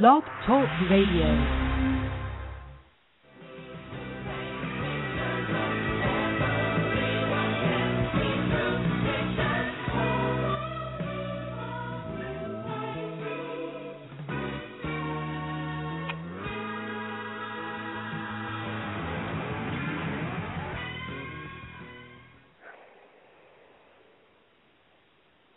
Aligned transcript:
Blog 0.00 0.22
Talk 0.46 0.66
Radio. 0.90 1.26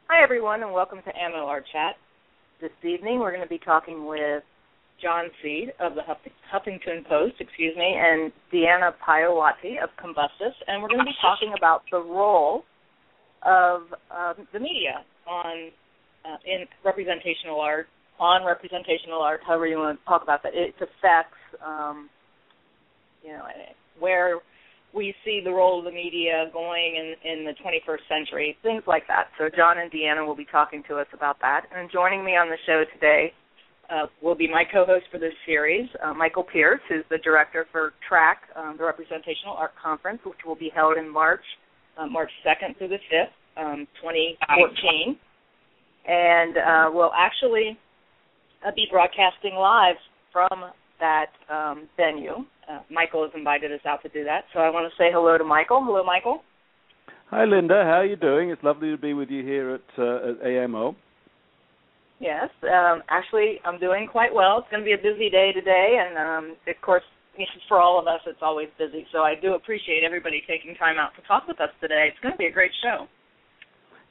Hi, 0.09 0.21
everyone, 0.21 0.61
and 0.61 0.73
welcome 0.73 0.99
to 1.05 1.11
Amilar 1.13 1.61
Chat. 1.71 1.95
This 2.61 2.71
evening, 2.83 3.19
we're 3.19 3.31
going 3.31 3.43
to 3.43 3.49
be 3.49 3.59
talking 3.59 4.05
with 4.05 4.41
John 5.03 5.25
Seed 5.43 5.73
of 5.81 5.93
the 5.93 6.01
Huff- 6.03 6.23
Huffington 6.53 7.05
Post, 7.05 7.35
excuse 7.41 7.75
me, 7.75 7.97
and 7.99 8.31
Deanna 8.51 8.93
Paiawati 9.05 9.83
of 9.83 9.89
Combustus, 10.01 10.55
and 10.65 10.81
we're 10.81 10.87
going 10.87 10.99
to 10.99 11.05
be 11.05 11.19
talking 11.21 11.53
about 11.57 11.81
the 11.91 11.97
role 11.97 12.63
of 13.43 13.81
um, 14.09 14.47
the 14.53 14.59
media 14.59 15.03
on 15.27 15.69
uh, 16.23 16.37
in 16.45 16.65
representational 16.85 17.59
art, 17.59 17.87
on 18.21 18.45
representational 18.45 19.21
art, 19.21 19.41
however 19.45 19.67
you 19.67 19.77
want 19.77 19.99
to 19.99 20.05
talk 20.05 20.23
about 20.23 20.41
that. 20.41 20.53
Its 20.55 20.77
effects, 20.77 21.37
um, 21.63 22.09
you 23.21 23.33
know, 23.33 23.43
where 23.99 24.39
we 24.95 25.13
see 25.25 25.41
the 25.43 25.51
role 25.51 25.79
of 25.79 25.85
the 25.85 25.91
media 25.91 26.49
going 26.53 26.95
in, 26.95 27.29
in 27.29 27.45
the 27.45 27.51
21st 27.51 28.07
century, 28.07 28.57
things 28.63 28.83
like 28.87 29.03
that. 29.07 29.27
So 29.37 29.49
John 29.55 29.77
and 29.77 29.91
Deanna 29.91 30.25
will 30.25 30.35
be 30.35 30.47
talking 30.49 30.83
to 30.87 30.95
us 30.95 31.07
about 31.13 31.37
that. 31.41 31.65
And 31.75 31.91
joining 31.91 32.23
me 32.23 32.31
on 32.31 32.49
the 32.49 32.57
show 32.65 32.83
today 32.93 33.33
uh, 33.89 34.07
will 34.21 34.35
be 34.35 34.47
my 34.47 34.63
co-host 34.71 35.05
for 35.11 35.19
this 35.19 35.33
series, 35.45 35.87
uh, 36.03 36.13
Michael 36.13 36.43
Pierce, 36.43 36.79
who's 36.89 37.03
the 37.09 37.17
director 37.19 37.67
for 37.71 37.93
TRAC, 38.09 38.37
um, 38.55 38.75
the 38.77 38.85
Representational 38.85 39.53
Art 39.53 39.73
Conference, 39.81 40.19
which 40.25 40.39
will 40.45 40.55
be 40.55 40.71
held 40.73 40.97
in 40.97 41.11
March, 41.11 41.43
uh, 41.97 42.07
March 42.07 42.31
2nd 42.45 42.77
through 42.77 42.89
the 42.89 42.99
5th, 43.11 43.63
um, 43.63 43.87
2014. 44.01 45.17
And 46.07 46.57
uh, 46.57 46.89
we'll 46.93 47.13
actually 47.13 47.77
uh, 48.65 48.71
be 48.75 48.87
broadcasting 48.89 49.55
live 49.55 49.95
from 50.31 50.71
that 50.99 51.31
um, 51.49 51.87
venue. 51.97 52.45
Uh, 52.69 52.79
Michael 52.89 53.23
has 53.23 53.31
invited 53.35 53.71
us 53.71 53.81
out 53.85 54.01
to 54.03 54.09
do 54.09 54.23
that, 54.23 54.45
so 54.53 54.59
I 54.59 54.69
want 54.69 54.91
to 54.91 54.97
say 54.97 55.09
hello 55.11 55.37
to 55.37 55.43
Michael. 55.43 55.83
Hello, 55.83 56.03
Michael. 56.03 56.41
Hi, 57.29 57.45
Linda. 57.45 57.83
How 57.83 58.01
are 58.01 58.05
you 58.05 58.15
doing? 58.15 58.49
It's 58.49 58.63
lovely 58.63 58.91
to 58.91 58.97
be 58.97 59.13
with 59.13 59.29
you 59.29 59.43
here 59.43 59.75
at, 59.75 59.99
uh, 59.99 60.31
at 60.31 60.45
AMO. 60.45 60.95
Yes, 62.19 62.49
um, 62.63 63.03
actually, 63.09 63.59
I'm 63.65 63.79
doing 63.79 64.07
quite 64.09 64.33
well. 64.33 64.59
It's 64.59 64.67
going 64.71 64.81
to 64.81 64.85
be 64.85 64.93
a 64.93 64.97
busy 64.97 65.29
day 65.29 65.51
today, 65.53 65.99
and 65.99 66.17
um, 66.17 66.55
of 66.67 66.81
course, 66.81 67.03
for 67.67 67.79
all 67.79 67.99
of 67.99 68.07
us, 68.07 68.21
it's 68.25 68.39
always 68.41 68.69
busy. 68.79 69.05
So 69.11 69.19
I 69.19 69.35
do 69.39 69.53
appreciate 69.53 70.03
everybody 70.03 70.41
taking 70.47 70.75
time 70.75 70.97
out 70.97 71.11
to 71.17 71.27
talk 71.27 71.47
with 71.47 71.59
us 71.59 71.69
today. 71.81 72.07
It's 72.09 72.19
going 72.21 72.33
to 72.33 72.37
be 72.37 72.45
a 72.45 72.51
great 72.51 72.71
show. 72.81 73.07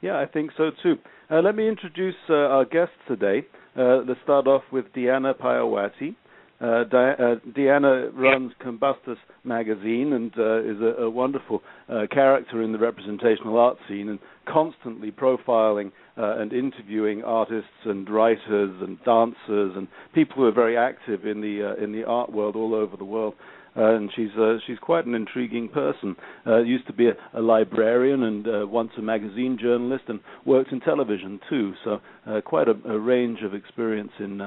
Yeah, 0.01 0.19
I 0.19 0.25
think 0.25 0.51
so 0.55 0.69
too. 0.83 0.95
Uh, 1.31 1.41
let 1.41 1.55
me 1.55 1.67
introduce 1.67 2.15
uh, 2.29 2.33
our 2.33 2.65
guests 2.65 2.93
today. 3.07 3.47
Uh, 3.75 4.03
let's 4.07 4.19
start 4.23 4.45
off 4.45 4.61
with 4.71 4.85
Deanna 4.95 5.33
Paiawati. 5.33 6.15
Uh, 6.61 6.85
Di- 6.85 7.15
uh, 7.19 7.35
Deanna 7.53 8.09
runs 8.13 8.53
Combustus 8.63 9.17
magazine 9.43 10.13
and 10.13 10.31
uh, 10.37 10.59
is 10.61 10.79
a, 10.79 11.03
a 11.03 11.09
wonderful 11.09 11.61
uh, 11.89 12.03
character 12.09 12.61
in 12.61 12.71
the 12.71 12.77
representational 12.79 13.57
art 13.57 13.77
scene 13.89 14.07
and 14.07 14.19
constantly 14.47 15.11
profiling 15.11 15.91
uh, 16.17 16.37
and 16.37 16.53
interviewing 16.53 17.23
artists 17.25 17.67
and 17.83 18.09
writers 18.09 18.73
and 18.81 19.03
dancers 19.03 19.73
and 19.75 19.89
people 20.13 20.37
who 20.37 20.45
are 20.45 20.51
very 20.53 20.77
active 20.77 21.25
in 21.25 21.41
the 21.41 21.75
uh, 21.77 21.83
in 21.83 21.91
the 21.91 22.05
art 22.05 22.31
world 22.31 22.55
all 22.55 22.73
over 22.73 22.95
the 22.95 23.03
world. 23.03 23.33
and 23.75 24.09
she's 24.15 24.29
she's 24.65 24.79
quite 24.79 25.05
an 25.05 25.13
intriguing 25.13 25.67
person. 25.67 26.15
used 26.63 26.87
to 26.87 26.93
be 26.93 27.09
a, 27.09 27.15
a 27.33 27.41
librarian 27.41 28.23
and 28.23 28.71
once 28.71 28.91
a 28.97 29.01
magazine 29.01 29.57
journalist 29.61 30.05
and 30.07 30.21
worked 30.45 30.71
in 30.71 30.79
television 30.79 31.37
too. 31.49 31.73
So 31.83 31.99
quite 32.45 32.69
a, 32.69 32.75
a, 32.89 32.97
range 32.97 33.39
of 33.43 33.53
experience 33.53 34.13
in 34.19 34.39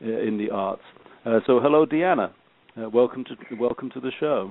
in 0.00 0.38
the 0.38 0.50
arts. 0.50 0.82
Uh, 1.24 1.38
so, 1.46 1.60
hello, 1.60 1.86
Deanna. 1.86 2.32
Uh, 2.76 2.88
welcome 2.90 3.24
to 3.24 3.54
welcome 3.54 3.90
to 3.90 4.00
the 4.00 4.10
show. 4.18 4.50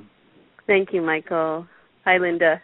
Thank 0.67 0.93
you, 0.93 1.01
Michael. 1.01 1.67
Hi, 2.05 2.17
Linda. 2.17 2.61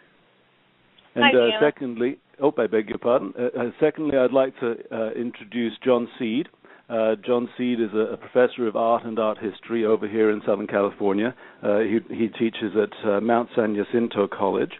And 1.14 1.24
Hi, 1.24 1.30
uh, 1.32 1.60
secondly, 1.60 2.18
oh, 2.40 2.52
I 2.56 2.68
beg 2.68 2.88
your 2.88 2.98
pardon. 2.98 3.34
Uh, 3.38 3.46
uh, 3.58 3.70
secondly, 3.78 4.16
I'd 4.16 4.32
like 4.32 4.58
to 4.60 4.76
uh, 4.90 5.10
introduce 5.10 5.74
John 5.84 6.08
Seed. 6.18 6.48
John 6.88 7.50
Seed 7.58 7.80
is 7.80 7.90
a, 7.92 8.14
a, 8.14 8.16
professor 8.16 8.66
of 8.66 8.76
art 8.76 9.04
and 9.04 9.18
art 9.18 9.36
history 9.38 9.84
over 9.84 10.08
here 10.08 10.30
in 10.30 10.40
Southern 10.46 10.66
California. 10.66 11.34
he, 11.62 11.98
he 12.08 12.28
teaches 12.28 12.72
at 12.80 13.22
Mount 13.22 13.50
San 13.54 13.74
Jacinto 13.74 14.26
College. 14.26 14.72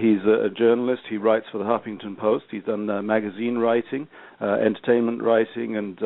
he's 0.00 0.24
a, 0.26 0.46
a, 0.46 0.50
journalist. 0.50 1.02
He 1.08 1.16
writes 1.16 1.46
for 1.52 1.58
the 1.58 1.64
Huffington 1.64 2.18
Post. 2.18 2.46
He's 2.50 2.64
done 2.64 2.86
magazine 3.06 3.58
writing, 3.58 4.08
entertainment 4.40 5.22
writing, 5.22 5.76
and 5.76 5.96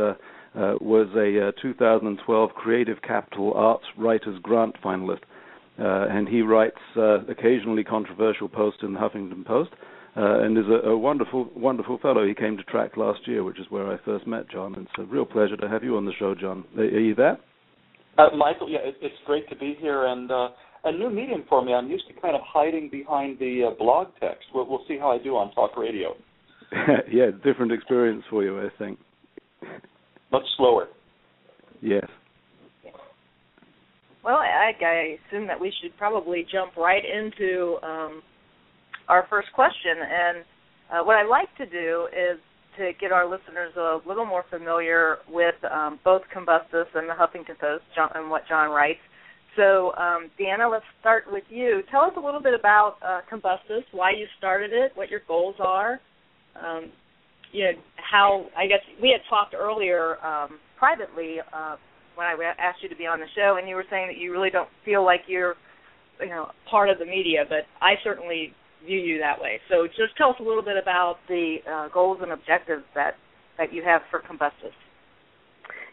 uh, 0.55 0.75
was 0.81 1.09
a 1.17 1.49
uh, 1.49 1.53
2012 1.63 2.51
Creative 2.51 3.01
Capital 3.03 3.55
Arts 3.55 3.85
Writers 3.97 4.39
Grant 4.43 4.77
finalist. 4.85 5.21
Uh, 5.79 6.07
and 6.11 6.29
he 6.29 6.43
writes 6.43 6.77
uh, 6.97 7.25
occasionally 7.25 7.83
controversial 7.83 8.49
posts 8.49 8.81
in 8.83 8.93
the 8.93 9.01
Huffington 9.01 9.45
Post, 9.47 9.71
uh, 10.17 10.41
and 10.41 10.59
is 10.59 10.65
a, 10.67 10.91
a, 10.91 10.97
wonderful, 10.97 11.51
wonderful 11.57 11.99
fellow. 11.99 12.27
He 12.27 12.35
came 12.35 12.59
to 12.59 12.63
TRAC 12.65 12.99
last 12.99 13.27
year, 13.27 13.43
which 13.43 13.59
is 13.59 13.67
where 13.71 13.91
I 13.91 13.97
first 14.05 14.27
met 14.27 14.51
John. 14.51 14.75
And 14.75 14.87
it's 14.87 14.95
a 14.99 15.05
real 15.05 15.25
pleasure 15.25 15.57
to 15.57 15.69
have 15.69 15.83
you 15.83 15.97
on 15.97 16.05
the 16.05 16.13
show, 16.19 16.35
John. 16.35 16.65
Are, 16.77 16.83
are 16.83 17.01
you 17.01 17.15
there? 17.15 17.39
Michael, 18.37 18.69
yeah, 18.69 18.81
it, 18.83 18.97
it's 19.01 19.15
great 19.25 19.49
to 19.49 19.57
be 19.57 19.75
here, 19.81 20.05
and 20.05 20.31
a 20.31 20.93
new 20.93 21.09
medium 21.09 21.45
for 21.49 21.65
me. 21.65 21.73
I'm 21.73 21.89
used 21.89 22.07
to 22.09 22.21
kind 22.21 22.37
of 22.37 22.43
hiding 22.45 22.91
behind 22.91 23.39
the 23.39 23.75
blog 23.79 24.09
text. 24.21 24.45
We'll, 24.55 24.69
we'll 24.69 24.85
see 24.87 24.99
how 24.99 25.11
I 25.11 25.19
do 25.23 25.37
on 25.37 25.51
talk 25.53 25.79
radio. 25.79 26.15
yeah, 27.11 27.31
different 27.43 27.73
experience 27.73 28.25
for 28.29 28.45
you, 28.45 28.61
I 28.61 28.69
think 28.79 28.99
much 30.33 30.47
slower. 30.57 30.89
Yes. 31.81 32.07
Well, 34.25 34.37
I, 34.37 34.73
I 34.81 35.19
assume 35.29 35.47
that 35.49 35.61
we 35.61 35.73
should 35.83 35.97
probably 35.99 36.47
jump 36.51 36.77
right 36.77 37.03
into 37.05 37.77
um, 37.83 38.23
our 39.09 39.27
first 39.29 39.49
question. 39.53 39.99
And 39.99 40.45
uh, 40.93 41.05
what 41.05 41.17
I 41.17 41.25
like 41.27 41.55
to 41.59 41.67
do 41.67 42.07
is 42.13 42.39
to 42.79 42.93
get 43.01 43.13
our 43.13 43.29
listeners 43.29 43.73
a 43.77 43.99
little 44.07 44.25
more 44.25 44.45
familiar 44.49 45.19
with 45.29 45.57
um, 45.71 45.99
both 46.05 46.23
Combustus 46.33 46.87
and 46.95 47.09
the 47.09 47.15
Huffington 47.15 47.59
Post 47.59 47.85
John, 47.95 48.11
and 48.15 48.31
what 48.31 48.43
John 48.49 48.71
writes. 48.71 49.01
So, 49.57 49.93
um, 49.99 50.31
Deanna, 50.41 50.71
let's 50.71 50.85
start 51.01 51.25
with 51.31 51.45
you. 51.51 51.83
Tell 51.91 52.03
us 52.03 52.13
a 52.17 52.21
little 52.21 52.41
bit 52.41 52.55
about 52.59 52.97
uh, 53.07 53.21
Combustus, 53.29 53.85
why 53.93 54.13
you 54.13 54.27
started 54.39 54.73
it, 54.73 54.93
what 54.95 55.11
your 55.11 55.21
goals 55.29 55.57
are, 55.59 56.01
um, 56.57 56.91
you 57.53 57.65
know 57.65 57.73
how 57.97 58.47
I 58.57 58.67
guess 58.67 58.81
we 59.01 59.11
had 59.11 59.21
talked 59.29 59.55
earlier 59.55 60.17
um, 60.25 60.59
privately 60.79 61.37
uh, 61.53 61.77
when 62.15 62.27
I 62.27 62.35
asked 62.59 62.83
you 62.83 62.89
to 62.89 62.97
be 62.97 63.07
on 63.07 63.21
the 63.21 63.27
show, 63.37 63.57
and 63.59 63.69
you 63.69 63.77
were 63.77 63.85
saying 63.89 64.09
that 64.09 64.19
you 64.19 64.33
really 64.33 64.51
don't 64.51 64.69
feel 64.85 65.05
like 65.05 65.23
you're 65.27 65.55
you 66.21 66.29
know 66.29 66.49
part 66.71 66.91
of 66.91 66.99
the 66.99 67.07
media, 67.07 67.45
but 67.49 67.65
I 67.81 67.95
certainly 68.03 68.53
view 68.85 68.99
you 68.99 69.19
that 69.21 69.41
way. 69.41 69.61
So 69.71 69.87
just 69.87 70.17
tell 70.17 70.31
us 70.31 70.37
a 70.41 70.43
little 70.43 70.63
bit 70.63 70.77
about 70.77 71.17
the 71.29 71.59
uh, 71.71 71.89
goals 71.93 72.19
and 72.23 72.33
objectives 72.33 72.85
that 72.95 73.13
that 73.59 73.73
you 73.73 73.83
have 73.85 74.03
for 74.11 74.21
Combustus. 74.21 74.75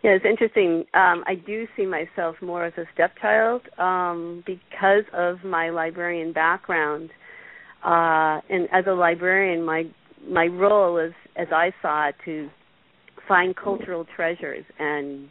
Yeah, 0.03 0.12
it's 0.12 0.26
interesting. 0.26 0.86
Um, 0.94 1.26
I 1.28 1.36
do 1.46 1.68
see 1.76 1.86
myself 1.86 2.38
more 2.41 2.66
as 2.66 2.74
a 2.78 2.86
stepchild 2.94 3.64
um, 3.78 4.44
because 4.46 5.03
of 5.14 5.44
my 5.44 5.70
librarian 5.72 6.31
background. 6.31 7.09
Uh, 7.84 8.40
and 8.50 8.70
as 8.72 8.86
a 8.88 8.94
librarian, 8.94 9.64
my 9.66 9.84
my 10.28 10.46
role 10.46 10.97
is, 10.97 11.14
as 11.40 11.48
I 11.52 11.72
saw 11.82 12.10
it, 12.10 12.16
to 12.26 12.50
find 13.28 13.56
cultural 13.56 14.06
treasures 14.16 14.66
and 14.80 15.30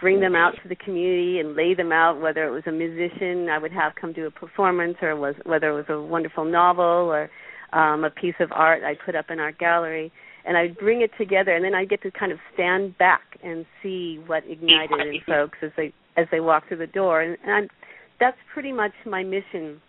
bring 0.00 0.20
them 0.20 0.34
out 0.34 0.54
to 0.62 0.68
the 0.68 0.76
community 0.76 1.38
and 1.38 1.54
lay 1.54 1.74
them 1.74 1.92
out. 1.92 2.20
Whether 2.20 2.46
it 2.48 2.50
was 2.50 2.64
a 2.66 2.72
musician 2.72 3.48
I 3.48 3.58
would 3.58 3.72
have 3.72 3.92
come 4.00 4.12
to 4.14 4.26
a 4.26 4.30
performance, 4.30 4.96
or 5.02 5.14
was 5.16 5.34
whether 5.44 5.70
it 5.70 5.74
was 5.74 5.84
a 5.88 6.00
wonderful 6.00 6.44
novel 6.44 6.84
or 6.84 7.30
um, 7.72 8.04
a 8.04 8.10
piece 8.10 8.34
of 8.40 8.50
art 8.52 8.82
I 8.82 8.94
put 9.04 9.14
up 9.14 9.26
in 9.30 9.38
our 9.38 9.52
gallery, 9.52 10.12
and 10.46 10.56
I'd 10.56 10.76
bring 10.78 11.02
it 11.02 11.10
together, 11.18 11.54
and 11.54 11.64
then 11.64 11.74
I'd 11.74 11.90
get 11.90 12.02
to 12.02 12.10
kind 12.10 12.32
of 12.32 12.38
stand 12.52 12.96
back 12.98 13.22
and 13.42 13.64
see 13.82 14.20
what 14.26 14.42
ignited 14.48 15.00
in 15.00 15.20
folks 15.26 15.58
as 15.62 15.70
they 15.76 15.92
as 16.16 16.26
they 16.30 16.40
walk 16.40 16.68
through 16.68 16.78
the 16.78 16.86
door, 16.86 17.22
and, 17.22 17.36
and 17.42 17.52
I'm, 17.52 17.68
that's 18.20 18.36
pretty 18.52 18.72
much 18.72 18.92
my 19.04 19.24
mission 19.24 19.80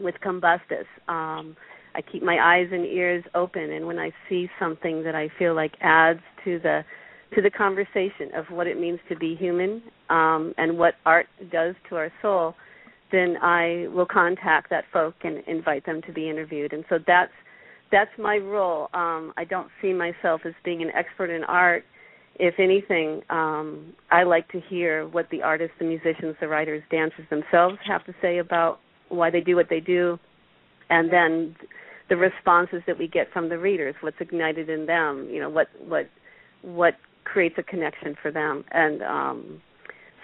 with 0.00 0.14
Combustus. 0.24 0.86
Um, 1.08 1.56
I 1.94 2.02
keep 2.02 2.22
my 2.22 2.38
eyes 2.38 2.68
and 2.72 2.84
ears 2.84 3.24
open, 3.34 3.70
and 3.70 3.86
when 3.86 3.98
I 3.98 4.10
see 4.28 4.48
something 4.58 5.02
that 5.04 5.14
I 5.14 5.28
feel 5.38 5.54
like 5.54 5.72
adds 5.80 6.20
to 6.44 6.58
the 6.58 6.84
to 7.34 7.42
the 7.42 7.50
conversation 7.50 8.30
of 8.36 8.44
what 8.50 8.66
it 8.66 8.78
means 8.78 9.00
to 9.08 9.16
be 9.16 9.34
human 9.34 9.82
um, 10.08 10.54
and 10.56 10.78
what 10.78 10.94
art 11.04 11.26
does 11.50 11.74
to 11.88 11.96
our 11.96 12.12
soul, 12.22 12.54
then 13.10 13.36
I 13.42 13.88
will 13.92 14.06
contact 14.06 14.70
that 14.70 14.84
folk 14.92 15.14
and 15.24 15.42
invite 15.48 15.84
them 15.84 16.00
to 16.02 16.12
be 16.12 16.30
interviewed. 16.30 16.72
And 16.72 16.84
so 16.88 16.98
that's 17.04 17.32
that's 17.90 18.10
my 18.18 18.36
role. 18.36 18.88
Um, 18.94 19.32
I 19.36 19.44
don't 19.44 19.68
see 19.82 19.92
myself 19.92 20.42
as 20.44 20.52
being 20.64 20.82
an 20.82 20.90
expert 20.94 21.30
in 21.30 21.44
art 21.44 21.84
if 22.36 22.54
anything, 22.58 23.22
um, 23.30 23.92
I 24.10 24.24
like 24.24 24.48
to 24.50 24.60
hear 24.68 25.06
what 25.08 25.28
the 25.30 25.42
artists, 25.42 25.74
the 25.78 25.84
musicians, 25.84 26.36
the 26.40 26.48
writers, 26.48 26.82
dancers 26.90 27.26
themselves 27.30 27.78
have 27.86 28.04
to 28.06 28.14
say 28.20 28.38
about 28.38 28.80
why 29.08 29.30
they 29.30 29.40
do 29.40 29.54
what 29.54 29.68
they 29.70 29.80
do, 29.80 30.18
and 30.90 31.12
then 31.12 31.54
the 32.08 32.16
responses 32.16 32.82
that 32.86 32.98
we 32.98 33.08
get 33.08 33.32
from 33.32 33.48
the 33.48 33.58
readers, 33.58 33.94
what's 34.00 34.16
ignited 34.20 34.68
in 34.68 34.86
them, 34.86 35.28
you 35.30 35.40
know, 35.40 35.48
what 35.48 35.68
what 35.86 36.08
what 36.62 36.94
creates 37.24 37.56
a 37.58 37.62
connection 37.62 38.14
for 38.20 38.30
them, 38.30 38.64
and 38.72 39.02
um, 39.02 39.62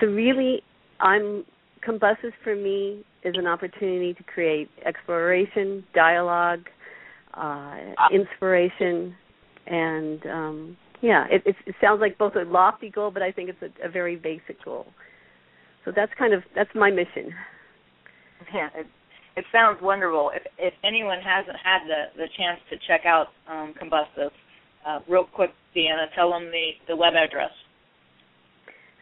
so 0.00 0.06
really, 0.06 0.62
I'm 1.00 1.44
Combustus 1.86 2.32
for 2.44 2.54
me 2.54 3.04
is 3.24 3.34
an 3.36 3.46
opportunity 3.46 4.14
to 4.14 4.22
create 4.22 4.68
exploration, 4.84 5.84
dialogue, 5.94 6.66
uh, 7.34 7.76
inspiration, 8.12 9.14
and 9.66 10.26
um, 10.26 10.76
yeah, 11.00 11.26
it, 11.30 11.42
it, 11.46 11.56
it 11.66 11.74
sounds 11.80 12.00
like 12.00 12.18
both 12.18 12.34
a 12.36 12.42
lofty 12.42 12.90
goal, 12.90 13.10
but 13.10 13.22
I 13.22 13.32
think 13.32 13.50
it's 13.50 13.62
a, 13.62 13.86
a 13.86 13.90
very 13.90 14.16
basic 14.16 14.62
goal. 14.64 14.86
So 15.84 15.92
that's 15.94 16.12
kind 16.18 16.34
of 16.34 16.42
that's 16.54 16.70
my 16.74 16.90
mission. 16.90 17.32
Yeah, 18.54 18.68
it, 19.36 19.44
sounds 19.52 19.78
wonderful. 19.82 20.30
If 20.34 20.42
if 20.58 20.74
anyone 20.84 21.18
hasn't 21.20 21.56
had 21.62 21.80
the 21.86 22.16
the 22.16 22.28
chance 22.36 22.60
to 22.70 22.76
check 22.86 23.06
out 23.06 23.28
um, 23.48 23.74
Combustus, 23.80 24.32
uh, 24.86 25.00
real 25.08 25.24
quick, 25.24 25.50
Deanna, 25.74 26.06
tell 26.14 26.30
them 26.30 26.46
the 26.46 26.70
the 26.88 26.96
web 26.96 27.14
address. 27.14 27.50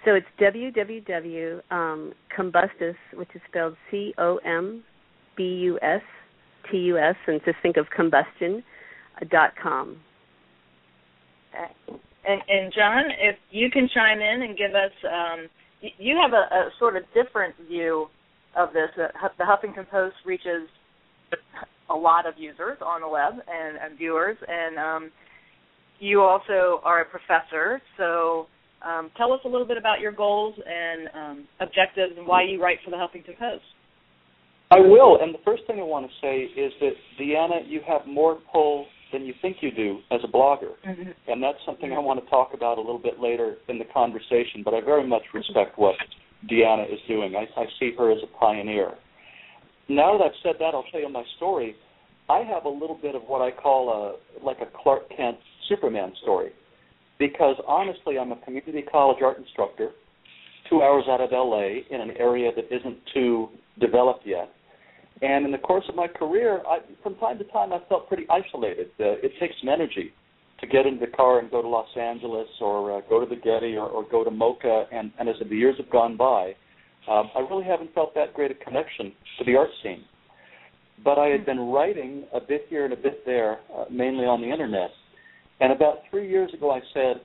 So 0.04 0.14
it's 0.14 0.26
www 0.40 1.60
um, 1.72 2.12
combustus, 2.36 2.94
which 3.14 3.28
is 3.34 3.40
spelled 3.48 3.76
C 3.90 4.14
O 4.18 4.38
M 4.44 4.84
B 5.36 5.42
U 5.42 5.78
S 5.82 6.02
T 6.70 6.76
U 6.78 6.98
S, 6.98 7.16
and 7.26 7.40
just 7.44 7.58
think 7.62 7.76
of 7.76 7.86
combustion 7.96 8.62
uh, 9.20 9.26
dot 9.30 9.54
com. 9.60 9.96
And, 12.26 12.42
and 12.48 12.72
John, 12.72 13.04
if 13.20 13.36
you 13.50 13.70
can 13.70 13.88
chime 13.92 14.20
in 14.20 14.42
and 14.42 14.56
give 14.56 14.74
us, 14.74 14.92
um, 15.04 15.48
you 15.98 16.16
have 16.20 16.32
a, 16.32 16.54
a 16.54 16.70
sort 16.78 16.96
of 16.96 17.02
different 17.14 17.54
view 17.68 18.08
of 18.58 18.72
this. 18.72 18.90
The 18.96 19.44
Huffington 19.44 19.88
Post 19.90 20.16
reaches 20.26 20.68
a 21.90 21.94
lot 21.94 22.26
of 22.26 22.34
users 22.36 22.78
on 22.84 23.00
the 23.00 23.08
web 23.08 23.34
and, 23.34 23.78
and 23.78 23.96
viewers, 23.96 24.36
and 24.46 24.78
um, 24.78 25.10
you 26.00 26.20
also 26.20 26.80
are 26.84 27.00
a 27.00 27.04
professor. 27.04 27.80
So 27.96 28.46
um, 28.86 29.10
tell 29.16 29.32
us 29.32 29.40
a 29.44 29.48
little 29.48 29.66
bit 29.66 29.78
about 29.78 30.00
your 30.00 30.12
goals 30.12 30.54
and 30.66 31.08
um, 31.14 31.48
objectives 31.60 32.14
and 32.16 32.26
why 32.26 32.44
you 32.44 32.62
write 32.62 32.78
for 32.84 32.90
the 32.90 32.96
Huffington 32.96 33.38
Post. 33.38 33.64
I 34.70 34.80
will, 34.80 35.18
and 35.22 35.34
the 35.34 35.38
first 35.46 35.62
thing 35.66 35.78
I 35.80 35.82
want 35.82 36.06
to 36.06 36.12
say 36.20 36.40
is 36.40 36.72
that 36.80 36.92
Deanna, 37.18 37.66
you 37.66 37.80
have 37.88 38.02
more 38.06 38.38
pull 38.52 38.84
than 39.12 39.24
you 39.24 39.32
think 39.40 39.56
you 39.62 39.70
do 39.70 39.98
as 40.10 40.20
a 40.22 40.28
blogger. 40.28 40.72
Mm-hmm. 40.86 41.10
And 41.26 41.42
that's 41.42 41.56
something 41.64 41.92
I 41.92 41.98
want 41.98 42.22
to 42.22 42.28
talk 42.28 42.50
about 42.52 42.76
a 42.76 42.80
little 42.80 42.98
bit 42.98 43.18
later 43.18 43.56
in 43.68 43.78
the 43.78 43.86
conversation, 43.94 44.60
but 44.62 44.74
I 44.74 44.82
very 44.82 45.06
much 45.06 45.22
respect 45.32 45.78
what 45.78 45.94
Deanna 46.46 46.92
is 46.92 47.00
doing. 47.08 47.34
I, 47.34 47.46
I 47.60 47.64
see 47.78 47.92
her 47.98 48.12
as 48.12 48.18
a 48.22 48.38
pioneer. 48.38 48.92
Now 49.88 50.16
that 50.16 50.24
I've 50.24 50.38
said 50.42 50.54
that, 50.60 50.74
I'll 50.74 50.84
tell 50.92 51.00
you 51.00 51.08
my 51.08 51.24
story. 51.36 51.74
I 52.28 52.40
have 52.40 52.66
a 52.66 52.68
little 52.68 52.98
bit 53.00 53.14
of 53.14 53.22
what 53.22 53.40
I 53.40 53.50
call 53.50 53.88
a 53.90 54.44
like 54.44 54.58
a 54.60 54.66
Clark 54.82 55.08
Kent 55.16 55.38
Superman 55.68 56.12
story, 56.22 56.50
because 57.18 57.56
honestly, 57.66 58.18
I'm 58.18 58.32
a 58.32 58.36
community 58.36 58.82
college 58.82 59.18
art 59.22 59.38
instructor, 59.38 59.90
two 60.68 60.82
hours 60.82 61.04
out 61.08 61.20
of 61.20 61.30
LA 61.32 61.80
in 61.90 62.00
an 62.00 62.10
area 62.18 62.50
that 62.54 62.66
isn't 62.74 62.98
too 63.14 63.48
developed 63.80 64.26
yet, 64.26 64.50
and 65.22 65.46
in 65.46 65.52
the 65.52 65.58
course 65.58 65.84
of 65.88 65.94
my 65.94 66.06
career, 66.06 66.62
I, 66.68 66.78
from 67.02 67.14
time 67.16 67.38
to 67.38 67.44
time, 67.44 67.72
I 67.72 67.78
felt 67.88 68.08
pretty 68.08 68.26
isolated. 68.28 68.88
Uh, 69.00 69.16
it 69.22 69.32
takes 69.40 69.54
some 69.60 69.70
energy 69.70 70.12
to 70.60 70.66
get 70.66 70.86
into 70.86 71.04
the 71.04 71.12
car 71.12 71.38
and 71.38 71.50
go 71.50 71.62
to 71.62 71.68
Los 71.68 71.88
Angeles 71.96 72.48
or 72.60 72.98
uh, 72.98 73.00
go 73.08 73.20
to 73.20 73.26
the 73.26 73.40
Getty 73.40 73.76
or, 73.76 73.88
or 73.88 74.04
go 74.08 74.24
to 74.24 74.30
MoCA. 74.30 74.86
And, 74.92 75.12
and 75.18 75.28
as 75.28 75.36
the 75.48 75.54
years 75.54 75.76
have 75.78 75.90
gone 75.90 76.16
by, 76.16 76.54
um, 77.08 77.30
I 77.34 77.40
really 77.40 77.64
haven't 77.64 77.94
felt 77.94 78.14
that 78.14 78.34
great 78.34 78.50
a 78.50 78.54
connection 78.54 79.12
to 79.38 79.44
the 79.44 79.56
art 79.56 79.70
scene. 79.82 80.04
But 81.04 81.18
I 81.18 81.26
had 81.26 81.46
been 81.46 81.60
writing 81.60 82.24
a 82.34 82.40
bit 82.40 82.66
here 82.68 82.84
and 82.84 82.92
a 82.92 82.96
bit 82.96 83.24
there, 83.24 83.58
uh, 83.74 83.84
mainly 83.90 84.24
on 84.24 84.40
the 84.40 84.50
internet. 84.50 84.90
And 85.60 85.72
about 85.72 85.98
three 86.10 86.28
years 86.28 86.52
ago, 86.52 86.72
I 86.72 86.80
said, 86.92 87.22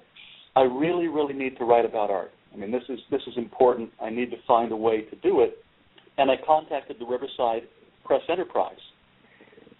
I 0.56 0.62
really, 0.62 1.08
really 1.08 1.34
need 1.34 1.58
to 1.58 1.66
write 1.66 1.86
about 1.86 2.12
art. 2.12 2.32
I 2.54 2.58
mean, 2.58 2.72
this 2.72 2.84
is 2.88 3.00
this 3.10 3.22
is 3.26 3.34
important. 3.36 3.90
I 4.00 4.12
need 4.12 4.30
to 4.30 4.38
find 4.48 4.72
a 4.72 4.76
way 4.76 5.02
to 5.02 5.16
do 5.18 5.42
it. 5.42 5.58
And 6.20 6.30
I 6.30 6.36
contacted 6.46 6.98
the 7.00 7.06
Riverside 7.06 7.64
Press 8.06 8.22
Enterprise. 8.30 8.78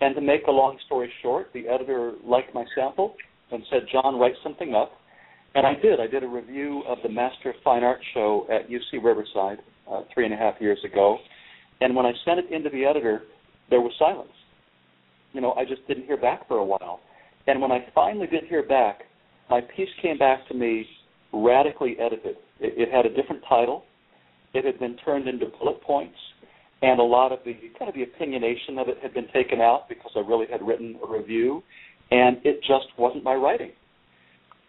And 0.02 0.16
to 0.16 0.22
make 0.22 0.48
a 0.48 0.52
long 0.52 0.78
story 0.88 1.12
short, 1.22 1.50
the 1.54 1.68
editor 1.68 2.14
liked 2.26 2.54
my 2.56 2.66
sample 2.76 3.16
and 3.54 3.64
said, 3.70 3.82
John, 3.92 4.20
write 4.20 4.34
something 4.44 4.74
up. 4.74 4.92
And 5.56 5.68
I 5.68 5.74
did. 5.76 6.00
I 6.00 6.08
did 6.08 6.24
a 6.24 6.28
review 6.28 6.84
of 6.88 6.98
the 7.04 7.10
Master 7.10 7.52
of 7.52 7.56
Fine 7.64 7.84
Art 7.84 8.00
show 8.14 8.48
at 8.50 8.70
UC 8.70 9.04
Riverside 9.04 9.60
uh, 9.90 10.02
three 10.14 10.26
and 10.26 10.34
a 10.34 10.38
half 10.38 10.56
years 10.60 10.80
ago. 10.84 11.18
And 11.82 11.96
when 11.96 12.06
I 12.06 12.14
sent 12.26 12.40
it 12.40 12.52
into 12.52 12.70
the 12.70 12.86
editor, 12.86 13.24
there 13.70 13.82
was 13.82 13.92
silence. 14.00 14.32
You 15.34 15.42
know, 15.42 15.54
I 15.54 15.66
just 15.66 15.88
didn't 15.88 16.06
hear 16.06 16.18
back 16.18 16.48
for 16.48 16.58
a 16.58 16.66
while. 16.66 17.02
And 17.48 17.62
when 17.62 17.72
I 17.72 17.86
finally 17.94 18.28
did 18.28 18.46
hear 18.46 18.64
back, 18.64 19.02
my 19.50 19.62
piece 19.62 19.90
came 20.02 20.18
back 20.18 20.48
to 20.48 20.54
me 20.54 20.86
radically 21.32 21.98
edited. 22.00 22.38
It, 22.60 22.90
it 22.90 22.92
had 22.92 23.06
a 23.06 23.14
different 23.14 23.44
title. 23.48 23.84
It 24.54 24.66
had 24.66 24.80
been 24.80 24.98
turned 25.06 25.28
into 25.28 25.48
bullet 25.60 25.82
points 25.82 26.18
and 26.84 27.00
a 27.00 27.04
lot 27.04 27.32
of 27.32 27.40
the 27.46 27.54
kind 27.80 27.88
of 27.88 27.96
the 27.96 28.04
opinionation 28.04 28.80
of 28.80 28.90
it 28.90 28.98
had 29.02 29.14
been 29.14 29.28
taken 29.34 29.62
out 29.62 29.88
because 29.88 30.12
I 30.18 30.20
really 30.20 30.48
had 30.52 30.62
written 30.62 30.98
a 31.02 31.10
review, 31.10 31.64
and 32.12 32.38
it 32.44 32.60
just 32.62 32.88
wasn't 32.98 33.24
my 33.24 33.36
writing. 33.36 33.72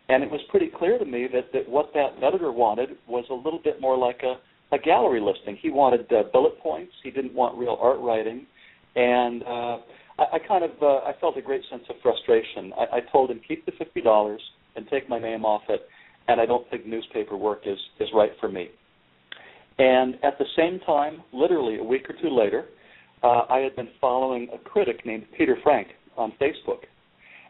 And 0.08 0.22
it 0.22 0.30
was 0.30 0.40
pretty 0.50 0.70
clear 0.76 0.98
to 0.98 1.04
me 1.04 1.28
that, 1.32 1.52
that 1.52 1.68
what 1.68 1.90
that 1.94 2.22
editor 2.22 2.52
wanted 2.52 2.90
was 3.08 3.24
a 3.30 3.34
little 3.34 3.60
bit 3.62 3.80
more 3.80 3.96
like 3.96 4.20
a, 4.22 4.34
a 4.74 4.78
gallery 4.78 5.20
listing. 5.20 5.56
He 5.60 5.70
wanted 5.70 6.12
uh, 6.12 6.24
bullet 6.32 6.58
points. 6.60 6.92
He 7.02 7.10
didn't 7.10 7.34
want 7.34 7.56
real 7.56 7.78
art 7.80 8.00
writing, 8.00 8.46
and 8.96 9.42
uh, 9.42 9.76
I, 10.18 10.24
I 10.34 10.38
kind 10.46 10.64
of 10.64 10.70
uh, 10.82 10.98
I 11.06 11.12
felt 11.20 11.36
a 11.38 11.42
great 11.42 11.62
sense 11.70 11.84
of 11.88 11.96
frustration. 12.02 12.72
I, 12.78 12.96
I 12.96 13.00
told 13.12 13.30
him 13.30 13.40
keep 13.46 13.64
the 13.64 13.72
fifty 13.78 14.02
dollars 14.02 14.42
and 14.76 14.86
take 14.88 15.08
my 15.08 15.18
name 15.18 15.44
off 15.44 15.62
it, 15.68 15.82
and 16.28 16.40
I 16.40 16.46
don't 16.46 16.68
think 16.70 16.86
newspaper 16.86 17.36
work 17.36 17.62
is 17.64 17.78
is 17.98 18.08
right 18.14 18.32
for 18.40 18.48
me. 18.48 18.68
And 19.78 20.16
at 20.22 20.38
the 20.38 20.44
same 20.56 20.80
time, 20.86 21.22
literally 21.32 21.78
a 21.78 21.82
week 21.82 22.08
or 22.08 22.14
two 22.20 22.30
later, 22.30 22.66
uh, 23.22 23.42
I 23.48 23.58
had 23.58 23.74
been 23.74 23.88
following 24.00 24.48
a 24.52 24.58
critic 24.58 25.04
named 25.04 25.24
Peter 25.36 25.56
Frank 25.62 25.88
on 26.16 26.32
Facebook, 26.40 26.84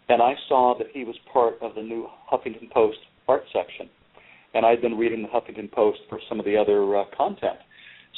and 0.09 0.21
I 0.21 0.35
saw 0.49 0.75
that 0.79 0.89
he 0.93 1.05
was 1.05 1.17
part 1.33 1.55
of 1.62 1.75
the 1.75 1.83
new 1.83 2.06
Huffington 2.31 2.71
Post 2.71 2.99
art 3.29 3.45
section, 3.53 3.89
and 4.55 4.67
I'd 4.67 4.83
been 4.83 4.99
reading 4.99 5.23
the 5.23 5.29
Huffington 5.29 5.71
Post 5.73 6.01
for 6.09 6.21
some 6.29 6.39
of 6.39 6.45
the 6.45 6.56
other 6.56 6.96
uh, 6.96 7.05
content. 7.17 7.58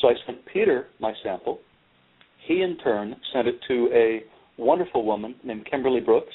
So 0.01 0.09
I 0.09 0.15
sent 0.27 0.45
Peter 0.53 0.89
my 1.01 1.13
sample. 1.23 1.61
He 2.47 2.63
in 2.63 2.77
turn 2.79 3.17
sent 3.33 3.49
it 3.49 3.59
to 3.69 3.89
a 3.93 4.23
wonderful 4.59 5.05
woman 5.05 5.35
named 5.45 5.67
Kimberly 5.71 6.01
Brooks, 6.01 6.35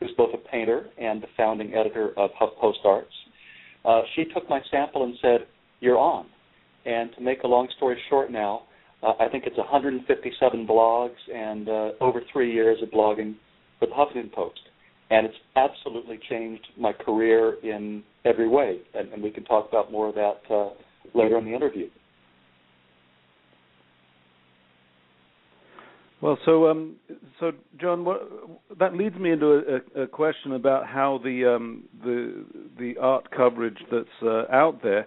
who's 0.00 0.12
both 0.16 0.34
a 0.34 0.48
painter 0.48 0.86
and 0.98 1.22
the 1.22 1.28
founding 1.36 1.74
editor 1.74 2.12
of 2.16 2.30
HuffPost 2.40 2.84
Arts. 2.84 3.12
Uh, 3.84 4.02
she 4.14 4.24
took 4.24 4.48
my 4.48 4.60
sample 4.70 5.04
and 5.04 5.14
said, 5.20 5.46
"You're 5.80 5.98
on." 5.98 6.26
And 6.86 7.14
to 7.14 7.20
make 7.20 7.42
a 7.42 7.46
long 7.46 7.68
story 7.76 8.00
short 8.08 8.30
now, 8.30 8.62
uh, 9.02 9.12
I 9.20 9.28
think 9.28 9.44
it's 9.46 9.56
157 9.56 10.66
blogs 10.66 11.10
and 11.32 11.68
uh, 11.68 11.90
over 12.00 12.22
three 12.32 12.52
years 12.52 12.82
of 12.82 12.90
blogging 12.90 13.34
for 13.78 13.86
the 13.86 13.92
Huffington 13.92 14.32
Post. 14.32 14.60
And 15.10 15.26
it's 15.26 15.36
absolutely 15.56 16.18
changed 16.28 16.66
my 16.78 16.92
career 16.92 17.56
in 17.62 18.02
every 18.24 18.48
way. 18.48 18.78
And, 18.94 19.12
and 19.12 19.22
we 19.22 19.30
can 19.30 19.44
talk 19.44 19.68
about 19.68 19.92
more 19.92 20.08
of 20.08 20.14
that 20.14 20.40
uh, 20.50 20.70
later 21.14 21.38
in 21.38 21.44
the 21.44 21.54
interview. 21.54 21.88
Well, 26.24 26.38
so 26.46 26.68
um, 26.68 26.96
so 27.38 27.52
John, 27.78 28.06
what, 28.06 28.26
that 28.78 28.94
leads 28.94 29.14
me 29.16 29.32
into 29.32 29.82
a, 29.94 30.04
a, 30.04 30.06
question 30.06 30.52
about 30.52 30.86
how 30.86 31.20
the 31.22 31.54
um, 31.54 31.84
the 32.02 32.46
the 32.78 32.94
art 32.98 33.30
coverage 33.30 33.76
that's 33.92 34.08
uh, 34.22 34.44
out 34.50 34.82
there 34.82 35.06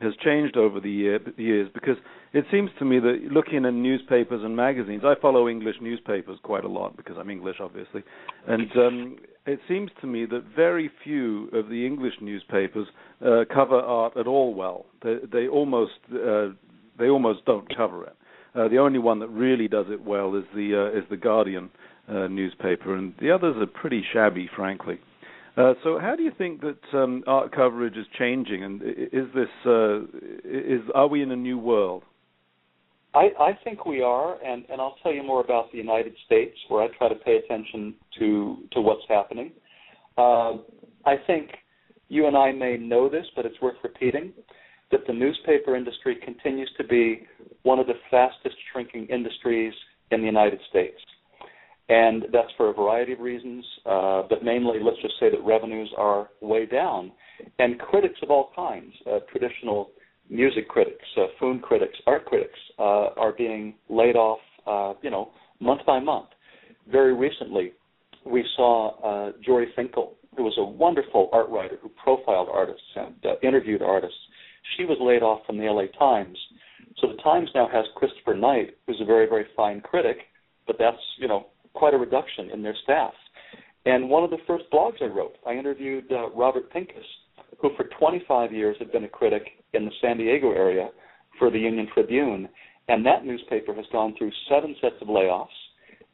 has 0.00 0.12
changed 0.24 0.56
over 0.56 0.80
the 0.80 0.90
year, 0.90 1.20
years 1.36 1.70
because 1.72 1.96
it 2.32 2.44
seems 2.50 2.70
to 2.80 2.84
me 2.84 2.98
that 2.98 3.28
looking 3.30 3.64
in 3.64 3.82
newspapers 3.82 4.42
and 4.42 4.56
magazines, 4.56 5.02
I 5.04 5.14
follow 5.22 5.48
English 5.48 5.76
newspapers 5.80 6.38
quite 6.42 6.64
a 6.64 6.68
lot 6.68 6.96
because 6.96 7.16
I'm 7.16 7.30
English, 7.30 7.58
obviously, 7.60 8.02
and 8.48 8.70
um, 8.76 9.16
it 9.46 9.60
seems 9.68 9.90
to 10.00 10.06
me 10.06 10.26
that 10.26 10.44
very 10.54 10.90
few 11.04 11.48
of 11.52 11.68
the 11.68 11.86
English 11.86 12.14
newspapers 12.20 12.86
uh, 13.24 13.44
cover 13.52 13.78
art 13.78 14.16
at 14.16 14.26
all 14.26 14.54
well. 14.54 14.86
They, 15.02 15.16
they 15.32 15.48
almost 15.48 15.92
uh, 16.12 16.48
they 16.98 17.08
almost 17.08 17.44
don't 17.44 17.74
cover 17.74 18.04
it. 18.04 18.16
Uh, 18.54 18.68
the 18.68 18.78
only 18.78 18.98
one 18.98 19.18
that 19.20 19.28
really 19.28 19.68
does 19.68 19.86
it 19.90 20.02
well 20.02 20.34
is 20.34 20.44
the 20.54 20.90
uh, 20.92 20.98
is 20.98 21.04
the 21.10 21.16
Guardian 21.16 21.70
uh, 22.08 22.26
newspaper, 22.26 22.96
and 22.96 23.14
the 23.20 23.30
others 23.30 23.56
are 23.58 23.66
pretty 23.66 24.02
shabby, 24.12 24.48
frankly. 24.56 24.98
Uh, 25.56 25.72
so, 25.82 25.98
how 25.98 26.14
do 26.16 26.22
you 26.22 26.32
think 26.36 26.60
that 26.60 26.78
um, 26.92 27.22
art 27.26 27.52
coverage 27.54 27.96
is 27.96 28.06
changing, 28.18 28.62
and 28.64 28.82
is 28.82 29.26
this 29.34 29.48
is 30.44 30.82
are 30.94 31.06
we 31.06 31.22
in 31.22 31.30
a 31.30 31.36
new 31.36 31.58
world? 31.58 32.02
I, 33.16 33.30
I 33.40 33.58
think 33.64 33.86
we 33.86 34.02
are, 34.02 34.42
and, 34.44 34.66
and 34.70 34.78
I'll 34.78 34.96
tell 35.02 35.12
you 35.12 35.22
more 35.22 35.40
about 35.40 35.72
the 35.72 35.78
United 35.78 36.14
States, 36.26 36.56
where 36.68 36.82
I 36.82 36.88
try 36.98 37.08
to 37.08 37.14
pay 37.14 37.36
attention 37.38 37.94
to 38.18 38.58
to 38.72 38.80
what's 38.82 39.06
happening. 39.08 39.52
Uh, 40.18 40.52
I 41.06 41.16
think 41.26 41.50
you 42.08 42.26
and 42.26 42.36
I 42.36 42.52
may 42.52 42.76
know 42.76 43.08
this, 43.08 43.26
but 43.34 43.46
it's 43.46 43.60
worth 43.62 43.76
repeating 43.82 44.32
that 44.90 45.00
the 45.06 45.14
newspaper 45.14 45.74
industry 45.74 46.16
continues 46.22 46.70
to 46.76 46.84
be 46.84 47.26
one 47.62 47.78
of 47.78 47.86
the 47.86 47.94
fastest 48.10 48.56
shrinking 48.70 49.06
industries 49.06 49.72
in 50.10 50.20
the 50.20 50.26
United 50.26 50.60
States. 50.68 51.00
And 51.88 52.24
that's 52.32 52.52
for 52.56 52.68
a 52.70 52.74
variety 52.74 53.12
of 53.12 53.20
reasons, 53.20 53.64
uh, 53.86 54.22
but 54.28 54.44
mainly, 54.44 54.78
let's 54.82 55.00
just 55.00 55.14
say 55.20 55.30
that 55.30 55.42
revenues 55.44 55.90
are 55.96 56.28
way 56.40 56.66
down. 56.66 57.12
And 57.58 57.78
critics 57.78 58.18
of 58.22 58.30
all 58.30 58.50
kinds, 58.54 58.92
uh, 59.10 59.20
traditional 59.30 59.90
music 60.28 60.68
critics, 60.68 61.04
uh, 61.16 61.26
film 61.38 61.60
critics, 61.60 61.96
art 62.06 62.24
critics, 62.24 62.58
uh, 62.78 63.10
are 63.16 63.32
being 63.32 63.74
laid 63.88 64.16
off, 64.16 64.40
uh, 64.66 64.94
you 65.02 65.10
know, 65.10 65.30
month 65.60 65.80
by 65.86 65.98
month. 65.98 66.28
Very 66.90 67.14
recently, 67.14 67.72
we 68.24 68.44
saw 68.56 68.98
uh, 69.00 69.32
Jori 69.46 69.66
Finkel, 69.74 70.14
who 70.36 70.44
was 70.44 70.54
a 70.58 70.64
wonderful 70.64 71.28
art 71.32 71.48
writer 71.48 71.78
who 71.80 71.88
profiled 71.90 72.48
artists 72.52 72.82
and 72.96 73.14
uh, 73.24 73.34
interviewed 73.42 73.82
artists. 73.82 74.18
She 74.76 74.84
was 74.84 74.98
laid 75.00 75.22
off 75.22 75.46
from 75.46 75.58
the 75.58 75.64
LA 75.64 75.86
Times. 75.98 76.36
So 76.98 77.08
the 77.08 77.22
Times 77.22 77.48
now 77.54 77.68
has 77.72 77.84
Christopher 77.94 78.34
Knight, 78.34 78.76
who's 78.86 79.00
a 79.00 79.04
very, 79.04 79.28
very 79.28 79.46
fine 79.56 79.80
critic, 79.80 80.18
but 80.66 80.76
that's, 80.78 80.96
you 81.18 81.28
know, 81.28 81.46
quite 81.74 81.94
a 81.94 81.98
reduction 81.98 82.50
in 82.50 82.62
their 82.62 82.76
staff. 82.82 83.12
And 83.84 84.10
one 84.10 84.24
of 84.24 84.30
the 84.30 84.38
first 84.46 84.64
blogs 84.72 85.00
I 85.00 85.06
wrote, 85.06 85.36
I 85.46 85.52
interviewed 85.52 86.10
uh, 86.10 86.30
Robert 86.30 86.70
Pincus, 86.72 87.04
who 87.58 87.70
for 87.76 87.84
25 87.98 88.52
years 88.52 88.76
had 88.78 88.92
been 88.92 89.04
a 89.04 89.08
critic 89.08 89.46
in 89.72 89.84
the 89.84 89.90
San 90.00 90.18
Diego 90.18 90.52
area 90.52 90.90
for 91.38 91.50
the 91.50 91.58
Union 91.58 91.88
Tribune. 91.92 92.48
And 92.88 93.04
that 93.04 93.24
newspaper 93.24 93.74
has 93.74 93.84
gone 93.92 94.14
through 94.16 94.30
seven 94.48 94.76
sets 94.80 94.96
of 95.00 95.08
layoffs. 95.08 95.46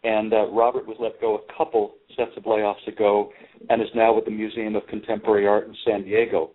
And 0.05 0.33
uh, 0.33 0.51
Robert 0.51 0.87
was 0.87 0.97
let 0.99 1.21
go 1.21 1.39
a 1.39 1.57
couple 1.57 1.95
sets 2.17 2.33
of 2.37 2.45
layoffs 2.45 2.87
ago 2.89 3.31
and 3.69 3.81
is 3.81 3.89
now 3.95 4.15
with 4.15 4.25
the 4.25 4.31
Museum 4.31 4.75
of 4.75 4.87
Contemporary 4.89 5.47
Art 5.47 5.69
in 5.69 5.77
San 5.87 6.05
Diego. 6.05 6.51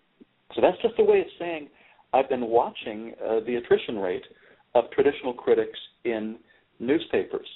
So 0.56 0.62
that's 0.62 0.82
just 0.82 0.96
a 1.00 1.04
way 1.04 1.22
of 1.22 1.28
saying 1.40 1.70
I've 2.14 2.30
been 2.30 2.48
watching 2.48 3.14
uh, 3.24 3.40
the 3.46 3.56
attrition 3.56 3.98
rate 3.98 4.26
of 4.76 4.86
traditional 4.92 5.34
critics 5.34 5.80
in 6.04 6.38
newspapers. 6.80 7.48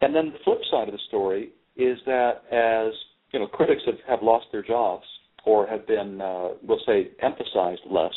And 0.00 0.14
then 0.14 0.32
the 0.32 0.38
flip 0.44 0.60
side 0.70 0.88
of 0.88 0.92
the 0.92 1.00
story 1.08 1.50
is 1.76 1.98
that 2.06 2.42
as 2.52 2.92
you 3.32 3.40
know, 3.40 3.46
critics 3.46 3.82
have, 3.86 3.98
have 4.06 4.22
lost 4.22 4.46
their 4.52 4.62
jobs 4.62 5.04
or 5.48 5.66
have 5.66 5.86
been, 5.86 6.20
uh, 6.20 6.48
we'll 6.62 6.80
say, 6.84 7.08
emphasized 7.22 7.80
less. 7.90 8.12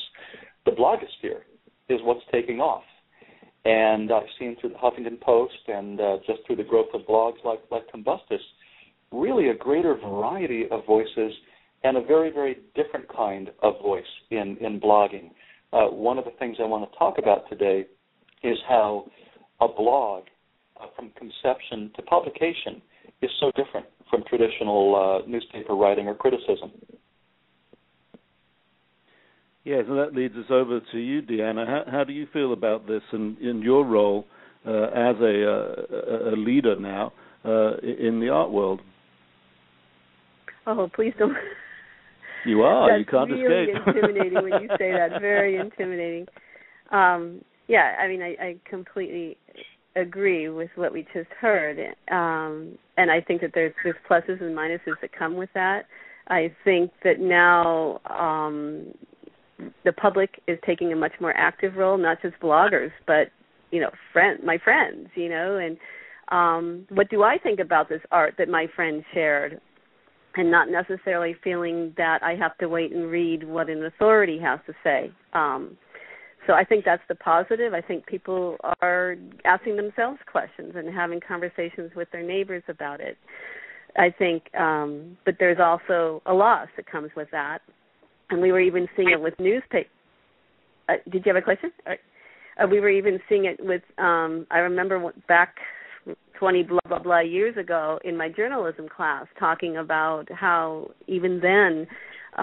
The 0.66 0.72
blogosphere 0.72 1.44
is 1.88 2.02
what's 2.04 2.26
taking 2.30 2.60
off. 2.60 2.84
And 3.64 4.12
I've 4.12 4.28
seen 4.38 4.58
through 4.60 4.72
the 4.72 4.76
Huffington 4.76 5.22
Post 5.22 5.54
and 5.70 6.02
uh, 6.02 6.18
just 6.28 6.40
through 6.46 6.58
the 6.58 6.64
growth 6.64 6.90
of 6.94 7.02
blogs 7.02 7.42
like, 7.46 7.62
like 7.72 7.84
Combustus, 7.90 8.42
really 9.14 9.48
a 9.48 9.56
greater 9.56 9.96
variety 9.96 10.66
of 10.70 10.86
voices 10.86 11.32
and 11.86 11.96
a 11.96 12.02
very, 12.02 12.32
very 12.32 12.58
different 12.76 13.08
kind 13.16 13.50
of 13.64 13.76
voice 13.82 14.04
in, 14.30 14.58
in 14.60 14.82
blogging. 14.82 15.32
Uh, 15.72 15.86
one 15.86 16.18
of 16.18 16.26
the 16.26 16.32
things 16.38 16.58
I 16.60 16.66
want 16.66 16.92
to 16.92 16.98
talk 16.98 17.18
about 17.18 17.50
today 17.50 17.86
is 18.44 18.58
how 18.68 19.06
a 19.62 19.70
blog 19.70 20.24
uh, 20.82 20.88
from 20.98 21.12
conception 21.12 21.92
to 21.96 22.02
publication 22.02 22.82
is 23.22 23.32
so 23.40 23.52
different 23.56 23.86
from 24.10 24.24
traditional 24.28 24.84
uh, 25.24 25.30
newspaper 25.30 25.76
writing 25.76 26.08
or 26.08 26.16
criticism. 26.16 26.72
Yes, 29.64 29.86
and 29.88 29.98
that 30.00 30.16
leads 30.16 30.36
us 30.36 30.46
over 30.50 30.80
to 30.92 30.98
you, 30.98 31.22
Deanna. 31.22 31.68
How, 31.68 31.92
how 31.92 32.04
do 32.04 32.14
you 32.14 32.28
feel 32.34 32.54
about 32.54 32.88
this 32.88 33.04
and 33.12 33.38
in 33.38 33.62
your 33.62 33.86
role 33.86 34.26
uh, 34.66 34.86
as 34.86 35.16
a, 35.22 35.52
uh, 35.52 36.34
a, 36.34 36.36
leader 36.36 36.80
now 36.80 37.14
uh, 37.46 37.78
in 37.78 38.20
the 38.20 38.30
art 38.30 38.52
world? 38.52 38.82
Oh, 40.66 40.90
please 40.94 41.14
don't. 41.20 41.36
You 42.46 42.64
are. 42.64 42.90
That's 42.90 43.00
you 43.00 43.06
can't 43.06 43.30
really 43.30 43.68
escape. 43.68 43.88
intimidating 43.96 44.34
when 44.42 44.64
you 44.64 44.70
say 44.80 44.92
that. 44.94 45.22
Very 45.22 45.58
intimidating. 45.58 46.26
Um, 46.92 47.42
yeah, 47.68 47.96
I 48.02 48.08
mean, 48.08 48.22
I, 48.22 48.36
I 48.44 48.56
completely 48.68 49.38
agree 49.96 50.50
with 50.50 50.70
what 50.76 50.92
we 50.92 51.06
just 51.14 51.30
heard, 51.40 51.78
um, 52.12 52.78
and 52.98 53.12
I 53.12 53.22
think 53.22 53.42
that 53.42 53.52
there's 53.54 53.74
there's 53.84 53.96
pluses 54.10 54.42
and 54.42 54.58
minuses 54.58 55.00
that 55.02 55.12
come 55.18 55.36
with 55.36 55.50
that. 55.54 55.86
I 56.28 56.52
think 56.64 56.92
that 57.04 57.20
now 57.20 58.00
um, 58.10 58.94
the 59.86 59.94
public 59.94 60.42
is 60.48 60.58
taking 60.66 60.92
a 60.92 60.96
much 60.96 61.14
more 61.20 61.36
active 61.36 61.76
role, 61.76 61.98
not 61.98 62.22
just 62.22 62.40
bloggers, 62.40 62.92
but 63.06 63.30
you 63.72 63.80
know, 63.80 63.90
friend, 64.12 64.40
my 64.44 64.58
friends, 64.58 65.10
you 65.16 65.30
know, 65.30 65.58
and 65.58 65.78
um, 66.30 66.86
what 66.90 67.10
do 67.10 67.24
I 67.24 67.38
think 67.38 67.60
about 67.60 67.90
this 67.90 68.02
art 68.12 68.36
that 68.38 68.50
my 68.50 68.68
friend 68.76 69.04
shared? 69.14 69.60
And 70.36 70.50
not 70.50 70.70
necessarily 70.70 71.36
feeling 71.44 71.94
that 71.98 72.24
I 72.24 72.36
have 72.36 72.58
to 72.60 72.70
wait 72.70 72.94
and 72.94 73.12
read 73.12 73.44
what 73.44 73.70
an 73.70 73.84
authority 73.84 74.40
has 74.40 74.62
to 74.66 74.74
say. 74.82 75.12
Um, 75.34 75.78
so 76.48 76.54
I 76.54 76.64
think 76.64 76.86
that's 76.86 77.04
the 77.10 77.16
positive. 77.16 77.74
I 77.74 77.82
think 77.82 78.06
people 78.06 78.56
are 78.82 79.18
asking 79.44 79.76
themselves 79.76 80.20
questions 80.32 80.74
and 80.78 80.94
having 80.94 81.20
conversations 81.20 81.92
with 81.98 82.10
their 82.12 82.24
neighbors 82.24 82.64
about 82.70 83.02
it. 83.02 83.18
I 83.98 84.10
think, 84.10 84.44
um, 84.56 85.18
but 85.26 85.36
there's 85.38 85.60
also 85.60 86.22
a 86.26 86.34
loss 86.34 86.70
that 86.78 86.90
comes 86.90 87.12
with 87.16 87.28
that 87.32 87.60
and 88.32 88.42
we 88.42 88.52
were 88.52 88.60
even 88.60 88.88
seeing 88.96 89.12
it 89.12 89.22
with 89.22 89.34
newspaper. 89.40 89.90
Uh, 90.90 90.94
did 91.12 91.26
you 91.26 91.34
have 91.34 91.42
a 91.42 91.42
question? 91.42 91.72
Uh, 91.86 92.68
we 92.70 92.80
were 92.80 92.90
even 92.90 93.20
seeing 93.30 93.46
it 93.46 93.58
with. 93.64 93.82
Um, 93.98 94.48
I 94.52 94.60
remember 94.60 95.14
back 95.28 95.56
20 96.42 96.64
blah 96.64 96.80
blah 96.88 97.00
blah 97.00 97.20
years 97.20 97.56
ago 97.56 98.00
in 98.04 98.18
my 98.18 98.28
journalism 98.28 98.88
class 98.90 99.28
talking 99.40 99.78
about 99.78 100.26
how 100.32 100.90
even 101.08 101.40
then 101.40 101.88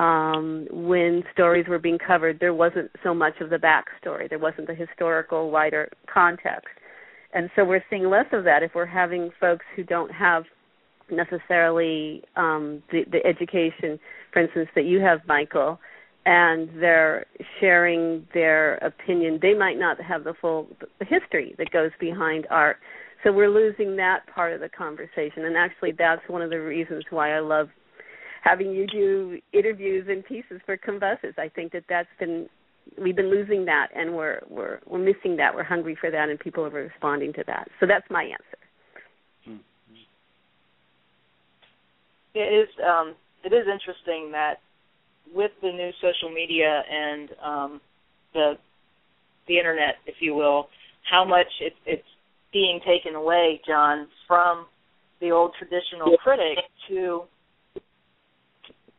um 0.01 0.69
when 0.71 1.25
stories 1.33 1.67
were 1.69 1.81
being 1.81 1.99
covered 1.99 2.39
there 2.39 2.55
wasn't 2.55 2.89
so 3.03 3.13
much 3.13 3.35
of 3.41 3.51
the 3.51 3.57
backstory 3.57 4.29
there 4.29 4.39
wasn't 4.39 4.67
the 4.67 4.75
historical 4.75 5.51
wider 5.51 5.89
context 6.13 6.69
and 7.35 7.51
so 7.57 7.65
we're 7.65 7.83
seeing 7.91 8.09
less 8.09 8.27
of 8.33 8.45
that 8.45 8.63
if 8.63 8.71
we're 8.75 8.87
having 8.87 9.31
folks 9.41 9.65
who 9.75 9.83
don't 9.83 10.13
have 10.13 10.45
necessarily 11.11 12.23
um 12.37 12.81
the 12.93 13.03
the 13.11 13.25
education 13.27 13.99
for 14.33 14.43
instance, 14.43 14.69
that 14.75 14.85
you 14.85 15.01
have, 15.01 15.21
Michael, 15.27 15.79
and 16.27 16.69
they're 16.81 17.27
sharing 17.61 18.27
their 18.35 18.77
opinion. 18.77 19.39
They 19.41 19.55
might 19.55 19.79
not 19.79 20.01
have 20.01 20.25
the 20.25 20.35
full 20.41 20.69
history 21.01 21.55
that 21.59 21.71
goes 21.71 21.91
behind 21.99 22.47
art. 22.51 22.77
So 23.25 23.33
we're 23.33 23.51
losing 23.51 23.97
that 23.97 24.21
part 24.33 24.53
of 24.53 24.61
the 24.61 24.69
conversation. 24.69 25.45
And 25.45 25.57
actually, 25.57 25.93
that's 25.93 26.23
one 26.29 26.43
of 26.43 26.51
the 26.51 26.61
reasons 26.61 27.05
why 27.11 27.35
I 27.35 27.41
love 27.41 27.69
having 28.45 28.71
you 28.71 28.87
do 28.87 29.39
interviews 29.53 30.07
and 30.09 30.25
pieces 30.25 30.61
for 30.67 30.77
Combustus. 30.77 31.35
I 31.39 31.49
think 31.49 31.73
that 31.73 31.85
that's 31.89 32.09
been 32.21 32.49
we've 33.01 33.17
been 33.17 33.31
losing 33.31 33.65
that, 33.65 33.89
and 33.95 34.15
we're 34.15 34.41
we're 34.49 34.81
we're 34.87 34.99
missing 34.99 35.37
that. 35.37 35.55
We're 35.55 35.65
hungry 35.65 35.97
for 36.01 36.11
that, 36.11 36.29
and 36.29 36.39
people 36.39 36.65
are 36.65 36.71
responding 36.71 37.33
to 37.35 37.45
that. 37.47 37.69
So 37.81 37.87
that's 37.87 38.07
my 38.11 38.25
answer. 38.25 38.59
Mm-hmm. 39.49 39.95
It 42.35 42.63
is 42.63 42.69
um, 42.87 43.15
it 43.45 43.53
is 43.53 43.67
interesting 43.67 44.33
that 44.33 44.57
with 45.35 45.51
the 45.63 45.71
new 45.71 45.91
social 46.01 46.33
media 46.33 46.83
and 46.91 47.29
um, 47.45 47.81
the 48.35 48.55
the 49.47 49.59
internet, 49.59 49.97
if 50.07 50.17
you 50.21 50.35
will, 50.35 50.69
how 51.11 51.25
much 51.25 51.47
it, 51.61 51.73
it's 51.87 52.03
being 52.53 52.81
taken 52.87 53.15
away, 53.15 53.61
John, 53.67 54.09
from 54.27 54.67
the 55.21 55.31
old 55.31 55.53
traditional 55.59 56.17
critic 56.19 56.59
to 56.89 57.23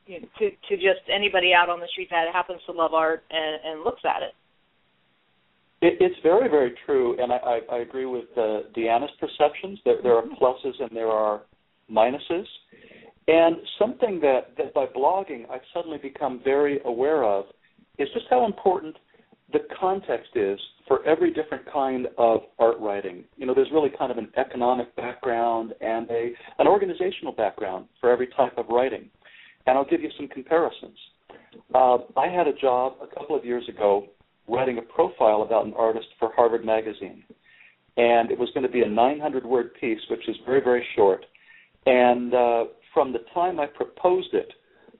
you 0.05 0.21
know, 0.21 0.27
to 0.39 0.49
to 0.49 0.75
just 0.75 1.05
anybody 1.13 1.51
out 1.53 1.69
on 1.69 1.79
the 1.79 1.87
street 1.91 2.09
that 2.09 2.25
happens 2.33 2.61
to 2.65 2.71
love 2.71 2.93
art 2.93 3.23
and, 3.29 3.59
and 3.63 3.83
looks 3.83 4.01
at 4.03 4.23
it. 4.23 4.33
it. 5.81 5.97
It's 6.01 6.19
very, 6.23 6.49
very 6.49 6.73
true, 6.85 7.15
and 7.21 7.31
I, 7.31 7.37
I, 7.37 7.59
I 7.71 7.77
agree 7.79 8.05
with 8.05 8.25
uh, 8.35 8.61
Deanna's 8.75 9.11
perceptions. 9.19 9.79
There, 9.85 10.01
there 10.01 10.15
are 10.15 10.23
mm-hmm. 10.23 10.43
pluses 10.43 10.81
and 10.81 10.89
there 10.95 11.09
are 11.09 11.41
minuses. 11.91 12.45
And 13.29 13.57
something 13.77 14.19
that, 14.21 14.57
that 14.57 14.73
by 14.73 14.87
blogging 14.87 15.47
I've 15.51 15.61
suddenly 15.71 15.99
become 15.99 16.41
very 16.43 16.79
aware 16.83 17.23
of 17.23 17.45
is 17.99 18.07
just 18.11 18.25
how 18.27 18.47
important 18.47 18.95
the 19.53 19.59
context 19.79 20.31
is 20.33 20.59
for 20.87 21.05
every 21.05 21.31
different 21.31 21.63
kind 21.71 22.07
of 22.17 22.41
art 22.57 22.77
writing. 22.79 23.23
You 23.37 23.45
know, 23.45 23.53
there's 23.53 23.69
really 23.71 23.91
kind 23.95 24.11
of 24.11 24.17
an 24.17 24.29
economic 24.35 24.95
background 24.95 25.73
and 25.79 26.09
a 26.09 26.31
an 26.57 26.67
organizational 26.67 27.31
background 27.33 27.85
for 28.01 28.09
every 28.09 28.27
type 28.35 28.57
of 28.57 28.65
writing. 28.69 29.11
And 29.67 29.77
I'll 29.77 29.85
give 29.85 30.01
you 30.01 30.09
some 30.17 30.27
comparisons. 30.27 30.97
Uh, 31.75 31.97
I 32.17 32.29
had 32.29 32.47
a 32.47 32.53
job 32.53 32.93
a 32.99 33.07
couple 33.15 33.35
of 33.35 33.45
years 33.45 33.69
ago 33.69 34.07
writing 34.47 34.79
a 34.79 34.81
profile 34.81 35.43
about 35.43 35.67
an 35.67 35.73
artist 35.77 36.07
for 36.17 36.31
Harvard 36.35 36.65
Magazine. 36.65 37.23
And 37.95 38.31
it 38.31 38.39
was 38.39 38.49
going 38.55 38.65
to 38.65 38.71
be 38.71 38.81
a 38.81 38.89
900 38.89 39.45
word 39.45 39.75
piece, 39.79 39.99
which 40.09 40.27
is 40.27 40.35
very, 40.47 40.61
very 40.63 40.83
short. 40.95 41.25
And 41.85 42.33
uh, 42.33 42.63
from 42.93 43.13
the 43.13 43.19
time 43.33 43.59
I 43.59 43.65
proposed 43.65 44.33
it 44.33 44.51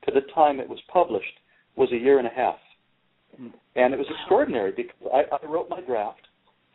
to 0.05 0.11
the 0.11 0.21
time 0.33 0.59
it 0.59 0.69
was 0.69 0.79
published 0.91 1.39
was 1.75 1.91
a 1.91 1.97
year 1.97 2.19
and 2.19 2.27
a 2.27 2.31
half. 2.31 2.57
Hmm. 3.37 3.47
And 3.75 3.93
it 3.93 3.97
was 3.97 4.07
extraordinary 4.19 4.71
because 4.75 4.95
I, 5.13 5.23
I 5.35 5.45
wrote 5.45 5.69
my 5.69 5.81
draft, 5.81 6.21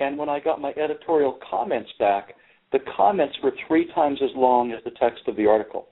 and 0.01 0.19
when 0.19 0.29
I 0.29 0.41
got 0.41 0.61
my 0.61 0.71
editorial 0.71 1.39
comments 1.49 1.91
back, 1.99 2.35
the 2.73 2.79
comments 2.97 3.37
were 3.43 3.53
three 3.69 3.87
times 3.95 4.19
as 4.23 4.31
long 4.35 4.73
as 4.73 4.83
the 4.85 4.91
text 4.99 5.23
of 5.29 5.37
the 5.37 5.47
article. 5.47 5.89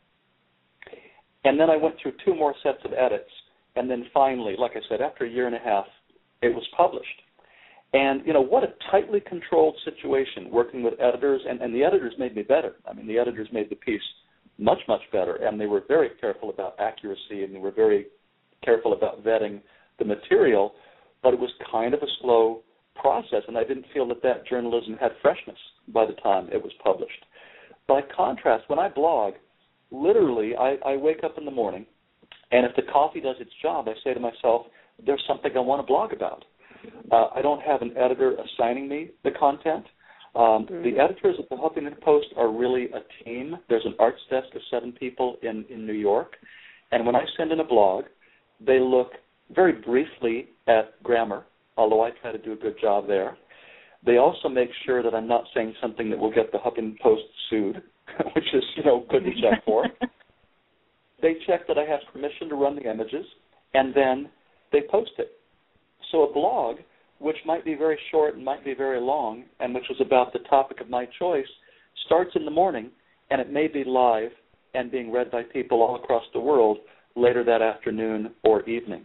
And 1.45 1.59
then 1.59 1.71
I 1.71 1.77
went 1.77 1.97
through 2.01 2.13
two 2.25 2.35
more 2.35 2.55
sets 2.63 2.79
of 2.85 2.93
edits, 2.93 3.31
and 3.77 3.91
then 3.91 4.07
finally, 4.13 4.55
like 4.59 4.73
I 4.73 4.81
said, 4.89 5.01
after 5.01 5.25
a 5.25 5.31
year 5.31 5.47
and 5.47 5.57
a 5.57 5.61
half, 5.61 5.87
it 6.41 6.55
was 6.55 6.67
published. 6.77 7.07
And 7.95 8.27
you 8.27 8.33
know 8.33 8.41
what 8.41 8.65
a 8.65 8.75
tightly 8.91 9.21
controlled 9.21 9.77
situation 9.85 10.51
working 10.51 10.83
with 10.83 10.95
editors, 10.99 11.43
and, 11.49 11.61
and 11.61 11.75
the 11.75 11.85
editors 11.85 12.15
made 12.19 12.35
me 12.35 12.43
better. 12.43 12.77
I 12.89 12.95
mean, 12.95 13.07
the 13.07 13.19
editors 13.19 13.49
made 13.53 13.71
the 13.71 13.77
piece 13.77 14.01
much 14.59 14.79
much 14.89 15.03
better, 15.13 15.37
and 15.37 15.61
they 15.61 15.67
were 15.67 15.83
very 15.89 16.11
careful 16.21 16.51
about 16.51 16.75
accuracy, 16.79 17.45
and 17.45 17.55
they 17.55 17.59
were 17.59 17.71
very 17.71 18.07
careful 18.65 18.93
about 18.93 19.25
vetting 19.25 19.61
the 19.99 20.05
material. 20.05 20.75
But 21.23 21.35
it 21.35 21.41
was 21.41 21.51
kind 21.71 21.95
of 21.95 22.03
a 22.03 22.07
slow 22.21 22.63
process, 22.95 23.43
and 23.49 23.57
I 23.57 23.65
didn't 23.65 23.87
feel 23.95 24.07
that 24.09 24.23
that 24.23 24.47
journalism 24.47 24.97
had 25.01 25.13
freshness 25.23 25.59
by 25.89 26.07
the 26.07 26.15
time 26.15 26.49
it 26.53 26.63
was 26.63 26.73
published. 26.83 27.25
By 27.89 28.01
contrast, 28.15 28.69
when 28.69 28.79
I 28.79 28.89
blog, 28.89 29.35
literally, 29.91 30.55
I, 30.57 30.77
I 30.85 30.97
wake 30.97 31.25
up 31.25 31.39
in 31.39 31.45
the 31.45 31.51
morning, 31.51 31.87
and 32.51 32.67
if 32.67 32.75
the 32.77 32.83
coffee 32.93 33.21
does 33.21 33.37
its 33.41 33.51
job, 33.61 33.89
I 33.89 33.95
say 34.05 34.15
to 34.15 34.21
myself, 34.21 34.67
"There's 35.05 35.23
something 35.27 35.53
I 35.57 35.61
want 35.61 35.81
to 35.81 35.87
blog 35.87 36.13
about." 36.13 36.45
Uh, 37.11 37.29
I 37.35 37.43
don't 37.43 37.63
have 37.63 37.83
an 37.83 37.97
editor 37.97 38.37
assigning 38.37 38.89
me 38.89 39.11
the 39.25 39.31
content. 39.33 39.85
Um, 40.35 40.67
mm-hmm. 40.67 40.83
The 40.83 40.99
editors 40.99 41.37
at 41.39 41.49
the 41.49 41.57
Huffington 41.57 42.01
Post 42.01 42.29
are 42.37 42.51
really 42.51 42.87
a 42.87 43.25
team. 43.25 43.57
There's 43.69 43.85
an 43.85 43.95
arts 43.99 44.21
desk 44.31 44.49
of 44.55 44.63
seven 44.71 44.93
people 44.93 45.37
in, 45.43 45.65
in 45.69 45.87
New 45.87 45.93
York. 45.93 46.33
And 46.91 47.05
when 47.05 47.17
I 47.17 47.25
send 47.37 47.53
in 47.53 47.61
a 47.61 47.65
blog, 47.65 48.05
they 48.65 48.81
look 48.81 49.13
very 49.55 49.73
briefly 49.73 50.49
at 50.69 51.03
grammar, 51.03 51.45
although 51.77 52.05
I 52.05 52.11
try 52.23 52.33
to 52.33 52.39
do 52.39 52.53
a 52.53 52.57
good 52.57 52.77
job 52.81 53.07
there. 53.07 53.37
They 54.05 54.17
also 54.17 54.49
make 54.49 54.71
sure 54.85 55.03
that 55.03 55.15
I'm 55.15 55.29
not 55.29 55.45
saying 55.55 55.75
something 55.81 56.11
that 56.11 56.19
will 56.19 56.33
get 56.33 56.51
the 56.51 56.59
Huffington 56.59 56.99
Post 57.01 57.23
sued, 57.49 57.83
which 58.35 58.45
is, 58.53 58.65
you 58.77 58.85
know, 58.85 59.05
good 59.11 59.25
to 59.25 59.31
check 59.41 59.65
for. 59.65 59.87
they 61.23 61.37
check 61.47 61.67
that 61.69 61.79
I 61.79 61.85
have 61.85 62.01
permission 62.13 62.49
to 62.49 62.57
run 62.57 62.77
the 62.77 62.91
images, 62.91 63.25
and 63.75 63.95
then 63.95 64.29
they 64.73 64.81
post 64.91 65.13
it. 65.19 65.33
So 66.11 66.25
a 66.25 66.33
blog, 66.33 66.77
which 67.23 67.37
might 67.47 67.65
be 67.65 67.75
very 67.75 67.99
short 68.11 68.35
and 68.35 68.45
might 68.45 68.65
be 68.65 68.75
very 68.75 69.01
long, 69.01 69.45
and 69.61 69.75
which 69.75 69.89
is 69.91 69.97
about 70.01 70.33
the 70.33 70.41
topic 70.41 70.81
of 70.81 70.91
my 70.91 71.07
choice, 71.19 71.47
starts 72.07 72.33
in 72.35 72.45
the 72.45 72.51
morning, 72.51 72.91
and 73.31 73.41
it 73.41 73.51
may 73.51 73.69
be 73.69 73.85
live 73.85 74.31
and 74.75 74.91
being 74.91 75.13
read 75.13 75.31
by 75.31 75.43
people 75.43 75.83
all 75.83 75.97
across 75.97 76.25
the 76.33 76.41
world 76.41 76.79
later 77.15 77.45
that 77.45 77.63
afternoon 77.63 78.33
or 78.43 78.69
evening. 78.69 79.05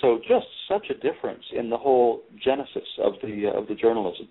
So 0.00 0.20
just 0.28 0.46
such 0.68 0.86
a 0.90 0.94
difference 0.94 1.42
in 1.52 1.68
the 1.70 1.76
whole 1.76 2.22
genesis 2.42 2.88
of 3.02 3.14
the 3.22 3.50
uh, 3.52 3.58
of 3.58 3.66
the 3.66 3.74
journalism. 3.74 4.28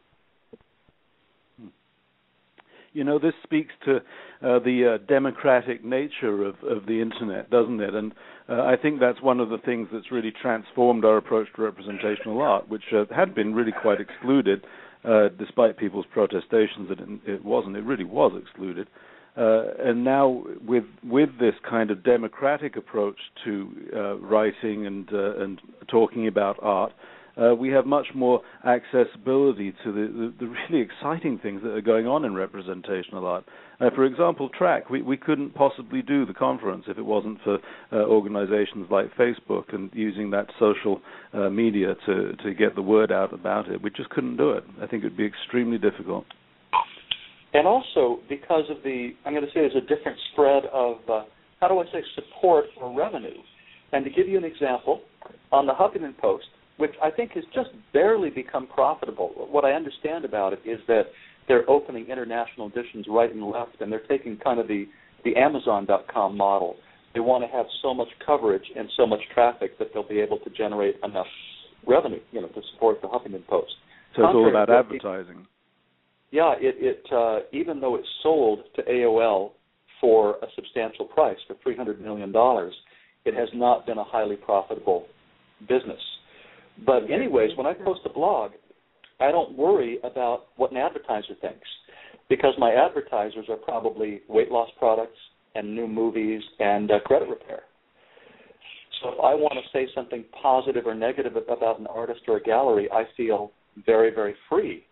You 2.98 3.04
know, 3.04 3.20
this 3.20 3.36
speaks 3.44 3.76
to 3.86 3.98
uh, 3.98 4.58
the 4.58 4.96
uh, 4.96 5.06
democratic 5.08 5.86
nature 5.86 6.44
of, 6.44 6.56
of 6.64 6.88
the 6.88 7.00
internet, 7.00 7.48
doesn't 7.52 7.80
it? 7.80 7.94
And 7.94 8.12
uh, 8.50 8.64
I 8.64 8.76
think 8.76 9.00
that's 9.00 9.22
one 9.22 9.40
of 9.40 9.50
the 9.50 9.60
things 9.60 9.88
that's 9.94 10.12
really 10.12 10.34
transformed 10.42 11.06
our 11.06 11.18
approach 11.18 11.48
to 11.56 11.62
representational 11.62 12.42
art, 12.42 12.68
which 12.68 12.82
uh, 12.92 13.06
had 13.16 13.36
been 13.36 13.54
really 13.54 13.72
quite 13.84 14.00
excluded, 14.02 14.66
uh, 15.06 15.28
despite 15.38 15.78
people's 15.78 16.08
protestations 16.12 16.90
that 16.90 17.00
it, 17.00 17.10
it, 17.28 17.46
wasn't. 17.46 17.78
It 17.78 17.84
really 17.84 18.04
was 18.04 18.32
excluded. 18.42 18.88
Uh, 19.38 19.66
and 19.78 20.04
now, 20.04 20.44
with 20.66 20.86
with 21.04 21.30
this 21.40 21.54
kind 21.70 21.92
of 21.92 22.04
democratic 22.04 22.78
approach 22.78 23.20
to 23.46 24.18
writing 24.24 24.88
and 24.88 25.08
and 25.12 25.62
talking 25.88 26.28
about 26.28 26.58
art, 26.64 26.94
uh, 27.42 27.54
we 27.56 27.70
have 27.70 27.86
much 27.86 28.08
more 28.16 28.42
accessibility 28.66 29.72
to 29.84 29.92
the, 29.92 30.08
the, 30.08 30.34
the, 30.40 30.48
really 30.48 30.82
exciting 31.02 31.40
things 31.40 31.62
that 31.64 31.72
are 31.72 31.82
going 31.82 32.08
on 32.08 32.26
in 32.26 32.34
representational 32.34 33.26
art. 33.26 33.46
Uh, 33.80 33.90
for 33.96 34.06
example, 34.06 34.50
TRAC, 34.58 34.90
we, 34.90 35.02
we 35.02 35.18
couldn't 35.18 35.54
possibly 35.54 36.02
do 36.02 36.26
the 36.26 36.34
conference 36.34 36.86
if 36.88 36.98
it 36.98 37.04
wasn't 37.04 37.38
for 37.44 37.60
uh, 37.92 37.96
organizations 37.96 38.88
like 38.90 39.14
Facebook 39.16 39.74
and 39.74 39.90
using 39.94 40.32
that 40.32 40.48
social 40.60 41.02
uh, 41.34 41.50
media 41.50 41.96
to, 42.06 42.34
to 42.44 42.54
get 42.54 42.76
the 42.76 42.82
word 42.82 43.12
out 43.12 43.34
about 43.34 43.70
it. 43.70 43.82
We 43.82 43.92
just 43.92 44.10
couldn't 44.10 44.38
do 44.38 44.52
it. 44.52 44.64
I 44.82 44.88
think 44.88 45.04
it 45.04 45.08
would 45.08 45.18
be 45.18 45.26
extremely 45.26 45.78
difficult. 45.78 46.26
And 47.54 47.68
also 47.68 48.20
because 48.28 48.66
of 48.70 48.78
the, 48.84 49.12
I'm 49.26 49.34
going 49.34 49.46
to 49.46 49.50
say 49.50 49.62
there's 49.62 49.76
a 49.76 49.82
different 49.82 50.18
spread 50.32 50.64
of, 50.74 50.98
uh, 51.10 51.24
how 51.62 51.68
do 51.68 51.80
I 51.80 51.86
say, 51.86 52.04
support 52.16 52.66
or 52.82 52.96
revenue. 52.98 53.38
And 53.94 54.04
to 54.04 54.12
give 54.12 54.28
you 54.28 54.38
an 54.38 54.44
example, 54.44 55.02
on 55.52 55.66
the 55.66 55.74
Huffington 55.74 56.18
Post, 56.18 56.46
which 56.78 56.94
I 57.04 57.10
think 57.12 57.32
has 57.32 57.44
just 57.54 57.70
barely 57.94 58.30
become 58.30 58.68
profitable. 58.68 59.48
What 59.50 59.66
I 59.66 59.72
understand 59.72 60.26
about 60.26 60.54
it 60.54 60.60
is 60.66 60.80
that 60.88 61.04
they're 61.48 61.70
opening 61.70 62.08
international 62.08 62.68
editions 62.68 63.06
right 63.10 63.34
and 63.34 63.44
left, 63.44 63.82
and 63.82 63.92
they're 63.92 64.08
taking 64.08 64.38
kind 64.38 64.60
of 64.60 64.68
the 64.68 64.86
the 65.26 65.36
Amazon.com 65.36 66.38
model. 66.38 66.76
They 67.14 67.20
want 67.20 67.44
to 67.44 67.50
have 67.50 67.66
so 67.82 67.94
much 67.94 68.08
coverage 68.26 68.64
and 68.76 68.88
so 68.96 69.08
much 69.08 69.20
traffic 69.34 69.78
that 69.80 69.88
they'll 69.94 70.08
be 70.08 70.20
able 70.20 70.38
to 70.40 70.50
generate 70.52 70.96
enough 71.04 71.26
revenue, 71.88 72.20
you 72.32 72.42
know, 72.42 72.48
to 72.48 72.62
support 72.74 73.02
the 73.02 73.08
Huffington 73.08 73.46
Post. 73.48 73.74
So 74.16 74.24
it's 74.24 74.36
all 74.36 74.50
about 74.50 74.70
advertising. 74.70 75.48
yeah, 76.32 76.54
it, 76.60 76.76
it 76.80 77.06
uh, 77.12 77.40
even 77.52 77.80
though 77.82 77.96
it's 77.96 78.08
sold 78.22 78.60
to 78.76 78.84
AOL 78.84 79.52
for 80.00 80.36
a 80.36 80.48
substantial 80.56 81.06
price 81.06 81.38
for 81.48 81.56
three 81.64 81.76
hundred 81.76 82.00
million 82.02 82.32
dollars, 82.32 82.74
it 83.26 83.34
has 83.34 83.50
not 83.54 83.86
been 83.86 83.98
a 83.98 84.04
highly 84.04 84.36
profitable 84.36 85.08
business. 85.68 86.02
But 86.86 87.10
anyways, 87.10 87.52
when 87.58 87.66
I 87.66 87.74
post 87.74 88.02
a 88.06 88.10
blog, 88.10 88.52
I 89.20 89.32
don't 89.32 89.58
worry 89.58 90.00
about 90.04 90.48
what 90.58 90.72
an 90.72 90.78
advertiser 90.78 91.36
thinks 91.42 91.68
because 92.30 92.54
my 92.58 92.74
advertisers 92.74 93.46
are 93.50 93.56
probably 93.56 94.22
weight 94.28 94.52
loss 94.52 94.70
products 94.78 95.18
and 95.56 95.76
new 95.76 95.88
movies 95.88 96.42
and 96.60 96.92
uh, 96.92 97.00
credit 97.02 97.30
repair. 97.30 97.62
So 99.02 99.10
if 99.10 99.20
I 99.20 99.34
want 99.34 99.54
to 99.54 99.78
say 99.78 99.88
something 99.94 100.26
positive 100.42 100.86
or 100.86 100.96
negative 100.96 101.36
about 101.36 101.80
an 101.80 101.88
artist 101.88 102.22
or 102.28 102.38
a 102.38 102.44
gallery, 102.44 102.90
I 102.92 103.04
feel 103.16 103.52
very, 103.86 104.14
very 104.14 104.36
free. 104.50 104.84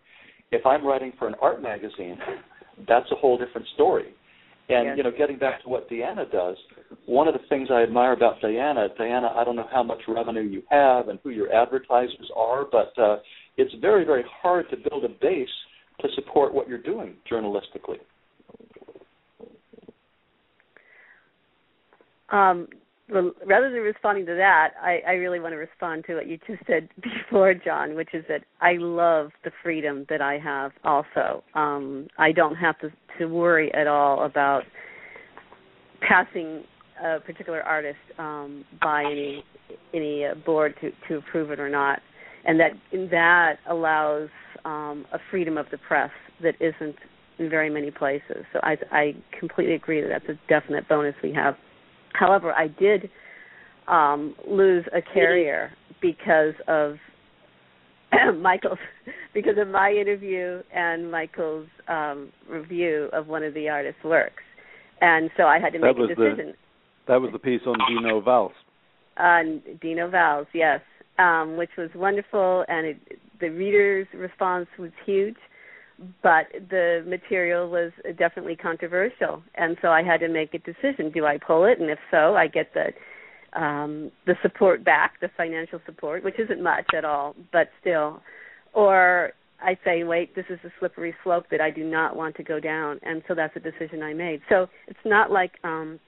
If 0.52 0.64
I'm 0.64 0.86
writing 0.86 1.12
for 1.18 1.28
an 1.28 1.34
art 1.42 1.62
magazine, 1.62 2.18
that's 2.88 3.10
a 3.10 3.16
whole 3.16 3.36
different 3.38 3.66
story. 3.74 4.14
And 4.68 4.86
yes. 4.86 4.94
you 4.96 5.02
know, 5.04 5.12
getting 5.16 5.38
back 5.38 5.62
to 5.62 5.68
what 5.68 5.88
Diana 5.88 6.24
does, 6.30 6.56
one 7.06 7.28
of 7.28 7.34
the 7.34 7.40
things 7.48 7.68
I 7.70 7.82
admire 7.82 8.12
about 8.12 8.40
Diana, 8.40 8.88
Diana, 8.98 9.32
I 9.36 9.44
don't 9.44 9.54
know 9.54 9.68
how 9.70 9.82
much 9.82 10.00
revenue 10.08 10.42
you 10.42 10.62
have 10.70 11.08
and 11.08 11.20
who 11.22 11.30
your 11.30 11.52
advertisers 11.52 12.30
are, 12.34 12.64
but 12.64 12.92
uh, 13.00 13.18
it's 13.56 13.72
very, 13.80 14.04
very 14.04 14.24
hard 14.42 14.68
to 14.70 14.76
build 14.76 15.04
a 15.04 15.08
base 15.08 15.48
to 16.00 16.08
support 16.16 16.52
what 16.52 16.68
you're 16.68 16.82
doing 16.82 17.14
journalistically. 17.30 17.98
Um, 22.30 22.66
rather 23.08 23.70
than 23.70 23.80
responding 23.80 24.26
to 24.26 24.34
that, 24.34 24.70
I, 24.82 25.00
I 25.06 25.12
really 25.12 25.40
want 25.40 25.52
to 25.52 25.58
respond 25.58 26.04
to 26.06 26.16
what 26.16 26.26
you 26.26 26.38
just 26.46 26.62
said 26.66 26.88
before, 27.02 27.54
John, 27.54 27.94
which 27.94 28.10
is 28.12 28.24
that 28.28 28.42
I 28.60 28.74
love 28.78 29.30
the 29.44 29.50
freedom 29.62 30.06
that 30.08 30.20
I 30.20 30.38
have. 30.38 30.72
Also, 30.84 31.44
um, 31.54 32.08
I 32.18 32.32
don't 32.32 32.56
have 32.56 32.78
to 32.80 32.90
to 33.18 33.26
worry 33.26 33.72
at 33.72 33.86
all 33.86 34.24
about 34.24 34.64
passing 36.06 36.64
a 37.02 37.18
particular 37.20 37.62
artist 37.62 37.98
um, 38.18 38.64
by 38.82 39.04
any 39.04 39.44
any 39.94 40.24
uh, 40.24 40.34
board 40.34 40.74
to 40.80 40.90
to 41.08 41.18
approve 41.18 41.50
it 41.50 41.60
or 41.60 41.68
not, 41.68 42.00
and 42.44 42.58
that 42.58 42.72
that 43.10 43.58
allows 43.68 44.28
um, 44.64 45.06
a 45.12 45.18
freedom 45.30 45.56
of 45.56 45.66
the 45.70 45.78
press 45.78 46.10
that 46.42 46.54
isn't 46.60 46.96
in 47.38 47.48
very 47.48 47.70
many 47.70 47.90
places. 47.90 48.44
So 48.52 48.60
I 48.62 48.76
I 48.90 49.14
completely 49.38 49.74
agree 49.74 50.00
that 50.00 50.08
that's 50.08 50.28
a 50.28 50.38
definite 50.48 50.88
bonus 50.88 51.14
we 51.22 51.32
have 51.32 51.56
However, 52.18 52.52
I 52.52 52.68
did 52.68 53.10
um, 53.88 54.34
lose 54.48 54.84
a 54.94 55.00
carrier 55.02 55.72
because 56.00 56.54
of 56.68 56.96
Michael's 58.36 58.78
because 59.34 59.54
of 59.58 59.68
my 59.68 59.90
interview 59.90 60.62
and 60.74 61.10
Michael's 61.10 61.68
um, 61.88 62.32
review 62.48 63.08
of 63.12 63.26
one 63.26 63.42
of 63.42 63.54
the 63.54 63.68
artist's 63.68 64.02
works, 64.04 64.42
and 65.00 65.30
so 65.36 65.44
I 65.44 65.58
had 65.58 65.72
to 65.72 65.78
make 65.78 65.96
a 65.96 66.06
decision. 66.06 66.48
The, 66.48 66.54
that 67.08 67.20
was 67.20 67.30
the 67.32 67.38
piece 67.38 67.60
on 67.66 67.76
Dino 67.88 68.20
Valls. 68.20 68.52
On 69.18 69.62
Dino 69.80 70.10
Valls, 70.10 70.46
yes, 70.52 70.80
um, 71.18 71.56
which 71.56 71.70
was 71.78 71.90
wonderful, 71.94 72.64
and 72.68 72.86
it, 72.86 72.96
the 73.40 73.48
reader's 73.48 74.06
response 74.14 74.66
was 74.78 74.90
huge 75.04 75.36
but 76.22 76.46
the 76.70 77.04
material 77.06 77.70
was 77.70 77.92
definitely 78.18 78.56
controversial, 78.56 79.42
and 79.54 79.76
so 79.80 79.88
I 79.88 80.02
had 80.02 80.20
to 80.20 80.28
make 80.28 80.54
a 80.54 80.58
decision: 80.58 81.10
do 81.12 81.24
I 81.26 81.38
pull 81.38 81.64
it, 81.64 81.80
and 81.80 81.90
if 81.90 81.98
so, 82.10 82.36
I 82.36 82.48
get 82.48 82.72
the 82.74 82.92
um, 83.58 84.10
the 84.26 84.34
support 84.42 84.84
back, 84.84 85.20
the 85.20 85.30
financial 85.36 85.80
support, 85.86 86.22
which 86.22 86.38
isn't 86.38 86.62
much 86.62 86.86
at 86.94 87.04
all, 87.04 87.34
but 87.52 87.70
still, 87.80 88.20
or 88.74 89.32
I 89.62 89.78
say, 89.84 90.04
wait, 90.04 90.34
this 90.34 90.44
is 90.50 90.58
a 90.64 90.70
slippery 90.78 91.14
slope 91.24 91.46
that 91.50 91.60
I 91.60 91.70
do 91.70 91.82
not 91.82 92.14
want 92.14 92.36
to 92.36 92.42
go 92.42 92.60
down, 92.60 93.00
and 93.02 93.22
so 93.26 93.34
that's 93.34 93.56
a 93.56 93.60
decision 93.60 94.02
I 94.02 94.12
made. 94.12 94.42
So 94.48 94.66
it's 94.86 94.98
not 95.04 95.30
like 95.30 95.52
um, 95.64 95.98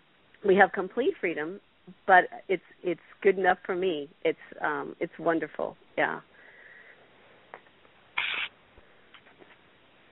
we 0.45 0.55
have 0.57 0.73
complete 0.73 1.15
freedom, 1.21 1.61
but 2.07 2.25
it's 2.49 2.63
it's 2.83 3.01
good 3.23 3.39
enough 3.39 3.59
for 3.65 3.75
me. 3.75 4.09
It's 4.25 4.39
um, 4.61 4.95
it's 5.01 5.13
wonderful, 5.19 5.77
yeah. 5.97 6.21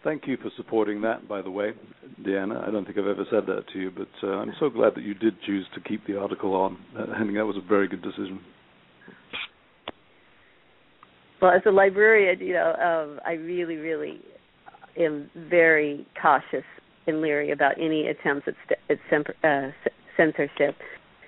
Thank 0.07 0.29
you 0.29 0.37
for 0.37 0.53
supporting 0.57 1.01
that, 1.01 1.27
by 1.27 1.43
the 1.43 1.51
way, 1.51 1.73
Deanna. 2.23 2.63
I 2.63 2.71
don't 2.71 2.85
think 2.85 2.97
I've 2.97 3.09
ever 3.09 3.27
said 3.29 3.45
that 3.47 3.65
to 3.73 3.79
you, 3.81 3.91
but 3.91 4.07
uh, 4.23 4.35
I'm 4.35 4.53
so 4.61 4.71
glad 4.71 4.95
that 4.95 5.03
you 5.03 5.15
did 5.15 5.35
choose 5.45 5.67
to 5.75 5.81
keep 5.81 6.07
the 6.07 6.17
article 6.17 6.55
on. 6.55 6.79
Uh, 6.97 7.07
I 7.13 7.19
think 7.19 7.35
that 7.35 7.45
was 7.45 7.57
a 7.57 7.69
very 7.69 7.89
good 7.89 8.03
decision. 8.03 8.39
Well, 11.43 11.51
as 11.51 11.63
a 11.67 11.73
librarian, 11.73 12.39
you 12.39 12.53
know, 12.53 12.73
um, 12.75 13.21
I 13.27 13.33
really, 13.33 13.75
really 13.75 14.21
am 14.97 15.29
very 15.51 16.07
cautious 16.23 16.65
and 17.09 17.21
leery 17.21 17.51
about 17.51 17.73
any 17.77 18.07
attempts 18.07 18.47
at, 18.47 18.55
st- 18.65 18.79
at 18.89 18.99
sem- 19.11 19.35
uh, 19.43 19.73
censorship. 20.17 20.77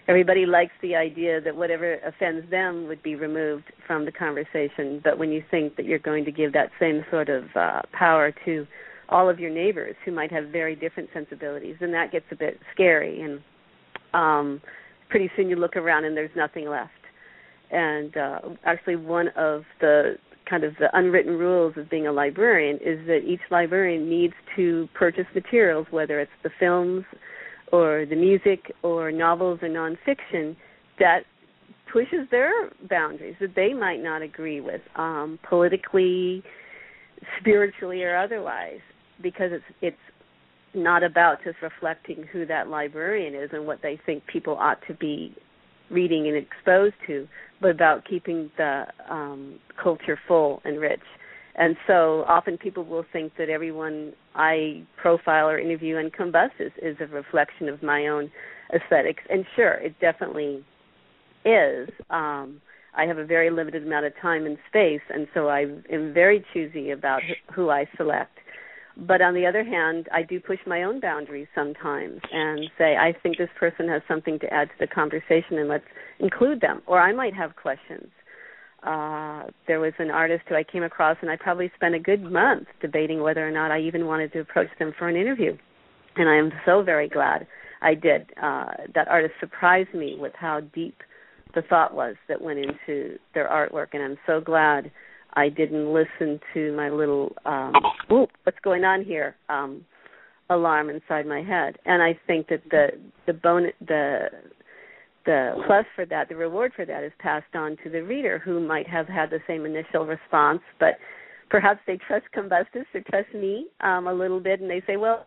Everybody 0.09 0.47
likes 0.47 0.73
the 0.81 0.97
idea 0.97 1.39
that 1.43 1.55
whatever 1.55 1.99
offends 1.99 2.51
them 2.51 2.89
would 2.89 3.03
be 3.03 3.15
removed 3.15 3.65
from 3.87 4.07
the 4.07 4.13
conversation, 4.13 5.03
but 5.05 5.19
when 5.19 5.31
you 5.31 5.45
think 5.51 5.77
that 5.77 5.85
you're 5.85 5.99
going 5.99 6.25
to 6.25 6.33
give 6.33 6.55
that 6.55 6.71
same 6.81 7.05
sort 7.11 7.29
of 7.29 7.45
uh, 7.55 7.83
power 7.93 8.33
to 8.47 8.67
all 9.11 9.29
of 9.29 9.39
your 9.39 9.51
neighbors 9.51 9.97
who 10.07 10.13
might 10.13 10.33
have 10.33 10.47
very 10.47 10.75
different 10.75 11.11
sensibilities, 11.13 11.77
then 11.79 11.93
that 11.93 12.11
gets 12.11 12.25
a 12.31 12.37
bit 12.37 12.59
scary. 12.73 13.21
And 13.21 13.41
um, 14.15 14.63
pretty 15.11 15.31
soon 15.37 15.51
you 15.51 15.57
look 15.57 15.77
around 15.77 16.07
and 16.07 16.17
there's 16.17 16.35
nothing 16.35 16.71
left. 16.71 16.93
And 17.71 18.17
uh, 18.17 18.39
actually, 18.65 18.97
one 18.97 19.29
of 19.37 19.65
the 19.79 20.15
kind 20.49 20.65
of 20.65 20.75
the 20.79 20.89
unwritten 20.97 21.35
rules 21.35 21.75
of 21.77 21.91
being 21.91 22.07
a 22.07 22.13
librarian 22.13 22.77
is 22.77 23.07
that 23.07 23.25
each 23.27 23.43
librarian 23.51 24.09
needs 24.09 24.33
to 24.57 24.89
purchase 24.95 25.27
materials, 25.35 25.87
whether 25.91 26.19
it's 26.19 26.33
the 26.43 26.51
films 26.59 27.05
or 27.73 28.07
the 28.09 28.17
music 28.17 28.73
or 28.83 29.11
novels 29.13 29.61
or 29.63 29.69
nonfiction, 29.69 30.57
that 30.99 31.21
pushes 31.93 32.29
their 32.31 32.71
boundaries 32.89 33.37
that 33.41 33.55
they 33.55 33.73
might 33.73 34.03
not 34.03 34.23
agree 34.23 34.61
with 34.61 34.81
um, 34.97 35.39
politically, 35.49 36.43
spiritually, 37.41 38.03
or 38.03 38.17
otherwise, 38.17 38.81
because 39.23 39.51
it's 39.53 39.65
it's 39.81 39.97
not 40.75 41.03
about 41.03 41.39
just 41.43 41.57
reflecting 41.63 42.25
who 42.31 42.45
that 42.47 42.69
librarian 42.69 43.35
is 43.35 43.51
and 43.53 43.67
what 43.67 43.81
they 43.83 43.99
think 44.05 44.23
people 44.27 44.57
ought 44.57 44.79
to 44.87 44.95
be 44.95 45.35
reading 45.91 46.29
and 46.29 46.37
exposed 46.37 46.95
to, 47.07 47.27
but 47.61 47.71
about 47.71 48.05
keeping 48.05 48.51
the 48.59 48.85
um, 49.09 49.59
culture 49.83 50.19
full 50.29 50.61
and 50.65 50.79
rich. 50.79 51.01
And 51.59 51.77
so 51.89 52.25
often 52.29 52.57
people 52.57 52.85
will 52.85 53.05
think 53.13 53.33
that 53.37 53.49
everyone 53.49 54.13
I 54.37 54.85
profile 54.97 55.49
or 55.49 55.59
interview 55.59 55.97
and 55.97 56.13
Combustus, 56.13 56.71
is 56.81 56.97
a 57.01 57.07
reflection 57.07 57.69
of 57.69 57.83
my 57.83 58.07
own 58.07 58.31
aesthetics. 58.73 59.25
And 59.29 59.45
sure, 59.57 59.73
it 59.73 59.99
definitely 60.01 60.65
is. 61.45 61.89
Um, 62.11 62.61
I 62.97 63.07
have 63.07 63.19
a 63.19 63.25
very 63.25 63.51
limited 63.51 63.85
amount 63.85 64.07
of 64.07 64.13
time 64.23 64.47
and 64.47 64.57
space, 64.69 65.01
and 65.13 65.27
so 65.35 65.49
I 65.49 65.67
am 65.93 66.15
very 66.15 66.45
choosy 66.53 66.91
about 66.91 67.23
who 67.55 67.71
I 67.71 67.87
select. 67.97 68.39
But 68.97 69.21
on 69.21 69.35
the 69.35 69.47
other 69.47 69.63
hand, 69.65 70.09
I 70.13 70.23
do 70.23 70.41
push 70.41 70.59
my 70.67 70.83
own 70.83 71.01
boundaries 71.01 71.47
sometimes 71.55 72.21
and 72.33 72.69
say, 72.77 72.97
I 72.97 73.15
think 73.23 73.37
this 73.37 73.51
person 73.59 73.89
has 73.89 74.03
something 74.09 74.39
to 74.41 74.53
add 74.53 74.69
to 74.69 74.75
the 74.81 74.87
conversation 74.89 75.59
and 75.59 75.69
let's 75.69 75.85
include 76.19 76.61
them. 76.61 76.83
Or 76.87 77.01
I 77.01 77.13
might 77.13 77.35
have 77.35 77.55
questions. 77.55 78.11
Uh, 78.83 79.45
there 79.67 79.81
was 79.81 79.93
an 79.99 80.11
artist 80.11 80.45
who 80.49 80.55
I 80.55 80.65
came 80.65 80.83
across, 80.83 81.17
and 81.21 81.31
I 81.31 81.37
probably 81.37 81.71
spent 81.75 81.95
a 81.95 81.99
good 81.99 82.23
month 82.23 82.69
debating 82.81 83.21
whether 83.21 83.47
or 83.47 83.51
not 83.51 83.71
I 83.71 83.81
even 83.81 84.07
wanted 84.07 84.33
to 84.33 84.41
approach 84.41 84.69
them 84.79 84.93
for 84.99 85.09
an 85.09 85.17
interview. 85.17 85.57
And 86.17 86.29
I 86.29 86.37
am 86.37 86.53
so 86.65 86.83
very 86.83 87.09
glad 87.09 87.47
I 87.83 87.95
did. 87.95 88.31
Uh, 88.41 88.67
that 88.95 89.09
artist 89.09 89.35
surprised 89.41 89.95
me 89.95 90.17
with 90.19 90.33
how 90.37 90.61
deep 90.75 90.97
the 91.55 91.63
thought 91.63 91.95
was 91.95 92.17
that 92.29 92.41
went 92.41 92.59
into 92.59 93.19
their 93.35 93.49
artwork, 93.49 93.89
and 93.93 94.03
I'm 94.03 94.19
so 94.27 94.41
glad 94.41 94.91
I 95.35 95.49
didn't 95.49 95.93
listen 95.93 96.41
to 96.55 96.75
my 96.77 96.89
little 96.89 97.35
um 97.45 97.73
whoop, 98.11 98.31
what's 98.45 98.59
going 98.63 98.85
on 98.85 99.05
here 99.05 99.37
um 99.49 99.85
alarm 100.51 100.91
inside 100.91 101.27
my 101.27 101.43
head. 101.43 101.77
And 101.85 102.03
I 102.03 102.19
think 102.27 102.49
that 102.49 102.63
the 102.71 102.89
the 103.27 103.33
bone 103.33 103.69
the 103.87 104.29
the 105.29 105.53
plus 105.67 105.85
for 105.95 106.07
that, 106.07 106.31
the 106.31 106.37
reward 106.37 106.73
for 106.75 106.87
that 106.87 107.05
is 107.05 107.13
passed 107.19 107.55
on 107.55 107.77
to 107.85 107.91
the 107.91 108.03
reader 108.03 108.39
who 108.39 108.67
might 108.67 108.89
have 108.89 109.07
had 109.07 109.29
the 109.29 109.41
same 109.47 109.67
initial 109.67 110.07
response, 110.07 110.61
but 110.81 110.95
perhaps 111.51 111.81
they 111.87 111.99
trust 112.09 112.25
Combustus 112.35 112.87
or 112.95 113.03
trust 113.11 113.35
me 113.35 113.67
um, 113.83 114.07
a 114.07 114.13
little 114.13 114.41
bit, 114.41 114.63
and 114.63 114.71
they 114.71 114.83
say, 114.87 114.97
well, 114.97 115.27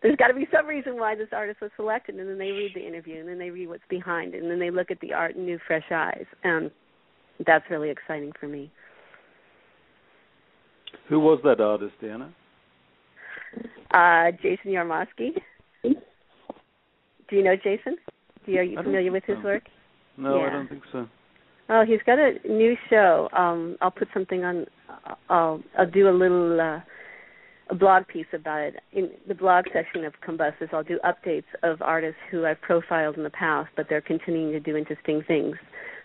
there's 0.00 0.14
got 0.14 0.28
to 0.28 0.34
be 0.34 0.46
some 0.54 0.64
reason 0.64 0.96
why 0.96 1.16
this 1.16 1.26
artist 1.32 1.60
was 1.60 1.72
selected, 1.74 2.14
and 2.14 2.28
then 2.28 2.38
they 2.38 2.52
read 2.52 2.70
the 2.72 2.86
interview, 2.86 3.18
and 3.18 3.28
then 3.28 3.38
they 3.38 3.50
read 3.50 3.68
what's 3.68 3.82
behind 3.90 4.32
it, 4.32 4.42
and 4.42 4.50
then 4.50 4.60
they 4.60 4.70
look 4.70 4.92
at 4.92 5.00
the 5.00 5.12
art 5.12 5.34
in 5.34 5.44
new, 5.44 5.58
fresh 5.66 5.90
eyes, 5.90 6.26
and 6.44 6.70
that's 7.44 7.64
really 7.68 7.90
exciting 7.90 8.30
for 8.38 8.46
me. 8.46 8.70
Who 11.08 11.18
was 11.18 11.40
that 11.42 11.60
artist, 11.60 11.94
Diana? 12.00 12.32
Uh, 13.90 14.30
Jason 14.40 14.70
Yarmosky. 14.70 15.30
Do 15.82 17.36
you 17.36 17.42
know 17.42 17.56
Jason? 17.56 17.96
Do 18.50 18.54
you, 18.54 18.60
are 18.60 18.64
you 18.64 18.82
familiar 18.82 19.12
with 19.12 19.24
his 19.26 19.36
so. 19.38 19.44
work? 19.44 19.62
No, 20.16 20.38
yeah. 20.38 20.46
I 20.46 20.50
don't 20.50 20.68
think 20.68 20.82
so. 20.92 21.08
Oh, 21.68 21.84
he's 21.86 22.00
got 22.04 22.18
a 22.18 22.32
new 22.48 22.74
show. 22.88 23.28
Um, 23.36 23.76
I'll 23.80 23.90
put 23.90 24.08
something 24.12 24.44
on. 24.44 24.66
I'll 25.28 25.62
I'll 25.78 25.90
do 25.90 26.08
a 26.08 26.10
little 26.10 26.60
uh, 26.60 26.80
a 27.70 27.74
blog 27.74 28.08
piece 28.08 28.26
about 28.32 28.60
it 28.60 28.74
in 28.92 29.10
the 29.28 29.34
blog 29.34 29.66
section 29.72 30.04
of 30.04 30.14
Combustus. 30.26 30.68
I'll 30.72 30.82
do 30.82 30.98
updates 31.04 31.44
of 31.62 31.80
artists 31.80 32.18
who 32.30 32.44
I've 32.44 32.60
profiled 32.60 33.16
in 33.16 33.22
the 33.22 33.30
past, 33.30 33.70
but 33.76 33.86
they're 33.88 34.00
continuing 34.00 34.52
to 34.52 34.60
do 34.60 34.76
interesting 34.76 35.22
things. 35.28 35.54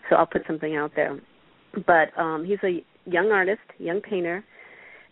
So 0.08 0.16
I'll 0.16 0.26
put 0.26 0.42
something 0.46 0.76
out 0.76 0.92
there. 0.94 1.18
But 1.84 2.16
um, 2.16 2.44
he's 2.44 2.58
a 2.62 2.84
young 3.10 3.32
artist, 3.32 3.62
young 3.78 4.00
painter 4.00 4.44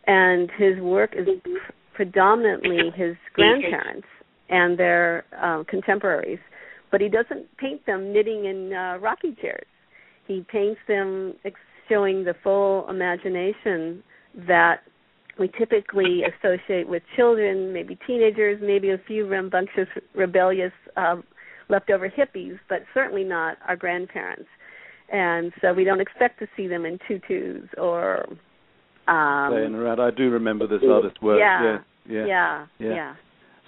and 0.06 0.50
his 0.58 0.78
work 0.80 1.14
is 1.16 1.26
predominantly 1.94 2.90
his 2.94 3.16
grandparents 3.32 4.06
and 4.48 4.78
their 4.78 5.24
uh, 5.40 5.64
contemporaries. 5.68 6.38
But 6.94 7.00
he 7.00 7.08
doesn't 7.08 7.56
paint 7.56 7.84
them 7.86 8.12
knitting 8.12 8.44
in 8.44 8.72
uh, 8.72 8.98
rocking 9.00 9.34
chairs. 9.42 9.66
He 10.28 10.46
paints 10.48 10.78
them 10.86 11.34
ex- 11.44 11.58
showing 11.88 12.22
the 12.22 12.36
full 12.40 12.88
imagination 12.88 14.00
that 14.46 14.76
we 15.36 15.50
typically 15.58 16.22
associate 16.22 16.88
with 16.88 17.02
children, 17.16 17.72
maybe 17.72 17.98
teenagers, 18.06 18.60
maybe 18.62 18.90
a 18.90 18.98
few 19.08 19.26
rambunctious, 19.26 19.88
rebellious, 20.14 20.70
uh, 20.96 21.16
leftover 21.68 22.08
hippies, 22.08 22.60
but 22.68 22.84
certainly 22.94 23.24
not 23.24 23.56
our 23.66 23.74
grandparents. 23.74 24.46
And 25.12 25.52
so 25.60 25.72
we 25.72 25.82
don't 25.82 26.00
expect 26.00 26.38
to 26.38 26.46
see 26.56 26.68
them 26.68 26.86
in 26.86 27.00
tutus 27.08 27.68
or 27.76 28.24
um, 29.08 29.50
playing 29.50 29.74
around. 29.74 29.98
I 29.98 30.12
do 30.12 30.30
remember 30.30 30.68
this 30.68 30.88
artist's 30.88 31.20
work. 31.20 31.40
Yeah, 31.40 31.78
yeah, 32.08 32.24
yeah, 32.24 32.66
yeah. 32.78 32.94
yeah. 32.94 33.14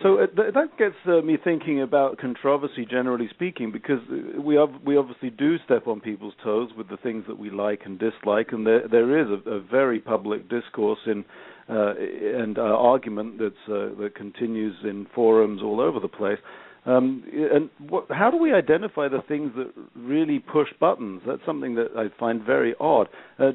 So 0.02 0.18
uh, 0.18 0.26
th- 0.26 0.52
that 0.54 0.76
gets 0.78 0.94
uh, 1.06 1.22
me 1.22 1.38
thinking 1.42 1.80
about 1.80 2.18
controversy, 2.18 2.86
generally 2.88 3.28
speaking, 3.30 3.72
because 3.72 4.00
uh, 4.10 4.40
we 4.40 4.58
ov- 4.58 4.82
we 4.84 4.96
obviously 4.96 5.30
do 5.30 5.56
step 5.64 5.86
on 5.86 6.00
people's 6.00 6.34
toes 6.44 6.70
with 6.76 6.88
the 6.88 6.98
things 6.98 7.24
that 7.28 7.38
we 7.38 7.50
like 7.50 7.82
and 7.86 7.98
dislike, 7.98 8.48
and 8.52 8.66
there 8.66 8.86
there 8.88 9.18
is 9.18 9.26
a, 9.28 9.50
a 9.50 9.60
very 9.60 9.98
public 10.00 10.48
discourse 10.50 10.98
in 11.06 11.24
uh, 11.70 11.94
and 11.96 12.58
uh, 12.58 12.62
argument 12.62 13.38
that's 13.38 13.54
uh, 13.68 13.88
that 13.98 14.12
continues 14.14 14.74
in 14.84 15.06
forums 15.14 15.62
all 15.62 15.80
over 15.80 15.98
the 15.98 16.08
place 16.08 16.38
um, 16.86 17.24
and 17.34 17.68
what, 17.90 18.06
how 18.10 18.30
do 18.30 18.36
we 18.36 18.52
identify 18.52 19.08
the 19.08 19.20
things 19.26 19.50
that 19.56 19.72
really 19.96 20.38
push 20.38 20.68
buttons? 20.78 21.20
That's 21.26 21.44
something 21.44 21.74
that 21.74 21.88
I 21.96 22.16
find 22.18 22.44
very 22.44 22.76
odd. 22.78 23.08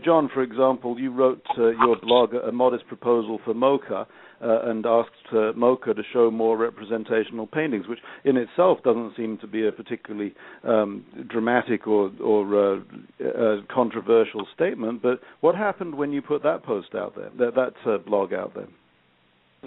John, 0.03 0.29
for 0.33 0.43
example, 0.43 0.99
you 0.99 1.11
wrote 1.11 1.41
your 1.57 1.97
blog 2.01 2.33
a 2.33 2.51
modest 2.51 2.87
proposal 2.87 3.39
for 3.45 3.53
MoCA 3.53 4.05
uh, 4.43 4.69
and 4.69 4.85
asked 4.85 5.09
uh, 5.31 5.53
MoCA 5.53 5.95
to 5.95 6.03
show 6.13 6.31
more 6.31 6.57
representational 6.57 7.47
paintings, 7.47 7.87
which 7.87 7.99
in 8.25 8.37
itself 8.37 8.79
doesn't 8.83 9.15
seem 9.15 9.37
to 9.39 9.47
be 9.47 9.67
a 9.67 9.71
particularly 9.71 10.33
um, 10.63 11.05
dramatic 11.29 11.87
or, 11.87 12.11
or 12.21 12.79
uh, 12.79 13.55
controversial 13.73 14.47
statement. 14.53 15.01
But 15.01 15.19
what 15.41 15.55
happened 15.55 15.95
when 15.95 16.11
you 16.11 16.21
put 16.21 16.43
that 16.43 16.63
post 16.63 16.95
out 16.95 17.15
there, 17.15 17.29
that, 17.37 17.55
that 17.55 17.91
uh, 17.91 17.97
blog 17.99 18.33
out 18.33 18.53
there? 18.55 18.67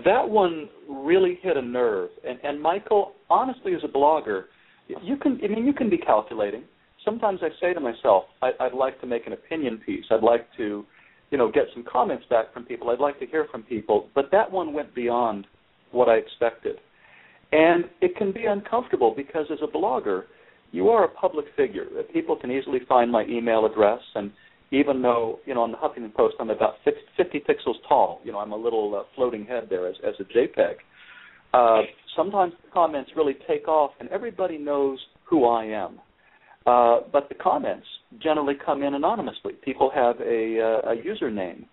that 0.05 0.29
one 0.29 0.69
really 0.89 1.39
hit 1.43 1.57
a 1.57 1.63
nerve. 1.63 2.11
And, 2.27 2.39
and 2.43 2.61
Michael, 2.61 3.13
honestly, 3.31 3.75
as 3.75 3.83
a 3.85 3.89
blogger, 3.89 4.45
you 5.03 5.17
can 5.17 5.41
I 5.43 5.49
mean 5.49 5.65
you 5.65 5.73
can 5.73 5.89
be 5.89 5.99
calculating. 5.99 6.65
Sometimes 7.05 7.41
I 7.43 7.49
say 7.61 7.75
to 7.75 7.81
myself, 7.81 8.25
I, 8.43 8.51
I'd 8.61 8.73
like 8.73 9.01
to 9.03 9.07
make 9.07 9.27
an 9.27 9.35
opinion 9.35 9.81
piece. 9.85 10.05
I'd 10.11 10.23
like 10.23 10.47
to, 10.57 10.87
you 11.31 11.39
know, 11.39 11.51
get 11.51 11.65
some 11.75 11.85
comments 11.91 12.25
back 12.31 12.53
from 12.53 12.65
people. 12.65 12.91
I'd 12.91 13.01
like 13.01 13.19
to 13.21 13.27
hear 13.27 13.47
from 13.51 13.63
people. 13.63 14.09
But 14.15 14.31
that 14.33 14.51
one 14.51 14.73
went 14.73 14.95
beyond 14.95 15.47
what 15.91 16.09
I 16.09 16.15
expected, 16.15 16.77
and 17.53 17.85
it 18.01 18.17
can 18.17 18.33
be 18.33 18.47
uncomfortable 18.47 19.15
because 19.17 19.47
as 19.51 19.59
a 19.63 19.67
blogger, 19.67 20.25
you 20.73 20.89
are 20.89 21.05
a 21.05 21.09
public 21.09 21.47
figure. 21.57 21.87
People 22.13 22.37
can 22.37 22.51
easily 22.51 22.81
find 22.89 23.11
my 23.11 23.25
email 23.27 23.65
address 23.65 24.01
and 24.17 24.33
even 24.75 25.03
though 25.03 25.39
you 25.47 25.55
know 25.55 25.63
on 25.63 25.71
the 25.71 25.79
Huffington 25.79 26.13
Post 26.15 26.35
I'm 26.41 26.51
about 26.51 26.75
50 26.85 27.41
pixels 27.49 27.77
tall. 27.89 28.21
You 28.25 28.33
know 28.33 28.39
I'm 28.39 28.53
a 28.53 28.57
little 28.57 28.95
uh, 28.97 29.05
floating 29.15 29.47
head 29.47 29.69
there 29.71 29.87
as 29.87 29.95
as 30.07 30.15
a 30.19 30.25
JPEG. 30.25 30.75
Uh, 31.53 31.83
sometimes 32.17 32.53
the 32.65 32.71
comments 32.73 33.13
really 33.17 33.37
take 33.47 33.69
off, 33.69 33.93
and 34.01 34.09
everybody 34.09 34.59
knows 34.59 34.99
who 35.25 35.47
I 35.47 35.65
am. 35.65 36.01
Uh, 36.67 37.01
but 37.13 37.29
the 37.29 37.35
comments 37.35 37.87
generally 38.23 38.55
come 38.65 38.83
in 38.83 38.95
anonymously. 38.95 39.53
People 39.65 39.91
have 39.95 40.17
a, 40.21 40.61
uh, 40.61 40.93
a 40.93 40.97
username, 40.97 41.65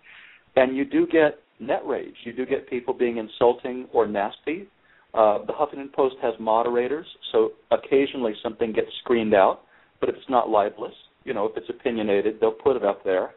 and 0.56 0.76
you 0.76 0.84
do 0.84 1.06
get 1.06 1.38
net 1.60 1.80
rage. 1.86 2.14
You 2.24 2.32
do 2.32 2.44
get 2.44 2.68
people 2.68 2.92
being 2.92 3.16
insulting 3.16 3.86
or 3.92 4.06
nasty. 4.06 4.68
Uh, 5.14 5.38
the 5.46 5.52
Huffington 5.52 5.92
Post 5.92 6.16
has 6.22 6.34
moderators, 6.40 7.06
so 7.32 7.52
occasionally 7.70 8.34
something 8.42 8.72
gets 8.72 8.88
screened 9.02 9.34
out, 9.34 9.60
but 10.00 10.08
if 10.08 10.16
it's 10.16 10.28
not 10.28 10.48
libelous, 10.48 10.94
you 11.24 11.32
know, 11.32 11.46
if 11.46 11.56
it's 11.56 11.68
opinionated, 11.70 12.38
they'll 12.40 12.50
put 12.50 12.76
it 12.76 12.84
up 12.84 13.04
there. 13.04 13.32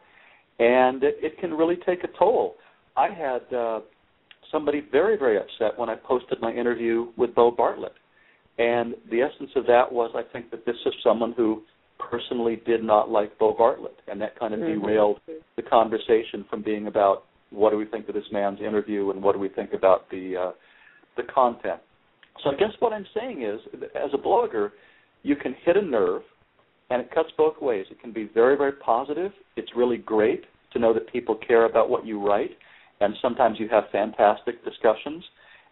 and 0.58 1.02
it, 1.04 1.16
it 1.22 1.38
can 1.38 1.52
really 1.52 1.76
take 1.86 2.02
a 2.04 2.08
toll. 2.18 2.56
I 2.96 3.08
had 3.08 3.54
uh, 3.54 3.80
somebody 4.50 4.82
very 4.90 5.16
very 5.18 5.38
upset 5.38 5.78
when 5.78 5.88
I 5.88 5.96
posted 5.96 6.40
my 6.40 6.52
interview 6.52 7.08
with 7.16 7.34
Bo 7.34 7.50
Bartlett, 7.50 7.92
and 8.58 8.94
the 9.10 9.20
essence 9.22 9.50
of 9.56 9.66
that 9.66 9.90
was 9.90 10.10
I 10.14 10.22
think 10.32 10.50
that 10.50 10.64
this 10.64 10.76
is 10.86 10.94
someone 11.02 11.32
who 11.36 11.62
personally 11.98 12.60
did 12.66 12.82
not 12.82 13.10
like 13.10 13.38
Bo 13.38 13.54
Bartlett, 13.56 13.96
and 14.08 14.20
that 14.20 14.38
kind 14.38 14.54
of 14.54 14.60
mm-hmm. 14.60 14.80
derailed 14.80 15.20
the 15.56 15.62
conversation 15.62 16.44
from 16.48 16.62
being 16.62 16.86
about 16.86 17.24
what 17.50 17.70
do 17.70 17.76
we 17.76 17.86
think 17.86 18.08
of 18.08 18.14
this 18.14 18.24
man's 18.32 18.60
interview 18.60 19.10
and 19.10 19.22
what 19.22 19.32
do 19.32 19.38
we 19.38 19.48
think 19.48 19.72
about 19.72 20.08
the 20.10 20.36
uh, 20.36 20.52
the 21.16 21.22
content. 21.34 21.80
So 22.42 22.50
I 22.50 22.54
guess 22.54 22.70
what 22.80 22.92
I'm 22.92 23.06
saying 23.14 23.42
is, 23.42 23.60
as 23.94 24.10
a 24.12 24.18
blogger, 24.18 24.70
you 25.22 25.36
can 25.36 25.54
hit 25.64 25.76
a 25.76 25.82
nerve, 25.82 26.22
and 26.90 27.00
it 27.00 27.10
cuts 27.14 27.30
both 27.36 27.60
ways. 27.60 27.86
It 27.90 28.00
can 28.00 28.12
be 28.12 28.30
very 28.32 28.56
very 28.56 28.72
positive. 28.72 29.32
It's 29.56 29.70
really 29.76 29.98
great 29.98 30.44
to 30.72 30.78
know 30.78 30.92
that 30.92 31.10
people 31.12 31.38
care 31.46 31.66
about 31.66 31.88
what 31.88 32.06
you 32.06 32.24
write, 32.24 32.50
and 33.00 33.14
sometimes 33.22 33.58
you 33.58 33.68
have 33.68 33.84
fantastic 33.92 34.64
discussions. 34.64 35.24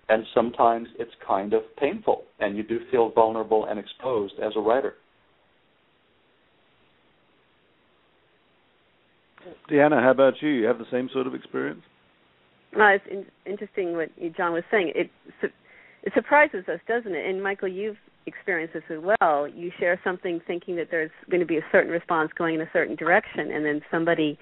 And 0.09 0.25
sometimes 0.35 0.88
it's 0.99 1.12
kind 1.27 1.55
of 1.55 1.62
painful, 1.79 2.25
and 2.38 2.57
you 2.57 2.62
do 2.62 2.81
feel 2.90 3.11
vulnerable 3.11 3.67
and 3.67 3.79
exposed 3.79 4.35
as 4.43 4.53
a 4.57 4.61
writer. 4.61 4.95
Deanna, 9.71 10.03
how 10.03 10.11
about 10.11 10.35
you? 10.40 10.51
You 10.51 10.67
have 10.67 10.79
the 10.79 10.87
same 10.90 11.09
sort 11.12 11.27
of 11.27 11.35
experience? 11.35 11.83
Uh, 12.77 12.85
it's 12.87 13.05
in- 13.11 13.27
interesting 13.47 13.95
what 13.95 14.11
John 14.37 14.53
was 14.53 14.64
saying. 14.71 14.93
It 14.95 15.11
su- 15.40 15.53
it 16.03 16.12
surprises 16.14 16.64
us, 16.69 16.81
doesn't 16.87 17.14
it? 17.14 17.27
And 17.27 17.43
Michael, 17.43 17.69
you've 17.69 17.97
experienced 18.27 18.75
this 18.75 18.83
as 18.90 18.99
well. 19.03 19.49
You 19.49 19.71
share 19.79 19.99
something 20.03 20.40
thinking 20.47 20.77
that 20.77 20.88
there's 20.90 21.11
going 21.31 21.40
to 21.40 21.47
be 21.47 21.59
a 21.59 21.64
certain 21.73 21.90
response 21.90 22.31
going 22.37 22.57
in 22.57 22.61
a 22.61 22.71
certain 22.73 22.97
direction, 22.97 23.51
and 23.53 23.64
then 23.64 23.81
somebody 23.90 24.38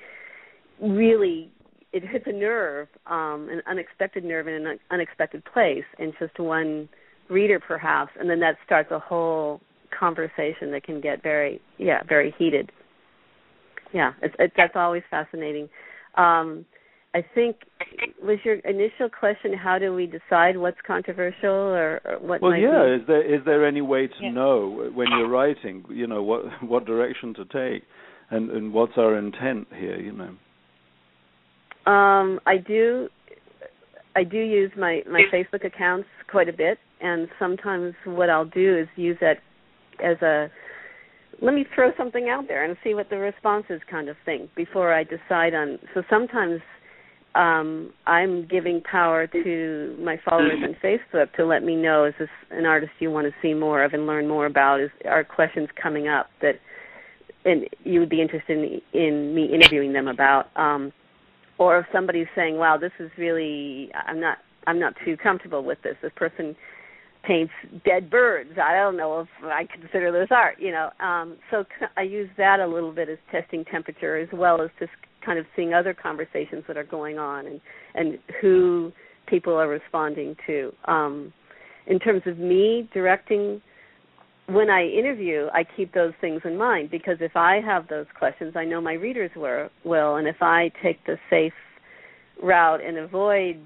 really 0.81 1.51
it 1.92 2.02
hits 2.07 2.24
a 2.26 2.33
nerve, 2.33 2.88
um, 3.07 3.48
an 3.50 3.62
unexpected 3.68 4.24
nerve 4.24 4.48
in 4.48 4.66
an 4.66 4.78
unexpected 4.90 5.44
place, 5.44 5.85
in 5.98 6.12
just 6.18 6.38
one 6.38 6.88
reader 7.28 7.61
perhaps, 7.61 8.12
and 8.18 8.28
then 8.28 8.40
that 8.40 8.57
starts 8.64 8.90
a 8.90 8.98
whole 8.98 9.61
conversation 9.98 10.70
that 10.70 10.83
can 10.85 11.00
get 11.00 11.22
very 11.22 11.61
yeah 11.78 12.02
very 12.09 12.35
heated 12.38 12.72
yeah, 13.92 14.12
it's, 14.22 14.35
it's 14.38 14.55
that's 14.57 14.74
always 14.74 15.02
fascinating. 15.11 15.68
Um, 16.16 16.64
I 17.14 17.24
think 17.35 17.57
was 18.22 18.38
your 18.42 18.55
initial 18.61 19.11
question 19.11 19.52
how 19.52 19.78
do 19.78 19.94
we 19.94 20.07
decide 20.07 20.57
what's 20.57 20.78
controversial 20.87 21.50
or, 21.50 22.00
or 22.07 22.18
what 22.20 22.40
well 22.40 22.57
yeah 22.57 22.85
be? 22.85 23.02
is 23.02 23.07
there 23.07 23.35
is 23.35 23.44
there 23.44 23.66
any 23.66 23.83
way 23.83 24.07
to 24.07 24.14
yeah. 24.22 24.31
know 24.31 24.90
when 24.94 25.09
you're 25.11 25.28
writing 25.28 25.85
you 25.90 26.07
know 26.07 26.22
what 26.22 26.44
what 26.62 26.87
direction 26.87 27.35
to 27.35 27.44
take 27.44 27.83
and 28.31 28.50
and 28.50 28.72
what's 28.72 28.94
our 28.96 29.18
intent 29.18 29.68
here 29.78 30.00
you 30.00 30.12
know 30.12 30.35
um 31.86 32.40
i 32.46 32.56
do 32.56 33.08
i 34.16 34.22
do 34.24 34.38
use 34.38 34.70
my 34.76 35.02
my 35.10 35.22
facebook 35.32 35.64
accounts 35.64 36.08
quite 36.30 36.48
a 36.48 36.52
bit 36.52 36.78
and 37.00 37.28
sometimes 37.38 37.94
what 38.04 38.30
i'll 38.30 38.44
do 38.44 38.78
is 38.78 38.88
use 38.96 39.16
that 39.20 39.38
as 40.02 40.20
a 40.22 40.48
let 41.42 41.54
me 41.54 41.66
throw 41.74 41.90
something 41.96 42.28
out 42.28 42.46
there 42.46 42.64
and 42.64 42.76
see 42.84 42.94
what 42.94 43.10
the 43.10 43.18
response 43.18 43.64
is 43.68 43.80
kind 43.90 44.08
of 44.08 44.16
thing 44.24 44.48
before 44.56 44.94
I 44.94 45.04
decide 45.04 45.54
on 45.54 45.78
so 45.92 46.02
sometimes 46.08 46.60
um 47.34 47.92
I'm 48.06 48.46
giving 48.46 48.80
power 48.82 49.26
to 49.26 49.96
my 50.00 50.18
followers 50.24 50.60
on 50.62 50.76
Facebook 50.82 51.32
to 51.36 51.44
let 51.44 51.62
me 51.62 51.74
know 51.76 52.04
is 52.04 52.14
this 52.18 52.28
an 52.50 52.64
artist 52.64 52.92
you 53.00 53.10
want 53.10 53.26
to 53.26 53.32
see 53.42 53.54
more 53.54 53.82
of 53.82 53.92
and 53.92 54.06
learn 54.06 54.28
more 54.28 54.46
about? 54.46 54.80
Is 54.80 54.90
are 55.06 55.24
questions 55.24 55.68
coming 55.82 56.08
up 56.08 56.26
that 56.40 56.54
and 57.44 57.64
you 57.82 57.98
would 57.98 58.10
be 58.10 58.22
interested 58.22 58.56
in, 58.56 58.80
in 58.98 59.34
me 59.34 59.52
interviewing 59.52 59.92
them 59.92 60.08
about? 60.08 60.46
Um 60.56 60.92
or 61.58 61.78
if 61.78 61.86
somebody's 61.92 62.28
saying 62.34 62.56
wow 62.56 62.76
this 62.76 62.92
is 62.98 63.10
really 63.16 63.90
I'm 64.06 64.20
not 64.20 64.38
I'm 64.66 64.78
not 64.78 64.94
too 65.04 65.16
comfortable 65.16 65.64
with 65.64 65.78
this 65.82 65.96
this 66.02 66.12
person 66.16 66.56
paints 67.22 67.52
dead 67.84 68.10
birds. 68.10 68.50
I 68.62 68.74
don't 68.74 68.96
know 68.96 69.20
if 69.20 69.28
I 69.44 69.66
consider 69.72 70.12
this 70.12 70.28
art, 70.30 70.56
you 70.58 70.72
know. 70.72 70.90
Um, 71.00 71.36
so 71.50 71.64
I 71.96 72.02
use 72.02 72.28
that 72.36 72.60
a 72.60 72.66
little 72.66 72.92
bit 72.92 73.08
as 73.08 73.18
testing 73.30 73.64
temperature, 73.64 74.16
as 74.16 74.28
well 74.32 74.60
as 74.60 74.70
just 74.78 74.92
kind 75.24 75.38
of 75.38 75.46
seeing 75.54 75.72
other 75.72 75.94
conversations 75.94 76.64
that 76.66 76.76
are 76.76 76.84
going 76.84 77.18
on 77.18 77.46
and 77.46 77.60
and 77.94 78.18
who 78.40 78.92
people 79.26 79.54
are 79.54 79.68
responding 79.68 80.36
to. 80.46 80.72
Um, 80.86 81.32
in 81.86 81.98
terms 81.98 82.22
of 82.26 82.38
me 82.38 82.88
directing, 82.92 83.60
when 84.54 84.70
I 84.70 84.86
interview, 84.86 85.48
I 85.52 85.64
keep 85.76 85.92
those 85.92 86.12
things 86.20 86.40
in 86.44 86.56
mind 86.56 86.90
because 86.90 87.18
if 87.20 87.36
I 87.36 87.60
have 87.64 87.88
those 87.88 88.06
questions, 88.18 88.54
I 88.56 88.64
know 88.64 88.80
my 88.80 88.94
readers 88.94 89.30
were, 89.36 89.70
will, 89.84 90.16
and 90.16 90.26
if 90.26 90.40
I 90.40 90.70
take 90.82 91.04
the 91.06 91.16
safe 91.30 91.52
route 92.42 92.84
and 92.84 92.98
avoid 92.98 93.60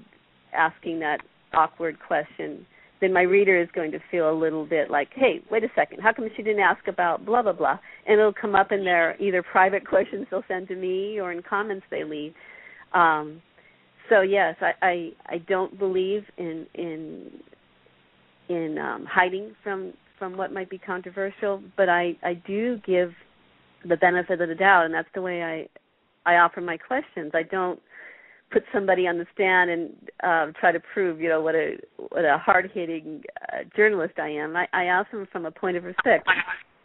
asking 0.53 0.99
that 0.99 1.19
awkward 1.53 1.97
question 2.05 2.65
then 2.99 3.13
my 3.13 3.21
reader 3.21 3.59
is 3.61 3.69
going 3.75 3.91
to 3.91 3.99
feel 4.09 4.31
a 4.31 4.33
little 4.33 4.65
bit 4.65 4.89
like, 4.89 5.09
hey, 5.15 5.41
wait 5.51 5.63
a 5.63 5.69
second, 5.75 6.01
how 6.01 6.13
come 6.13 6.27
she 6.35 6.41
didn't 6.41 6.61
ask 6.61 6.87
about 6.87 7.25
blah 7.25 7.41
blah 7.41 7.53
blah? 7.53 7.77
And 8.07 8.19
it'll 8.19 8.33
come 8.33 8.55
up 8.55 8.71
in 8.71 8.83
their 8.83 9.19
either 9.21 9.43
private 9.43 9.87
questions 9.87 10.25
they'll 10.29 10.43
send 10.47 10.67
to 10.69 10.75
me 10.75 11.19
or 11.19 11.31
in 11.31 11.43
comments 11.43 11.85
they 11.91 12.03
leave. 12.03 12.33
Um, 12.93 13.41
so 14.09 14.21
yes, 14.21 14.55
I, 14.61 14.71
I 14.81 15.09
I 15.27 15.37
don't 15.47 15.77
believe 15.77 16.23
in 16.37 16.65
in 16.73 17.31
in 18.49 18.77
um, 18.77 19.05
hiding 19.09 19.53
from 19.63 19.93
from 20.17 20.37
what 20.37 20.51
might 20.53 20.69
be 20.69 20.77
controversial, 20.77 21.61
but 21.75 21.89
I 21.89 22.17
I 22.23 22.33
do 22.33 22.79
give 22.85 23.11
the 23.87 23.97
benefit 23.97 24.41
of 24.41 24.49
the 24.49 24.55
doubt, 24.55 24.85
and 24.85 24.93
that's 24.93 25.09
the 25.13 25.21
way 25.21 25.43
I 25.43 25.67
I 26.29 26.37
offer 26.37 26.61
my 26.61 26.77
questions. 26.77 27.31
I 27.33 27.43
don't 27.43 27.79
put 28.51 28.63
somebody 28.73 29.07
on 29.07 29.17
the 29.17 29.25
stand 29.33 29.69
and 29.69 29.89
uh, 30.23 30.51
try 30.59 30.71
to 30.71 30.79
prove, 30.93 31.19
you 31.19 31.29
know, 31.29 31.41
what 31.41 31.55
a 31.55 31.77
what 32.09 32.25
a 32.25 32.37
hard 32.37 32.71
hitting 32.73 33.23
uh, 33.53 33.63
journalist 33.75 34.19
I 34.19 34.29
am. 34.29 34.55
I, 34.55 34.67
I 34.73 34.85
ask 34.85 35.11
them 35.11 35.27
from 35.31 35.45
a 35.45 35.51
point 35.51 35.77
of 35.77 35.83
respect, 35.83 36.27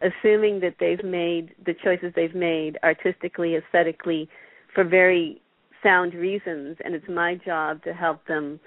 assuming 0.01 0.61
that 0.61 0.77
they've 0.81 1.05
made 1.05 1.55
the 1.65 1.75
choices 1.85 2.13
they've 2.17 2.35
made 2.35 2.79
artistically, 2.83 3.57
aesthetically, 3.57 4.29
for 4.75 4.85
very 4.85 5.41
sound 5.83 6.15
reasons, 6.15 6.77
and 6.85 6.95
it's 6.95 7.09
my 7.09 7.35
job 7.45 7.83
to 7.85 7.93
help 7.93 8.25
them 8.27 8.61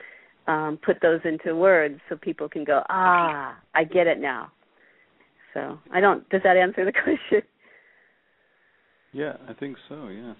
um, 0.47 0.78
put 0.86 0.97
those 1.01 1.21
into 1.23 1.56
words 1.56 1.99
so 2.10 2.15
people 2.15 2.47
can 2.49 2.63
go, 2.63 2.84
ah, 2.89 3.58
I 3.73 3.84
get 3.84 4.08
it 4.08 4.19
now. 4.19 4.51
So 5.56 5.80
I 5.91 6.00
don't. 6.00 6.30
Does 6.30 6.41
that 6.44 6.58
answer 6.58 6.86
the 6.86 6.91
question? 7.04 7.41
Yeah, 9.13 9.34
I 9.50 9.54
think 9.54 9.78
so. 9.89 10.10
Yeah. 10.10 10.34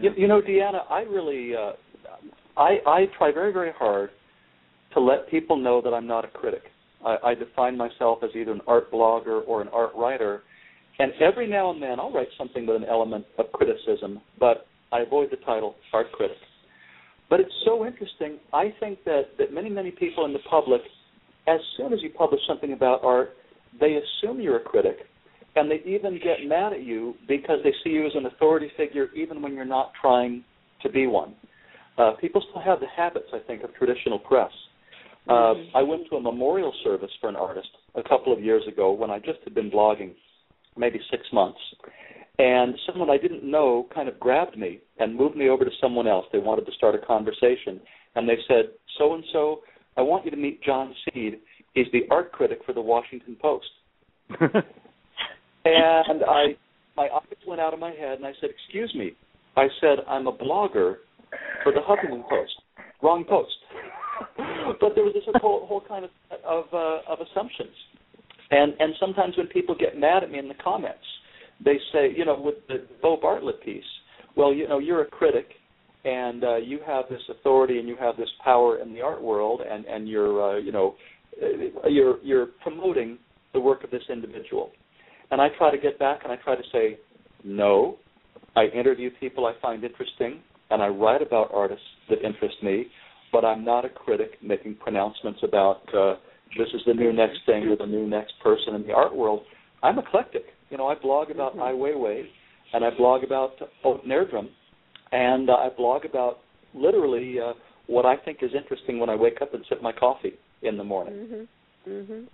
You, 0.00 0.10
you 0.16 0.28
know, 0.28 0.40
Deanna, 0.40 0.90
I 0.90 1.00
really, 1.00 1.52
uh, 1.54 1.72
I 2.56 2.78
I 2.86 3.04
try 3.18 3.32
very 3.32 3.52
very 3.52 3.72
hard 3.76 4.10
to 4.94 5.00
let 5.00 5.28
people 5.28 5.56
know 5.56 5.82
that 5.82 5.92
I'm 5.92 6.06
not 6.06 6.24
a 6.24 6.28
critic. 6.28 6.62
I, 7.04 7.16
I 7.24 7.34
define 7.34 7.76
myself 7.76 8.20
as 8.22 8.30
either 8.34 8.52
an 8.52 8.60
art 8.66 8.90
blogger 8.90 9.42
or 9.46 9.60
an 9.60 9.68
art 9.68 9.90
writer, 9.96 10.42
and 11.00 11.12
every 11.20 11.48
now 11.48 11.72
and 11.72 11.82
then 11.82 11.98
I'll 11.98 12.12
write 12.12 12.28
something 12.38 12.66
with 12.66 12.76
an 12.76 12.84
element 12.84 13.26
of 13.38 13.50
criticism, 13.52 14.20
but 14.38 14.66
I 14.92 15.00
avoid 15.00 15.30
the 15.32 15.36
title 15.38 15.74
art 15.92 16.10
critic. 16.12 16.36
But 17.28 17.40
it's 17.40 17.54
so 17.64 17.84
interesting. 17.84 18.38
I 18.52 18.72
think 18.78 19.02
that 19.04 19.22
that 19.38 19.52
many 19.52 19.68
many 19.68 19.90
people 19.90 20.24
in 20.24 20.32
the 20.32 20.38
public, 20.48 20.82
as 21.48 21.58
soon 21.76 21.92
as 21.92 22.00
you 22.02 22.10
publish 22.10 22.40
something 22.46 22.72
about 22.72 23.02
art, 23.02 23.36
they 23.80 23.98
assume 23.98 24.40
you're 24.40 24.56
a 24.56 24.62
critic 24.62 24.98
and 25.56 25.70
they 25.70 25.80
even 25.86 26.14
get 26.22 26.46
mad 26.46 26.72
at 26.72 26.82
you 26.82 27.14
because 27.28 27.58
they 27.62 27.72
see 27.82 27.90
you 27.90 28.06
as 28.06 28.12
an 28.14 28.26
authority 28.26 28.70
figure 28.76 29.08
even 29.14 29.40
when 29.40 29.54
you're 29.54 29.64
not 29.64 29.92
trying 30.00 30.44
to 30.82 30.88
be 30.88 31.06
one. 31.06 31.34
Uh, 31.96 32.12
people 32.20 32.42
still 32.50 32.62
have 32.62 32.80
the 32.80 32.86
habits, 32.96 33.26
I 33.32 33.38
think, 33.46 33.62
of 33.62 33.72
traditional 33.74 34.18
press. 34.18 34.50
Uh, 35.28 35.32
mm-hmm. 35.32 35.76
I 35.76 35.82
went 35.82 36.02
to 36.10 36.16
a 36.16 36.20
memorial 36.20 36.72
service 36.82 37.10
for 37.20 37.28
an 37.28 37.36
artist 37.36 37.68
a 37.94 38.02
couple 38.02 38.32
of 38.32 38.42
years 38.42 38.62
ago 38.66 38.92
when 38.92 39.10
I 39.10 39.18
just 39.18 39.38
had 39.44 39.54
been 39.54 39.70
blogging, 39.70 40.14
maybe 40.76 41.00
six 41.10 41.22
months, 41.32 41.60
and 42.38 42.74
someone 42.86 43.08
I 43.10 43.16
didn't 43.16 43.48
know 43.48 43.86
kind 43.94 44.08
of 44.08 44.18
grabbed 44.18 44.58
me 44.58 44.80
and 44.98 45.16
moved 45.16 45.36
me 45.36 45.48
over 45.48 45.64
to 45.64 45.70
someone 45.80 46.08
else. 46.08 46.26
They 46.32 46.40
wanted 46.40 46.66
to 46.66 46.72
start 46.72 46.96
a 46.96 47.06
conversation, 47.06 47.80
and 48.16 48.28
they 48.28 48.36
said, 48.48 48.70
"So 48.98 49.14
and 49.14 49.24
so, 49.32 49.62
I 49.96 50.02
want 50.02 50.24
you 50.24 50.30
to 50.32 50.36
meet 50.36 50.62
John 50.62 50.94
Seed. 51.04 51.38
He's 51.74 51.86
the 51.92 52.02
art 52.10 52.32
critic 52.32 52.60
for 52.64 52.72
the 52.72 52.80
Washington 52.80 53.36
Post." 53.40 53.66
And 55.64 56.22
I, 56.24 56.56
my 56.96 57.04
eyes 57.04 57.38
went 57.46 57.60
out 57.60 57.72
of 57.72 57.80
my 57.80 57.90
head, 57.90 58.18
and 58.18 58.26
I 58.26 58.32
said, 58.40 58.50
"Excuse 58.50 58.94
me." 58.94 59.12
I 59.56 59.68
said, 59.80 59.98
"I'm 60.08 60.26
a 60.26 60.32
blogger 60.32 60.96
for 61.62 61.72
the 61.72 61.80
Huffington 61.80 62.28
Post." 62.28 62.52
Wrong 63.02 63.24
post. 63.24 63.52
but 64.80 64.94
there 64.94 65.04
was 65.04 65.14
this 65.14 65.24
whole, 65.40 65.66
whole 65.66 65.82
kind 65.86 66.04
of 66.04 66.10
of, 66.46 66.64
uh, 66.72 67.12
of 67.12 67.18
assumptions, 67.20 67.74
and 68.50 68.74
and 68.78 68.94
sometimes 69.00 69.36
when 69.36 69.46
people 69.48 69.74
get 69.74 69.98
mad 69.98 70.22
at 70.22 70.30
me 70.30 70.38
in 70.38 70.48
the 70.48 70.54
comments, 70.62 71.04
they 71.64 71.78
say, 71.92 72.12
you 72.14 72.24
know, 72.24 72.38
with 72.38 72.56
the 72.68 72.86
Bo 73.02 73.16
Bartlett 73.20 73.62
piece, 73.62 73.84
well, 74.36 74.52
you 74.52 74.68
know, 74.68 74.78
you're 74.78 75.02
a 75.02 75.06
critic, 75.06 75.46
and 76.04 76.44
uh, 76.44 76.56
you 76.56 76.78
have 76.86 77.06
this 77.10 77.22
authority 77.30 77.78
and 77.78 77.88
you 77.88 77.96
have 77.96 78.16
this 78.16 78.28
power 78.42 78.78
in 78.78 78.92
the 78.92 79.00
art 79.00 79.22
world, 79.22 79.60
and 79.68 79.84
and 79.86 80.08
you're, 80.08 80.56
uh, 80.56 80.58
you 80.58 80.72
know, 80.72 80.94
you're 81.88 82.22
you're 82.22 82.46
promoting 82.62 83.18
the 83.52 83.60
work 83.60 83.84
of 83.84 83.90
this 83.90 84.02
individual. 84.10 84.70
And 85.30 85.40
I 85.40 85.48
try 85.56 85.70
to 85.70 85.78
get 85.78 85.98
back 85.98 86.20
and 86.24 86.32
I 86.32 86.36
try 86.36 86.54
to 86.54 86.62
say, 86.72 86.98
no, 87.44 87.96
I 88.56 88.66
interview 88.66 89.10
people 89.18 89.46
I 89.46 89.52
find 89.60 89.82
interesting, 89.84 90.40
and 90.70 90.82
I 90.82 90.88
write 90.88 91.22
about 91.22 91.50
artists 91.52 91.84
that 92.08 92.22
interest 92.22 92.56
me. 92.62 92.86
But 93.32 93.44
I'm 93.44 93.64
not 93.64 93.84
a 93.84 93.88
critic 93.88 94.32
making 94.42 94.76
pronouncements 94.76 95.40
about 95.42 95.82
uh, 95.94 96.14
this 96.56 96.68
is 96.72 96.82
the 96.86 96.94
new 96.94 97.12
next 97.12 97.38
thing 97.46 97.64
or 97.64 97.76
the 97.76 97.86
new 97.86 98.06
next 98.06 98.34
person 98.42 98.74
in 98.74 98.86
the 98.86 98.92
art 98.92 99.14
world. 99.14 99.42
I'm 99.82 99.98
eclectic. 99.98 100.44
You 100.70 100.76
know, 100.76 100.86
I 100.86 100.94
blog 100.94 101.30
about 101.30 101.52
mm-hmm. 101.52 101.62
Ai 101.62 101.72
Weiwei, 101.72 102.24
and 102.72 102.84
I 102.84 102.90
blog 102.96 103.24
about 103.24 103.52
Odd 103.84 104.04
Nerdrum, 104.04 104.48
and 105.10 105.50
uh, 105.50 105.54
I 105.54 105.68
blog 105.76 106.04
about 106.04 106.38
literally 106.74 107.40
uh, 107.40 107.54
what 107.88 108.06
I 108.06 108.16
think 108.16 108.38
is 108.42 108.50
interesting 108.56 109.00
when 109.00 109.10
I 109.10 109.16
wake 109.16 109.42
up 109.42 109.52
and 109.52 109.64
sip 109.68 109.82
my 109.82 109.92
coffee 109.92 110.34
in 110.64 110.76
the 110.76 110.84
morning. 110.84 111.14
Mm-hmm. 111.14 111.90
Mm-hmm. 111.90 112.24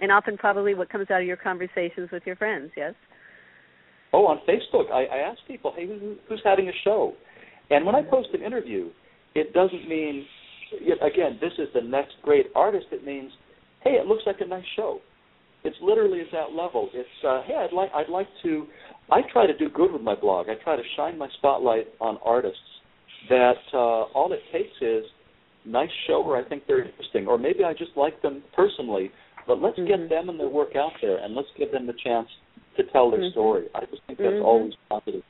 And 0.00 0.12
often, 0.12 0.36
probably, 0.36 0.74
what 0.74 0.90
comes 0.90 1.10
out 1.10 1.20
of 1.20 1.26
your 1.26 1.36
conversations 1.36 2.10
with 2.10 2.24
your 2.26 2.36
friends. 2.36 2.70
Yes. 2.76 2.94
Oh, 4.12 4.26
on 4.26 4.40
Facebook, 4.48 4.90
I, 4.92 5.04
I 5.04 5.18
ask 5.18 5.38
people, 5.46 5.72
"Hey, 5.76 5.86
who, 5.86 6.16
who's 6.28 6.42
having 6.44 6.68
a 6.68 6.72
show?" 6.84 7.14
And 7.70 7.86
when 7.86 7.94
I 7.94 8.02
post 8.02 8.28
an 8.34 8.42
interview, 8.42 8.90
it 9.34 9.52
doesn't 9.52 9.88
mean, 9.88 10.26
again, 11.00 11.38
this 11.40 11.52
is 11.58 11.68
the 11.74 11.80
next 11.80 12.14
great 12.22 12.46
artist. 12.54 12.86
It 12.92 13.04
means, 13.04 13.30
hey, 13.82 13.92
it 13.92 14.06
looks 14.06 14.22
like 14.26 14.36
a 14.40 14.46
nice 14.46 14.64
show. 14.76 15.00
It's 15.64 15.76
literally 15.80 16.20
at 16.20 16.26
that 16.32 16.52
level. 16.54 16.90
It's, 16.92 17.08
uh, 17.26 17.42
hey, 17.46 17.54
I'd 17.54 17.72
like, 17.72 17.90
I'd 17.94 18.10
like 18.10 18.28
to. 18.42 18.66
I 19.10 19.20
try 19.32 19.46
to 19.46 19.56
do 19.56 19.68
good 19.68 19.92
with 19.92 20.02
my 20.02 20.14
blog. 20.14 20.48
I 20.48 20.54
try 20.62 20.76
to 20.76 20.82
shine 20.96 21.16
my 21.16 21.28
spotlight 21.38 21.86
on 22.00 22.18
artists 22.24 22.58
that 23.28 23.56
uh, 23.72 24.12
all 24.12 24.32
it 24.32 24.40
takes 24.52 24.76
is 24.80 25.04
nice 25.64 25.90
show 26.06 26.24
where 26.24 26.36
I 26.36 26.48
think 26.48 26.64
they're 26.66 26.84
interesting, 26.84 27.26
or 27.26 27.38
maybe 27.38 27.64
I 27.64 27.72
just 27.72 27.92
like 27.96 28.20
them 28.22 28.42
personally. 28.54 29.10
But 29.46 29.60
let's 29.60 29.78
mm-hmm. 29.78 30.02
get 30.02 30.08
them 30.08 30.30
and 30.30 30.40
their 30.40 30.48
work 30.48 30.74
out 30.74 30.92
there, 31.02 31.18
and 31.18 31.34
let's 31.34 31.48
give 31.58 31.70
them 31.70 31.86
the 31.86 31.94
chance 32.02 32.28
to 32.76 32.82
tell 32.92 33.10
their 33.10 33.20
mm-hmm. 33.20 33.32
story. 33.32 33.66
I 33.74 33.80
just 33.80 34.02
think 34.06 34.18
that's 34.18 34.32
mm-hmm. 34.32 34.44
always 34.44 34.72
positive. 34.88 35.22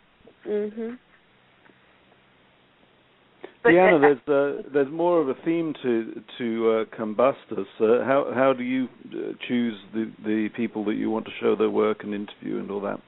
Mhm. 0.46 0.98
Deanna, 3.64 3.98
there's 3.98 4.28
uh, 4.28 4.68
there's 4.74 4.92
more 4.92 5.20
of 5.22 5.28
a 5.30 5.34
theme 5.42 5.74
to 5.82 6.22
to 6.38 6.70
uh, 6.70 6.96
Combustus. 6.96 7.66
Uh, 7.80 8.04
how 8.04 8.30
how 8.34 8.52
do 8.52 8.62
you 8.62 8.88
uh, 9.06 9.32
choose 9.48 9.74
the 9.94 10.12
the 10.22 10.48
people 10.54 10.84
that 10.84 10.94
you 10.94 11.10
want 11.10 11.24
to 11.24 11.30
show 11.40 11.56
their 11.56 11.70
work 11.70 12.04
and 12.04 12.12
interview 12.12 12.58
and 12.58 12.70
all 12.70 12.82
that? 12.82 13.00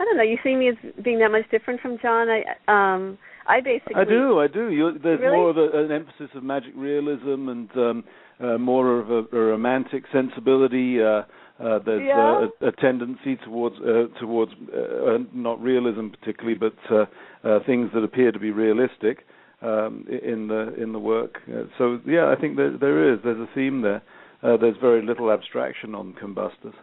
I 0.00 0.04
don't 0.04 0.16
know. 0.16 0.22
You 0.22 0.38
see 0.42 0.56
me 0.56 0.70
as 0.70 0.76
being 1.04 1.18
that 1.18 1.30
much 1.30 1.48
different 1.50 1.80
from 1.80 1.98
John. 2.00 2.28
I 2.30 2.42
um 2.68 3.18
I 3.46 3.60
basically 3.60 3.96
I 3.96 4.04
do 4.04 4.40
I 4.40 4.46
do. 4.46 4.70
You, 4.70 4.98
there's 4.98 5.20
really? 5.20 5.36
more 5.36 5.50
of 5.50 5.58
a, 5.58 5.84
an 5.84 5.92
emphasis 5.92 6.30
of 6.34 6.42
magic 6.42 6.72
realism 6.74 7.48
and 7.48 7.70
um, 7.76 8.04
uh, 8.40 8.56
more 8.56 8.98
of 8.98 9.10
a, 9.10 9.36
a 9.36 9.38
romantic 9.38 10.04
sensibility. 10.10 11.02
Uh, 11.02 11.22
uh, 11.62 11.78
there's 11.84 12.02
yeah. 12.06 12.46
uh, 12.62 12.66
a, 12.66 12.68
a, 12.68 12.72
tendency 12.72 13.36
towards 13.44 13.76
uh, 13.80 14.06
towards 14.18 14.52
uh, 14.72 15.18
not 15.34 15.60
realism 15.60 16.08
particularly, 16.08 16.56
but 16.56 16.72
uh, 16.90 17.04
uh, 17.46 17.58
things 17.66 17.90
that 17.92 18.02
appear 18.02 18.32
to 18.32 18.38
be 18.38 18.50
realistic 18.50 19.26
um, 19.60 20.06
in 20.08 20.48
the 20.48 20.74
in 20.82 20.94
the 20.94 20.98
work. 20.98 21.40
so 21.76 22.00
yeah, 22.06 22.34
I 22.34 22.40
think 22.40 22.56
there 22.56 22.74
there 22.78 23.12
is 23.12 23.20
there's 23.22 23.40
a 23.40 23.54
theme 23.54 23.82
there. 23.82 24.00
there's 24.40 24.78
very 24.80 25.04
little 25.04 25.30
abstraction 25.30 25.94
on 25.94 26.14
combustus. 26.14 26.74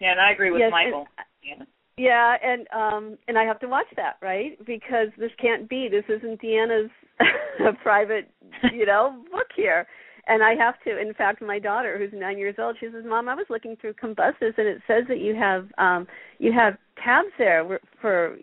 Yeah, 0.00 0.12
and 0.12 0.20
I 0.20 0.30
agree 0.30 0.52
with 0.52 0.60
yes, 0.60 0.70
Michael. 0.70 1.08
And, 1.18 1.26
yeah. 1.58 1.64
Yeah, 2.02 2.36
and 2.42 2.66
um 2.74 3.18
and 3.28 3.38
I 3.38 3.44
have 3.44 3.60
to 3.60 3.68
watch 3.68 3.86
that, 3.96 4.16
right? 4.20 4.58
Because 4.66 5.08
this 5.18 5.30
can't 5.40 5.68
be. 5.68 5.88
This 5.88 6.04
isn't 6.08 6.42
Deanna's 6.42 6.90
private, 7.82 8.28
you 8.72 8.86
know, 8.86 9.22
book 9.30 9.48
here 9.54 9.86
and 10.26 10.42
I 10.42 10.54
have 10.54 10.74
to. 10.84 11.00
In 11.00 11.14
fact, 11.14 11.42
my 11.42 11.58
daughter, 11.58 11.98
who's 11.98 12.18
nine 12.18 12.38
years 12.38 12.54
old, 12.58 12.76
she 12.78 12.86
says, 12.86 13.04
"Mom, 13.04 13.28
I 13.28 13.34
was 13.34 13.46
looking 13.50 13.76
through 13.76 13.94
Combustus, 13.94 14.54
and 14.56 14.68
it 14.68 14.80
says 14.86 15.04
that 15.08 15.18
you 15.18 15.34
have 15.34 15.68
um, 15.78 16.06
you 16.38 16.52
have 16.52 16.76
tabs 17.02 17.28
there 17.38 17.80
for 18.00 18.36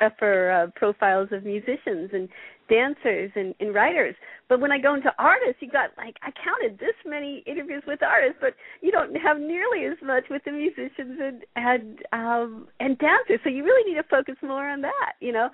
uh, 0.00 0.10
for 0.18 0.50
uh, 0.50 0.66
profiles 0.74 1.28
of 1.32 1.44
musicians 1.44 2.10
and 2.12 2.28
dancers 2.68 3.30
and, 3.34 3.54
and 3.60 3.74
writers. 3.74 4.14
But 4.48 4.60
when 4.60 4.72
I 4.72 4.78
go 4.78 4.94
into 4.94 5.12
artists, 5.18 5.60
you 5.60 5.70
got 5.70 5.90
like 5.96 6.16
I 6.22 6.30
counted 6.30 6.78
this 6.78 6.94
many 7.04 7.42
interviews 7.46 7.82
with 7.86 8.02
artists, 8.02 8.38
but 8.40 8.54
you 8.80 8.90
don't 8.90 9.14
have 9.16 9.38
nearly 9.38 9.84
as 9.84 9.98
much 10.02 10.24
with 10.30 10.42
the 10.44 10.52
musicians 10.52 11.18
and 11.20 11.42
and 11.56 11.98
um, 12.12 12.68
and 12.80 12.98
dancers. 12.98 13.40
So 13.44 13.50
you 13.50 13.64
really 13.64 13.90
need 13.90 13.96
to 13.96 14.08
focus 14.08 14.36
more 14.42 14.68
on 14.68 14.82
that, 14.82 15.12
you 15.20 15.32
know. 15.32 15.48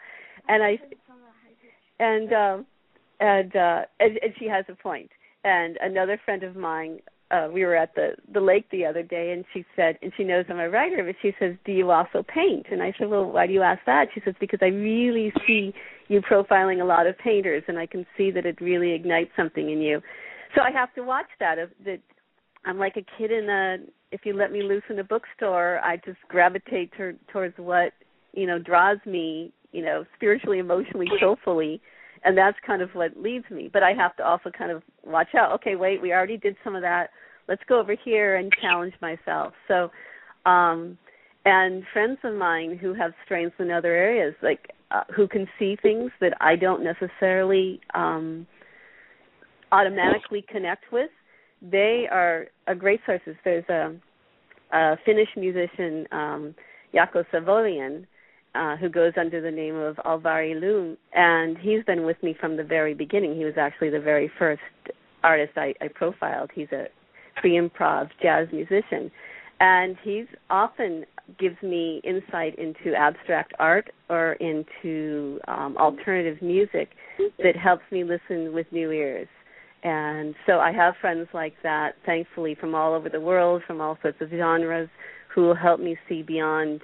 And 0.48 0.62
I 0.62 0.78
and 1.98 2.32
um, 2.32 2.66
and 3.20 3.54
uh, 3.56 3.82
and, 4.00 4.18
and 4.22 4.34
she 4.38 4.46
has 4.46 4.64
a 4.68 4.74
point. 4.74 4.82
point 4.82 5.10
and 5.44 5.76
another 5.82 6.20
friend 6.24 6.42
of 6.42 6.56
mine 6.56 6.98
uh 7.30 7.48
we 7.52 7.64
were 7.64 7.74
at 7.74 7.94
the 7.94 8.10
the 8.32 8.40
lake 8.40 8.66
the 8.70 8.84
other 8.84 9.02
day 9.02 9.32
and 9.32 9.44
she 9.52 9.64
said 9.76 9.98
and 10.02 10.12
she 10.16 10.24
knows 10.24 10.44
I'm 10.48 10.58
a 10.58 10.68
writer 10.68 11.02
but 11.04 11.16
she 11.22 11.34
says 11.38 11.56
do 11.64 11.72
you 11.72 11.90
also 11.90 12.22
paint? 12.22 12.66
And 12.70 12.82
I 12.82 12.92
said 12.98 13.08
well 13.08 13.30
why 13.30 13.46
do 13.46 13.52
you 13.52 13.62
ask 13.62 13.80
that? 13.86 14.08
She 14.14 14.20
says 14.24 14.34
because 14.40 14.60
I 14.62 14.66
really 14.66 15.32
see 15.46 15.72
you 16.08 16.20
profiling 16.20 16.82
a 16.82 16.84
lot 16.84 17.06
of 17.06 17.16
painters 17.18 17.62
and 17.68 17.78
I 17.78 17.86
can 17.86 18.06
see 18.16 18.30
that 18.30 18.46
it 18.46 18.60
really 18.60 18.92
ignites 18.92 19.30
something 19.36 19.70
in 19.70 19.80
you. 19.80 20.00
So 20.54 20.62
I 20.62 20.70
have 20.70 20.94
to 20.94 21.02
watch 21.02 21.28
that 21.40 21.58
of 21.58 21.70
that 21.84 22.00
I'm 22.64 22.78
like 22.78 22.96
a 22.96 23.04
kid 23.18 23.30
in 23.30 23.48
a 23.48 23.78
if 24.12 24.20
you 24.24 24.34
let 24.34 24.52
me 24.52 24.62
loose 24.62 24.84
in 24.90 24.98
a 24.98 25.04
bookstore 25.04 25.80
I 25.80 25.96
just 25.96 26.18
gravitate 26.28 26.92
to, 26.98 27.14
towards 27.32 27.56
what 27.58 27.92
you 28.32 28.46
know 28.46 28.58
draws 28.58 28.98
me 29.06 29.52
you 29.72 29.82
know 29.84 30.04
spiritually 30.16 30.58
emotionally 30.58 31.08
soulfully 31.20 31.80
and 32.24 32.36
that's 32.36 32.56
kind 32.66 32.82
of 32.82 32.90
what 32.94 33.16
leads 33.16 33.44
me. 33.50 33.68
But 33.72 33.82
i 33.82 33.92
have 33.92 34.16
to 34.16 34.24
also 34.24 34.50
kind 34.50 34.70
of 34.70 34.82
watch 35.04 35.34
out. 35.36 35.52
Okay 35.52 35.76
wait 35.76 36.00
we 36.02 36.12
already 36.12 36.36
did 36.36 36.56
some 36.64 36.74
of 36.74 36.82
that. 36.82 37.10
Let's 37.48 37.62
go 37.68 37.78
over 37.78 37.94
here 38.04 38.36
and 38.36 38.52
challenge 38.60 38.94
myself. 39.00 39.52
So 39.68 39.90
um 40.48 40.98
and 41.44 41.84
friends 41.92 42.18
of 42.24 42.34
mine 42.34 42.78
who 42.78 42.94
have 42.94 43.12
strengths 43.24 43.56
in 43.58 43.70
other 43.70 43.94
areas 43.94 44.34
like 44.42 44.70
uh, 44.90 45.04
who 45.14 45.26
can 45.28 45.46
see 45.58 45.76
things 45.82 46.10
that 46.20 46.32
i 46.40 46.56
don't 46.56 46.82
necessarily 46.82 47.80
um 47.94 48.46
automatically 49.72 50.44
connect 50.48 50.84
with 50.92 51.10
they 51.70 52.06
are 52.10 52.46
a 52.66 52.74
great 52.74 53.00
sources. 53.06 53.36
There's 53.44 53.68
a, 53.68 53.94
a 54.72 54.96
finnish 55.04 55.28
musician 55.36 56.06
um 56.12 56.54
Jaakko 56.94 57.24
Savolainen 57.32 58.06
uh, 58.54 58.76
who 58.76 58.88
goes 58.88 59.12
under 59.16 59.40
the 59.40 59.50
name 59.50 59.76
of 59.76 59.96
Alvari 59.96 60.58
Lume, 60.60 60.96
and 61.14 61.58
he's 61.58 61.84
been 61.84 62.04
with 62.04 62.22
me 62.22 62.36
from 62.38 62.56
the 62.56 62.64
very 62.64 62.94
beginning. 62.94 63.36
He 63.36 63.44
was 63.44 63.54
actually 63.58 63.90
the 63.90 64.00
very 64.00 64.30
first 64.38 64.62
artist 65.22 65.52
I, 65.56 65.74
I 65.80 65.88
profiled. 65.88 66.50
He's 66.54 66.70
a 66.72 66.86
free 67.40 67.58
improv 67.58 68.10
jazz 68.22 68.48
musician, 68.52 69.10
and 69.60 69.96
he's 70.02 70.26
often 70.50 71.04
gives 71.38 71.56
me 71.62 72.00
insight 72.04 72.58
into 72.58 72.94
abstract 72.94 73.54
art 73.58 73.90
or 74.10 74.34
into 74.34 75.40
um, 75.48 75.76
alternative 75.78 76.42
music 76.42 76.90
that 77.42 77.56
helps 77.56 77.84
me 77.90 78.04
listen 78.04 78.52
with 78.52 78.66
new 78.70 78.90
ears. 78.90 79.28
And 79.82 80.34
so 80.46 80.60
I 80.60 80.72
have 80.72 80.94
friends 81.00 81.28
like 81.34 81.54
that, 81.62 81.94
thankfully, 82.06 82.56
from 82.58 82.74
all 82.74 82.94
over 82.94 83.08
the 83.08 83.20
world, 83.20 83.62
from 83.66 83.80
all 83.80 83.98
sorts 84.02 84.18
of 84.20 84.30
genres, 84.30 84.88
who 85.34 85.42
will 85.42 85.54
help 85.54 85.80
me 85.80 85.96
see 86.08 86.22
beyond 86.22 86.80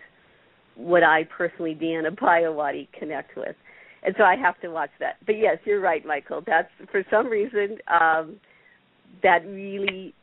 what 0.81 1.03
I 1.03 1.25
personally, 1.25 1.75
Deanna 1.75 2.17
Paiawati, 2.17 2.89
connect 2.99 3.37
with. 3.37 3.57
And 4.03 4.15
so 4.17 4.25
I 4.25 4.37
have 4.37 4.59
to 4.63 4.69
watch 4.69 4.91
that. 4.99 5.17
But 5.27 5.39
yes, 5.39 5.59
you're 5.65 5.81
right, 5.81 6.05
Michael. 6.05 6.43
That's 6.47 6.71
for 6.91 7.05
some 7.11 7.27
reason 7.27 7.79
um, 7.89 8.37
that 9.23 9.45
really, 9.47 10.15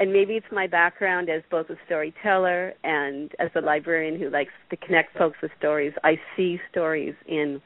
and 0.00 0.12
maybe 0.12 0.34
it's 0.34 0.46
my 0.50 0.66
background 0.66 1.28
as 1.30 1.42
both 1.50 1.70
a 1.70 1.76
storyteller 1.86 2.74
and 2.82 3.30
as 3.38 3.50
a 3.54 3.60
librarian 3.60 4.18
who 4.18 4.30
likes 4.30 4.52
to 4.70 4.76
connect 4.76 5.16
folks 5.16 5.36
with 5.42 5.52
stories. 5.58 5.92
I 6.02 6.18
see 6.36 6.58
stories 6.70 7.14
in 7.28 7.60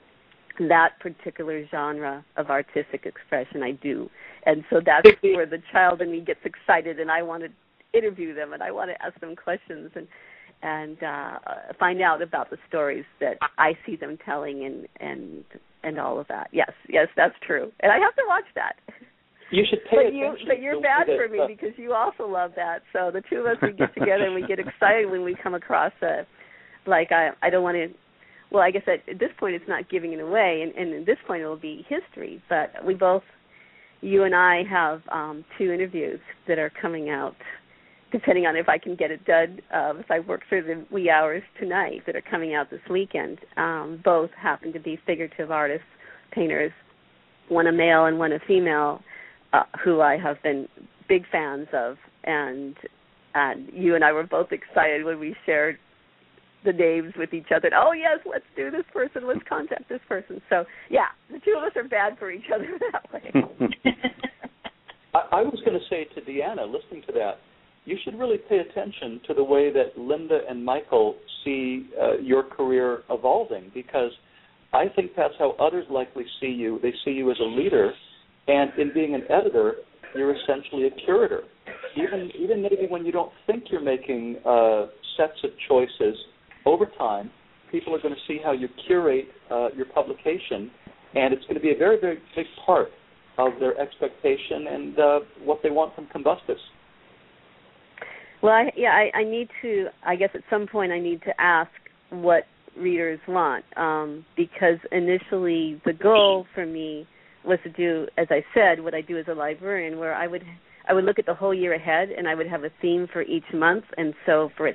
that 0.68 1.00
particular 1.00 1.66
genre 1.70 2.24
of 2.36 2.50
artistic 2.50 3.06
expression. 3.06 3.62
I 3.62 3.72
do, 3.72 4.10
and 4.44 4.64
so 4.68 4.80
that's 4.84 5.08
where 5.22 5.46
the 5.46 5.62
child 5.72 6.02
in 6.02 6.12
me 6.12 6.20
gets 6.20 6.40
excited, 6.44 7.00
and 7.00 7.10
I 7.10 7.22
want 7.22 7.42
to 7.44 7.48
interview 7.94 8.34
them 8.34 8.52
and 8.52 8.62
I 8.62 8.70
want 8.70 8.90
to 8.90 9.02
ask 9.04 9.18
them 9.20 9.36
questions 9.36 9.90
and 9.94 10.06
and 10.64 10.96
uh, 11.02 11.38
find 11.78 12.00
out 12.00 12.22
about 12.22 12.48
the 12.50 12.56
stories 12.68 13.04
that 13.20 13.36
I 13.58 13.72
see 13.86 13.96
them 13.96 14.18
telling 14.24 14.64
and 14.64 14.88
and 14.98 15.44
and 15.82 16.00
all 16.00 16.18
of 16.18 16.26
that. 16.28 16.48
Yes, 16.52 16.72
yes, 16.88 17.08
that's 17.16 17.34
true. 17.46 17.70
And 17.80 17.92
I 17.92 17.96
have 17.96 18.14
to 18.16 18.22
watch 18.26 18.44
that. 18.54 18.76
You 19.50 19.62
should 19.68 19.80
pay 19.90 20.06
but 20.06 20.14
you, 20.14 20.34
but 20.48 20.60
you're 20.60 20.80
bad 20.80 21.06
for 21.06 21.28
me 21.28 21.40
because 21.46 21.78
you 21.78 21.92
also 21.92 22.26
love 22.26 22.52
that. 22.56 22.78
So 22.94 23.10
the 23.12 23.22
two 23.28 23.40
of 23.40 23.46
us 23.46 23.56
we 23.62 23.72
get 23.72 23.92
together 23.94 24.24
and 24.24 24.34
we 24.34 24.46
get 24.46 24.58
excited 24.58 25.10
when 25.10 25.22
we 25.22 25.36
come 25.40 25.54
across 25.54 25.92
a 26.02 26.26
like 26.86 27.12
I 27.12 27.30
I 27.42 27.50
don't 27.50 27.62
want 27.62 27.76
to. 27.76 27.88
Well, 28.50 28.62
I 28.62 28.70
guess 28.70 28.82
at, 28.86 29.06
at 29.08 29.18
this 29.18 29.30
point 29.38 29.54
it's 29.54 29.68
not 29.68 29.90
giving 29.90 30.12
it 30.12 30.20
away, 30.20 30.62
and, 30.62 30.74
and 30.74 31.00
at 31.00 31.06
this 31.06 31.18
point 31.26 31.42
it 31.42 31.46
will 31.46 31.56
be 31.56 31.84
history. 31.88 32.42
But 32.48 32.84
we 32.86 32.94
both, 32.94 33.24
you 34.00 34.22
and 34.22 34.34
I, 34.34 34.62
have 34.70 35.02
um, 35.10 35.44
two 35.58 35.72
interviews 35.72 36.20
that 36.46 36.58
are 36.58 36.70
coming 36.80 37.10
out 37.10 37.34
depending 38.14 38.46
on 38.46 38.54
if 38.54 38.68
I 38.68 38.78
can 38.78 38.94
get 38.94 39.10
it 39.10 39.24
done, 39.24 39.58
um, 39.74 39.98
if 39.98 40.08
I 40.08 40.20
work 40.20 40.42
through 40.48 40.62
the 40.62 40.86
wee 40.94 41.10
hours 41.10 41.42
tonight 41.58 42.02
that 42.06 42.14
are 42.14 42.22
coming 42.22 42.54
out 42.54 42.70
this 42.70 42.80
weekend. 42.88 43.38
Um, 43.56 44.00
both 44.04 44.30
happen 44.40 44.72
to 44.72 44.78
be 44.78 45.00
figurative 45.04 45.50
artists, 45.50 45.86
painters, 46.30 46.70
one 47.48 47.66
a 47.66 47.72
male 47.72 48.06
and 48.06 48.16
one 48.16 48.30
a 48.30 48.38
female, 48.46 49.00
uh, 49.52 49.64
who 49.84 50.00
I 50.00 50.16
have 50.16 50.40
been 50.44 50.68
big 51.08 51.24
fans 51.32 51.66
of, 51.72 51.96
and 52.22 52.76
and 53.34 53.68
you 53.72 53.96
and 53.96 54.04
I 54.04 54.12
were 54.12 54.22
both 54.22 54.52
excited 54.52 55.04
when 55.04 55.18
we 55.18 55.34
shared 55.44 55.76
the 56.64 56.72
names 56.72 57.14
with 57.18 57.34
each 57.34 57.48
other. 57.52 57.68
Oh 57.76 57.90
yes, 57.90 58.20
let's 58.30 58.44
do 58.54 58.70
this 58.70 58.84
person. 58.92 59.26
Let's 59.26 59.42
contact 59.48 59.88
this 59.88 60.00
person. 60.08 60.40
So 60.48 60.64
yeah, 60.88 61.08
the 61.32 61.40
two 61.40 61.56
of 61.58 61.64
us 61.64 61.72
are 61.74 61.88
bad 61.88 62.16
for 62.20 62.30
each 62.30 62.46
other 62.54 62.78
that 62.92 63.12
way. 63.12 63.32
I, 65.14 65.38
I 65.38 65.42
was 65.42 65.60
going 65.64 65.76
to 65.76 65.84
say 65.90 66.04
to 66.14 66.20
Deanna, 66.20 66.64
listening 66.64 67.02
to 67.08 67.12
that, 67.14 67.38
you 67.84 67.96
should 68.04 68.18
really 68.18 68.38
pay 68.48 68.58
attention 68.58 69.20
to 69.26 69.34
the 69.34 69.44
way 69.44 69.72
that 69.72 69.98
Linda 69.98 70.40
and 70.48 70.64
Michael 70.64 71.16
see 71.44 71.88
uh, 72.00 72.18
your 72.18 72.42
career 72.42 73.02
evolving 73.10 73.70
because 73.74 74.10
I 74.72 74.86
think 74.96 75.12
that's 75.16 75.34
how 75.38 75.52
others 75.52 75.84
likely 75.90 76.24
see 76.40 76.48
you. 76.48 76.80
They 76.82 76.92
see 77.04 77.12
you 77.12 77.30
as 77.30 77.36
a 77.40 77.44
leader, 77.44 77.92
and 78.48 78.72
in 78.78 78.92
being 78.92 79.14
an 79.14 79.22
editor, 79.30 79.74
you're 80.14 80.34
essentially 80.34 80.86
a 80.86 80.90
curator. 81.04 81.42
Even 81.96 82.30
even 82.38 82.62
maybe 82.62 82.86
when 82.88 83.06
you 83.06 83.12
don't 83.12 83.32
think 83.46 83.64
you're 83.70 83.80
making 83.82 84.36
uh, 84.44 84.86
sets 85.16 85.38
of 85.44 85.50
choices, 85.68 86.16
over 86.66 86.86
time, 86.98 87.30
people 87.70 87.94
are 87.94 88.00
going 88.00 88.14
to 88.14 88.20
see 88.26 88.40
how 88.42 88.52
you 88.52 88.68
curate 88.86 89.26
uh, 89.50 89.68
your 89.76 89.86
publication, 89.86 90.70
and 91.14 91.32
it's 91.32 91.42
going 91.42 91.54
to 91.54 91.60
be 91.60 91.70
a 91.70 91.78
very 91.78 92.00
very 92.00 92.18
big 92.34 92.46
part 92.66 92.88
of 93.38 93.52
their 93.60 93.78
expectation 93.80 94.66
and 94.70 94.98
uh, 94.98 95.20
what 95.44 95.60
they 95.62 95.70
want 95.70 95.94
from 95.94 96.06
Combustus. 96.06 96.58
Well, 98.44 98.52
I, 98.52 98.70
yeah, 98.76 98.90
I, 98.90 99.20
I 99.20 99.24
need 99.24 99.48
to. 99.62 99.86
I 100.04 100.16
guess 100.16 100.28
at 100.34 100.42
some 100.50 100.66
point 100.66 100.92
I 100.92 100.98
need 101.00 101.22
to 101.22 101.32
ask 101.40 101.70
what 102.10 102.42
readers 102.76 103.18
want, 103.26 103.64
um, 103.78 104.26
because 104.36 104.76
initially 104.92 105.80
the 105.86 105.94
goal 105.94 106.44
for 106.54 106.66
me 106.66 107.06
was 107.46 107.58
to 107.64 107.70
do, 107.70 108.06
as 108.18 108.26
I 108.28 108.44
said, 108.52 108.84
what 108.84 108.92
I 108.92 109.00
do 109.00 109.16
as 109.18 109.24
a 109.28 109.32
librarian, 109.32 109.98
where 109.98 110.14
I 110.14 110.26
would 110.26 110.42
I 110.86 110.92
would 110.92 111.04
look 111.04 111.18
at 111.18 111.24
the 111.24 111.32
whole 111.32 111.54
year 111.54 111.72
ahead, 111.72 112.10
and 112.10 112.28
I 112.28 112.34
would 112.34 112.46
have 112.46 112.64
a 112.64 112.70
theme 112.82 113.08
for 113.10 113.22
each 113.22 113.50
month. 113.54 113.84
And 113.96 114.12
so, 114.26 114.50
for 114.58 114.70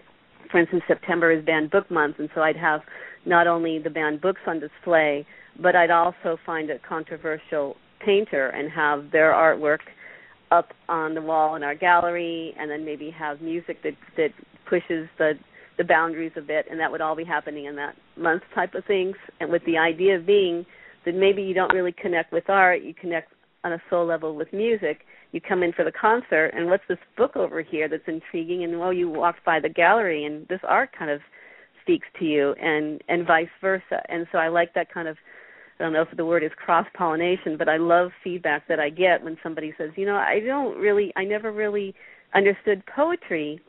for 0.51 0.59
instance, 0.59 0.81
September 0.87 1.31
is 1.31 1.45
banned 1.45 1.69
book 1.69 1.91
month, 1.91 2.15
and 2.17 2.29
so 2.33 2.41
I'd 2.41 2.57
have 2.57 2.81
not 3.27 3.45
only 3.45 3.77
the 3.77 3.91
banned 3.91 4.19
books 4.19 4.41
on 4.47 4.59
display, 4.59 5.27
but 5.61 5.75
I'd 5.75 5.91
also 5.91 6.39
find 6.43 6.71
a 6.71 6.79
controversial 6.79 7.75
painter 8.03 8.47
and 8.47 8.71
have 8.71 9.11
their 9.11 9.31
artwork 9.31 9.81
up 10.51 10.69
on 10.87 11.13
the 11.13 11.21
wall 11.21 11.55
in 11.55 11.63
our 11.63 11.75
gallery, 11.75 12.53
and 12.59 12.69
then 12.69 12.85
maybe 12.85 13.09
have 13.11 13.41
music 13.41 13.81
that 13.83 13.93
that 14.17 14.29
pushes 14.69 15.07
the 15.17 15.33
the 15.77 15.83
boundaries 15.83 16.33
a 16.35 16.41
bit, 16.41 16.65
and 16.69 16.79
that 16.79 16.91
would 16.91 17.01
all 17.01 17.15
be 17.15 17.23
happening 17.23 17.65
in 17.65 17.75
that 17.77 17.95
month 18.17 18.43
type 18.53 18.75
of 18.75 18.83
things. 18.85 19.15
And 19.39 19.49
with 19.49 19.63
the 19.65 19.77
idea 19.77 20.19
being 20.19 20.65
that 21.05 21.15
maybe 21.15 21.41
you 21.41 21.53
don't 21.53 21.73
really 21.73 21.93
connect 21.93 22.33
with 22.33 22.49
art, 22.49 22.81
you 22.81 22.93
connect 22.93 23.31
on 23.63 23.73
a 23.73 23.81
soul 23.89 24.05
level 24.05 24.35
with 24.35 24.51
music. 24.51 25.01
You 25.31 25.39
come 25.39 25.63
in 25.63 25.71
for 25.73 25.85
the 25.85 25.91
concert, 25.91 26.51
and 26.53 26.67
what's 26.67 26.83
this 26.89 26.97
book 27.15 27.35
over 27.35 27.61
here 27.61 27.87
that's 27.87 28.07
intriguing? 28.07 28.63
And 28.63 28.79
well, 28.79 28.91
you 28.91 29.09
walk 29.09 29.35
by 29.45 29.59
the 29.59 29.69
gallery, 29.69 30.25
and 30.25 30.47
this 30.47 30.59
art 30.67 30.89
kind 30.97 31.11
of 31.11 31.21
speaks 31.81 32.07
to 32.19 32.25
you, 32.25 32.53
and 32.61 33.01
and 33.07 33.25
vice 33.25 33.47
versa. 33.61 34.01
And 34.09 34.27
so 34.31 34.37
I 34.37 34.49
like 34.49 34.73
that 34.73 34.93
kind 34.93 35.07
of 35.07 35.17
I 35.79 35.83
don't 35.83 35.93
know 35.93 36.01
if 36.01 36.15
the 36.17 36.25
word 36.25 36.43
is 36.43 36.51
cross 36.57 36.85
pollination, 36.93 37.55
but 37.57 37.69
I 37.69 37.77
love 37.77 38.11
feedback 38.23 38.67
that 38.67 38.79
I 38.79 38.89
get 38.89 39.23
when 39.23 39.37
somebody 39.41 39.73
says, 39.77 39.91
you 39.95 40.05
know, 40.05 40.17
I 40.17 40.41
don't 40.45 40.77
really, 40.77 41.13
I 41.15 41.23
never 41.23 41.51
really 41.51 41.95
understood 42.35 42.83
poetry, 42.85 43.61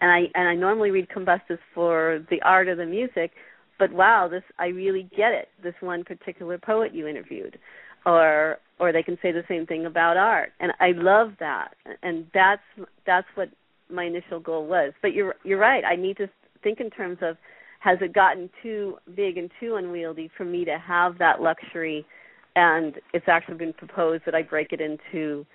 and 0.00 0.10
I 0.10 0.38
and 0.38 0.48
I 0.48 0.54
normally 0.54 0.90
read 0.90 1.08
Combustus 1.08 1.58
for 1.74 2.24
the 2.30 2.40
art 2.42 2.68
of 2.68 2.78
the 2.78 2.86
music, 2.86 3.32
but 3.78 3.92
wow, 3.92 4.28
this 4.28 4.42
I 4.58 4.66
really 4.66 5.08
get 5.16 5.32
it. 5.32 5.48
This 5.62 5.74
one 5.80 6.04
particular 6.04 6.58
poet 6.58 6.94
you 6.94 7.06
interviewed, 7.06 7.58
or 8.04 8.58
or 8.78 8.92
they 8.92 9.02
can 9.02 9.18
say 9.22 9.32
the 9.32 9.44
same 9.48 9.66
thing 9.66 9.86
about 9.86 10.16
art, 10.16 10.52
and 10.60 10.72
I 10.78 10.92
love 10.92 11.32
that, 11.40 11.74
and 12.02 12.26
that's 12.34 12.62
that's 13.06 13.26
what 13.34 13.48
my 13.90 14.04
initial 14.04 14.40
goal 14.40 14.66
was. 14.66 14.92
But 15.02 15.14
you're 15.14 15.34
you're 15.44 15.58
right. 15.58 15.84
I 15.84 15.96
need 15.96 16.16
to 16.18 16.28
think 16.62 16.80
in 16.80 16.90
terms 16.90 17.18
of 17.22 17.36
has 17.80 17.98
it 18.02 18.12
gotten 18.12 18.48
too 18.62 18.96
big 19.16 19.38
and 19.38 19.50
too 19.58 19.76
unwieldy 19.76 20.30
for 20.36 20.44
me 20.44 20.64
to 20.64 20.78
have 20.78 21.18
that 21.18 21.40
luxury? 21.40 22.06
And 22.54 22.94
it's 23.12 23.26
actually 23.26 23.56
been 23.56 23.72
proposed 23.72 24.22
that 24.26 24.34
I 24.34 24.42
break 24.42 24.72
it 24.72 24.80
into 24.80 25.46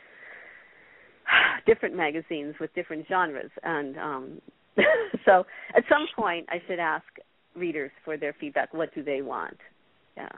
different 1.65 1.95
magazines 1.95 2.55
with 2.59 2.73
different 2.73 3.05
genres. 3.07 3.51
And 3.63 3.97
um 3.97 4.41
so 5.25 5.45
at 5.75 5.83
some 5.87 6.07
point 6.15 6.47
I 6.49 6.57
should 6.67 6.79
ask 6.79 7.05
readers 7.55 7.91
for 8.03 8.17
their 8.17 8.35
feedback. 8.39 8.73
What 8.73 8.93
do 8.93 9.03
they 9.03 9.21
want? 9.21 9.57
Yeah. 10.17 10.29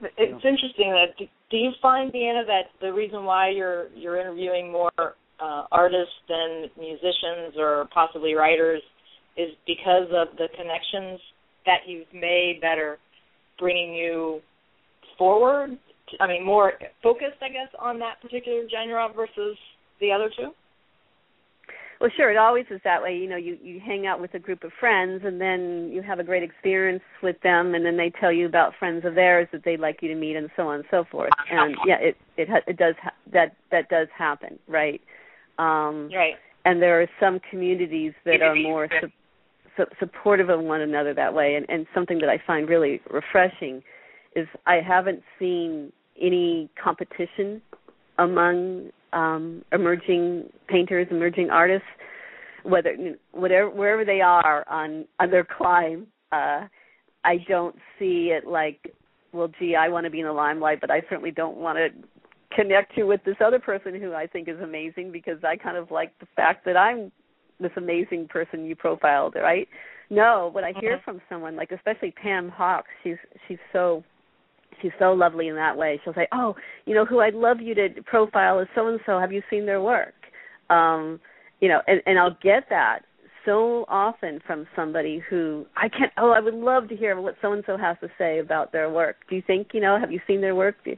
It's 0.00 0.44
interesting 0.44 0.92
that 0.92 1.26
do 1.50 1.56
you 1.56 1.72
find 1.82 2.12
Deanna 2.12 2.46
that 2.46 2.66
the 2.80 2.92
reason 2.92 3.24
why 3.24 3.50
you're 3.50 3.88
you're 3.96 4.20
interviewing 4.20 4.70
more 4.70 4.92
uh, 5.40 5.64
artists 5.70 6.12
and 6.28 6.70
musicians 6.78 7.54
or 7.58 7.88
possibly 7.92 8.34
writers 8.34 8.82
is 9.36 9.50
because 9.66 10.08
of 10.10 10.36
the 10.36 10.48
connections 10.56 11.20
that 11.66 11.86
you've 11.86 12.12
made 12.12 12.58
that 12.62 12.78
are 12.78 12.98
bringing 13.58 13.94
you 13.94 14.40
forward. 15.16 15.78
I 16.20 16.26
mean, 16.26 16.44
more 16.44 16.72
focused, 17.02 17.42
I 17.42 17.48
guess, 17.48 17.68
on 17.78 17.98
that 17.98 18.20
particular 18.22 18.62
genre 18.70 19.08
versus 19.14 19.56
the 20.00 20.10
other 20.12 20.30
two. 20.36 20.50
Well, 22.00 22.10
sure. 22.16 22.30
It 22.30 22.36
always 22.36 22.64
is 22.70 22.80
that 22.84 23.02
way. 23.02 23.16
You 23.16 23.28
know, 23.28 23.36
you 23.36 23.58
you 23.60 23.80
hang 23.84 24.06
out 24.06 24.20
with 24.20 24.32
a 24.34 24.38
group 24.38 24.62
of 24.62 24.70
friends, 24.78 25.22
and 25.24 25.40
then 25.40 25.90
you 25.92 26.00
have 26.00 26.20
a 26.20 26.24
great 26.24 26.44
experience 26.44 27.02
with 27.22 27.36
them, 27.42 27.74
and 27.74 27.84
then 27.84 27.96
they 27.96 28.12
tell 28.20 28.32
you 28.32 28.46
about 28.46 28.72
friends 28.78 29.04
of 29.04 29.16
theirs 29.16 29.48
that 29.52 29.62
they'd 29.64 29.80
like 29.80 29.98
you 30.00 30.08
to 30.08 30.14
meet, 30.14 30.36
and 30.36 30.48
so 30.56 30.68
on 30.68 30.76
and 30.76 30.84
so 30.90 31.04
forth. 31.10 31.32
And 31.50 31.76
yeah, 31.84 31.96
it 32.00 32.16
it 32.36 32.48
it 32.68 32.76
does 32.76 32.94
ha- 33.02 33.14
that 33.32 33.56
that 33.72 33.88
does 33.88 34.06
happen, 34.16 34.60
right? 34.68 35.00
Um, 35.58 36.10
right. 36.14 36.34
And 36.64 36.82
there 36.82 37.00
are 37.00 37.08
some 37.20 37.40
communities 37.50 38.12
that 38.24 38.42
are 38.42 38.54
more 38.54 38.88
su- 39.00 39.08
su- 39.76 39.86
supportive 39.98 40.50
of 40.50 40.60
one 40.60 40.80
another 40.80 41.14
that 41.14 41.32
way. 41.32 41.54
And, 41.54 41.66
and 41.68 41.86
something 41.94 42.18
that 42.18 42.28
I 42.28 42.38
find 42.46 42.68
really 42.68 43.00
refreshing 43.10 43.82
is 44.36 44.46
I 44.66 44.80
haven't 44.86 45.22
seen 45.38 45.92
any 46.20 46.68
competition 46.82 47.62
among 48.18 48.90
um, 49.12 49.64
emerging 49.72 50.50
painters, 50.68 51.06
emerging 51.10 51.50
artists, 51.50 51.86
whether 52.64 52.96
whatever 53.32 53.70
wherever 53.70 54.04
they 54.04 54.20
are 54.20 54.68
on 54.68 55.06
on 55.20 55.30
their 55.30 55.44
climb. 55.44 56.06
Uh, 56.32 56.66
I 57.24 57.36
don't 57.48 57.76
see 57.98 58.32
it 58.36 58.46
like, 58.46 58.94
well, 59.32 59.48
gee, 59.58 59.74
I 59.76 59.88
want 59.88 60.04
to 60.04 60.10
be 60.10 60.20
in 60.20 60.26
the 60.26 60.32
limelight, 60.32 60.80
but 60.80 60.90
I 60.90 61.00
certainly 61.08 61.30
don't 61.30 61.56
want 61.56 61.78
to 61.78 61.88
connect 62.54 62.96
you 62.96 63.06
with 63.06 63.22
this 63.24 63.36
other 63.44 63.58
person 63.58 64.00
who 64.00 64.14
I 64.14 64.26
think 64.26 64.48
is 64.48 64.60
amazing 64.60 65.12
because 65.12 65.38
I 65.44 65.56
kind 65.56 65.76
of 65.76 65.90
like 65.90 66.18
the 66.18 66.26
fact 66.36 66.64
that 66.64 66.76
I'm 66.76 67.12
this 67.60 67.72
amazing 67.76 68.28
person 68.28 68.64
you 68.64 68.76
profiled, 68.76 69.34
right? 69.34 69.68
No, 70.10 70.50
what 70.52 70.64
I 70.64 70.72
hear 70.80 70.96
mm-hmm. 70.96 71.04
from 71.04 71.20
someone 71.28 71.56
like 71.56 71.72
especially 71.72 72.12
Pam 72.12 72.48
Hawks, 72.48 72.88
she's 73.02 73.16
she's 73.46 73.58
so 73.72 74.02
she's 74.80 74.92
so 74.98 75.12
lovely 75.12 75.48
in 75.48 75.56
that 75.56 75.76
way. 75.76 76.00
She'll 76.02 76.14
say, 76.14 76.28
"Oh, 76.32 76.54
you 76.86 76.94
know 76.94 77.04
who 77.04 77.20
I'd 77.20 77.34
love 77.34 77.60
you 77.60 77.74
to 77.74 77.88
profile 78.06 78.60
is 78.60 78.68
so 78.74 78.86
and 78.86 79.00
so. 79.04 79.18
Have 79.18 79.32
you 79.32 79.42
seen 79.50 79.66
their 79.66 79.82
work?" 79.82 80.14
Um, 80.70 81.20
you 81.60 81.68
know, 81.68 81.82
and 81.86 82.00
and 82.06 82.18
I'll 82.18 82.36
get 82.42 82.64
that 82.70 83.00
so 83.44 83.84
often 83.88 84.40
from 84.46 84.66
somebody 84.74 85.22
who 85.28 85.66
I 85.76 85.88
can't. 85.88 86.12
Oh, 86.16 86.30
I 86.30 86.40
would 86.40 86.54
love 86.54 86.88
to 86.88 86.96
hear 86.96 87.20
what 87.20 87.36
so 87.42 87.52
and 87.52 87.62
so 87.66 87.76
has 87.76 87.96
to 88.00 88.08
say 88.16 88.38
about 88.38 88.72
their 88.72 88.90
work. 88.90 89.16
Do 89.28 89.36
you 89.36 89.42
think 89.46 89.68
you 89.72 89.80
know? 89.80 89.98
Have 89.98 90.12
you 90.12 90.20
seen 90.26 90.40
their 90.40 90.54
work? 90.54 90.76
You, 90.84 90.96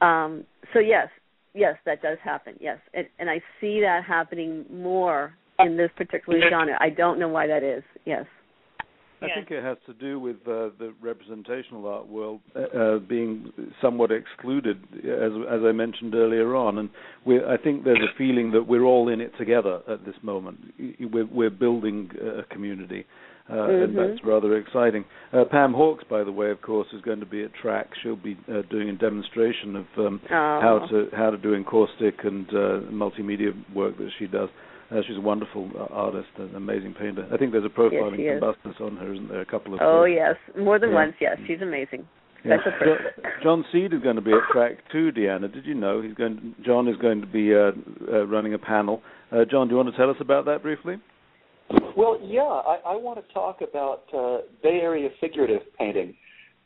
um, 0.00 0.44
so 0.72 0.78
yes, 0.78 1.08
yes, 1.54 1.76
that 1.86 2.02
does 2.02 2.18
happen. 2.22 2.54
Yes, 2.60 2.78
and, 2.94 3.06
and 3.18 3.30
I 3.30 3.40
see 3.60 3.80
that 3.80 4.02
happening 4.06 4.64
more 4.70 5.34
in 5.58 5.76
this 5.76 5.90
particular 5.96 6.40
genre. 6.50 6.76
I 6.80 6.90
don't 6.90 7.18
know 7.18 7.28
why 7.28 7.46
that 7.46 7.62
is. 7.62 7.82
Yes. 8.04 8.24
I 9.20 9.26
think 9.34 9.50
it 9.50 9.64
has 9.64 9.76
to 9.86 9.94
do 9.94 10.20
with 10.20 10.36
uh, 10.46 10.70
the 10.78 10.94
representational 11.00 11.86
art 11.88 12.06
world 12.06 12.40
uh, 12.54 12.78
uh, 12.78 12.98
being 12.98 13.52
somewhat 13.82 14.12
excluded, 14.12 14.78
as 14.94 15.32
as 15.50 15.60
I 15.66 15.72
mentioned 15.72 16.14
earlier 16.14 16.54
on, 16.54 16.78
and 16.78 16.90
I 17.26 17.56
think 17.56 17.84
there's 17.84 17.98
a 17.98 18.16
feeling 18.16 18.52
that 18.52 18.68
we're 18.68 18.84
all 18.84 19.08
in 19.08 19.20
it 19.20 19.32
together 19.36 19.80
at 19.88 20.04
this 20.04 20.14
moment. 20.22 20.58
We're, 21.00 21.26
we're 21.26 21.50
building 21.50 22.10
a 22.20 22.44
community, 22.54 23.06
uh, 23.48 23.52
mm-hmm. 23.52 23.84
and 23.84 23.98
that's 23.98 24.24
rather 24.24 24.56
exciting. 24.56 25.04
Uh, 25.32 25.44
Pam 25.50 25.72
Hawks, 25.72 26.04
by 26.08 26.24
the 26.24 26.32
way, 26.32 26.50
of 26.50 26.60
course, 26.60 26.88
is 26.92 27.00
going 27.02 27.20
to 27.20 27.26
be 27.26 27.42
at 27.42 27.50
TRAC. 27.62 27.86
She'll 28.02 28.16
be 28.16 28.36
uh, 28.48 28.62
doing 28.70 28.90
a 28.90 28.94
demonstration 28.94 29.76
of 29.76 29.86
um, 29.96 30.20
oh. 30.24 30.28
how 30.62 30.86
to 30.90 31.08
how 31.16 31.30
to 31.30 31.38
do 31.38 31.54
encaustic 31.54 32.24
and 32.24 32.48
uh, 32.50 32.80
multimedia 32.92 33.52
work 33.74 33.96
that 33.98 34.10
she 34.18 34.26
does. 34.26 34.48
Uh, 34.90 35.00
she's 35.06 35.18
a 35.18 35.20
wonderful 35.20 35.70
uh, 35.78 35.84
artist, 35.92 36.28
an 36.38 36.54
amazing 36.54 36.94
painter. 36.94 37.28
I 37.32 37.36
think 37.36 37.52
there's 37.52 37.64
a 37.64 37.68
profile 37.68 38.10
yes, 38.16 38.18
in 38.18 38.40
Combustus 38.40 38.80
on 38.80 38.96
her, 38.96 39.12
isn't 39.12 39.28
there? 39.28 39.42
A 39.42 39.46
couple 39.46 39.74
of. 39.74 39.80
Oh 39.82 40.04
yes, 40.04 40.36
more 40.58 40.78
than 40.78 40.90
yeah. 40.90 40.94
once. 40.94 41.14
Yes, 41.20 41.36
she's 41.46 41.60
amazing. 41.60 42.06
Yeah. 42.44 42.56
John 43.42 43.64
Seed 43.72 43.92
is 43.92 44.00
going 44.00 44.16
to 44.16 44.22
be 44.22 44.32
at 44.32 44.54
TRAC 44.54 44.76
too, 44.92 45.10
Deanna. 45.10 45.52
Did 45.52 45.66
you 45.66 45.74
know 45.74 46.00
he's 46.00 46.14
going? 46.14 46.36
To, 46.36 46.64
John 46.64 46.88
is 46.88 46.96
going 46.96 47.20
to 47.20 47.26
be 47.26 47.52
uh, 47.54 47.72
uh, 48.10 48.26
running 48.26 48.54
a 48.54 48.58
panel. 48.58 49.02
Uh, 49.32 49.44
John, 49.50 49.68
do 49.68 49.72
you 49.72 49.76
want 49.76 49.90
to 49.90 49.96
tell 49.96 50.10
us 50.10 50.16
about 50.20 50.44
that 50.46 50.62
briefly? 50.62 50.96
Well, 51.98 52.16
yeah, 52.22 52.42
I, 52.42 52.78
I 52.86 52.94
want 52.94 53.18
to 53.18 53.34
talk 53.34 53.58
about 53.60 54.04
uh, 54.16 54.42
Bay 54.62 54.78
Area 54.80 55.08
figurative 55.20 55.62
painting. 55.76 56.14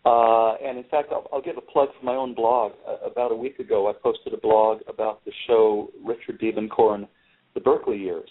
Uh, 0.04 0.56
and 0.56 0.76
in 0.76 0.84
fact, 0.90 1.08
I'll, 1.10 1.26
I'll 1.32 1.40
give 1.40 1.56
a 1.56 1.62
plug 1.62 1.88
for 1.98 2.04
my 2.04 2.14
own 2.14 2.34
blog. 2.34 2.72
Uh, 2.86 3.08
about 3.10 3.32
a 3.32 3.34
week 3.34 3.58
ago, 3.58 3.88
I 3.88 3.94
posted 3.94 4.34
a 4.34 4.36
blog 4.36 4.80
about 4.88 5.24
the 5.24 5.32
show 5.46 5.88
Richard 6.04 6.38
Diebenkorn, 6.38 7.08
The 7.54 7.60
Berkeley 7.60 7.96
Years. 7.96 8.28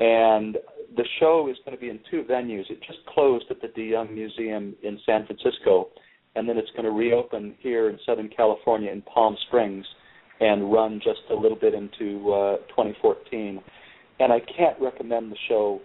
And 0.00 0.56
the 0.96 1.04
show 1.20 1.46
is 1.48 1.58
going 1.64 1.76
to 1.76 1.80
be 1.80 1.90
in 1.90 2.00
two 2.10 2.24
venues. 2.28 2.68
It 2.70 2.80
just 2.84 3.06
closed 3.14 3.44
at 3.48 3.62
the 3.62 3.68
De 3.68 3.84
Young 3.84 4.12
Museum 4.12 4.74
in 4.82 4.98
San 5.06 5.26
Francisco, 5.26 5.90
and 6.34 6.48
then 6.48 6.58
it's 6.58 6.70
going 6.72 6.86
to 6.86 6.90
reopen 6.90 7.54
here 7.60 7.88
in 7.88 8.00
Southern 8.04 8.30
California 8.36 8.90
in 8.90 9.00
Palm 9.02 9.36
Springs 9.46 9.86
and 10.40 10.72
run 10.72 11.00
just 11.04 11.20
a 11.30 11.34
little 11.34 11.56
bit 11.56 11.72
into 11.72 12.32
uh, 12.32 12.56
2014. 12.70 13.60
And 14.18 14.32
I 14.32 14.40
can't 14.40 14.76
recommend 14.80 15.30
the 15.30 15.36
show 15.48 15.80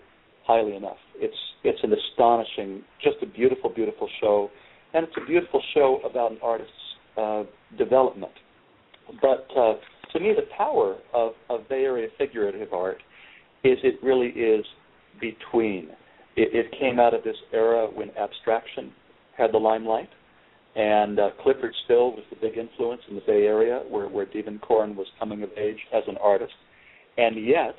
highly 0.51 0.75
enough. 0.75 0.97
It's 1.15 1.41
it's 1.63 1.79
an 1.83 1.93
astonishing, 1.93 2.83
just 3.03 3.17
a 3.21 3.25
beautiful, 3.25 3.69
beautiful 3.69 4.09
show, 4.19 4.49
and 4.93 5.05
it's 5.05 5.17
a 5.21 5.25
beautiful 5.25 5.61
show 5.73 5.99
about 6.09 6.31
an 6.31 6.39
artist's 6.41 6.73
uh, 7.17 7.43
development. 7.77 8.31
But 9.21 9.45
uh, 9.55 9.73
to 10.13 10.19
me, 10.19 10.33
the 10.35 10.47
power 10.57 10.97
of, 11.13 11.33
of 11.49 11.69
Bay 11.69 11.83
Area 11.83 12.07
figurative 12.17 12.73
art 12.73 12.97
is 13.63 13.77
it 13.83 13.95
really 14.03 14.29
is 14.29 14.65
between. 15.19 15.89
It, 16.35 16.49
it 16.53 16.79
came 16.79 16.99
out 16.99 17.13
of 17.13 17.23
this 17.23 17.35
era 17.53 17.87
when 17.93 18.09
abstraction 18.17 18.91
had 19.37 19.53
the 19.53 19.57
limelight, 19.57 20.09
and 20.75 21.19
uh, 21.19 21.29
Clyfford 21.45 21.73
Still 21.85 22.11
was 22.11 22.23
the 22.29 22.37
big 22.41 22.57
influence 22.57 23.01
in 23.09 23.15
the 23.15 23.21
Bay 23.27 23.43
Area, 23.45 23.83
where 23.89 24.07
where 24.07 24.25
Diebenkorn 24.25 24.95
was 24.95 25.07
coming 25.19 25.43
of 25.43 25.49
age 25.57 25.79
as 25.93 26.03
an 26.07 26.17
artist, 26.17 26.53
and 27.17 27.45
yet 27.45 27.75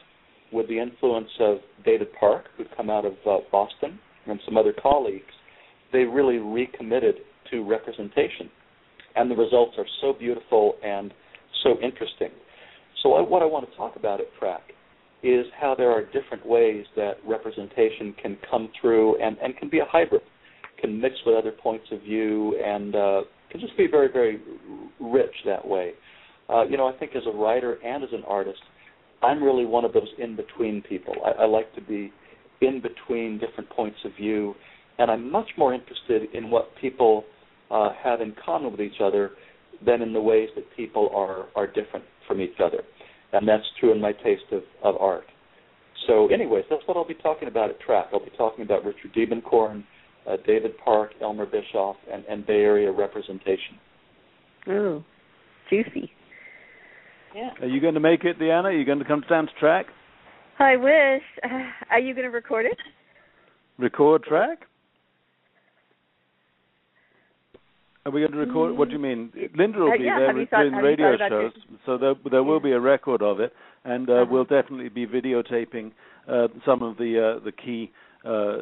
with 0.53 0.69
the 0.69 0.79
influence 0.79 1.31
of 1.41 1.59
David 1.85 2.09
Park, 2.19 2.45
who'd 2.57 2.69
come 2.77 2.91
out 2.91 3.05
of 3.05 3.15
uh, 3.27 3.39
Boston, 3.51 3.99
and 4.27 4.39
some 4.45 4.57
other 4.57 4.73
colleagues, 4.73 5.33
they 5.93 6.05
really 6.05 6.39
recommitted 6.39 7.17
to 7.51 7.69
representation, 7.69 8.49
and 9.17 9.31
the 9.31 9.37
results 9.37 9.75
are 9.79 9.87
so 10.01 10.13
beautiful 10.13 10.75
and 10.85 11.13
so 11.63 11.79
interesting. 11.83 12.31
So 13.03 13.15
I, 13.15 13.21
what 13.21 13.43
I 13.43 13.47
want 13.47 13.69
to 13.69 13.77
talk 13.77 13.97
about 13.97 14.21
at 14.21 14.27
TRAC 14.39 14.61
is 15.23 15.47
how 15.61 15.75
there 15.75 15.91
are 15.91 16.05
different 16.05 16.45
ways 16.47 16.85
that 16.97 17.15
representation 17.27 18.15
can 18.21 18.37
come 18.51 18.69
through 18.81 19.21
and, 19.23 19.37
and 19.43 19.57
can 19.57 19.69
be 19.69 19.79
a 19.79 19.85
hybrid, 19.85 20.23
can 20.81 21.01
mix 21.01 21.15
with 21.27 21.37
other 21.37 21.53
points 21.53 21.87
of 21.93 22.01
view, 22.03 22.59
and 22.65 22.95
uh, 22.95 23.23
can 23.51 23.61
just 23.61 23.77
be 23.77 23.87
very, 23.87 24.11
very 24.11 24.41
rich 25.01 25.35
that 25.45 25.67
way. 25.67 25.93
Uh, 26.49 26.65
you 26.65 26.77
know, 26.77 26.87
I 26.87 26.99
think 26.99 27.15
as 27.15 27.23
a 27.27 27.37
writer 27.37 27.75
and 27.85 28.03
as 28.03 28.11
an 28.13 28.25
artist, 28.27 28.61
I'm 29.23 29.43
really 29.43 29.67
one 29.67 29.85
of 29.85 29.93
those 29.93 30.09
in 30.19 30.37
between 30.37 30.83
people. 30.83 31.15
I, 31.25 31.43
I 31.43 31.47
like 31.47 31.75
to 31.75 31.81
be 31.81 32.13
in 32.61 32.81
between 32.81 33.39
different 33.39 33.71
points 33.71 33.99
of 34.05 34.13
view, 34.17 34.55
and 34.99 35.11
I'm 35.11 35.31
much 35.31 35.49
more 35.57 35.75
interested 35.75 36.35
in 36.35 36.51
what 36.51 36.71
people 36.81 37.25
uh, 37.71 37.91
have 38.03 38.21
in 38.21 38.35
common 38.45 38.73
with 38.73 38.81
each 38.81 39.01
other 39.03 39.33
than 39.85 40.03
in 40.03 40.13
the 40.13 40.21
ways 40.21 40.49
that 40.55 40.65
people 40.77 41.11
are 41.15 41.47
are 41.57 41.67
different 41.67 42.05
from 42.29 42.41
each 42.41 42.61
other, 42.63 42.83
and 43.33 43.47
that's 43.47 43.65
true 43.81 43.93
in 43.93 44.01
my 44.01 44.13
taste 44.13 44.45
of, 44.53 44.63
of 44.85 44.97
art. 45.01 45.25
So, 46.07 46.29
anyways, 46.29 46.65
that's 46.69 46.83
what 46.87 46.97
I'll 46.97 47.07
be 47.07 47.15
talking 47.15 47.49
about 47.49 47.71
at 47.71 47.81
TRAC. 47.81 48.07
I'll 48.13 48.25
be 48.25 48.33
talking 48.37 48.65
about 48.65 48.85
Richard 48.85 49.13
Diebenkorn, 49.15 49.85
uh, 50.29 50.37
David 50.47 50.73
Park, 50.85 51.13
Elmer 51.21 51.47
Bischoff, 51.47 51.97
and, 52.13 52.25
and 52.25 52.47
Bay 52.47 52.63
Area 52.63 52.91
representation. 52.91 53.79
Oh, 54.69 55.05
juicy. 55.71 56.11
Yeah. 57.35 57.51
Are 57.61 57.67
you 57.67 57.81
going 57.81 57.95
to 57.95 58.01
make 58.01 58.25
it, 58.25 58.39
Deanna? 58.39 58.65
Are 58.65 58.73
you 58.73 58.85
going 58.85 58.99
to 58.99 59.05
come 59.05 59.23
down 59.29 59.47
to 59.47 59.53
TRAC? 59.61 59.85
I 60.59 60.77
wish. 60.77 61.23
Uh, 61.43 61.49
are 61.91 62.01
you 62.01 62.15
going 62.15 62.27
to 62.27 62.31
record 62.31 62.67
it? 62.67 62.79
Record 63.79 64.25
TRAC? 64.25 64.59
Are 68.05 68.11
we 68.11 68.21
going 68.21 68.33
to 68.33 68.39
record? 68.39 68.77
What 68.77 68.89
do 68.89 68.95
you 68.95 69.01
mean? 69.01 69.33
Linda 69.57 69.79
will 69.79 69.93
Uh, 69.93 69.97
be 69.97 70.05
yeah, 70.05 70.19
there 70.19 70.33
doing 70.33 70.47
thought- 70.49 70.83
radio 70.83 71.17
shows, 71.29 71.53
so 71.87 71.97
there 71.97 72.15
there 72.31 72.43
will 72.43 72.57
Yeah. 72.57 72.63
be 72.65 72.73
a 72.73 72.81
record 72.81 73.23
of 73.23 73.39
it, 73.39 73.55
and 73.85 74.11
uh, 74.11 74.13
Uh-huh. 74.15 74.27
we'll 74.29 74.45
definitely 74.45 74.89
be 74.89 75.07
videotaping 75.07 75.93
uh, 76.29 76.49
some 76.65 76.83
of 76.83 76.97
the 76.97 77.19
uh, 77.19 77.39
the 77.45 77.53
key 77.53 77.93
uh, 78.25 78.57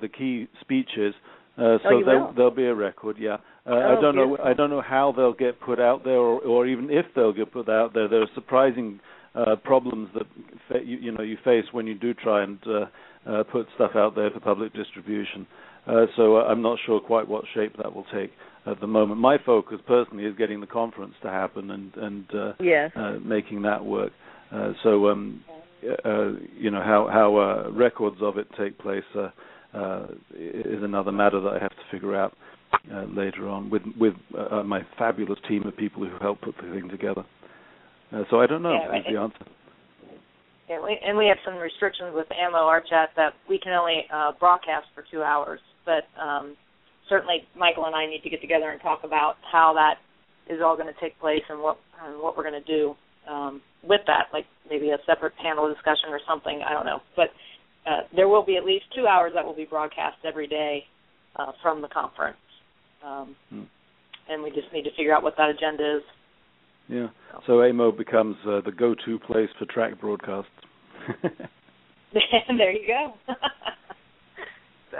the 0.00 0.10
key 0.12 0.46
speeches. 0.60 1.14
Uh, 1.58 1.78
so 1.82 1.88
Oh, 1.88 2.02
there, 2.04 2.18
will? 2.20 2.32
there'll 2.32 2.50
be 2.50 2.66
a 2.66 2.74
record, 2.74 3.16
yeah. 3.18 3.36
Uh, 3.66 3.74
I 3.74 3.96
Oh, 3.96 4.00
don't 4.00 4.16
know. 4.16 4.36
I 4.42 4.52
don't 4.54 4.70
know 4.70 4.80
how 4.80 5.12
they'll 5.12 5.32
get 5.32 5.60
put 5.60 5.78
out 5.78 6.04
there, 6.04 6.16
or, 6.18 6.40
or 6.40 6.66
even 6.66 6.90
if 6.90 7.06
they'll 7.14 7.32
get 7.32 7.52
put 7.52 7.68
out 7.68 7.94
there. 7.94 8.08
There 8.08 8.22
are 8.22 8.28
surprising 8.34 8.98
uh, 9.34 9.56
problems 9.56 10.08
that 10.14 10.26
fa- 10.68 10.84
you, 10.84 10.98
you 10.98 11.12
know 11.12 11.22
you 11.22 11.36
face 11.44 11.64
when 11.72 11.86
you 11.86 11.94
do 11.94 12.12
try 12.14 12.42
and 12.42 12.58
uh, 12.66 12.86
uh, 13.30 13.42
put 13.44 13.66
stuff 13.76 13.92
out 13.94 14.14
there 14.16 14.30
for 14.30 14.40
public 14.40 14.72
distribution. 14.74 15.46
Uh, 15.86 16.06
so 16.16 16.36
uh, 16.38 16.44
I'm 16.44 16.60
not 16.62 16.78
sure 16.86 17.00
quite 17.00 17.26
what 17.28 17.44
shape 17.54 17.76
that 17.76 17.94
will 17.94 18.06
take 18.12 18.32
at 18.66 18.80
the 18.80 18.86
moment. 18.86 19.20
My 19.20 19.38
focus 19.44 19.78
personally 19.86 20.24
is 20.24 20.36
getting 20.36 20.60
the 20.60 20.66
conference 20.66 21.14
to 21.22 21.28
happen 21.30 21.70
and 21.70 21.94
and 21.96 22.34
uh, 22.34 22.52
Yes. 22.60 22.90
uh, 22.96 23.18
making 23.24 23.62
that 23.62 23.84
work. 23.84 24.12
Uh, 24.50 24.72
so 24.82 25.08
um, 25.08 25.42
uh, 26.04 26.32
you 26.56 26.70
know 26.70 26.82
how 26.82 27.08
how 27.12 27.36
uh, 27.36 27.70
records 27.70 28.16
of 28.20 28.38
it 28.38 28.48
take 28.58 28.76
place 28.78 29.04
uh, 29.14 29.30
uh, 29.72 30.06
is 30.34 30.82
another 30.82 31.12
matter 31.12 31.40
that 31.40 31.50
I 31.54 31.58
have 31.60 31.70
to 31.70 31.82
figure 31.92 32.14
out 32.16 32.34
uh, 32.92 33.04
later 33.04 33.48
on 33.48 33.70
with 33.70 33.82
with 33.98 34.14
uh, 34.36 34.62
my 34.62 34.80
fabulous 34.98 35.38
team 35.48 35.66
of 35.66 35.76
people 35.76 36.04
who 36.04 36.16
help 36.20 36.40
put 36.40 36.54
the 36.56 36.70
thing 36.72 36.88
together. 36.88 37.24
Uh, 38.12 38.22
so 38.30 38.40
I 38.40 38.46
don't 38.46 38.62
know 38.62 38.72
Yeah, 38.72 38.86
right. 38.88 39.00
is 39.00 39.06
the 39.12 39.20
answer. 39.20 39.46
Yeah, 40.68 40.80
we, 40.82 40.98
and 41.04 41.18
we 41.18 41.26
have 41.26 41.38
some 41.44 41.56
restrictions 41.56 42.10
with 42.14 42.26
AMO 42.32 42.58
Art 42.58 42.84
Chat 42.88 43.10
that 43.16 43.34
we 43.48 43.58
can 43.58 43.72
only 43.72 44.04
uh, 44.12 44.32
broadcast 44.38 44.86
for 44.94 45.04
two 45.10 45.22
hours. 45.22 45.60
But 45.84 46.04
um, 46.20 46.56
certainly, 47.08 47.48
Michael 47.56 47.86
and 47.86 47.94
I 47.94 48.06
need 48.06 48.22
to 48.22 48.30
get 48.30 48.40
together 48.40 48.70
and 48.70 48.80
talk 48.80 49.00
about 49.04 49.34
how 49.50 49.74
that 49.74 49.96
is 50.52 50.60
all 50.64 50.76
going 50.76 50.92
to 50.92 51.00
take 51.00 51.18
place 51.20 51.42
and 51.48 51.60
what 51.60 51.78
and 52.04 52.20
what 52.20 52.36
we're 52.36 52.48
going 52.48 52.62
to 52.62 52.66
do 52.66 52.94
um, 53.28 53.60
with 53.82 54.00
that, 54.06 54.26
like 54.32 54.46
maybe 54.68 54.90
a 54.90 54.98
separate 55.06 55.32
panel 55.42 55.68
discussion 55.68 56.10
or 56.10 56.20
something. 56.26 56.62
I 56.66 56.72
don't 56.72 56.86
know, 56.86 57.00
but 57.16 57.28
uh, 57.86 58.02
there 58.14 58.28
will 58.28 58.44
be 58.44 58.56
at 58.56 58.64
least 58.64 58.84
two 58.94 59.06
hours 59.06 59.32
that 59.34 59.44
will 59.44 59.56
be 59.56 59.64
broadcast 59.64 60.16
every 60.24 60.46
day 60.46 60.84
uh, 61.36 61.52
from 61.62 61.82
the 61.82 61.88
conference, 61.88 62.36
um, 63.04 63.36
Hmm. 63.50 63.62
and 64.28 64.42
we 64.42 64.50
just 64.50 64.72
need 64.72 64.82
to 64.84 64.90
figure 64.96 65.14
out 65.14 65.22
what 65.22 65.36
that 65.36 65.50
agenda 65.50 65.96
is. 65.96 66.02
Yeah. 66.88 67.08
So 67.46 67.62
AMO 67.62 67.92
becomes 67.92 68.36
uh, 68.46 68.60
the 68.64 68.72
go-to 68.72 69.18
place 69.18 69.48
for 69.58 69.66
TRAC 69.66 70.00
broadcasts. 70.00 70.50
there 72.12 72.72
you 72.72 72.86
go. 72.86 73.14
so, 74.90 74.98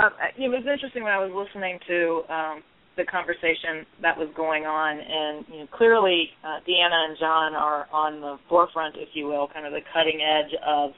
um, 0.00 0.10
it 0.36 0.48
was 0.48 0.64
interesting 0.70 1.02
when 1.02 1.12
I 1.12 1.18
was 1.18 1.32
listening 1.32 1.78
to 1.88 2.22
um, 2.32 2.62
the 2.96 3.04
conversation 3.04 3.86
that 4.02 4.16
was 4.16 4.28
going 4.36 4.64
on, 4.66 4.98
and 5.00 5.44
you 5.48 5.60
know, 5.60 5.68
clearly 5.72 6.28
uh, 6.44 6.60
Deanna 6.68 7.08
and 7.08 7.16
John 7.18 7.54
are 7.54 7.86
on 7.92 8.20
the 8.20 8.36
forefront, 8.48 8.96
if 8.98 9.08
you 9.14 9.26
will, 9.26 9.48
kind 9.48 9.66
of 9.66 9.72
the 9.72 9.80
cutting 9.92 10.20
edge 10.20 10.52
of 10.66 10.90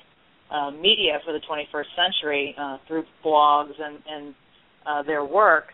uh, 0.50 0.70
media 0.70 1.20
for 1.24 1.32
the 1.32 1.40
21st 1.40 1.90
century 1.96 2.54
uh, 2.58 2.78
through 2.86 3.04
blogs 3.24 3.72
and, 3.80 3.98
and 4.08 4.34
uh, 4.86 5.02
their 5.02 5.24
work. 5.24 5.66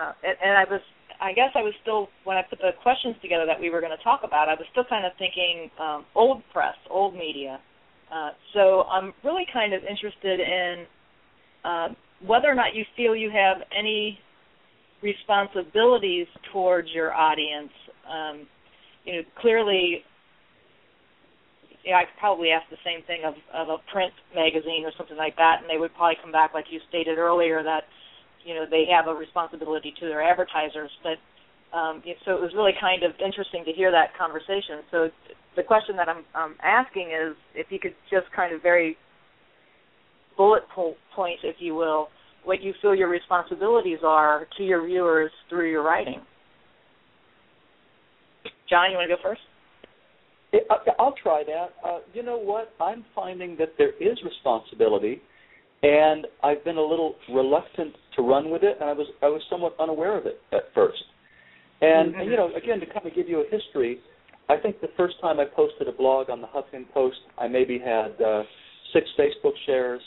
Uh, 0.00 0.12
and, 0.24 0.36
and 0.42 0.56
I 0.56 0.64
was 0.70 0.80
I 1.20 1.32
guess 1.32 1.50
I 1.54 1.60
was 1.60 1.74
still 1.82 2.08
when 2.24 2.38
I 2.38 2.42
put 2.42 2.58
the 2.58 2.70
questions 2.82 3.14
together 3.20 3.44
that 3.46 3.60
we 3.60 3.68
were 3.68 3.80
going 3.80 3.96
to 3.96 4.02
talk 4.02 4.22
about. 4.24 4.48
I 4.48 4.54
was 4.54 4.64
still 4.72 4.84
kind 4.88 5.04
of 5.04 5.12
thinking 5.18 5.70
um, 5.78 6.06
old 6.14 6.42
press, 6.52 6.74
old 6.88 7.14
media. 7.14 7.60
Uh, 8.10 8.30
so 8.54 8.82
I'm 8.90 9.12
really 9.22 9.44
kind 9.52 9.74
of 9.74 9.82
interested 9.84 10.40
in 10.40 10.86
uh, 11.64 11.88
whether 12.26 12.48
or 12.48 12.54
not 12.54 12.74
you 12.74 12.84
feel 12.96 13.14
you 13.14 13.30
have 13.30 13.58
any 13.76 14.18
responsibilities 15.02 16.26
towards 16.52 16.88
your 16.92 17.12
audience. 17.12 17.70
Um, 18.08 18.46
you 19.04 19.16
know, 19.16 19.22
clearly, 19.40 20.02
you 21.84 21.92
know, 21.92 21.98
I 21.98 22.04
could 22.04 22.18
probably 22.18 22.50
ask 22.50 22.64
the 22.70 22.80
same 22.84 23.04
thing 23.06 23.22
of, 23.24 23.34
of 23.54 23.68
a 23.68 23.92
print 23.92 24.12
magazine 24.34 24.84
or 24.84 24.92
something 24.96 25.16
like 25.16 25.36
that, 25.36 25.58
and 25.60 25.70
they 25.70 25.78
would 25.78 25.94
probably 25.94 26.16
come 26.20 26.32
back 26.32 26.52
like 26.54 26.66
you 26.70 26.80
stated 26.88 27.18
earlier 27.18 27.62
that 27.62 27.84
you 28.44 28.54
know 28.54 28.64
they 28.68 28.84
have 28.90 29.06
a 29.06 29.14
responsibility 29.14 29.92
to 30.00 30.06
their 30.06 30.22
advertisers. 30.22 30.90
But 31.02 31.18
um, 31.76 32.02
so 32.24 32.34
it 32.34 32.40
was 32.40 32.52
really 32.54 32.72
kind 32.80 33.02
of 33.02 33.12
interesting 33.24 33.64
to 33.64 33.72
hear 33.72 33.90
that 33.90 34.16
conversation. 34.18 34.82
So 34.90 35.08
the 35.56 35.62
question 35.62 35.96
that 35.96 36.08
I'm, 36.08 36.24
I'm 36.34 36.56
asking 36.62 37.10
is 37.10 37.36
if 37.54 37.66
you 37.70 37.78
could 37.78 37.94
just 38.10 38.26
kind 38.34 38.54
of 38.54 38.62
very 38.62 38.96
bullet 40.36 40.62
point, 40.74 41.38
if 41.44 41.56
you 41.58 41.74
will, 41.74 42.08
what 42.44 42.62
you 42.62 42.72
feel 42.80 42.94
your 42.94 43.08
responsibilities 43.08 43.98
are 44.04 44.46
to 44.56 44.62
your 44.62 44.86
viewers 44.86 45.30
through 45.48 45.70
your 45.70 45.82
writing. 45.82 46.20
John, 48.68 48.90
you 48.90 48.96
want 48.96 49.10
to 49.10 49.16
go 49.16 49.22
first? 49.22 49.40
I'll 50.98 51.14
try 51.22 51.42
that. 51.44 51.74
Uh, 51.86 51.98
you 52.12 52.22
know 52.22 52.38
what? 52.38 52.72
I'm 52.80 53.04
finding 53.14 53.56
that 53.58 53.74
there 53.78 53.92
is 54.00 54.18
responsibility, 54.24 55.20
and 55.82 56.26
I've 56.42 56.64
been 56.64 56.76
a 56.76 56.82
little 56.82 57.16
reluctant 57.32 57.94
to 58.16 58.22
run 58.22 58.50
with 58.50 58.62
it, 58.62 58.76
and 58.80 58.88
I 58.88 58.92
was 58.92 59.06
I 59.22 59.28
was 59.28 59.42
somewhat 59.50 59.74
unaware 59.78 60.16
of 60.16 60.26
it 60.26 60.40
at 60.52 60.72
first. 60.74 61.04
And, 61.82 62.14
Mhm. 62.14 62.20
and 62.20 62.30
you 62.30 62.36
know, 62.36 62.52
again, 62.54 62.78
to 62.80 62.86
kind 62.86 63.06
of 63.06 63.14
give 63.14 63.28
you 63.28 63.40
a 63.40 63.46
history, 63.46 64.00
I 64.48 64.56
think 64.56 64.80
the 64.80 64.88
first 64.96 65.18
time 65.20 65.40
I 65.40 65.44
posted 65.46 65.88
a 65.88 65.92
blog 65.92 66.28
on 66.28 66.40
the 66.40 66.46
Huffington 66.48 66.90
Post, 66.92 67.20
I 67.38 67.48
maybe 67.48 67.78
had 67.78 68.20
uh, 68.20 68.42
six 68.92 69.08
Facebook 69.16 69.56
shares, 69.64 70.02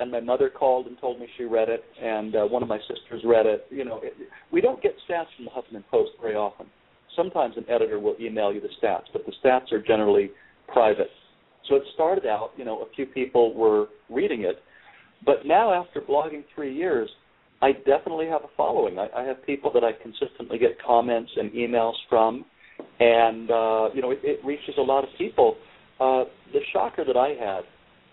and 0.00 0.10
my 0.10 0.20
mother 0.20 0.48
called 0.48 0.86
and 0.86 0.98
told 1.00 1.20
me 1.20 1.28
she 1.36 1.44
read 1.44 1.68
it, 1.68 1.84
and 2.00 2.34
uh, 2.36 2.46
one 2.46 2.62
of 2.62 2.68
my 2.68 2.78
sisters 2.80 3.22
read 3.24 3.46
it. 3.46 3.66
You 3.70 3.84
know, 3.84 4.00
it, 4.02 4.14
we 4.52 4.60
don't 4.60 4.80
get 4.82 4.94
stats 5.08 5.26
from 5.36 5.46
the 5.46 5.50
Huffington 5.50 5.84
Post 5.90 6.12
very 6.20 6.36
often. 6.36 6.66
Sometimes 7.16 7.56
an 7.56 7.64
editor 7.68 7.98
will 7.98 8.14
email 8.20 8.52
you 8.52 8.60
the 8.60 8.68
stats, 8.80 9.06
but 9.12 9.26
the 9.26 9.32
stats 9.42 9.72
are 9.72 9.82
generally 9.82 10.30
private. 10.68 11.10
So 11.68 11.74
it 11.74 11.82
started 11.94 12.24
out, 12.24 12.52
you 12.56 12.64
know, 12.64 12.82
a 12.82 12.86
few 12.94 13.04
people 13.04 13.52
were 13.52 13.88
reading 14.08 14.42
it, 14.42 14.62
but 15.26 15.44
now 15.44 15.72
after 15.72 16.00
blogging 16.00 16.44
three 16.54 16.74
years, 16.74 17.10
I 17.60 17.72
definitely 17.72 18.26
have 18.26 18.42
a 18.42 18.50
following. 18.56 18.98
I, 18.98 19.08
I 19.16 19.24
have 19.24 19.44
people 19.44 19.72
that 19.72 19.82
I 19.82 19.90
consistently 19.92 20.58
get 20.58 20.80
comments 20.84 21.30
and 21.36 21.50
emails 21.52 21.94
from, 22.08 22.44
and 23.00 23.50
uh, 23.50 23.88
you 23.94 24.02
know, 24.02 24.10
it, 24.12 24.20
it 24.22 24.44
reaches 24.44 24.74
a 24.78 24.82
lot 24.82 25.02
of 25.04 25.10
people. 25.18 25.56
Uh, 26.00 26.24
the 26.52 26.60
shocker 26.72 27.04
that 27.04 27.16
I 27.16 27.30
had 27.30 27.62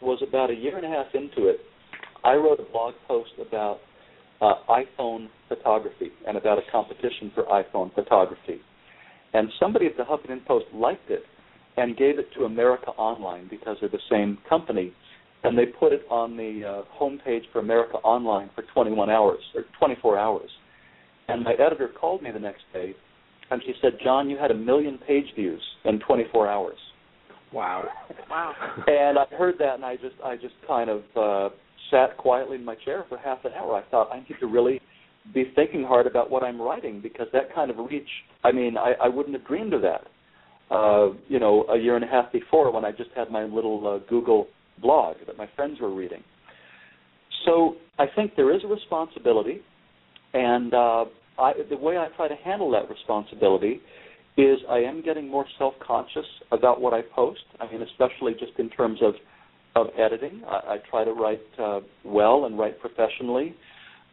was 0.02 0.20
about 0.28 0.50
a 0.50 0.56
year 0.56 0.78
and 0.78 0.86
a 0.86 0.90
half 0.90 1.08
into 1.14 1.48
it. 1.48 1.58
I 2.24 2.34
wrote 2.34 2.60
a 2.60 2.72
blog 2.72 2.96
post 3.08 3.32
about 3.40 3.80
uh, 4.42 4.54
iPhone 4.70 5.28
photography 5.48 6.10
and 6.28 6.38
about 6.38 6.58
a 6.58 6.72
competition 6.72 7.32
for 7.34 7.44
iPhone 7.44 7.94
photography. 7.94 8.60
And 9.34 9.50
somebody 9.60 9.86
at 9.86 9.98
the 9.98 10.04
Huffington 10.04 10.46
Post 10.46 10.66
liked 10.74 11.10
it 11.10 11.24
and 11.78 11.96
gave 11.98 12.20
it 12.20 12.28
to 12.38 12.46
America 12.46 12.88
Online 12.92 13.48
because 13.50 13.78
they're 13.80 13.90
the 13.90 14.00
same 14.10 14.38
company. 14.50 14.94
And 15.46 15.58
they 15.58 15.66
put 15.66 15.94
it 15.94 16.04
on 16.10 16.36
the 16.36 16.84
uh, 16.84 17.00
homepage 17.00 17.44
for 17.52 17.60
America 17.60 17.98
Online 17.98 18.50
for 18.56 18.64
21 18.74 19.10
hours 19.10 19.40
or 19.54 19.64
24 19.80 20.18
hours. 20.18 20.50
And 21.28 21.44
my 21.44 21.54
editor 21.54 21.90
called 22.00 22.22
me 22.22 22.32
the 22.32 22.40
next 22.40 22.62
day 22.74 22.96
and 23.52 23.62
she 23.66 23.74
said, 23.82 23.94
John, 24.04 24.30
you 24.30 24.38
had 24.38 24.52
a 24.52 24.56
million 24.56 24.98
page 25.08 25.26
views 25.36 25.62
in 25.86 26.00
24 26.00 26.48
hours. 26.48 26.78
Wow. 27.54 27.84
Wow. 28.30 28.54
And 28.88 29.18
I 29.18 29.26
heard 29.38 29.56
that 29.60 29.76
and 29.76 29.86
I 29.86 29.96
just 29.96 30.16
I 30.24 30.36
just 30.36 30.56
kind 30.68 30.90
of 30.90 31.02
uh 31.16 31.56
sat 31.92 32.18
quietly 32.18 32.56
in 32.58 32.66
my 32.66 32.76
chair 32.84 33.06
for 33.08 33.18
half 33.18 33.46
an 33.46 33.52
hour. 33.54 33.76
I 33.76 33.90
thought 33.90 34.10
I 34.12 34.18
need 34.18 34.36
to 34.40 34.48
really 34.48 34.82
be 35.34 35.52
thinking 35.56 35.84
hard 35.84 36.08
about 36.08 36.30
what 36.30 36.44
I'm 36.44 36.62
writing 36.62 37.02
because 37.02 37.28
that 37.34 37.54
kind 37.54 37.72
of 37.72 37.78
reach, 37.78 38.08
I 38.44 38.52
mean, 38.52 38.78
I, 38.78 38.94
I 39.04 39.08
wouldn't 39.08 39.36
have 39.36 39.48
dreamed 39.48 39.74
of 39.74 39.82
that, 39.82 40.08
uh, 40.72 41.10
you 41.28 41.40
know, 41.40 41.64
a 41.70 41.78
year 41.78 41.96
and 41.96 42.04
a 42.04 42.08
half 42.08 42.32
before 42.32 42.72
when 42.72 42.86
I 42.86 42.92
just 42.92 43.10
had 43.16 43.32
my 43.32 43.44
little 43.44 43.88
uh, 43.88 44.10
Google 44.10 44.48
blog 44.82 45.18
that 45.28 45.38
my 45.38 45.50
friends 45.56 45.80
were 45.80 45.94
reading. 45.94 46.24
So 47.46 47.76
I 48.00 48.06
think 48.16 48.36
there 48.36 48.56
is 48.56 48.62
a 48.64 48.68
responsibility, 48.68 49.62
and 50.34 50.74
uh, 50.74 51.06
I, 51.38 51.54
the 51.70 51.78
way 51.78 51.98
I 51.98 52.08
try 52.16 52.28
to 52.28 52.36
handle 52.44 52.72
that 52.72 52.90
responsibility 52.90 53.82
is 54.38 54.58
I 54.70 54.80
am 54.80 55.02
getting 55.02 55.30
more 55.30 55.46
self-conscious 55.58 56.26
about 56.52 56.82
what 56.82 56.94
I 56.94 57.02
post. 57.16 57.42
I 57.60 57.72
mean, 57.72 57.82
especially 57.82 58.34
just 58.34 58.58
in 58.58 58.70
terms 58.70 59.00
of 59.02 59.14
of 59.76 59.88
editing. 59.98 60.42
I, 60.48 60.76
I 60.76 60.78
try 60.90 61.04
to 61.04 61.12
write 61.12 61.42
uh, 61.62 61.82
well 62.04 62.46
and 62.46 62.58
write 62.58 62.80
professionally. 62.80 63.56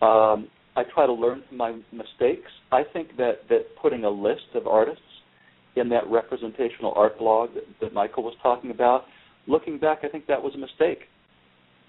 Um, 0.00 0.48
I 0.74 0.82
try 0.92 1.06
to 1.06 1.12
learn 1.12 1.42
from 1.48 1.58
my 1.58 1.78
mistakes. 1.92 2.50
I 2.72 2.82
think 2.92 3.16
that 3.16 3.48
that 3.48 3.66
putting 3.80 4.04
a 4.04 4.10
list 4.10 4.54
of 4.54 4.66
artists 4.66 5.02
in 5.76 5.88
that 5.90 6.02
representational 6.08 6.92
art 6.96 7.18
blog 7.18 7.54
that, 7.54 7.64
that 7.80 7.92
Michael 7.92 8.24
was 8.24 8.34
talking 8.42 8.70
about, 8.70 9.04
looking 9.46 9.78
back, 9.78 10.00
I 10.02 10.08
think 10.08 10.26
that 10.26 10.42
was 10.42 10.54
a 10.54 10.58
mistake 10.58 11.00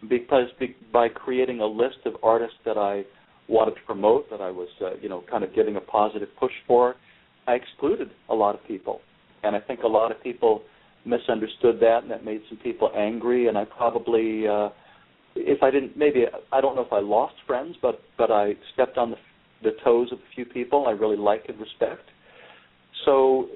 because 0.10 0.48
by 0.92 1.08
creating 1.08 1.60
a 1.60 1.66
list 1.66 2.00
of 2.06 2.14
artists 2.24 2.58
that 2.66 2.78
I 2.78 3.04
wanted 3.48 3.76
to 3.76 3.82
promote, 3.86 4.30
that 4.30 4.42
I 4.42 4.52
was, 4.52 4.70
uh, 4.82 4.96
you 5.02 5.10
know, 5.10 5.24
kind 5.30 5.44
of 5.44 5.54
giving 5.54 5.76
a 5.76 5.82
positive 5.82 6.30
push 6.40 6.52
for, 6.68 6.96
I 7.48 7.54
excluded 7.54 8.10
a 8.30 8.34
lot 8.34 8.56
of 8.56 8.66
people, 8.68 9.02
and 9.44 9.56
I 9.56 9.60
think 9.60 9.84
a 9.84 9.88
lot 9.88 10.12
of 10.12 10.22
people 10.24 10.64
misunderstood 11.06 11.80
that, 11.82 12.04
and 12.04 12.12
that 12.12 12.24
made 12.24 12.42
some 12.50 12.58
people 12.60 12.90
angry. 12.96 13.48
And 13.48 13.58
I 13.58 13.66
probably, 13.66 14.48
uh, 14.48 14.70
if 15.36 15.62
I 15.62 15.70
didn't, 15.72 15.98
maybe 15.98 16.26
I 16.52 16.62
don't 16.62 16.76
know 16.76 16.84
if 16.84 16.94
I 16.94 17.00
lost 17.00 17.36
friends, 17.46 17.76
but 17.82 18.00
but 18.18 18.32
I 18.32 18.54
stepped 18.74 18.98
on 18.98 19.12
the, 19.12 19.18
the 19.62 19.72
toes 19.84 20.10
of 20.12 20.20
a 20.20 20.36
few 20.36 20.46
people 20.46 20.86
I 20.88 20.92
really 20.92 21.18
like 21.18 21.46
and 21.50 21.60
respect. 21.60 22.04
So 23.06 23.48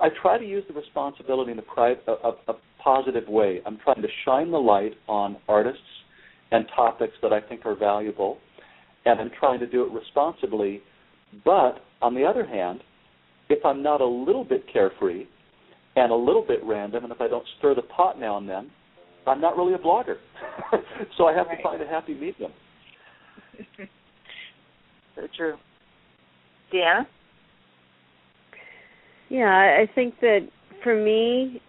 I, 0.00 0.06
I 0.06 0.08
try 0.20 0.38
to 0.38 0.44
use 0.44 0.64
the 0.66 0.74
responsibility 0.74 1.52
in 1.52 1.58
a, 1.58 1.62
pri- 1.62 1.96
a, 2.08 2.12
a, 2.12 2.30
a 2.48 2.54
positive 2.82 3.28
way. 3.28 3.60
I'm 3.66 3.78
trying 3.78 4.02
to 4.02 4.08
shine 4.24 4.50
the 4.50 4.58
light 4.58 4.92
on 5.08 5.36
artists 5.48 5.80
and 6.50 6.66
topics 6.74 7.14
that 7.22 7.32
I 7.32 7.40
think 7.40 7.64
are 7.64 7.74
valuable, 7.74 8.38
and 9.04 9.20
I'm 9.20 9.30
trying 9.38 9.60
to 9.60 9.66
do 9.66 9.84
it 9.84 9.92
responsibly. 9.92 10.82
But 11.44 11.84
on 12.00 12.14
the 12.14 12.24
other 12.24 12.46
hand, 12.46 12.80
if 13.48 13.64
I'm 13.64 13.82
not 13.82 14.00
a 14.00 14.06
little 14.06 14.44
bit 14.44 14.64
carefree, 14.72 15.26
and 15.96 16.10
a 16.10 16.16
little 16.16 16.44
bit 16.46 16.60
random, 16.62 17.04
and 17.04 17.12
if 17.12 17.20
I 17.20 17.28
don't 17.28 17.44
stir 17.58 17.74
the 17.74 17.82
pot 17.82 18.18
now 18.18 18.38
and 18.38 18.48
then, 18.48 18.70
I'm 19.26 19.40
not 19.40 19.56
really 19.56 19.74
a 19.74 19.78
blogger. 19.78 20.16
so 21.18 21.26
I 21.26 21.34
have 21.34 21.46
right. 21.46 21.56
to 21.56 21.62
find 21.62 21.82
a 21.82 21.86
happy 21.86 22.14
medium. 22.14 22.52
so 25.14 25.22
true. 25.36 25.56
Deanna? 26.72 27.06
Yeah, 29.28 29.46
I 29.80 29.88
think 29.94 30.14
that 30.20 30.48
for 30.82 30.96
me, 30.96 31.60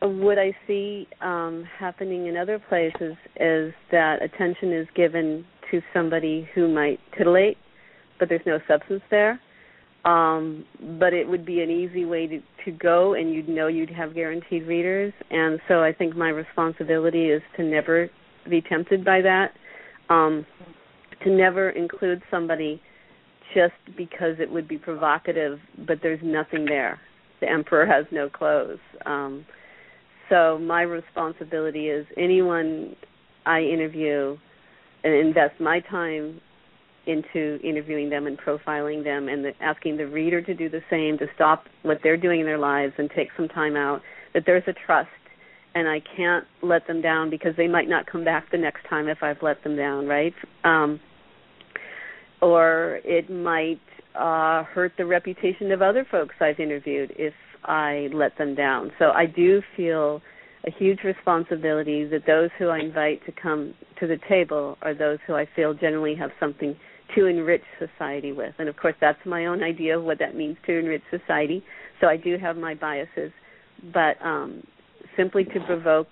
what 0.00 0.38
I 0.38 0.56
see 0.66 1.06
um, 1.20 1.64
happening 1.78 2.26
in 2.26 2.36
other 2.36 2.58
places 2.58 3.16
is 3.36 3.72
that 3.92 4.22
attention 4.22 4.72
is 4.72 4.86
given 4.94 5.44
to 5.70 5.80
somebody 5.92 6.48
who 6.54 6.72
might 6.72 7.00
titillate, 7.16 7.58
but 8.18 8.28
there's 8.28 8.46
no 8.46 8.58
substance 8.68 9.02
there. 9.10 9.40
Um, 10.04 10.66
but 10.98 11.14
it 11.14 11.26
would 11.26 11.46
be 11.46 11.62
an 11.62 11.70
easy 11.70 12.04
way 12.04 12.26
to, 12.26 12.40
to 12.66 12.70
go 12.70 13.14
and 13.14 13.32
you'd 13.32 13.48
know 13.48 13.68
you'd 13.68 13.90
have 13.90 14.14
guaranteed 14.14 14.66
readers. 14.66 15.14
And 15.30 15.58
so 15.66 15.82
i 15.82 15.92
think 15.92 16.14
my 16.14 16.28
responsibility 16.28 17.30
is 17.30 17.42
to 17.56 17.62
never 17.62 18.10
be 18.48 18.60
tempted 18.60 19.04
by 19.04 19.22
that. 19.22 19.52
Um, 20.10 20.44
to 21.22 21.30
never 21.30 21.70
include 21.70 22.22
somebody 22.30 22.82
just 23.54 23.72
because 23.96 24.36
it 24.38 24.50
would 24.50 24.68
be 24.68 24.76
provocative 24.76 25.58
but 25.86 25.98
there's 26.02 26.20
nothing 26.22 26.66
there. 26.66 27.00
The 27.40 27.48
emperor 27.48 27.86
has 27.86 28.04
no 28.12 28.28
clothes. 28.28 28.78
Um, 29.06 29.46
so 30.28 30.58
my 30.58 30.82
responsibility 30.82 31.88
is 31.88 32.06
anyone 32.16 32.94
i 33.46 33.60
interview 33.60 34.36
and 35.04 35.14
invest 35.14 35.60
my 35.60 35.80
time 35.80 36.40
into 37.06 37.58
interviewing 37.62 38.08
them 38.08 38.26
and 38.26 38.38
profiling 38.38 39.04
them 39.04 39.28
and 39.28 39.44
the, 39.44 39.52
asking 39.60 39.96
the 39.96 40.06
reader 40.06 40.40
to 40.40 40.54
do 40.54 40.68
the 40.68 40.80
same 40.88 41.18
to 41.18 41.26
stop 41.34 41.64
what 41.82 41.98
they're 42.02 42.16
doing 42.16 42.40
in 42.40 42.46
their 42.46 42.58
lives 42.58 42.94
and 42.98 43.10
take 43.14 43.28
some 43.36 43.48
time 43.48 43.76
out 43.76 44.00
that 44.32 44.44
there's 44.46 44.62
a 44.66 44.72
trust 44.86 45.08
and 45.74 45.88
I 45.88 46.00
can't 46.16 46.44
let 46.62 46.86
them 46.86 47.02
down 47.02 47.30
because 47.30 47.52
they 47.56 47.66
might 47.66 47.88
not 47.88 48.06
come 48.06 48.24
back 48.24 48.50
the 48.50 48.58
next 48.58 48.88
time 48.88 49.08
if 49.08 49.22
I've 49.22 49.42
let 49.42 49.62
them 49.64 49.76
down, 49.76 50.06
right? 50.06 50.34
Um 50.64 51.00
or 52.40 53.00
it 53.04 53.30
might 53.30 53.80
uh 54.14 54.64
hurt 54.64 54.92
the 54.96 55.04
reputation 55.04 55.72
of 55.72 55.82
other 55.82 56.06
folks 56.10 56.34
I've 56.40 56.60
interviewed 56.60 57.12
if 57.16 57.34
I 57.64 58.08
let 58.12 58.36
them 58.38 58.54
down. 58.54 58.92
So 58.98 59.10
I 59.10 59.26
do 59.26 59.62
feel 59.76 60.20
a 60.66 60.70
huge 60.70 61.00
responsibility 61.04 62.04
that 62.06 62.26
those 62.26 62.50
who 62.58 62.68
I 62.68 62.78
invite 62.78 63.24
to 63.26 63.32
come 63.32 63.74
to 64.00 64.06
the 64.06 64.18
table 64.28 64.78
are 64.82 64.94
those 64.94 65.18
who 65.26 65.34
I 65.34 65.46
feel 65.54 65.74
generally 65.74 66.14
have 66.14 66.30
something 66.40 66.74
to 67.14 67.26
enrich 67.26 67.62
society 67.78 68.32
with. 68.32 68.54
And 68.58 68.68
of 68.68 68.76
course, 68.76 68.94
that's 69.00 69.18
my 69.26 69.46
own 69.46 69.62
idea 69.62 69.98
of 69.98 70.04
what 70.04 70.18
that 70.20 70.34
means 70.34 70.56
to 70.66 70.78
enrich 70.78 71.02
society. 71.10 71.62
So 72.00 72.06
I 72.06 72.16
do 72.16 72.38
have 72.38 72.56
my 72.56 72.74
biases, 72.74 73.30
but 73.92 74.16
um, 74.24 74.66
simply 75.16 75.44
to 75.44 75.60
provoke, 75.66 76.08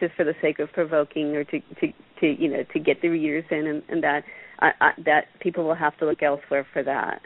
just 0.00 0.14
for 0.14 0.24
the 0.24 0.34
sake 0.40 0.58
of 0.60 0.72
provoking, 0.72 1.34
or 1.36 1.44
to 1.44 1.60
to, 1.60 1.86
to 2.20 2.26
you 2.26 2.48
know 2.48 2.64
to 2.72 2.78
get 2.78 3.02
the 3.02 3.08
readers 3.08 3.44
in, 3.50 3.66
and, 3.66 3.82
and 3.88 4.02
that 4.02 4.22
I, 4.60 4.70
I, 4.80 4.90
that 5.04 5.24
people 5.40 5.64
will 5.64 5.74
have 5.74 5.96
to 5.98 6.06
look 6.06 6.22
elsewhere 6.22 6.66
for 6.72 6.82
that. 6.84 7.20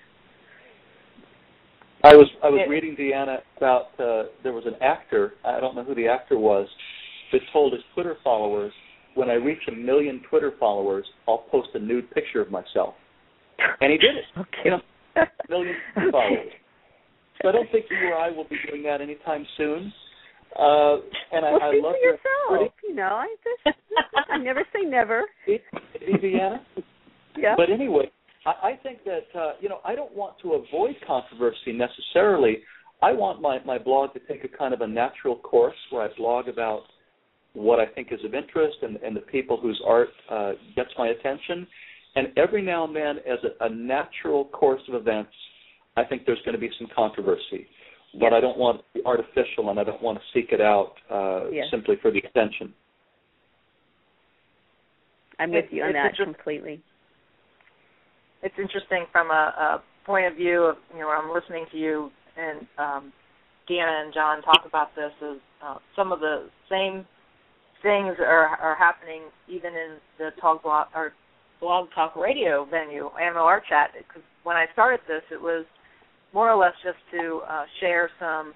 I 2.05 2.15
was 2.15 2.29
I 2.43 2.49
was 2.49 2.67
reading 2.69 2.97
Deanna 2.97 3.39
about 3.57 3.87
uh, 3.99 4.31
there 4.43 4.53
was 4.53 4.65
an 4.67 4.75
actor 4.81 5.33
I 5.45 5.61
don't 5.61 5.75
know 5.75 5.85
who 5.85 5.95
the 5.95 6.07
actor 6.07 6.39
was 6.39 6.69
that 7.33 7.41
told 7.53 7.73
his 7.73 7.83
Twitter 7.95 8.17
followers 8.23 8.73
when 9.19 9.29
I 9.29 9.35
reach 9.35 9.59
a 9.67 9.73
million 9.73 10.23
Twitter 10.31 10.53
followers, 10.61 11.05
I'll 11.27 11.45
post 11.51 11.71
a 11.75 11.79
nude 11.81 12.09
picture 12.13 12.41
of 12.41 12.53
myself. 12.53 12.95
And 13.81 13.91
he 13.91 13.99
did 13.99 14.15
it. 14.15 14.25
Okay. 14.39 14.63
You 14.65 14.71
know, 14.71 14.81
million 15.49 15.75
followers. 16.13 16.53
So 17.43 17.49
I 17.49 17.53
don't 17.53 17.71
think 17.73 17.87
you 17.91 17.97
or 18.09 18.15
I 18.15 18.31
will 18.31 18.45
be 18.49 18.57
doing 18.71 18.85
that 18.85 19.01
anytime 19.01 19.45
soon. 19.57 19.93
Uh, 20.57 21.03
and 21.33 21.43
well, 21.43 21.59
I, 21.61 21.67
I 21.67 21.81
love 21.83 21.95
your 22.01 22.13
yourself. 22.13 22.49
pretty, 22.49 22.71
You 22.89 22.95
know, 22.95 23.11
I 23.11 23.35
just 23.43 23.77
I 24.31 24.39
never 24.39 24.65
say 24.73 24.83
never. 24.89 25.25
Deanna. 26.23 26.61
Yeah. 27.37 27.55
But 27.57 27.71
anyway, 27.71 28.11
I, 28.47 28.71
I 28.71 28.79
think 28.83 28.99
that 29.05 29.39
uh, 29.39 29.53
you 29.61 29.69
know 29.69 29.81
I 29.85 29.95
don't 29.95 30.15
want 30.15 30.39
to 30.43 30.55
avoid 30.55 30.97
controversy 31.07 31.73
necessarily. 31.73 32.59
I 33.03 33.13
want 33.13 33.41
my 33.41 33.59
my 33.65 33.79
blog 33.79 34.13
to 34.15 34.21
take 34.21 34.45
a 34.45 34.57
kind 34.57 34.75
of 34.75 34.81
a 34.81 34.87
natural 34.87 35.37
course 35.37 35.77
where 35.91 36.03
I 36.03 36.09
blog 36.17 36.49
about 36.49 36.83
what 37.55 37.81
I 37.81 37.87
think 37.87 38.09
is 38.13 38.21
of 38.25 38.35
interest 38.35 38.79
and, 38.83 38.97
and 38.97 39.17
the 39.17 39.21
people 39.21 39.59
whose 39.61 39.81
art 39.87 40.11
uh, 40.31 40.53
gets 40.77 40.91
my 40.99 41.09
attention. 41.09 41.67
And 42.15 42.29
every 42.37 42.63
now 42.63 42.85
and 42.85 42.95
then, 42.95 43.19
as 43.19 43.39
a, 43.45 43.65
a 43.67 43.69
natural 43.69 44.47
course 44.47 44.83
of 44.89 44.95
events, 44.95 45.31
I 45.97 46.05
think 46.05 46.23
there's 46.27 46.41
going 46.45 46.55
to 46.55 46.61
be 46.61 46.71
some 46.79 46.89
controversy. 46.95 47.67
But 48.15 48.31
yes. 48.31 48.33
I 48.37 48.41
don't 48.41 48.59
want 48.59 48.81
it 48.81 48.85
to 48.99 49.01
be 49.01 49.07
artificial 49.07 49.71
and 49.71 49.79
I 49.79 49.85
don't 49.85 50.03
want 50.03 50.19
to 50.19 50.25
seek 50.33 50.53
it 50.53 50.61
out 50.61 50.95
uh, 51.11 51.51
yes. 51.51 51.67
simply 51.71 51.97
for 52.01 52.11
the 52.11 52.21
attention. 52.21 52.73
I'm 55.39 55.51
with 55.51 55.67
It- 55.67 55.73
you 55.73 55.83
on 55.85 55.93
that 55.93 56.17
completely. 56.17 56.81
It's 58.43 58.55
interesting 58.59 59.07
from 59.13 59.31
a, 59.31 59.33
a 59.33 59.83
point 60.07 60.27
of 60.27 60.37
view 60.37 60.63
of 60.63 60.77
you 60.95 61.01
know 61.01 61.09
I'm 61.09 61.33
listening 61.35 61.67
to 61.73 61.79
you 61.79 62.11
and 62.37 62.67
um, 62.79 63.13
Deanna 63.69 64.05
and 64.05 64.15
John 64.15 64.43
talk 64.43 64.65
about 64.67 64.95
this 64.95 65.13
is 65.21 65.41
uh, 65.65 65.77
some 65.97 66.13
of 66.13 66.21
the 66.21 66.49
same 66.71 67.05
things 67.83 68.17
are 68.19 68.57
are 68.57 68.77
happening 68.77 69.23
even 69.49 69.73
in 69.75 69.97
the 70.19 70.31
talk 70.41 70.63
blog 70.63 70.89
or 70.95 71.13
blog 71.61 71.89
talk 71.95 72.17
radio 72.17 72.65
venue, 72.65 73.11
AMO 73.21 73.61
Chat. 73.69 73.91
Because 73.97 74.23
when 74.45 74.57
I 74.57 74.67
started 74.73 75.01
this, 75.09 75.23
it 75.31 75.41
was 75.41 75.65
more 76.33 76.51
or 76.51 76.57
less 76.57 76.75
just 76.85 76.99
to 77.13 77.41
uh, 77.49 77.65
share 77.81 78.11
some 78.19 78.55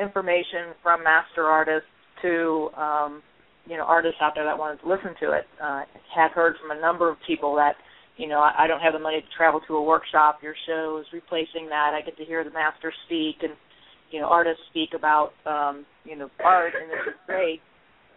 information 0.00 0.74
from 0.82 1.02
master 1.02 1.44
artists 1.44 1.88
to 2.22 2.70
um, 2.76 3.22
you 3.66 3.76
know 3.76 3.84
artists 3.84 4.18
out 4.20 4.32
there 4.34 4.44
that 4.44 4.58
wanted 4.58 4.80
to 4.80 4.88
listen 4.88 5.14
to 5.20 5.32
it. 5.32 5.44
Uh, 5.62 5.82
have 6.14 6.32
heard 6.32 6.54
from 6.60 6.76
a 6.76 6.80
number 6.80 7.10
of 7.10 7.16
people 7.26 7.54
that 7.56 7.74
you 8.16 8.28
know 8.28 8.40
I, 8.40 8.64
I 8.64 8.66
don't 8.66 8.80
have 8.80 8.92
the 8.92 8.98
money 8.98 9.20
to 9.20 9.36
travel 9.36 9.60
to 9.68 9.76
a 9.76 9.82
workshop. 9.82 10.38
Your 10.42 10.54
show 10.66 10.98
is 11.00 11.06
replacing 11.12 11.68
that. 11.70 11.92
I 11.94 12.04
get 12.04 12.16
to 12.18 12.24
hear 12.24 12.44
the 12.44 12.50
master 12.50 12.92
speak 13.06 13.42
and 13.42 13.52
you 14.10 14.20
know 14.20 14.26
artists 14.26 14.62
speak 14.70 14.90
about 14.94 15.32
um, 15.46 15.84
you 16.04 16.16
know 16.16 16.30
art, 16.42 16.72
and 16.80 16.90
this 16.90 17.14
is 17.14 17.18
great. 17.26 17.60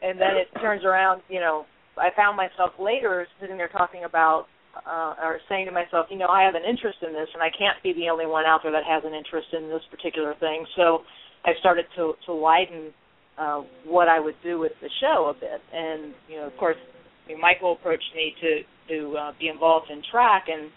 And 0.02 0.20
then 0.22 0.38
it 0.38 0.48
turns 0.62 0.86
around, 0.86 1.24
you 1.28 1.40
know, 1.40 1.66
I 1.98 2.10
found 2.16 2.38
myself 2.38 2.78
later 2.78 3.26
sitting 3.42 3.58
there 3.58 3.70
talking 3.70 4.04
about 4.06 4.46
uh, 4.86 5.16
or 5.18 5.40
saying 5.50 5.66
to 5.66 5.72
myself, 5.72 6.06
you 6.12 6.18
know, 6.18 6.28
I 6.28 6.44
have 6.44 6.54
an 6.54 6.62
interest 6.62 7.00
in 7.02 7.14
this, 7.14 7.26
and 7.34 7.42
I 7.42 7.50
can't 7.50 7.82
be 7.82 7.94
the 7.94 8.10
only 8.14 8.28
one 8.28 8.46
out 8.46 8.62
there 8.62 8.72
that 8.72 8.86
has 8.86 9.02
an 9.06 9.14
interest 9.18 9.48
in 9.54 9.70
this 9.70 9.82
particular 9.90 10.36
thing. 10.40 10.66
So 10.76 11.02
I 11.46 11.58
started 11.60 11.86
to 11.98 12.14
to 12.28 12.36
widen 12.36 12.94
uh, 13.38 13.62
what 13.86 14.08
I 14.08 14.20
would 14.20 14.36
do 14.44 14.60
with 14.60 14.74
the 14.82 14.90
show 15.02 15.34
a 15.34 15.34
bit. 15.34 15.62
And 15.74 16.14
you 16.30 16.38
know, 16.38 16.48
of 16.48 16.58
course, 16.58 16.78
I 17.26 17.34
mean, 17.34 17.42
Michael 17.42 17.74
approached 17.74 18.12
me 18.16 18.34
to 18.42 18.62
to 18.90 19.18
uh, 19.18 19.32
be 19.40 19.48
involved 19.48 19.90
in 19.92 20.02
TRAC, 20.12 20.44
and 20.48 20.70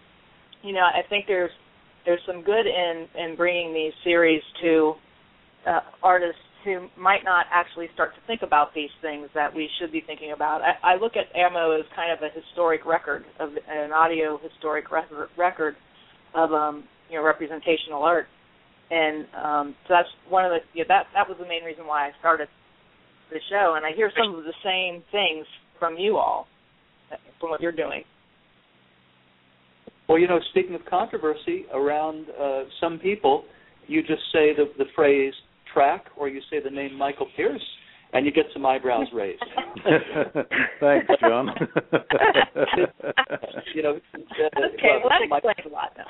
you 0.62 0.72
know, 0.72 0.80
I 0.80 1.06
think 1.08 1.26
there's 1.26 1.50
there's 2.04 2.20
some 2.26 2.42
good 2.42 2.66
in 2.66 3.06
in 3.16 3.36
bringing 3.36 3.72
these 3.74 3.92
series 4.04 4.42
to 4.62 4.94
uh, 5.66 5.80
artists 6.02 6.40
who 6.64 6.88
might 6.98 7.24
not 7.24 7.46
actually 7.52 7.88
start 7.94 8.14
to 8.14 8.20
think 8.26 8.42
about 8.42 8.74
these 8.74 8.90
things 9.00 9.28
that 9.34 9.54
we 9.54 9.68
should 9.78 9.90
be 9.90 10.02
thinking 10.06 10.32
about. 10.32 10.60
I, 10.60 10.92
I 10.92 10.96
look 10.96 11.12
at 11.16 11.34
AMO 11.34 11.78
as 11.78 11.86
kind 11.96 12.12
of 12.12 12.18
a 12.22 12.28
historic 12.28 12.84
record 12.84 13.24
of 13.38 13.50
an 13.68 13.92
audio 13.92 14.38
historic 14.38 14.90
record, 14.90 15.28
record 15.38 15.76
of 16.34 16.52
um, 16.52 16.84
you 17.08 17.16
know 17.16 17.24
representational 17.24 18.02
art. 18.02 18.26
And 18.90 19.26
um, 19.40 19.74
so 19.86 19.94
that's 19.94 20.08
one 20.28 20.44
of 20.44 20.50
the 20.50 20.58
yeah, 20.74 20.84
that 20.88 21.06
that 21.14 21.28
was 21.28 21.38
the 21.38 21.46
main 21.46 21.64
reason 21.64 21.86
why 21.86 22.08
I 22.08 22.10
started 22.18 22.48
the 23.30 23.38
show, 23.48 23.74
and 23.76 23.86
I 23.86 23.92
hear 23.94 24.10
some 24.18 24.34
of 24.34 24.44
the 24.44 24.54
same 24.64 25.02
things 25.12 25.46
from 25.78 25.96
you 25.96 26.16
all 26.16 26.46
from 27.40 27.50
what 27.50 27.60
you're 27.60 27.72
doing. 27.72 28.04
Well, 30.08 30.18
you 30.18 30.26
know, 30.26 30.40
speaking 30.50 30.74
of 30.74 30.84
controversy 30.86 31.66
around 31.72 32.26
uh, 32.40 32.64
some 32.80 32.98
people, 32.98 33.44
you 33.86 34.02
just 34.02 34.22
say 34.32 34.54
the 34.54 34.72
the 34.76 34.86
phrase 34.94 35.32
TRAC, 35.72 36.00
or 36.16 36.28
you 36.28 36.40
say 36.50 36.60
the 36.62 36.70
name 36.70 36.96
Michael 36.96 37.28
Pearce, 37.36 37.64
and 38.12 38.26
you 38.26 38.32
get 38.32 38.46
some 38.52 38.66
eyebrows 38.66 39.06
raised. 39.14 39.42
Thanks, 40.80 41.06
John. 41.20 41.48
you 43.74 43.82
know. 43.82 44.00
Uh, 44.14 44.66
okay, 44.74 44.98
well 45.00 45.10
that 45.10 45.22
explains 45.22 45.66
a 45.66 45.68
lot 45.68 45.92
now. 45.96 46.06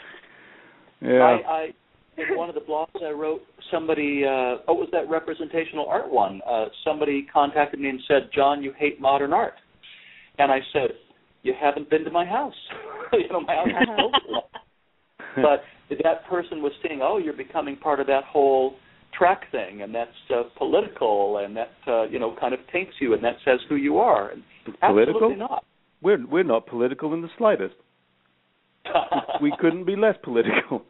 Yeah. 1.02 1.22
I, 1.22 1.50
I 1.50 1.70
in 2.16 2.36
one 2.36 2.48
of 2.48 2.54
the 2.54 2.60
blogs 2.60 3.02
I 3.02 3.10
wrote, 3.10 3.42
somebody, 3.70 4.24
uh, 4.24 4.28
oh, 4.68 4.74
it 4.74 4.78
was 4.78 4.88
that 4.92 5.08
representational 5.08 5.86
art 5.86 6.10
one. 6.10 6.40
Uh, 6.48 6.66
somebody 6.84 7.26
contacted 7.32 7.80
me 7.80 7.88
and 7.88 8.00
said, 8.08 8.30
"John, 8.34 8.62
you 8.62 8.72
hate 8.78 9.00
modern 9.00 9.32
art," 9.32 9.54
and 10.40 10.50
I 10.50 10.60
said, 10.72 10.90
"You 11.42 11.54
haven't 11.58 11.90
been 11.90 12.04
to 12.04 12.10
my 12.10 12.24
house. 12.24 12.54
you 13.12 13.28
know, 13.28 13.40
my 13.40 13.54
house 13.54 13.68
is 13.68 13.88
full 15.34 15.42
But 15.42 15.98
that 16.02 16.26
person 16.28 16.62
was 16.62 16.72
saying, 16.86 17.00
"Oh, 17.02 17.18
you're 17.18 17.36
becoming 17.36 17.76
part 17.76 18.00
of 18.00 18.06
that 18.06 18.24
whole 18.24 18.76
TRAC 19.18 19.50
thing, 19.50 19.82
and 19.82 19.94
that's 19.94 20.10
uh, 20.34 20.44
political, 20.56 21.38
and 21.38 21.56
that 21.56 21.72
uh, 21.86 22.04
you 22.04 22.18
know 22.18 22.34
kind 22.38 22.54
of 22.54 22.60
taints 22.72 22.94
you, 23.00 23.14
and 23.14 23.22
that 23.24 23.36
says 23.44 23.60
who 23.68 23.76
you 23.76 23.98
are." 23.98 24.30
And 24.30 24.42
political? 24.80 25.16
Absolutely 25.16 25.36
not. 25.36 25.64
We're 26.02 26.26
we're 26.26 26.44
not 26.44 26.66
political 26.66 27.12
in 27.14 27.22
the 27.22 27.30
slightest. 27.36 27.74
we 29.42 29.52
couldn't 29.60 29.84
be 29.84 29.96
less 29.96 30.16
political. 30.22 30.82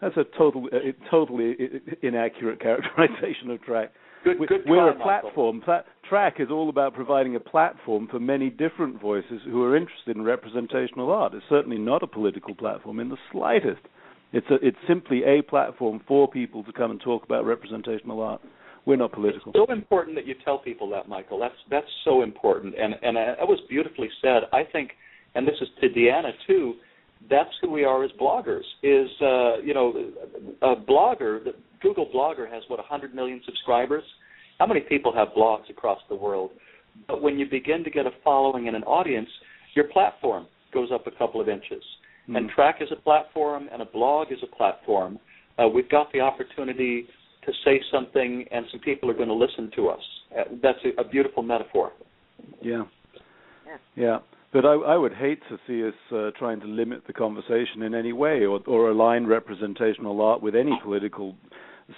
That's 0.00 0.16
a 0.16 0.24
total, 0.38 0.66
uh, 0.72 0.78
totally 1.10 1.56
inaccurate 2.02 2.60
characterization 2.60 3.50
of 3.50 3.60
TRAC. 3.62 3.88
Good, 4.24 4.38
good 4.46 4.62
We're 4.66 4.92
try, 4.92 5.00
a 5.00 5.02
platform. 5.02 5.62
Pla- 5.64 5.82
TRAC 6.08 6.40
is 6.40 6.48
all 6.50 6.68
about 6.68 6.94
providing 6.94 7.36
a 7.36 7.40
platform 7.40 8.08
for 8.10 8.20
many 8.20 8.50
different 8.50 9.00
voices 9.00 9.40
who 9.44 9.62
are 9.62 9.76
interested 9.76 10.16
in 10.16 10.22
representational 10.22 11.10
art. 11.10 11.34
It's 11.34 11.44
certainly 11.48 11.78
not 11.78 12.02
a 12.02 12.06
political 12.06 12.54
platform 12.54 13.00
in 13.00 13.08
the 13.08 13.16
slightest. 13.32 13.80
It's 14.32 14.46
a, 14.50 14.54
it's 14.66 14.76
simply 14.86 15.22
a 15.24 15.42
platform 15.42 16.00
for 16.06 16.28
people 16.30 16.62
to 16.64 16.72
come 16.72 16.90
and 16.90 17.00
talk 17.00 17.24
about 17.24 17.44
representational 17.44 18.20
art. 18.20 18.40
We're 18.86 18.96
not 18.96 19.12
political. 19.12 19.52
It's 19.52 19.58
so 19.58 19.72
important 19.72 20.16
that 20.16 20.26
you 20.26 20.34
tell 20.44 20.58
people 20.58 20.88
that, 20.90 21.08
Michael. 21.08 21.38
That's 21.38 21.54
that's 21.70 21.90
so 22.04 22.22
important, 22.22 22.74
and 22.78 22.94
and 23.02 23.16
uh, 23.16 23.34
that 23.38 23.46
was 23.46 23.60
beautifully 23.68 24.08
said. 24.22 24.44
I 24.52 24.62
think, 24.64 24.92
and 25.34 25.46
this 25.46 25.56
is 25.60 25.68
to 25.80 25.88
Deanna 25.88 26.30
too 26.46 26.74
that's 27.28 27.50
who 27.60 27.70
we 27.70 27.84
are 27.84 28.02
as 28.04 28.10
bloggers. 28.12 28.64
Is 28.82 29.08
uh, 29.20 29.60
you 29.62 29.74
know, 29.74 30.10
a 30.62 30.76
blogger. 30.76 31.40
The 31.82 31.88
Google 31.88 32.06
Blogger 32.14 32.50
has 32.50 32.62
what 32.68 32.78
100 32.78 33.14
million 33.14 33.40
subscribers. 33.44 34.04
How 34.58 34.66
many 34.66 34.80
people 34.80 35.12
have 35.14 35.28
blogs 35.28 35.70
across 35.70 35.98
the 36.08 36.14
world? 36.14 36.50
But 37.06 37.22
when 37.22 37.38
you 37.38 37.48
begin 37.48 37.84
to 37.84 37.90
get 37.90 38.06
a 38.06 38.10
following 38.22 38.68
and 38.68 38.76
an 38.76 38.82
audience, 38.84 39.28
your 39.74 39.86
platform 39.86 40.46
goes 40.72 40.90
up 40.92 41.06
a 41.06 41.10
couple 41.10 41.40
of 41.40 41.48
inches. 41.48 41.82
Mm. 42.28 42.36
And 42.36 42.50
TRAC 42.50 42.82
is 42.82 42.88
a 42.92 42.96
platform, 42.96 43.68
and 43.72 43.82
a 43.82 43.86
blog 43.86 44.32
is 44.32 44.38
a 44.42 44.56
platform. 44.56 45.18
Uh, 45.58 45.68
we've 45.68 45.88
got 45.88 46.12
the 46.12 46.20
opportunity 46.20 47.06
to 47.46 47.52
say 47.64 47.80
something, 47.90 48.44
and 48.50 48.66
some 48.70 48.80
people 48.80 49.10
are 49.10 49.14
going 49.14 49.28
to 49.28 49.34
listen 49.34 49.70
to 49.76 49.88
us. 49.88 50.00
Uh, 50.38 50.44
that's 50.62 50.78
a, 50.84 51.00
a 51.00 51.08
beautiful 51.08 51.42
metaphor. 51.42 51.92
Yeah. 52.62 52.84
Yeah. 53.66 53.76
yeah. 53.96 54.18
But 54.52 54.66
I, 54.66 54.72
I 54.74 54.96
would 54.96 55.14
hate 55.14 55.40
to 55.48 55.58
see 55.66 55.86
us 55.86 55.94
uh, 56.12 56.36
trying 56.38 56.60
to 56.60 56.66
limit 56.66 57.06
the 57.06 57.12
conversation 57.12 57.82
in 57.82 57.94
any 57.94 58.12
way 58.12 58.44
or, 58.44 58.60
or 58.66 58.90
align 58.90 59.26
representational 59.26 60.20
art 60.20 60.42
with 60.42 60.56
any 60.56 60.72
political 60.82 61.36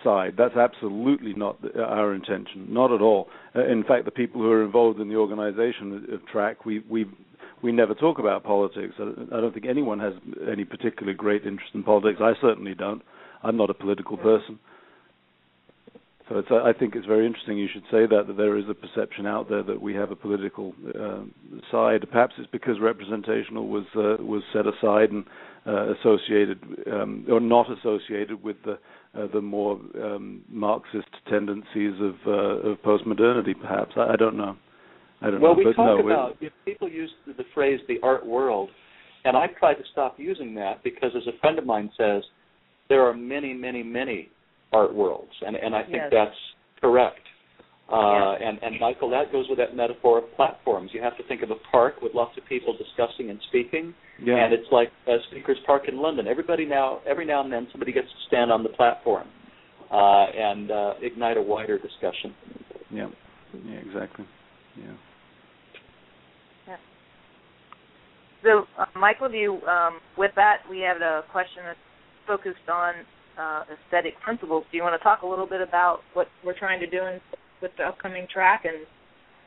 side. 0.02 0.34
That's 0.36 0.56
absolutely 0.56 1.34
not 1.34 1.58
our 1.76 2.14
intention, 2.14 2.66
not 2.68 2.92
at 2.92 3.00
all. 3.00 3.28
Uh, 3.54 3.66
in 3.66 3.84
fact, 3.84 4.04
the 4.04 4.10
people 4.10 4.40
who 4.40 4.50
are 4.50 4.64
involved 4.64 5.00
in 5.00 5.08
the 5.08 5.16
organization 5.16 6.06
of 6.12 6.20
TRAC, 6.32 6.64
we 6.64 6.80
we 6.88 7.06
we 7.62 7.72
never 7.72 7.94
talk 7.94 8.18
about 8.18 8.44
politics. 8.44 8.94
I, 8.98 9.36
I 9.36 9.40
don't 9.40 9.52
think 9.52 9.66
anyone 9.66 10.00
has 10.00 10.14
any 10.50 10.64
particular 10.64 11.14
great 11.14 11.44
interest 11.46 11.74
in 11.74 11.82
politics. 11.82 12.20
I 12.20 12.32
certainly 12.40 12.74
don't. 12.74 13.02
I'm 13.42 13.56
not 13.56 13.70
a 13.70 13.74
political 13.74 14.16
person. 14.16 14.58
So 16.28 16.38
it's, 16.38 16.48
I 16.50 16.72
think 16.72 16.94
it's 16.94 17.06
very 17.06 17.26
interesting 17.26 17.58
you 17.58 17.68
should 17.72 17.82
say 17.90 18.06
that, 18.06 18.26
that 18.26 18.36
there 18.36 18.56
is 18.56 18.64
a 18.68 18.74
perception 18.74 19.26
out 19.26 19.48
there 19.48 19.62
that 19.64 19.82
we 19.82 19.92
have 19.94 20.10
a 20.12 20.16
political 20.16 20.72
uh, 20.88 21.22
side. 21.70 22.06
Perhaps 22.10 22.34
it's 22.38 22.50
because 22.50 22.80
representational 22.80 23.68
was 23.68 23.84
uh, 23.96 24.22
was 24.22 24.42
set 24.52 24.66
aside 24.66 25.10
and 25.10 25.24
uh, 25.66 25.92
associated 25.92 26.58
um, 26.90 27.24
or 27.30 27.40
not 27.40 27.66
associated 27.70 28.42
with 28.42 28.56
the 28.64 28.78
uh, 29.14 29.26
the 29.32 29.40
more 29.40 29.78
um, 30.02 30.42
Marxist 30.48 31.08
tendencies 31.28 31.94
of 32.00 32.14
uh, 32.26 32.70
of 32.70 32.78
postmodernity. 32.82 33.54
Perhaps 33.60 33.92
I, 33.96 34.14
I, 34.14 34.16
don't 34.16 34.36
know. 34.36 34.56
I 35.20 35.30
don't 35.30 35.40
well, 35.40 35.52
know. 35.52 35.58
we 35.58 35.64
but 35.64 35.76
talk 35.76 35.98
no, 35.98 36.06
about 36.06 36.36
if 36.40 36.52
people 36.64 36.88
use 36.88 37.10
the 37.26 37.44
phrase 37.54 37.80
"the 37.86 37.98
art 38.02 38.26
world," 38.26 38.70
and 39.24 39.36
I've 39.36 39.56
tried 39.56 39.74
to 39.74 39.84
stop 39.92 40.14
using 40.18 40.54
that 40.56 40.82
because, 40.82 41.10
as 41.16 41.26
a 41.26 41.38
friend 41.40 41.58
of 41.58 41.66
mine 41.66 41.90
says, 41.96 42.22
there 42.88 43.06
are 43.06 43.14
many, 43.14 43.54
many, 43.54 43.82
many 43.82 44.30
art 44.72 44.94
worlds, 44.94 45.32
and 45.46 45.54
and 45.54 45.74
I 45.76 45.82
think 45.82 45.96
yes. 45.96 46.10
that's 46.12 46.36
correct. 46.80 47.20
Uh, 47.92 48.38
yeah. 48.40 48.48
and, 48.48 48.58
and 48.62 48.80
Michael, 48.80 49.10
that 49.10 49.30
goes 49.30 49.44
with 49.50 49.58
that 49.58 49.76
metaphor 49.76 50.18
of 50.18 50.24
platforms. 50.34 50.90
You 50.94 51.02
have 51.02 51.14
to 51.18 51.22
think 51.24 51.42
of 51.42 51.50
a 51.50 51.56
park 51.70 51.96
with 52.00 52.14
lots 52.14 52.36
of 52.38 52.44
people 52.46 52.74
discussing 52.76 53.28
and 53.28 53.38
speaking, 53.48 53.92
yeah. 54.22 54.42
and 54.42 54.54
it's 54.54 54.66
like 54.72 54.88
a 55.06 55.18
Speakers 55.30 55.58
Park 55.66 55.82
in 55.88 55.98
London. 55.98 56.26
Everybody 56.26 56.64
now, 56.64 57.00
every 57.06 57.26
now 57.26 57.44
and 57.44 57.52
then, 57.52 57.68
somebody 57.70 57.92
gets 57.92 58.08
to 58.08 58.26
stand 58.28 58.50
on 58.50 58.62
the 58.62 58.70
platform 58.70 59.28
uh, 59.90 60.24
and 60.34 60.70
uh, 60.70 60.94
ignite 61.02 61.36
a 61.36 61.42
wider 61.42 61.78
discussion. 61.78 62.34
Yeah, 62.90 63.08
yeah, 63.66 63.74
exactly. 63.86 64.24
Yeah. 64.78 64.84
yeah. 66.68 66.76
So, 68.42 68.64
uh, 68.78 68.86
Michael, 68.98 69.28
do 69.28 69.36
you, 69.36 69.60
um, 69.66 70.00
with 70.16 70.30
that, 70.36 70.58
we 70.70 70.80
have 70.80 71.02
a 71.02 71.24
question 71.30 71.62
that's 71.66 71.78
focused 72.26 72.68
on 72.72 72.94
uh, 73.38 73.64
aesthetic 73.68 74.18
principles. 74.20 74.64
Do 74.70 74.78
you 74.78 74.82
want 74.82 74.98
to 74.98 75.04
talk 75.04 75.22
a 75.22 75.26
little 75.26 75.46
bit 75.46 75.60
about 75.60 76.00
what 76.14 76.28
we're 76.42 76.58
trying 76.58 76.80
to 76.80 76.86
do 76.86 76.98
in, 77.04 77.20
with 77.62 77.72
the 77.78 77.84
upcoming 77.84 78.26
TRAC 78.34 78.64
and? 78.64 78.86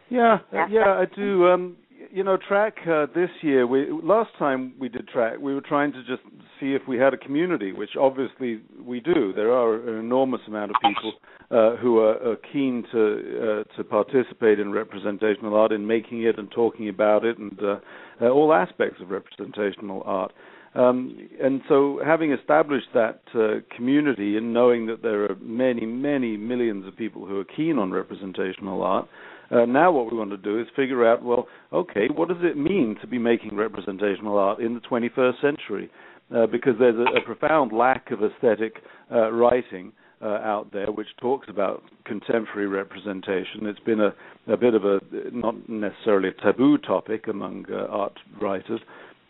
Yeah, 0.09 0.37
uh, 0.53 0.67
yeah, 0.67 0.87
I 0.87 1.05
do. 1.15 1.47
Um, 1.47 1.77
you 2.11 2.23
know, 2.23 2.37
TRAC 2.37 2.73
uh, 2.87 3.07
this 3.13 3.29
year. 3.41 3.67
We 3.67 3.87
last 3.91 4.29
time 4.37 4.73
we 4.79 4.89
did 4.89 5.07
track, 5.07 5.37
we 5.39 5.53
were 5.53 5.61
trying 5.61 5.91
to 5.93 5.99
just 6.03 6.21
see 6.59 6.73
if 6.73 6.81
we 6.87 6.97
had 6.97 7.13
a 7.13 7.17
community, 7.17 7.71
which 7.71 7.91
obviously 7.99 8.61
we 8.79 8.99
do. 8.99 9.33
There 9.33 9.51
are 9.51 9.75
an 9.75 9.99
enormous 9.99 10.41
amount 10.47 10.71
of 10.71 10.77
people 10.81 11.13
uh, 11.51 11.75
who 11.77 11.99
are, 11.99 12.31
are, 12.31 12.37
keen 12.51 12.85
to 12.91 13.63
uh, 13.69 13.75
to 13.75 13.83
participate 13.83 14.59
in 14.59 14.71
representational 14.71 15.55
art, 15.55 15.71
in 15.71 15.85
making 15.85 16.23
it 16.23 16.37
and 16.37 16.51
talking 16.51 16.89
about 16.89 17.25
it, 17.25 17.37
and 17.37 17.59
uh, 17.61 17.77
uh, 18.21 18.29
all 18.29 18.53
aspects 18.53 19.01
of 19.01 19.09
representational 19.09 20.03
art. 20.05 20.33
Um, 20.75 21.29
and 21.41 21.61
so, 21.69 22.01
having 22.05 22.33
established 22.33 22.87
that 22.93 23.21
uh, 23.33 23.75
community 23.75 24.35
and 24.35 24.53
knowing 24.53 24.87
that 24.87 25.01
there 25.01 25.23
are 25.23 25.35
many, 25.41 25.85
many 25.85 26.35
millions 26.35 26.85
of 26.85 26.97
people 26.97 27.25
who 27.25 27.39
are 27.39 27.45
keen 27.45 27.77
on 27.77 27.91
representational 27.91 28.83
art, 28.83 29.07
uh, 29.51 29.65
now 29.65 29.91
what 29.91 30.11
we 30.11 30.17
want 30.17 30.31
to 30.31 30.37
do 30.37 30.59
is 30.59 30.67
figure 30.75 31.07
out, 31.07 31.23
well, 31.23 31.47
okay, 31.71 32.07
what 32.13 32.27
does 32.27 32.39
it 32.41 32.57
mean 32.57 32.97
to 32.99 33.07
be 33.07 33.17
making 33.17 33.55
representational 33.55 34.37
art 34.37 34.59
in 34.59 34.73
the 34.73 34.81
21st 34.81 35.39
century? 35.41 35.89
Uh, 36.35 36.47
because 36.47 36.73
there's 36.79 36.95
a, 36.95 37.19
a, 37.19 37.21
profound 37.21 37.71
lack 37.71 38.09
of 38.09 38.23
aesthetic 38.23 38.77
uh, 39.11 39.31
writing 39.31 39.93
uh, 40.23 40.39
out 40.43 40.67
there 40.73 40.91
which 40.91 41.09
talks 41.21 41.47
about 41.49 41.83
contemporary 42.03 42.65
representation. 42.65 43.67
It's 43.67 43.79
been 43.81 43.99
a, 44.01 44.13
a 44.51 44.57
bit 44.57 44.73
of 44.73 44.85
a 44.85 44.99
not 45.31 45.69
necessarily 45.69 46.29
a 46.29 46.41
taboo 46.41 46.79
topic 46.79 47.27
among 47.27 47.65
uh, 47.71 47.85
art 47.91 48.17
writers, 48.41 48.79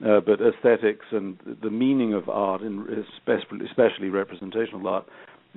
uh, 0.04 0.20
but 0.20 0.40
aesthetics 0.42 1.06
and 1.12 1.38
the 1.62 1.70
meaning 1.70 2.14
of 2.14 2.28
art, 2.28 2.62
especially, 2.62 4.10
representational 4.10 4.88
art, 4.88 5.06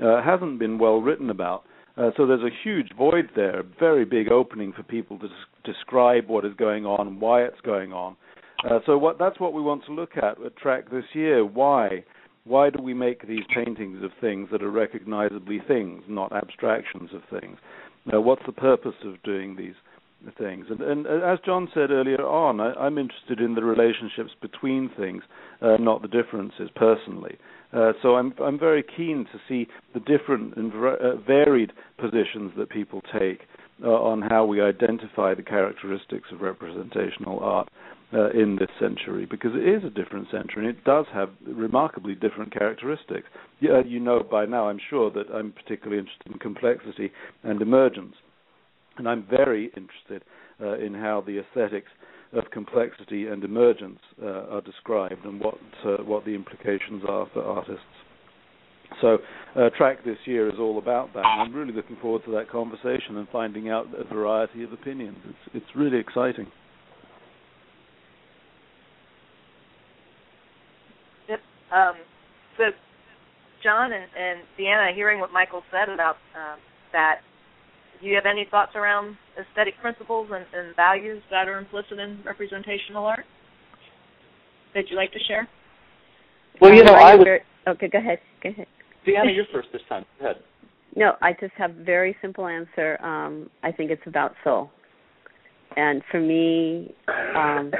uh, 0.02 0.22
hasn't 0.22 0.58
been 0.58 0.78
well 0.78 1.00
written 1.00 1.30
about. 1.30 1.64
Uh, 1.96 2.10
so 2.16 2.26
there's 2.26 2.42
a 2.42 2.56
huge 2.62 2.90
void 2.96 3.28
there, 3.34 3.60
a 3.60 3.64
very 3.80 4.04
big 4.04 4.30
opening 4.30 4.72
for 4.72 4.84
people 4.84 5.18
to 5.18 5.26
des- 5.26 5.72
describe 5.72 6.28
what 6.28 6.44
is 6.44 6.52
going 6.56 6.86
on 6.86 7.18
why 7.18 7.42
it's 7.42 7.60
going 7.62 7.92
on. 7.92 8.16
Uh, 8.64 8.78
so 8.86 8.96
what, 8.96 9.18
that's 9.18 9.40
what 9.40 9.52
we 9.52 9.62
want 9.62 9.84
to 9.84 9.92
look 9.92 10.16
at 10.16 10.40
at 10.44 10.56
TRAC 10.56 10.90
this 10.90 11.04
year. 11.12 11.44
Why? 11.44 12.04
Why 12.44 12.70
do 12.70 12.82
we 12.82 12.94
make 12.94 13.26
these 13.26 13.44
paintings 13.52 14.02
of 14.02 14.10
things 14.20 14.48
that 14.52 14.62
are 14.62 14.70
recognizably 14.70 15.60
things, 15.66 16.02
not 16.08 16.32
abstractions 16.32 17.10
of 17.12 17.40
things? 17.40 17.58
Now, 18.06 18.20
what's 18.20 18.46
the 18.46 18.52
purpose 18.52 18.94
of 19.04 19.22
doing 19.22 19.56
these 19.56 19.74
things? 20.38 20.66
And, 20.70 20.80
and 20.80 21.06
as 21.06 21.38
John 21.44 21.68
said 21.72 21.90
earlier 21.90 22.26
on, 22.26 22.60
I, 22.60 22.86
am 22.86 22.98
interested 22.98 23.40
in 23.40 23.54
the 23.54 23.64
relationships 23.64 24.32
between 24.40 24.90
things, 24.96 25.22
uh, 25.62 25.76
not 25.78 26.02
the 26.02 26.08
differences 26.08 26.70
personally. 26.74 27.38
Uh, 27.72 27.92
so 28.02 28.16
I'm 28.16 28.32
I'm 28.42 28.58
very 28.58 28.82
keen 28.82 29.26
to 29.30 29.38
see 29.46 29.68
the 29.92 30.00
different 30.00 30.56
and 30.56 30.72
uh, 30.72 31.16
varied 31.16 31.72
positions 31.98 32.52
that 32.56 32.70
people 32.70 33.02
take 33.18 33.40
uh, 33.84 33.88
on 33.88 34.22
how 34.22 34.44
we 34.44 34.60
identify 34.60 35.34
the 35.34 35.42
characteristics 35.42 36.28
of 36.32 36.40
representational 36.40 37.40
art 37.40 37.68
uh, 38.12 38.30
in 38.30 38.56
this 38.56 38.70
century, 38.80 39.26
because 39.26 39.50
it 39.54 39.68
is 39.68 39.84
a 39.84 39.90
different 39.90 40.28
century 40.30 40.66
and 40.66 40.76
it 40.76 40.82
does 40.84 41.04
have 41.12 41.28
remarkably 41.46 42.14
different 42.14 42.52
characteristics. 42.52 43.28
Yeah, 43.60 43.82
you 43.84 44.00
know 44.00 44.22
by 44.28 44.46
now, 44.46 44.68
I'm 44.68 44.80
sure, 44.88 45.10
that 45.10 45.26
I'm 45.32 45.52
particularly 45.52 45.98
interested 45.98 46.32
in 46.32 46.38
complexity 46.38 47.12
and 47.42 47.60
emergence, 47.60 48.14
and 48.98 49.08
I'm 49.08 49.26
very 49.28 49.70
interested 49.76 50.24
uh, 50.60 50.78
in 50.78 50.94
how 50.94 51.22
the 51.26 51.40
aesthetics 51.40 51.90
of 52.32 52.44
complexity 52.52 53.26
and 53.26 53.42
emergence 53.42 54.00
uh, 54.22 54.54
are 54.54 54.60
described 54.60 55.24
and 55.24 55.40
what 55.40 55.58
uh, 55.84 56.02
what 56.04 56.24
the 56.24 56.34
implications 56.34 57.02
are 57.08 57.26
for 57.32 57.42
artists. 57.42 57.82
So, 59.00 59.18
uh, 59.54 59.68
TRAC 59.76 60.04
this 60.04 60.16
year 60.24 60.48
is 60.48 60.58
all 60.58 60.78
about 60.78 61.12
that. 61.14 61.24
And 61.24 61.42
I'm 61.42 61.54
really 61.54 61.72
looking 61.72 61.96
forward 62.00 62.24
to 62.24 62.30
that 62.32 62.50
conversation 62.50 63.16
and 63.16 63.28
finding 63.30 63.68
out 63.68 63.86
a 63.96 64.04
variety 64.12 64.64
of 64.64 64.72
opinions. 64.72 65.18
It's 65.26 65.62
it's 65.62 65.76
really 65.76 65.98
exciting. 65.98 66.46
Um, 71.70 71.94
so, 72.56 72.64
John 73.62 73.92
and, 73.92 74.06
and 74.16 74.40
Deanna, 74.58 74.94
hearing 74.94 75.20
what 75.20 75.32
Michael 75.32 75.62
said 75.70 75.92
about 75.92 76.16
uh, 76.34 76.56
that 76.92 77.20
do 78.00 78.06
you 78.06 78.14
have 78.14 78.26
any 78.26 78.46
thoughts 78.50 78.72
around 78.74 79.16
aesthetic 79.38 79.74
principles 79.80 80.28
and, 80.32 80.44
and 80.54 80.74
values 80.76 81.22
that 81.30 81.48
are 81.48 81.58
implicit 81.58 81.98
in 81.98 82.20
representational 82.24 83.04
art 83.06 83.24
that 84.74 84.84
you'd 84.88 84.96
like 84.96 85.12
to 85.12 85.18
share? 85.26 85.48
Well, 86.60 86.72
you 86.72 86.84
know, 86.84 86.94
I 86.94 87.14
would. 87.14 87.26
Okay, 87.66 87.88
go 87.88 87.98
ahead. 87.98 88.18
Go 88.42 88.50
ahead. 88.50 88.66
Deanna, 89.06 89.34
you're 89.34 89.46
first 89.52 89.68
this 89.72 89.82
time. 89.88 90.04
Go 90.20 90.26
ahead. 90.26 90.42
No, 90.96 91.12
I 91.22 91.32
just 91.32 91.52
have 91.56 91.70
a 91.70 91.84
very 91.84 92.16
simple 92.20 92.46
answer. 92.46 93.02
Um, 93.04 93.50
I 93.62 93.70
think 93.70 93.90
it's 93.90 94.06
about 94.06 94.32
soul, 94.42 94.70
and 95.76 96.02
for 96.10 96.20
me, 96.20 96.94
um, 97.36 97.70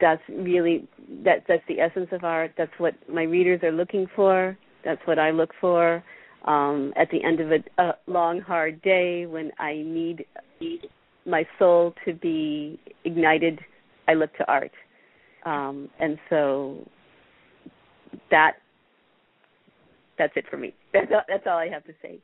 that's 0.00 0.22
really 0.28 0.88
that 1.24 1.44
that's 1.46 1.62
the 1.68 1.80
essence 1.80 2.08
of 2.12 2.24
art. 2.24 2.52
That's 2.56 2.72
what 2.78 2.94
my 3.08 3.22
readers 3.22 3.62
are 3.62 3.72
looking 3.72 4.06
for. 4.16 4.56
That's 4.84 5.00
what 5.06 5.18
I 5.18 5.30
look 5.30 5.50
for 5.60 6.02
um, 6.44 6.92
at 6.96 7.08
the 7.10 7.22
end 7.24 7.40
of 7.40 7.50
a, 7.50 7.82
a 7.82 7.94
long, 8.06 8.40
hard 8.40 8.80
day 8.82 9.26
when 9.26 9.50
I 9.58 9.74
need, 9.74 10.24
my 11.26 11.44
soul 11.58 11.94
to 12.04 12.14
be 12.14 12.78
ignited, 13.04 13.60
I 14.06 14.14
look 14.14 14.34
to 14.36 14.50
art. 14.50 14.72
Um, 15.44 15.88
and 16.00 16.18
so 16.30 16.86
that 18.30 18.52
that's 20.18 20.32
it 20.36 20.44
for 20.50 20.56
me. 20.56 20.74
That's 20.92 21.06
all, 21.12 21.22
that's 21.28 21.44
all 21.46 21.58
I 21.58 21.68
have 21.68 21.84
to 21.84 21.92
say. 22.02 22.18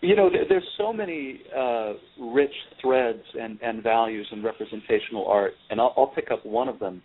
you 0.00 0.14
know, 0.14 0.30
there's 0.48 0.68
so 0.78 0.92
many 0.92 1.40
uh, 1.56 1.94
rich 2.20 2.52
threads 2.80 3.22
and, 3.34 3.58
and 3.62 3.82
values 3.82 4.26
in 4.30 4.42
representational 4.42 5.26
art, 5.26 5.54
and 5.70 5.80
I'll, 5.80 5.94
I'll 5.96 6.06
pick 6.06 6.30
up 6.30 6.44
one 6.46 6.68
of 6.68 6.78
them. 6.78 7.02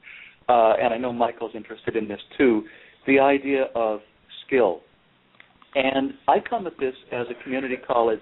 Uh, 0.48 0.74
and 0.74 0.94
I 0.94 0.98
know 0.98 1.12
Michael's 1.14 1.54
interested 1.56 1.96
in 1.96 2.08
this 2.08 2.20
too. 2.38 2.64
The 3.08 3.20
idea 3.20 3.66
of 3.74 4.02
skill. 4.52 4.82
And 5.76 6.14
I 6.28 6.38
come 6.48 6.68
at 6.68 6.74
this 6.80 6.94
as 7.14 7.28
a 7.30 7.44
community 7.44 7.78
college 7.88 8.20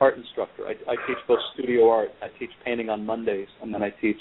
art 0.00 0.16
instructor. 0.16 0.66
I, 0.66 0.72
I 0.90 0.96
teach 1.06 1.18
both 1.28 1.38
studio 1.54 1.90
art, 1.90 2.08
I 2.22 2.28
teach 2.38 2.50
painting 2.64 2.88
on 2.88 3.04
Mondays, 3.04 3.48
and 3.62 3.72
then 3.72 3.82
I 3.82 3.90
teach 3.90 4.20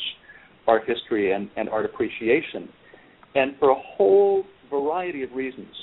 art 0.68 0.84
history 0.86 1.32
and, 1.32 1.50
and 1.56 1.70
art 1.70 1.86
appreciation. 1.86 2.70
And 3.36 3.56
for 3.60 3.70
a 3.70 3.76
whole 3.96 4.44
variety 4.70 5.24
of 5.24 5.32
reasons, 5.32 5.74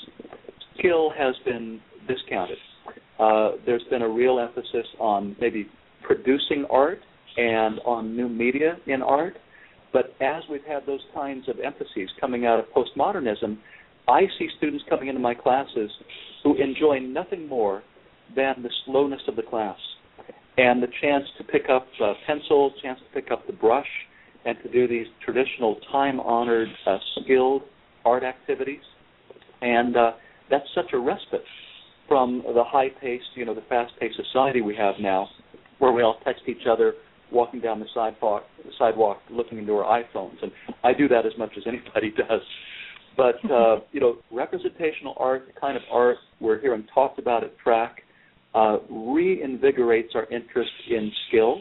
skill 0.77 1.11
has 1.17 1.35
been 1.45 1.79
discounted. 2.07 2.57
Uh, 3.19 3.51
there's 3.65 3.83
been 3.89 4.01
a 4.01 4.09
real 4.09 4.39
emphasis 4.39 4.87
on 4.99 5.35
maybe 5.39 5.67
producing 6.03 6.65
art 6.69 6.99
and 7.37 7.79
on 7.85 8.15
new 8.15 8.27
media 8.27 8.77
in 8.87 9.01
art. 9.01 9.35
But 9.93 10.15
as 10.21 10.43
we've 10.49 10.65
had 10.67 10.85
those 10.87 11.01
kinds 11.13 11.47
of 11.47 11.59
emphases 11.59 12.09
coming 12.19 12.45
out 12.45 12.59
of 12.59 12.65
postmodernism, 12.75 13.57
I 14.07 14.21
see 14.37 14.47
students 14.57 14.83
coming 14.89 15.07
into 15.07 15.21
my 15.21 15.33
classes 15.33 15.89
who 16.43 16.55
enjoy 16.61 16.99
nothing 16.99 17.47
more 17.47 17.83
than 18.35 18.55
the 18.63 18.69
slowness 18.85 19.21
of 19.27 19.35
the 19.35 19.43
class 19.43 19.77
and 20.57 20.83
the 20.83 20.87
chance 21.01 21.23
to 21.37 21.43
pick 21.43 21.63
up 21.69 21.87
a 22.01 22.13
pencil, 22.27 22.73
chance 22.81 22.99
to 22.99 23.21
pick 23.21 23.31
up 23.31 23.45
the 23.47 23.53
brush, 23.53 23.87
and 24.45 24.57
to 24.63 24.71
do 24.71 24.87
these 24.87 25.07
traditional 25.23 25.77
time-honored, 25.91 26.67
uh, 26.85 26.97
skilled 27.21 27.63
art 28.05 28.23
activities. 28.23 28.81
And 29.61 29.95
uh, 29.95 30.11
that's 30.49 30.67
such 30.75 30.91
a 30.93 30.99
respite 30.99 31.45
from 32.07 32.43
the 32.45 32.63
high-paced, 32.63 33.23
you 33.35 33.45
know, 33.45 33.55
the 33.55 33.63
fast-paced 33.69 34.15
society 34.15 34.61
we 34.61 34.75
have 34.75 34.95
now, 34.99 35.29
where 35.79 35.91
we 35.91 36.03
all 36.03 36.19
text 36.23 36.43
each 36.47 36.67
other 36.69 36.93
walking 37.31 37.61
down 37.61 37.79
the 37.79 37.87
sidewalk, 37.93 38.43
the 38.63 38.71
sidewalk, 38.77 39.17
looking 39.31 39.57
into 39.57 39.73
our 39.73 40.03
iPhones. 40.03 40.35
And 40.41 40.51
I 40.83 40.93
do 40.93 41.07
that 41.07 41.25
as 41.25 41.31
much 41.37 41.51
as 41.57 41.63
anybody 41.65 42.11
does. 42.17 42.41
But 43.15 43.35
uh, 43.49 43.81
you 43.91 43.99
know, 43.99 44.17
representational 44.31 45.15
art, 45.17 45.47
the 45.53 45.59
kind 45.59 45.77
of 45.77 45.83
art 45.91 46.17
we're 46.39 46.59
hearing 46.59 46.85
talked 46.93 47.19
about 47.19 47.43
at 47.43 47.53
TRAC, 47.63 47.91
uh, 48.55 48.77
reinvigorates 48.91 50.15
our 50.15 50.25
interest 50.31 50.71
in 50.89 51.11
skill, 51.27 51.57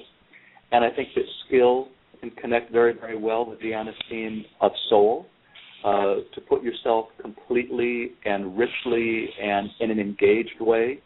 and 0.73 0.85
I 0.85 0.91
think 0.91 1.09
that 1.15 1.25
skill 1.47 1.89
can 2.21 2.31
connect 2.31 2.73
very, 2.73 2.95
very 2.95 3.19
well 3.19 3.45
with 3.45 3.61
Deanna's 3.61 3.97
theme 4.09 4.45
of 4.61 4.73
soul. 4.89 5.27
Uh, 5.85 6.19
to 6.33 6.41
put 6.49 6.63
yourself 6.63 7.07
completely 7.21 8.13
and 8.25 8.57
richly 8.57 9.29
and 9.43 9.69
in 9.81 9.91
an 9.91 9.99
engaged 9.99 10.61
way 10.61 11.01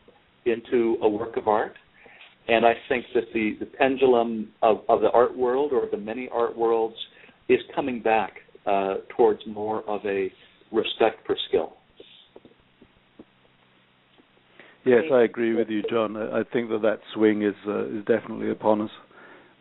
into 0.44 0.98
a 1.00 1.08
work 1.08 1.38
of 1.38 1.48
art. 1.48 1.72
And 2.48 2.66
I 2.66 2.74
think 2.86 3.06
that 3.14 3.24
the, 3.32 3.56
the 3.58 3.64
pendulum 3.64 4.50
of, 4.62 4.80
of 4.90 5.00
the 5.00 5.10
art 5.12 5.34
world 5.34 5.72
or 5.72 5.88
the 5.90 5.96
many 5.96 6.28
art 6.30 6.54
worlds 6.54 6.94
is 7.48 7.58
coming 7.74 8.02
back 8.02 8.32
uh, 8.66 8.94
towards 9.16 9.40
more 9.46 9.82
of 9.88 10.04
a 10.04 10.32
respect 10.72 11.26
for 11.26 11.36
skill. 11.48 11.74
Yes, 14.84 15.02
I 15.12 15.22
agree 15.22 15.52
with 15.54 15.68
you, 15.68 15.82
John. 15.90 16.16
I 16.16 16.44
think 16.52 16.70
that 16.70 16.82
that 16.82 17.00
swing 17.12 17.42
is 17.42 17.56
uh, 17.66 17.86
is 17.86 18.04
definitely 18.04 18.50
upon 18.50 18.82
us. 18.82 18.90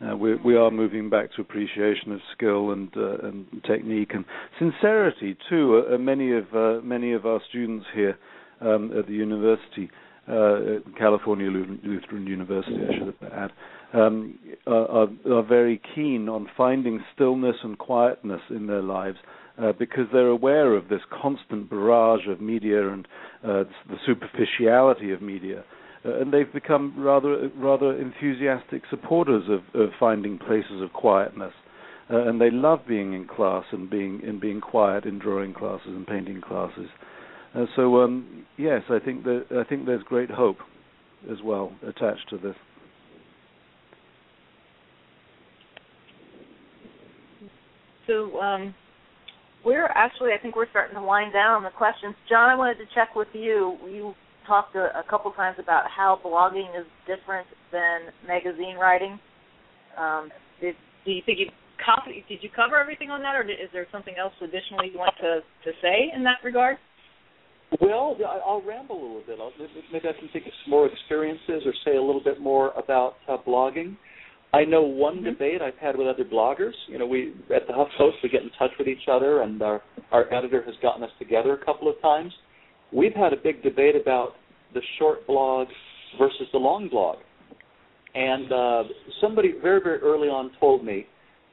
Uh, 0.06 0.16
we 0.16 0.36
we 0.36 0.56
are 0.56 0.70
moving 0.70 1.10
back 1.10 1.34
to 1.34 1.42
appreciation 1.42 2.12
of 2.12 2.20
skill 2.36 2.72
and 2.72 2.90
uh, 2.96 3.28
and 3.28 3.46
technique 3.66 4.12
and 4.14 4.24
sincerity 4.60 5.36
too. 5.50 5.84
Uh, 5.92 5.98
many 5.98 6.32
of 6.32 6.46
uh, 6.54 6.80
many 6.84 7.14
of 7.14 7.26
our 7.26 7.40
students 7.50 7.86
here 7.96 8.16
um, 8.62 8.92
at 8.98 9.08
the 9.08 9.14
university, 9.14 9.90
uh, 10.28 10.80
California 10.98 11.50
Lutheran 11.50 12.28
University, 12.28 12.78
I 12.88 12.98
should 12.98 13.16
add, 13.34 13.52
um, 13.96 14.38
are, 14.68 15.08
are, 15.26 15.44
very 15.44 15.82
keen 15.94 16.28
on 16.28 16.48
finding 16.58 17.04
stillness 17.14 17.56
and 17.64 17.78
quietness 17.78 18.42
in 18.50 18.68
their 18.68 18.82
lives 18.82 19.18
uh, 19.62 19.72
because 19.78 20.06
they're 20.12 20.28
aware 20.28 20.76
of 20.76 20.90
this 20.90 21.02
constant 21.22 21.70
barrage 21.70 22.28
of 22.28 22.42
media 22.42 22.92
and 22.92 23.08
uh, 23.44 23.64
the 23.88 23.98
superficiality 24.06 25.12
of 25.12 25.22
media. 25.22 25.64
Uh, 26.06 26.20
and 26.20 26.34
they've 26.34 26.52
become 26.54 26.94
rather 26.98 27.50
rather 27.56 27.98
enthusiastic 27.98 28.84
supporters 28.90 29.44
of, 29.50 29.80
of 29.80 29.90
finding 30.00 30.38
places 30.38 30.82
of 30.82 30.92
quietness. 30.94 31.54
uh, 32.10 32.28
and 32.28 32.40
they 32.40 32.52
love 32.52 32.80
being 32.88 33.14
in 33.14 33.26
class 33.28 33.64
and 33.72 33.90
being 33.90 34.22
and 34.26 34.40
being 34.40 34.62
quiet 34.62 35.06
in 35.06 35.20
drawing 35.20 35.54
classes 35.54 35.88
and 35.88 36.06
painting 36.06 36.42
classes. 36.42 36.90
Uh, 37.56 37.66
so 37.76 38.02
um, 38.02 38.46
yes, 38.58 38.82
I 38.90 39.00
think 39.00 39.24
that 39.24 39.46
I 39.52 39.68
think 39.68 39.86
there's 39.86 40.04
great 40.04 40.30
hope 40.30 40.58
as 41.32 41.38
well 41.44 41.72
attached 41.88 42.30
to 42.30 42.38
this. 42.38 42.56
So 48.08 48.40
um, 48.40 48.74
we're 49.64 49.88
actually, 49.88 50.32
I 50.38 50.42
think 50.42 50.56
we're 50.56 50.70
starting 50.70 50.96
to 50.96 51.02
wind 51.02 51.34
down 51.34 51.64
the 51.64 51.70
questions. 51.70 52.16
John, 52.30 52.50
I 52.50 52.56
wanted 52.56 52.78
to 52.78 52.86
check 52.94 53.16
with 53.16 53.28
you. 53.34 53.78
You 53.86 54.14
talked 54.48 54.76
a, 54.76 54.98
a 54.98 55.04
couple 55.10 55.32
times 55.32 55.58
about 55.60 55.86
how 55.90 56.20
blogging 56.24 56.70
is 56.80 56.86
different 57.08 57.48
than 57.72 58.14
magazine 58.28 58.76
writing. 58.76 59.20
Um, 59.98 60.30
did, 60.62 60.76
do 61.04 61.12
you 61.12 61.22
think 61.26 61.40
you 61.40 61.48
copy, 61.84 62.24
did 62.30 62.40
you 62.42 62.50
cover 62.56 62.80
everything 62.80 63.10
on 63.10 63.22
that, 63.22 63.36
or 63.36 63.42
is 63.42 63.70
there 63.74 63.88
something 63.92 64.14
else 64.20 64.34
additionally 64.42 64.90
you 64.94 65.00
want 65.00 65.16
to, 65.20 65.42
to 65.64 65.72
say 65.82 66.12
in 66.16 66.24
that 66.24 66.38
regard? 66.44 66.78
Well, 67.82 68.16
I'll 68.46 68.62
ramble 68.62 68.96
a 68.96 69.02
little 69.02 69.24
bit. 69.26 69.40
I'll, 69.40 69.52
maybe 69.92 70.08
I 70.08 70.18
can 70.18 70.30
think 70.32 70.46
of 70.46 70.54
some 70.64 70.72
more 70.72 70.88
experiences 70.88 71.64
or 71.66 71.74
say 71.84 71.98
a 71.98 72.02
little 72.02 72.24
bit 72.24 72.40
more 72.40 72.70
about 72.72 73.16
uh, 73.28 73.38
blogging. 73.46 73.98
I 74.56 74.64
know 74.64 74.84
one 74.84 75.16
mm-hmm. 75.16 75.26
debate 75.26 75.62
I've 75.62 75.78
had 75.78 75.98
with 75.98 76.08
other 76.08 76.24
bloggers. 76.24 76.72
You 76.88 76.98
know, 76.98 77.06
we 77.06 77.34
at 77.54 77.68
the 77.68 77.74
HuffPost 77.74 78.24
we 78.24 78.30
get 78.30 78.42
in 78.42 78.50
touch 78.58 78.72
with 78.80 78.88
each 78.88 79.08
other, 79.12 79.42
and 79.42 79.62
our 79.62 79.82
our 80.14 80.34
editor 80.34 80.64
has 80.64 80.76
gotten 80.82 81.04
us 81.04 81.10
together 81.20 81.54
a 81.54 81.66
couple 81.66 81.90
of 81.90 82.02
times. 82.02 82.32
We've 82.94 83.14
had 83.14 83.34
a 83.34 83.38
big 83.38 83.64
debate 83.64 83.96
about 84.02 84.36
the 84.74 84.82
short 84.98 85.28
blog 85.28 85.68
versus 86.18 86.48
the 86.54 86.58
long 86.58 86.88
blog, 86.88 87.18
and 88.14 88.52
uh, 88.52 88.84
somebody 89.20 89.54
very 89.62 89.82
very 89.82 90.00
early 90.00 90.30
on 90.30 90.52
told 90.58 90.86
me 90.86 91.06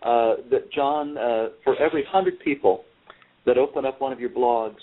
uh, 0.04 0.34
that 0.50 0.70
John, 0.72 1.18
uh, 1.18 1.48
for 1.64 1.76
every 1.82 2.04
hundred 2.04 2.38
people 2.38 2.84
that 3.46 3.58
open 3.58 3.84
up 3.84 4.00
one 4.00 4.12
of 4.12 4.20
your 4.20 4.30
blogs, 4.30 4.78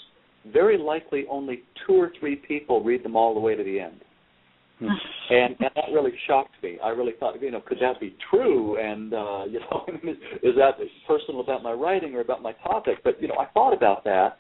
very 0.52 0.78
likely 0.78 1.26
only 1.30 1.64
two 1.88 1.94
or 1.94 2.12
three 2.20 2.36
people 2.36 2.84
read 2.84 3.02
them 3.02 3.16
all 3.16 3.34
the 3.34 3.40
way 3.40 3.56
to 3.56 3.64
the 3.64 3.80
end. 3.80 4.02
And, 5.32 5.56
and 5.60 5.70
that 5.76 5.86
really 5.94 6.14
shocked 6.26 6.56
me. 6.64 6.80
I 6.84 6.90
really 6.90 7.12
thought, 7.20 7.40
you 7.40 7.52
know, 7.52 7.62
could 7.62 7.78
that 7.82 8.00
be 8.00 8.16
true? 8.32 8.80
And 8.80 9.14
uh, 9.14 9.44
you 9.50 9.60
know, 9.60 9.86
is, 10.04 10.18
is 10.42 10.56
that 10.58 10.72
personal 11.08 11.42
about 11.42 11.62
my 11.62 11.72
writing 11.72 12.16
or 12.16 12.22
about 12.22 12.42
my 12.42 12.54
topic? 12.64 12.98
But 13.04 13.22
you 13.22 13.28
know, 13.28 13.36
I 13.40 13.46
thought 13.54 13.74
about 13.74 14.04
that, 14.06 14.38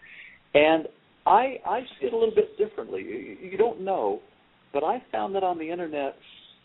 and 0.55 0.87
I 1.27 1.57
I 1.65 1.81
see 1.99 2.07
it 2.07 2.13
a 2.13 2.17
little 2.17 2.33
bit 2.33 2.57
differently. 2.57 3.03
You, 3.03 3.51
you 3.51 3.57
don't 3.57 3.81
know, 3.81 4.21
but 4.73 4.83
I 4.83 5.03
found 5.11 5.35
that 5.35 5.43
on 5.43 5.59
the 5.59 5.69
internet, 5.69 6.15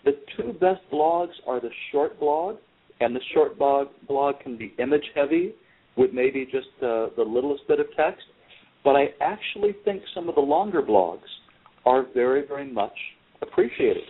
the 0.07 0.12
two 0.37 0.55
best 0.55 0.81
blogs 0.91 1.33
are 1.47 1.61
the 1.61 1.70
short 1.93 2.18
blog, 2.18 2.57
and 3.01 3.14
the 3.14 3.20
short 3.35 3.59
blog 3.59 3.89
blog 4.09 4.41
can 4.41 4.57
be 4.57 4.75
image 4.79 5.05
heavy 5.14 5.55
with 5.97 6.12
maybe 6.14 6.49
just 6.51 6.68
the 6.81 7.11
littlest 7.18 7.68
bit 7.68 7.79
of 7.79 7.87
text. 7.95 8.25
But 8.85 8.97
I 8.97 9.09
actually 9.20 9.77
think 9.85 10.03
some 10.14 10.31
of 10.31 10.35
the 10.35 10.41
longer 10.41 10.83
blogs 10.83 11.29
are 11.85 12.07
very, 12.14 12.47
very 12.47 12.70
much 12.70 12.97
appreciated. 13.47 14.03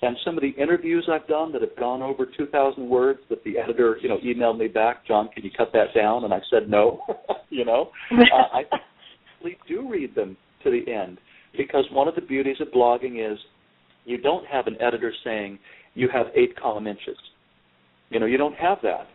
And 0.00 0.16
some 0.24 0.36
of 0.36 0.42
the 0.42 0.50
interviews 0.50 1.08
I've 1.12 1.26
done 1.26 1.52
that 1.52 1.62
have 1.62 1.76
gone 1.76 2.02
over 2.02 2.24
2,000 2.24 2.88
words 2.88 3.18
that 3.30 3.42
the 3.42 3.58
editor, 3.58 3.98
you 4.00 4.08
know, 4.08 4.18
emailed 4.18 4.58
me 4.58 4.68
back, 4.68 5.06
John, 5.06 5.28
can 5.34 5.44
you 5.44 5.50
cut 5.56 5.70
that 5.72 5.88
down? 5.94 6.24
And 6.24 6.32
I 6.32 6.40
said 6.50 6.68
no, 6.68 7.00
you 7.50 7.64
know. 7.64 7.90
uh, 8.12 8.56
I 8.56 8.62
actually 8.72 9.58
do 9.66 9.88
read 9.88 10.14
them 10.14 10.36
to 10.62 10.70
the 10.70 10.90
end 10.92 11.18
because 11.56 11.84
one 11.90 12.06
of 12.06 12.14
the 12.14 12.20
beauties 12.20 12.56
of 12.60 12.68
blogging 12.68 13.32
is 13.32 13.38
you 14.04 14.18
don't 14.18 14.46
have 14.46 14.66
an 14.68 14.76
editor 14.80 15.12
saying 15.24 15.58
you 15.94 16.08
have 16.12 16.26
eight 16.36 16.58
column 16.60 16.86
inches. 16.86 17.16
You 18.10 18.20
know, 18.20 18.26
you 18.26 18.38
don't 18.38 18.54
have 18.54 18.78
that. 18.82 19.06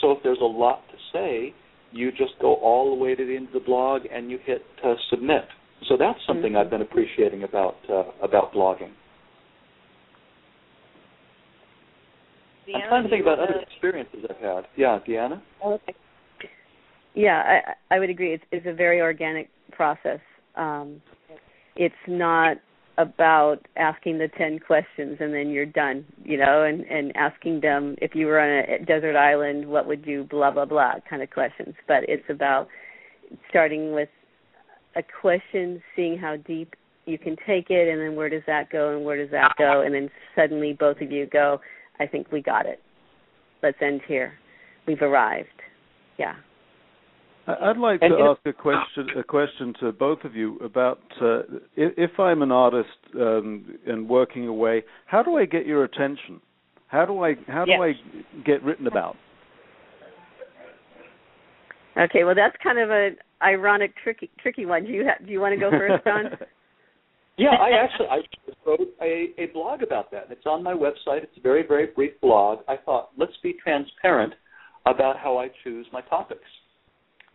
So 0.00 0.12
if 0.12 0.18
there's 0.22 0.40
a 0.40 0.44
lot 0.44 0.82
to 0.88 0.96
say, 1.12 1.54
you 1.92 2.10
just 2.12 2.32
go 2.40 2.54
all 2.54 2.94
the 2.94 3.02
way 3.02 3.14
to 3.14 3.26
the 3.26 3.36
end 3.36 3.48
of 3.48 3.52
the 3.52 3.60
blog 3.60 4.02
and 4.12 4.30
you 4.30 4.38
hit 4.44 4.62
uh, 4.84 4.94
submit. 5.10 5.44
So 5.88 5.96
that's 5.98 6.18
something 6.26 6.52
mm-hmm. 6.52 6.58
I've 6.58 6.70
been 6.70 6.82
appreciating 6.82 7.42
about 7.42 7.76
uh, 7.90 8.04
about 8.22 8.52
blogging. 8.52 8.92
Deanna, 12.70 12.82
I'm 12.82 12.88
trying 12.88 13.02
to 13.04 13.08
think 13.10 13.22
about 13.22 13.38
other 13.38 13.60
experiences 13.60 14.20
I've 14.28 14.36
had. 14.36 14.66
Yeah, 14.76 14.98
Deanna. 15.06 15.40
Okay. 15.64 15.94
Yeah, 17.14 17.60
I 17.90 17.94
I 17.94 17.98
would 17.98 18.10
agree. 18.10 18.34
It's 18.34 18.44
it's 18.52 18.66
a 18.66 18.72
very 18.72 19.00
organic 19.00 19.48
process. 19.72 20.20
Um, 20.56 21.02
it's 21.76 21.94
not 22.06 22.58
about 22.98 23.58
asking 23.76 24.18
the 24.18 24.28
10 24.36 24.58
questions 24.58 25.16
and 25.20 25.32
then 25.32 25.48
you're 25.48 25.64
done, 25.64 26.04
you 26.22 26.36
know, 26.36 26.64
and, 26.64 26.82
and 26.82 27.16
asking 27.16 27.60
them 27.60 27.96
if 28.02 28.14
you 28.14 28.26
were 28.26 28.38
on 28.38 28.64
a 28.68 28.84
desert 28.84 29.16
island, 29.16 29.66
what 29.66 29.86
would 29.86 30.04
you, 30.04 30.24
blah, 30.24 30.50
blah, 30.50 30.66
blah 30.66 30.94
kind 31.08 31.22
of 31.22 31.30
questions. 31.30 31.74
But 31.88 32.04
it's 32.08 32.28
about 32.28 32.68
starting 33.48 33.92
with 33.94 34.10
a 34.96 35.02
question, 35.20 35.82
seeing 35.96 36.18
how 36.18 36.36
deep 36.36 36.74
you 37.06 37.16
can 37.16 37.36
take 37.46 37.70
it, 37.70 37.88
and 37.88 38.00
then 38.00 38.16
where 38.16 38.28
does 38.28 38.42
that 38.46 38.70
go 38.70 38.94
and 38.94 39.04
where 39.04 39.16
does 39.16 39.30
that 39.30 39.54
go, 39.56 39.82
and 39.82 39.94
then 39.94 40.10
suddenly 40.36 40.74
both 40.78 41.00
of 41.00 41.10
you 41.10 41.26
go, 41.26 41.60
I 42.00 42.06
think 42.06 42.32
we 42.32 42.40
got 42.40 42.66
it. 42.66 42.80
Let's 43.62 43.76
end 43.82 44.00
here. 44.08 44.32
We've 44.86 45.02
arrived. 45.02 45.48
Yeah. 46.18 46.34
I'd 47.46 47.76
like 47.76 48.00
to 48.00 48.06
ask 48.06 48.40
a 48.46 48.52
question 48.52 49.08
a 49.18 49.24
question 49.24 49.74
to 49.80 49.92
both 49.92 50.24
of 50.24 50.36
you 50.36 50.58
about 50.58 51.00
uh, 51.20 51.40
if, 51.74 51.92
if, 51.96 52.20
I'm 52.20 52.42
an 52.42 52.52
artist 52.52 52.88
um, 53.16 53.76
and 53.86 54.08
working 54.08 54.46
away, 54.46 54.84
how 55.06 55.22
do 55.22 55.36
I 55.36 55.46
get 55.46 55.66
your 55.66 55.84
attention? 55.84 56.40
How 56.86 57.06
do 57.06 57.24
I 57.24 57.34
how 57.48 57.64
do 57.64 57.72
I 57.72 57.92
get 58.44 58.62
written 58.62 58.86
about? 58.86 59.16
Okay, 61.98 62.24
well 62.24 62.34
that's 62.36 62.56
kind 62.62 62.78
of 62.78 62.90
an 62.90 63.16
ironic 63.42 63.94
tricky 64.02 64.30
tricky 64.38 64.64
one. 64.64 64.84
Do 64.84 64.92
you 64.92 65.04
ha- 65.06 65.24
do 65.24 65.32
you 65.32 65.40
want 65.40 65.54
to 65.54 65.60
go 65.60 65.70
first, 65.70 66.04
John? 66.04 66.26
yeah, 67.36 67.50
I 67.50 67.70
actually 67.82 68.06
I 68.08 68.18
wrote 68.66 68.88
a, 69.00 69.28
a 69.38 69.46
blog 69.52 69.82
about 69.82 70.10
that. 70.10 70.28
It's 70.30 70.46
on 70.46 70.62
my 70.62 70.74
website. 70.74 71.22
It's 71.22 71.36
a 71.36 71.40
very 71.40 71.66
very 71.66 71.86
brief 71.86 72.12
blog. 72.20 72.60
I 72.68 72.76
thought 72.76 73.10
let's 73.16 73.36
be 73.42 73.54
transparent 73.62 74.34
about 74.86 75.16
how 75.18 75.38
I 75.38 75.48
choose 75.64 75.86
my 75.92 76.00
topics. 76.02 76.44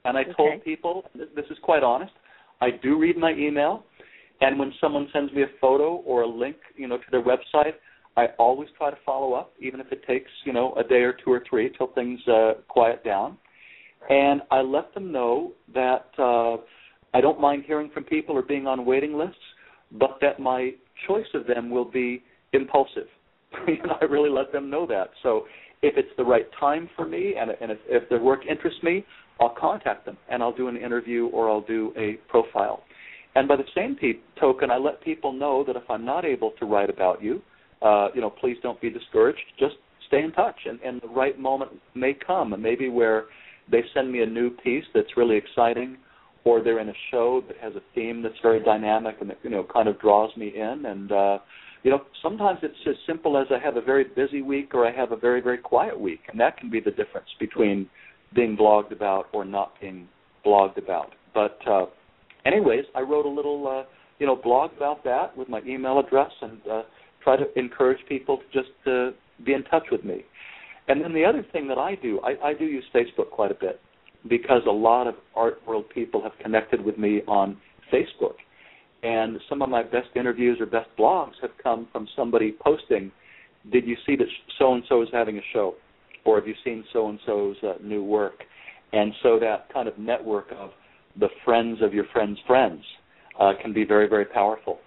And 0.04 0.18
I 0.18 0.22
okay. 0.22 0.34
told 0.38 0.64
people, 0.64 1.06
this 1.16 1.46
is 1.50 1.58
quite 1.64 1.84
honest, 1.84 2.12
I 2.62 2.70
do 2.82 2.98
read 2.98 3.18
my 3.18 3.32
email, 3.32 3.86
and 4.42 4.60
when 4.60 4.72
someone 4.80 5.08
sends 5.12 5.34
me 5.34 5.42
a 5.42 5.48
photo 5.60 5.96
or 6.06 6.22
a 6.22 6.28
link, 6.28 6.58
you 6.76 6.88
know, 6.88 6.98
to 6.98 7.04
their 7.12 7.24
website, 7.24 7.74
I 8.18 8.28
always 8.38 8.70
try 8.78 8.92
to 8.92 8.98
follow 9.06 9.34
up, 9.34 9.54
even 9.60 9.80
if 9.80 9.92
it 9.92 10.06
takes, 10.08 10.30
you 10.46 10.54
know, 10.54 10.74
a 10.76 10.84
day 10.84 11.02
or 11.02 11.14
two 11.14 11.32
or 11.32 11.44
three 11.50 11.72
till 11.78 11.88
things 11.88 12.20
uh, 12.28 12.54
quiet 12.68 13.04
down. 13.04 13.38
And 14.10 14.42
I 14.52 14.62
let 14.62 14.94
them 14.94 15.12
know 15.12 15.54
that 15.74 16.06
uh, 16.18 16.58
I 17.14 17.22
don't 17.22 17.42
mind 17.42 17.64
hearing 17.66 17.90
from 17.94 18.04
people 18.04 18.36
or 18.36 18.42
being 18.42 18.68
on 18.68 18.86
waiting 18.86 19.18
lists, 19.18 19.36
but 20.00 20.18
that 20.22 20.40
my 20.40 20.72
choice 21.08 21.28
of 21.34 21.48
them 21.48 21.70
will 21.70 21.86
be 21.90 22.24
impulsive. 22.54 23.08
I 23.54 24.06
really 24.06 24.30
let 24.30 24.52
them 24.52 24.70
know 24.70 24.86
that. 24.88 25.10
So 25.24 25.46
if 25.82 25.98
it's 25.98 26.10
the 26.18 26.24
right 26.24 26.48
time 26.60 26.90
for 26.96 27.06
me 27.06 27.36
and, 27.40 27.52
and 27.62 27.72
if, 27.72 27.80
if 27.88 28.10
their 28.10 28.22
work 28.22 28.42
interests 28.50 28.82
me, 28.84 29.06
I'll 29.40 29.56
contact 29.60 30.06
them 30.06 30.18
and 30.30 30.42
I'll 30.42 30.56
do 30.56 30.68
an 30.68 30.78
interview 30.78 31.28
or 31.28 31.50
I'll 31.50 31.62
do 31.62 31.94
a 31.98 32.14
profile. 32.30 32.84
And 33.36 33.48
by 33.48 33.58
the 33.58 33.66
same 33.76 33.96
pe- 33.96 34.20
token, 34.40 34.72
I 34.72 34.78
let 34.78 35.02
people 35.04 35.34
know 35.34 35.64
that 35.68 35.76
if 35.76 35.84
I'm 35.90 36.06
not 36.06 36.24
able 36.24 36.52
to 36.60 36.66
write 36.66 36.90
about 36.90 37.22
you, 37.22 37.42
uh, 37.82 38.08
you 38.16 38.22
know, 38.22 38.30
please 38.30 38.58
don't 38.64 38.80
be 38.80 38.90
discouraged. 38.90 39.42
Just 39.60 39.76
stay 40.08 40.24
in 40.24 40.32
touch, 40.32 40.56
and, 40.66 40.80
and 40.82 41.02
the 41.02 41.10
right 41.10 41.38
moment 41.38 41.72
may 41.94 42.14
come, 42.14 42.54
and 42.54 42.64
maybe 42.64 42.88
where 42.88 43.26
they 43.70 43.84
send 43.94 44.12
me 44.12 44.22
a 44.22 44.26
new 44.26 44.50
piece 44.50 44.86
that's 44.94 45.18
really 45.18 45.36
exciting, 45.36 45.98
or 46.46 46.62
they're 46.64 46.80
in 46.80 46.90
a 46.90 46.94
show 47.12 47.44
that 47.48 47.58
has 47.58 47.76
a 47.76 47.82
theme 47.94 48.22
that's 48.22 48.36
very 48.42 48.64
dynamic 48.64 49.18
and 49.20 49.30
that 49.32 49.40
you 49.44 49.50
know 49.50 49.66
kind 49.74 49.90
of 49.90 50.00
draws 50.00 50.36
me 50.38 50.54
in. 50.56 50.86
And 50.86 51.12
uh, 51.12 51.40
you 51.84 51.92
know, 51.92 52.04
sometimes 52.24 52.60
it's 52.62 52.76
as 52.88 52.96
simple 53.06 53.38
as 53.38 53.48
I 53.52 53.60
have 53.64 53.78
a 53.78 53.82
very 53.82 54.06
busy 54.16 54.42
week 54.42 54.74
or 54.74 54.88
I 54.88 54.96
have 54.96 55.12
a 55.12 55.18
very 55.18 55.42
very 55.42 55.58
quiet 55.58 56.00
week, 56.00 56.22
and 56.32 56.40
that 56.40 56.58
can 56.58 56.70
be 56.70 56.80
the 56.80 56.92
difference 56.92 57.28
between 57.40 57.90
being 58.34 58.56
blogged 58.56 58.92
about 58.92 59.26
or 59.34 59.44
not 59.44 59.74
being 59.82 60.08
blogged 60.46 60.78
about. 60.78 61.14
But 61.34 61.60
uh, 61.68 61.88
anyways, 62.46 62.86
I 62.96 63.02
wrote 63.02 63.26
a 63.26 63.30
little 63.30 63.68
uh, 63.68 63.90
you 64.20 64.28
know 64.28 64.36
blog 64.36 64.72
about 64.78 65.04
that 65.04 65.36
with 65.36 65.50
my 65.50 65.62
email 65.68 66.00
address 66.00 66.32
and 66.42 66.60
uh, 66.72 66.84
try 67.24 67.38
to 67.38 67.46
encourage 67.58 68.00
people 68.08 68.38
to 68.38 68.44
just 68.54 68.88
uh, 68.88 69.18
be 69.44 69.54
in 69.54 69.64
touch 69.64 69.86
with 69.92 70.06
me. 70.06 70.24
And 70.88 71.04
then 71.04 71.14
the 71.14 71.26
other 71.26 71.44
thing 71.52 71.68
that 71.70 71.80
I 71.80 71.96
do, 71.96 72.22
I, 72.22 72.50
I 72.50 72.54
do 72.54 72.66
use 72.66 72.84
Facebook 72.94 73.32
quite 73.32 73.50
a 73.50 73.56
bit 73.56 73.82
because 74.30 74.62
a 74.68 74.72
lot 74.72 75.08
of 75.08 75.16
art 75.36 75.60
world 75.68 75.86
people 75.94 76.22
have 76.22 76.34
connected 76.42 76.84
with 76.84 76.98
me 76.98 77.22
on 77.28 77.58
Facebook. 77.94 78.36
And 79.04 79.40
some 79.50 79.62
of 79.62 79.70
my 79.70 79.84
best 79.84 80.10
interviews 80.16 80.58
or 80.60 80.66
best 80.66 80.90
blogs 80.98 81.34
have 81.42 81.52
come 81.62 81.88
from 81.92 82.08
somebody 82.16 82.56
posting, 82.64 83.12
"Did 83.72 83.86
you 83.86 83.96
see 84.06 84.16
that 84.16 84.28
so 84.58 84.74
and 84.74 84.84
so 84.90 85.02
is 85.02 85.10
having 85.12 85.38
a 85.38 85.44
show?" 85.54 85.76
or 86.26 86.38
have 86.40 86.48
you 86.48 86.56
seen 86.64 86.84
so 86.92 87.08
and 87.10 87.20
so's 87.26 87.56
uh, 87.64 87.74
new 87.82 88.04
work? 88.04 88.44
And 88.92 89.14
so 89.24 89.40
that 89.40 89.72
kind 89.72 89.88
of 89.88 89.98
network 89.98 90.48
of 90.58 90.72
the 91.20 91.30
friends 91.46 91.82
of 91.82 91.94
your 91.94 92.06
friends' 92.12 92.40
friends 92.46 92.82
uh, 93.40 93.54
can 93.62 93.72
be 93.74 93.86
very, 93.86 94.10
very 94.10 94.26
powerful. 94.26 94.80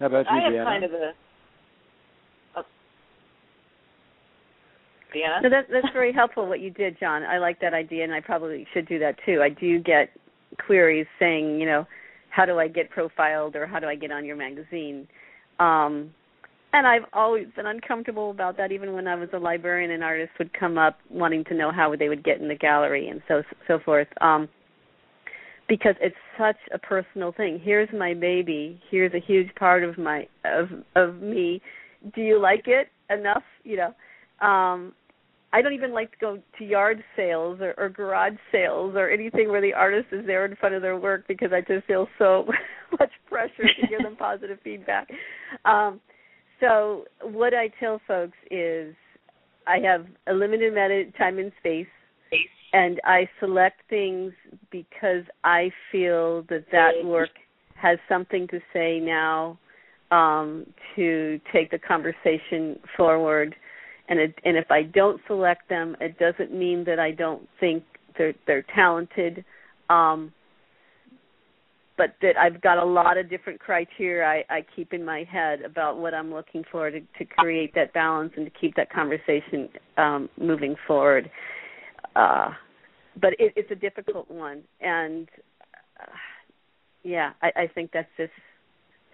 How 0.00 0.06
about 0.06 0.26
you, 0.30 0.36
I 0.36 0.52
have 0.52 0.66
kind 0.66 0.84
of 0.84 0.92
a. 0.92 1.12
So 5.42 5.48
that, 5.48 5.66
that's 5.70 5.92
very 5.92 6.12
helpful 6.12 6.46
what 6.48 6.60
you 6.60 6.70
did, 6.70 6.98
John. 6.98 7.22
I 7.22 7.38
like 7.38 7.60
that 7.60 7.74
idea, 7.74 8.04
and 8.04 8.12
I 8.12 8.20
probably 8.20 8.66
should 8.72 8.88
do 8.88 8.98
that 8.98 9.16
too. 9.24 9.40
I 9.42 9.48
do 9.48 9.80
get 9.80 10.10
queries 10.64 11.06
saying, 11.18 11.60
you 11.60 11.66
know, 11.66 11.86
how 12.30 12.44
do 12.44 12.58
I 12.58 12.68
get 12.68 12.90
profiled 12.90 13.56
or 13.56 13.66
how 13.66 13.78
do 13.78 13.86
I 13.86 13.94
get 13.94 14.12
on 14.12 14.24
your 14.24 14.36
magazine? 14.36 15.08
Um, 15.58 16.10
and 16.72 16.86
I've 16.86 17.04
always 17.12 17.46
been 17.56 17.66
uncomfortable 17.66 18.30
about 18.30 18.58
that, 18.58 18.72
even 18.72 18.92
when 18.92 19.06
I 19.06 19.14
was 19.14 19.30
a 19.32 19.38
librarian 19.38 19.92
and 19.92 20.04
artists 20.04 20.34
would 20.38 20.52
come 20.52 20.76
up 20.76 20.98
wanting 21.08 21.44
to 21.44 21.54
know 21.54 21.72
how 21.72 21.94
they 21.96 22.08
would 22.10 22.22
get 22.22 22.40
in 22.40 22.48
the 22.48 22.54
gallery 22.54 23.08
and 23.08 23.22
so 23.28 23.42
so 23.66 23.78
forth. 23.82 24.08
Um, 24.20 24.48
because 25.68 25.94
it's 26.00 26.16
such 26.38 26.58
a 26.72 26.78
personal 26.78 27.32
thing. 27.32 27.60
Here's 27.62 27.88
my 27.92 28.14
baby. 28.14 28.80
Here's 28.90 29.12
a 29.14 29.20
huge 29.20 29.52
part 29.54 29.84
of 29.84 29.96
my 29.96 30.28
of 30.44 30.68
of 30.94 31.22
me. 31.22 31.62
Do 32.14 32.20
you 32.20 32.40
like 32.40 32.64
it 32.66 32.88
enough? 33.10 33.42
You 33.64 33.78
know, 33.78 34.46
um, 34.46 34.92
I 35.56 35.62
don't 35.62 35.72
even 35.72 35.94
like 35.94 36.10
to 36.10 36.18
go 36.18 36.38
to 36.58 36.64
yard 36.64 37.02
sales 37.16 37.60
or, 37.62 37.72
or 37.78 37.88
garage 37.88 38.36
sales 38.52 38.94
or 38.94 39.08
anything 39.08 39.48
where 39.48 39.62
the 39.62 39.72
artist 39.72 40.08
is 40.12 40.26
there 40.26 40.44
in 40.44 40.54
front 40.56 40.74
of 40.74 40.82
their 40.82 40.98
work 40.98 41.26
because 41.26 41.48
I 41.50 41.62
just 41.62 41.86
feel 41.86 42.06
so 42.18 42.44
much 43.00 43.10
pressure 43.26 43.62
to 43.80 43.86
give 43.88 44.02
them 44.02 44.16
positive 44.18 44.58
feedback. 44.62 45.08
Um, 45.64 45.98
so 46.60 47.06
what 47.22 47.54
I 47.54 47.68
tell 47.80 48.02
folks 48.06 48.36
is 48.50 48.94
I 49.66 49.78
have 49.78 50.04
a 50.26 50.34
limited 50.34 50.74
amount 50.74 50.92
of 50.92 51.16
time 51.16 51.38
and 51.38 51.50
space 51.58 51.86
and 52.74 53.00
I 53.04 53.26
select 53.40 53.80
things 53.88 54.34
because 54.70 55.24
I 55.42 55.70
feel 55.90 56.42
that 56.50 56.66
that 56.70 56.92
work 57.02 57.30
has 57.76 57.98
something 58.10 58.46
to 58.48 58.60
say 58.74 59.00
now 59.00 59.58
um, 60.10 60.66
to 60.96 61.40
take 61.50 61.70
the 61.70 61.78
conversation 61.78 62.78
forward. 62.94 63.56
And 64.08 64.20
it, 64.20 64.34
and 64.44 64.56
if 64.56 64.70
I 64.70 64.82
don't 64.82 65.20
select 65.26 65.68
them, 65.68 65.96
it 66.00 66.18
doesn't 66.18 66.52
mean 66.52 66.84
that 66.84 66.98
I 66.98 67.10
don't 67.10 67.48
think 67.58 67.82
they're 68.16 68.34
they're 68.46 68.64
talented. 68.74 69.44
Um, 69.90 70.32
but 71.96 72.14
that 72.20 72.36
I've 72.36 72.60
got 72.60 72.78
a 72.78 72.84
lot 72.84 73.16
of 73.16 73.30
different 73.30 73.58
criteria 73.58 74.26
I, 74.26 74.54
I 74.56 74.66
keep 74.74 74.92
in 74.92 75.04
my 75.04 75.24
head 75.24 75.62
about 75.62 75.98
what 75.98 76.14
I'm 76.14 76.32
looking 76.32 76.62
for 76.70 76.90
to, 76.90 77.00
to 77.00 77.24
create 77.24 77.74
that 77.74 77.92
balance 77.94 78.32
and 78.36 78.44
to 78.44 78.52
keep 78.58 78.74
that 78.76 78.90
conversation 78.90 79.68
um, 79.96 80.28
moving 80.38 80.76
forward. 80.86 81.30
Uh, 82.14 82.50
but 83.20 83.32
it, 83.38 83.52
it's 83.56 83.70
a 83.70 83.74
difficult 83.74 84.30
one, 84.30 84.62
and 84.80 85.28
uh, 86.00 86.12
yeah, 87.02 87.32
I, 87.42 87.52
I 87.56 87.66
think 87.74 87.90
that's 87.92 88.08
just 88.16 88.32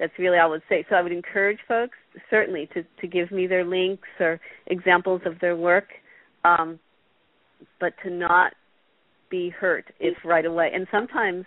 that's 0.02 0.18
really 0.18 0.36
all 0.36 0.48
I 0.48 0.50
would 0.50 0.62
say. 0.68 0.84
So 0.90 0.96
I 0.96 1.02
would 1.02 1.12
encourage 1.12 1.60
folks 1.68 1.96
certainly 2.28 2.68
to 2.74 2.82
to 3.00 3.06
give 3.06 3.30
me 3.30 3.46
their 3.46 3.64
links 3.64 4.08
or 4.18 4.40
examples 4.66 5.22
of 5.24 5.38
their 5.40 5.56
work, 5.56 5.86
um, 6.44 6.80
but 7.78 7.92
to 8.02 8.10
not 8.10 8.52
be 9.30 9.48
hurt 9.48 9.84
if 10.00 10.16
right 10.24 10.44
away. 10.44 10.72
And 10.74 10.88
sometimes 10.90 11.44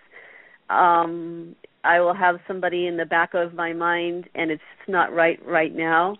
um 0.70 1.54
I 1.84 2.00
will 2.00 2.16
have 2.16 2.38
somebody 2.48 2.88
in 2.88 2.96
the 2.96 3.06
back 3.06 3.34
of 3.34 3.54
my 3.54 3.74
mind 3.74 4.30
and 4.34 4.50
it's 4.50 4.64
not 4.88 5.14
right 5.14 5.38
right 5.46 5.76
now, 5.76 6.16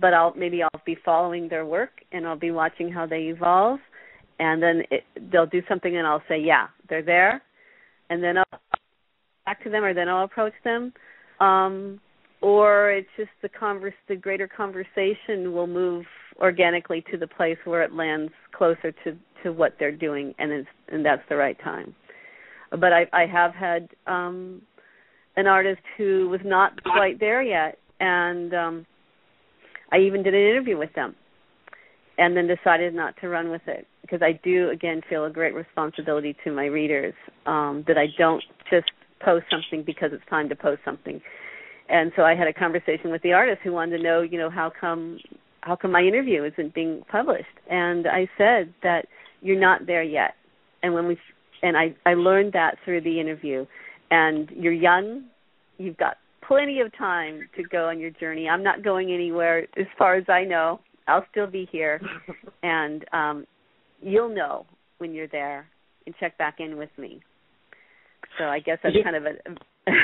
but 0.00 0.14
I'll 0.14 0.32
maybe 0.36 0.62
I'll 0.62 0.82
be 0.86 0.96
following 1.04 1.48
their 1.48 1.66
work 1.66 1.90
and 2.12 2.24
I'll 2.24 2.38
be 2.38 2.52
watching 2.52 2.90
how 2.92 3.04
they 3.04 3.22
evolve 3.22 3.80
and 4.38 4.62
then 4.62 4.82
it, 4.92 5.02
they'll 5.32 5.46
do 5.46 5.62
something 5.68 5.96
and 5.96 6.06
I'll 6.06 6.22
say, 6.28 6.38
"Yeah, 6.40 6.68
they're 6.88 7.02
there." 7.02 7.42
And 8.10 8.22
then 8.22 8.38
I'll 8.38 8.60
back 9.44 9.62
to 9.64 9.70
them 9.70 9.82
or 9.82 9.92
then 9.92 10.08
I'll 10.08 10.24
approach 10.24 10.52
them. 10.62 10.92
Um 11.40 12.00
or 12.40 12.92
it's 12.92 13.08
just 13.16 13.30
the 13.42 13.48
converse 13.48 13.94
the 14.08 14.16
greater 14.16 14.46
conversation 14.48 15.52
will 15.52 15.66
move 15.66 16.04
organically 16.40 17.04
to 17.10 17.16
the 17.16 17.26
place 17.26 17.58
where 17.64 17.82
it 17.82 17.92
lands 17.92 18.32
closer 18.52 18.92
to 19.04 19.16
to 19.42 19.52
what 19.52 19.74
they're 19.78 19.96
doing 19.96 20.34
and 20.38 20.52
it's 20.52 20.68
and 20.88 21.04
that's 21.04 21.22
the 21.28 21.36
right 21.36 21.58
time. 21.62 21.94
But 22.70 22.92
I, 22.92 23.06
I 23.12 23.26
have 23.26 23.54
had 23.54 23.88
um, 24.06 24.60
an 25.36 25.46
artist 25.46 25.80
who 25.96 26.28
was 26.28 26.40
not 26.44 26.82
quite 26.82 27.18
there 27.18 27.42
yet, 27.42 27.78
and 28.00 28.52
um, 28.52 28.86
I 29.90 29.98
even 29.98 30.22
did 30.22 30.34
an 30.34 30.40
interview 30.40 30.76
with 30.76 30.92
them, 30.94 31.14
and 32.18 32.36
then 32.36 32.46
decided 32.46 32.94
not 32.94 33.14
to 33.20 33.28
run 33.28 33.50
with 33.50 33.62
it 33.66 33.86
because 34.02 34.20
I 34.22 34.38
do 34.44 34.70
again 34.70 35.00
feel 35.08 35.24
a 35.24 35.30
great 35.30 35.54
responsibility 35.54 36.36
to 36.44 36.52
my 36.52 36.66
readers 36.66 37.14
um, 37.46 37.84
that 37.86 37.96
I 37.96 38.06
don't 38.18 38.42
just 38.70 38.90
post 39.20 39.46
something 39.50 39.82
because 39.84 40.10
it's 40.12 40.24
time 40.28 40.48
to 40.48 40.56
post 40.56 40.80
something. 40.84 41.20
And 41.88 42.12
so 42.16 42.22
I 42.22 42.34
had 42.34 42.46
a 42.46 42.52
conversation 42.52 43.10
with 43.10 43.22
the 43.22 43.32
artist 43.32 43.60
who 43.64 43.72
wanted 43.72 43.98
to 43.98 44.02
know, 44.02 44.20
you 44.20 44.38
know, 44.38 44.50
how 44.50 44.70
come 44.80 45.18
how 45.62 45.74
come 45.74 45.92
my 45.92 46.02
interview 46.02 46.44
isn't 46.44 46.74
being 46.74 47.02
published? 47.10 47.46
And 47.68 48.06
I 48.06 48.28
said 48.38 48.72
that 48.82 49.06
you're 49.40 49.58
not 49.58 49.86
there 49.86 50.02
yet. 50.02 50.34
And 50.82 50.94
when 50.94 51.06
we 51.06 51.18
and 51.62 51.76
I 51.76 51.94
I 52.06 52.14
learned 52.14 52.52
that 52.52 52.76
through 52.84 53.02
the 53.02 53.20
interview. 53.20 53.66
And 54.10 54.50
you're 54.50 54.72
young, 54.72 55.24
you've 55.76 55.98
got 55.98 56.16
plenty 56.46 56.80
of 56.80 56.96
time 56.96 57.48
to 57.56 57.62
go 57.62 57.88
on 57.88 58.00
your 58.00 58.10
journey. 58.10 58.48
I'm 58.48 58.62
not 58.62 58.82
going 58.82 59.12
anywhere 59.12 59.66
as 59.78 59.86
far 59.98 60.14
as 60.16 60.24
I 60.28 60.44
know. 60.44 60.80
I'll 61.06 61.26
still 61.30 61.46
be 61.46 61.68
here, 61.70 62.00
and 62.62 63.04
um, 63.12 63.46
you'll 64.00 64.34
know 64.34 64.66
when 64.98 65.12
you're 65.12 65.28
there 65.28 65.66
and 66.06 66.14
check 66.18 66.36
back 66.38 66.56
in 66.58 66.76
with 66.76 66.90
me. 66.98 67.20
So 68.38 68.44
I 68.44 68.60
guess 68.60 68.78
that's 68.82 68.96
kind 69.02 69.16
of 69.16 69.24
an 69.24 69.38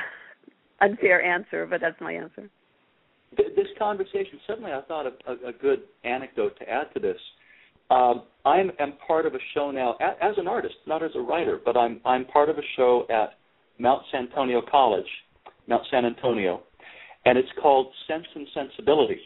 unfair 0.80 1.22
answer, 1.22 1.66
but 1.66 1.80
that's 1.80 2.01
my 2.01 2.12
answer. 2.12 2.51
This 3.37 3.66
conversation, 3.78 4.39
suddenly 4.47 4.72
I 4.72 4.80
thought 4.82 5.07
of 5.07 5.14
a, 5.26 5.49
a 5.49 5.53
good 5.53 5.80
anecdote 6.05 6.57
to 6.59 6.68
add 6.68 6.87
to 6.95 7.01
this. 7.01 7.16
Um, 7.91 8.22
I 8.45 8.61
am 8.61 8.93
part 9.07 9.26
of 9.26 9.35
a 9.35 9.39
show 9.55 9.70
now 9.70 9.97
as 10.01 10.35
an 10.37 10.49
artist, 10.49 10.74
not 10.87 11.03
as 11.03 11.11
a 11.14 11.20
writer, 11.20 11.61
but 11.64 11.76
I'm 11.76 12.01
I'm 12.05 12.24
part 12.26 12.49
of 12.49 12.59
a 12.59 12.62
show 12.76 13.07
at 13.11 13.35
Mount 13.78 14.03
San 14.11 14.26
Antonio 14.26 14.62
College, 14.70 15.07
Mount 15.66 15.82
San 15.91 16.05
Antonio, 16.05 16.62
and 17.24 17.37
it's 17.37 17.49
called 17.61 17.89
Sense 18.07 18.26
and 18.35 18.47
Sensibility. 18.55 19.18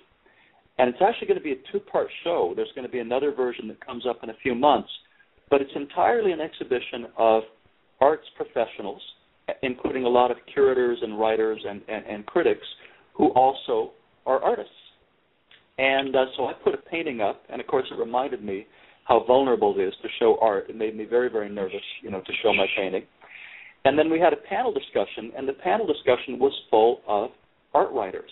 And 0.79 0.89
it's 0.89 1.03
actually 1.07 1.27
going 1.27 1.39
to 1.39 1.45
be 1.45 1.53
a 1.53 1.73
two-part 1.73 2.07
show. 2.23 2.53
There's 2.55 2.71
going 2.75 2.87
to 2.87 2.93
be 2.93 3.01
another 3.01 3.33
version 3.33 3.67
that 3.69 3.85
comes 3.85 4.07
up 4.07 4.21
in 4.23 4.31
a 4.31 4.37
few 4.43 4.55
months, 4.55 4.89
but 5.51 5.61
it's 5.61 5.73
entirely 5.75 6.31
an 6.33 6.41
exhibition 6.41 7.07
of 7.17 7.43
arts 8.01 8.26
professionals, 8.36 9.03
including 9.62 10.05
a 10.05 10.09
lot 10.09 10.30
of 10.30 10.36
curators 10.53 10.99
and 11.03 11.18
writers 11.18 11.61
and, 11.68 11.82
and, 11.88 12.05
and 12.07 12.26
critics 12.26 12.66
who 13.14 13.28
also 13.30 13.92
are 14.26 14.42
artists. 14.42 14.72
And 15.78 16.14
uh, 16.14 16.24
so 16.36 16.46
I 16.46 16.53
put 16.53 16.74
a 16.74 16.78
painting 16.78 17.20
up, 17.20 17.42
and 17.49 17.61
of 17.61 17.66
course 17.66 17.86
it 17.90 17.99
reminded 17.99 18.42
me 18.42 18.66
how 19.04 19.25
vulnerable 19.26 19.75
it 19.79 19.83
is 19.83 19.95
to 20.03 20.08
show 20.18 20.38
art. 20.41 20.66
It 20.68 20.76
made 20.76 20.96
me 20.96 21.04
very, 21.04 21.30
very 21.30 21.49
nervous, 21.49 21.80
you 22.03 22.11
know, 22.11 22.20
to 22.20 22.33
show 22.42 22.53
my 22.53 22.66
painting. 22.76 23.04
And 23.84 23.99
then 23.99 24.11
we 24.11 24.20
had 24.20 24.33
a 24.33 24.37
panel 24.37 24.72
discussion, 24.72 25.33
and 25.37 25.49
the 25.49 25.54
panel 25.54 25.87
discussion 25.87 26.38
was 26.38 26.53
full 26.68 27.00
of 27.07 27.30
art 27.75 27.91
writers. 27.92 28.30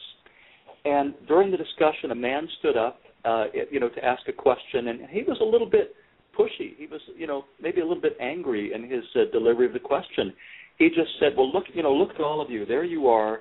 And 0.85 1.15
during 1.27 1.51
the 1.51 1.57
discussion, 1.57 2.11
a 2.11 2.15
man 2.15 2.49
stood 2.59 2.77
up, 2.77 3.01
uh, 3.25 3.45
you 3.71 3.81
know, 3.81 3.89
to 3.89 4.05
ask 4.05 4.23
a 4.29 4.33
question, 4.33 4.89
and 4.89 5.09
he 5.09 5.23
was 5.23 5.39
a 5.41 5.45
little 5.45 5.69
bit 5.69 5.95
pushy. 6.39 6.77
He 6.77 6.87
was, 6.87 7.01
you 7.17 7.27
know, 7.27 7.45
maybe 7.61 7.81
a 7.81 7.87
little 7.87 8.03
bit 8.03 8.17
angry 8.21 8.73
in 8.75 8.89
his 8.89 9.05
uh, 9.15 9.31
delivery 9.33 9.67
of 9.67 9.73
the 9.73 9.79
question. 9.79 10.33
He 10.79 10.89
just 10.89 11.11
said, 11.21 11.33
"Well, 11.37 11.53
look, 11.53 11.65
you 11.73 11.83
know, 11.83 11.93
look 11.93 12.11
at 12.15 12.21
all 12.21 12.41
of 12.41 12.51
you. 12.51 12.67
There 12.67 12.85
you 12.85 13.09
are 13.09 13.41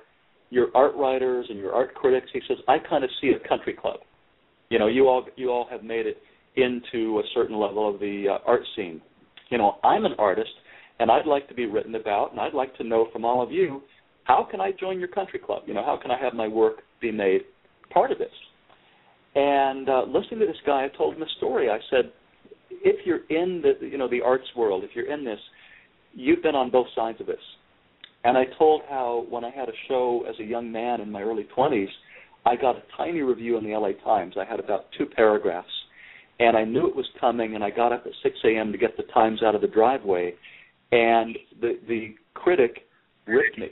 your 0.50 0.68
art 0.74 0.94
writers 0.96 1.46
and 1.48 1.58
your 1.58 1.72
art 1.72 1.94
critics. 1.94 2.28
He 2.32 2.40
says, 2.48 2.58
I 2.68 2.76
kind 2.78 3.04
of 3.04 3.10
see 3.20 3.32
a 3.32 3.48
country 3.48 3.74
club. 3.74 4.00
You 4.68 4.78
know, 4.78 4.86
you 4.86 5.08
all 5.08 5.24
you 5.36 5.50
all 5.50 5.66
have 5.70 5.82
made 5.82 6.06
it 6.06 6.18
into 6.56 7.18
a 7.18 7.22
certain 7.34 7.58
level 7.58 7.92
of 7.92 8.00
the 8.00 8.26
uh, 8.30 8.38
art 8.46 8.62
scene. 8.74 9.00
You 9.50 9.58
know, 9.58 9.76
I'm 9.84 10.04
an 10.04 10.14
artist, 10.18 10.50
and 10.98 11.10
I'd 11.10 11.26
like 11.26 11.48
to 11.48 11.54
be 11.54 11.66
written 11.66 11.94
about, 11.94 12.32
and 12.32 12.40
I'd 12.40 12.54
like 12.54 12.76
to 12.78 12.84
know 12.84 13.08
from 13.12 13.24
all 13.24 13.42
of 13.42 13.52
you, 13.52 13.82
how 14.24 14.46
can 14.50 14.60
I 14.60 14.72
join 14.72 14.98
your 14.98 15.08
country 15.08 15.38
club? 15.38 15.62
You 15.66 15.74
know, 15.74 15.84
how 15.84 15.98
can 16.00 16.10
I 16.10 16.18
have 16.20 16.34
my 16.34 16.48
work 16.48 16.78
be 17.00 17.12
made 17.12 17.42
part 17.92 18.10
of 18.10 18.18
this? 18.18 18.28
And 19.36 19.88
uh, 19.88 20.02
listening 20.08 20.40
to 20.40 20.46
this 20.46 20.56
guy, 20.64 20.84
I 20.84 20.96
told 20.96 21.14
him 21.14 21.22
a 21.22 21.28
story. 21.36 21.70
I 21.70 21.78
said, 21.90 22.10
if 22.70 23.06
you're 23.06 23.24
in 23.28 23.62
the 23.62 23.86
you 23.86 23.98
know 23.98 24.08
the 24.08 24.22
arts 24.22 24.46
world, 24.56 24.84
if 24.84 24.90
you're 24.94 25.12
in 25.12 25.24
this, 25.24 25.40
you've 26.14 26.42
been 26.42 26.54
on 26.54 26.70
both 26.70 26.86
sides 26.94 27.20
of 27.20 27.26
this 27.26 27.36
and 28.26 28.36
I 28.36 28.44
told 28.58 28.82
how 28.88 29.24
when 29.30 29.44
I 29.44 29.50
had 29.50 29.68
a 29.68 29.78
show 29.86 30.24
as 30.28 30.34
a 30.40 30.42
young 30.42 30.72
man 30.72 31.00
in 31.00 31.12
my 31.12 31.22
early 31.22 31.46
20s, 31.56 31.86
I 32.44 32.56
got 32.56 32.74
a 32.74 32.82
tiny 32.96 33.20
review 33.20 33.56
in 33.56 33.62
the 33.62 33.70
LA 33.70 33.92
Times. 34.04 34.34
I 34.36 34.44
had 34.44 34.58
about 34.58 34.86
two 34.98 35.06
paragraphs. 35.06 35.68
And 36.40 36.56
I 36.56 36.64
knew 36.64 36.88
it 36.88 36.96
was 36.96 37.06
coming, 37.20 37.54
and 37.54 37.62
I 37.62 37.70
got 37.70 37.92
up 37.92 38.02
at 38.04 38.10
6 38.24 38.36
a.m. 38.44 38.72
to 38.72 38.78
get 38.78 38.96
the 38.96 39.04
Times 39.14 39.44
out 39.44 39.54
of 39.54 39.60
the 39.60 39.68
driveway. 39.68 40.34
And 40.90 41.38
the, 41.60 41.78
the 41.86 42.16
critic 42.34 42.88
ripped 43.26 43.58
me. 43.58 43.68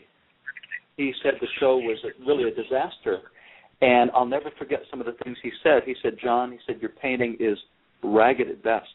He 0.96 1.12
said 1.24 1.32
the 1.40 1.48
show 1.58 1.78
was 1.78 1.98
really 2.24 2.44
a 2.44 2.54
disaster. 2.54 3.22
And 3.82 4.08
I'll 4.14 4.24
never 4.24 4.52
forget 4.56 4.82
some 4.88 5.00
of 5.00 5.06
the 5.06 5.16
things 5.24 5.36
he 5.42 5.50
said. 5.64 5.82
He 5.84 5.96
said, 6.00 6.12
John, 6.22 6.52
he 6.52 6.58
said, 6.64 6.80
your 6.80 6.92
painting 7.02 7.36
is 7.40 7.58
ragged 8.04 8.48
at 8.48 8.62
best. 8.62 8.86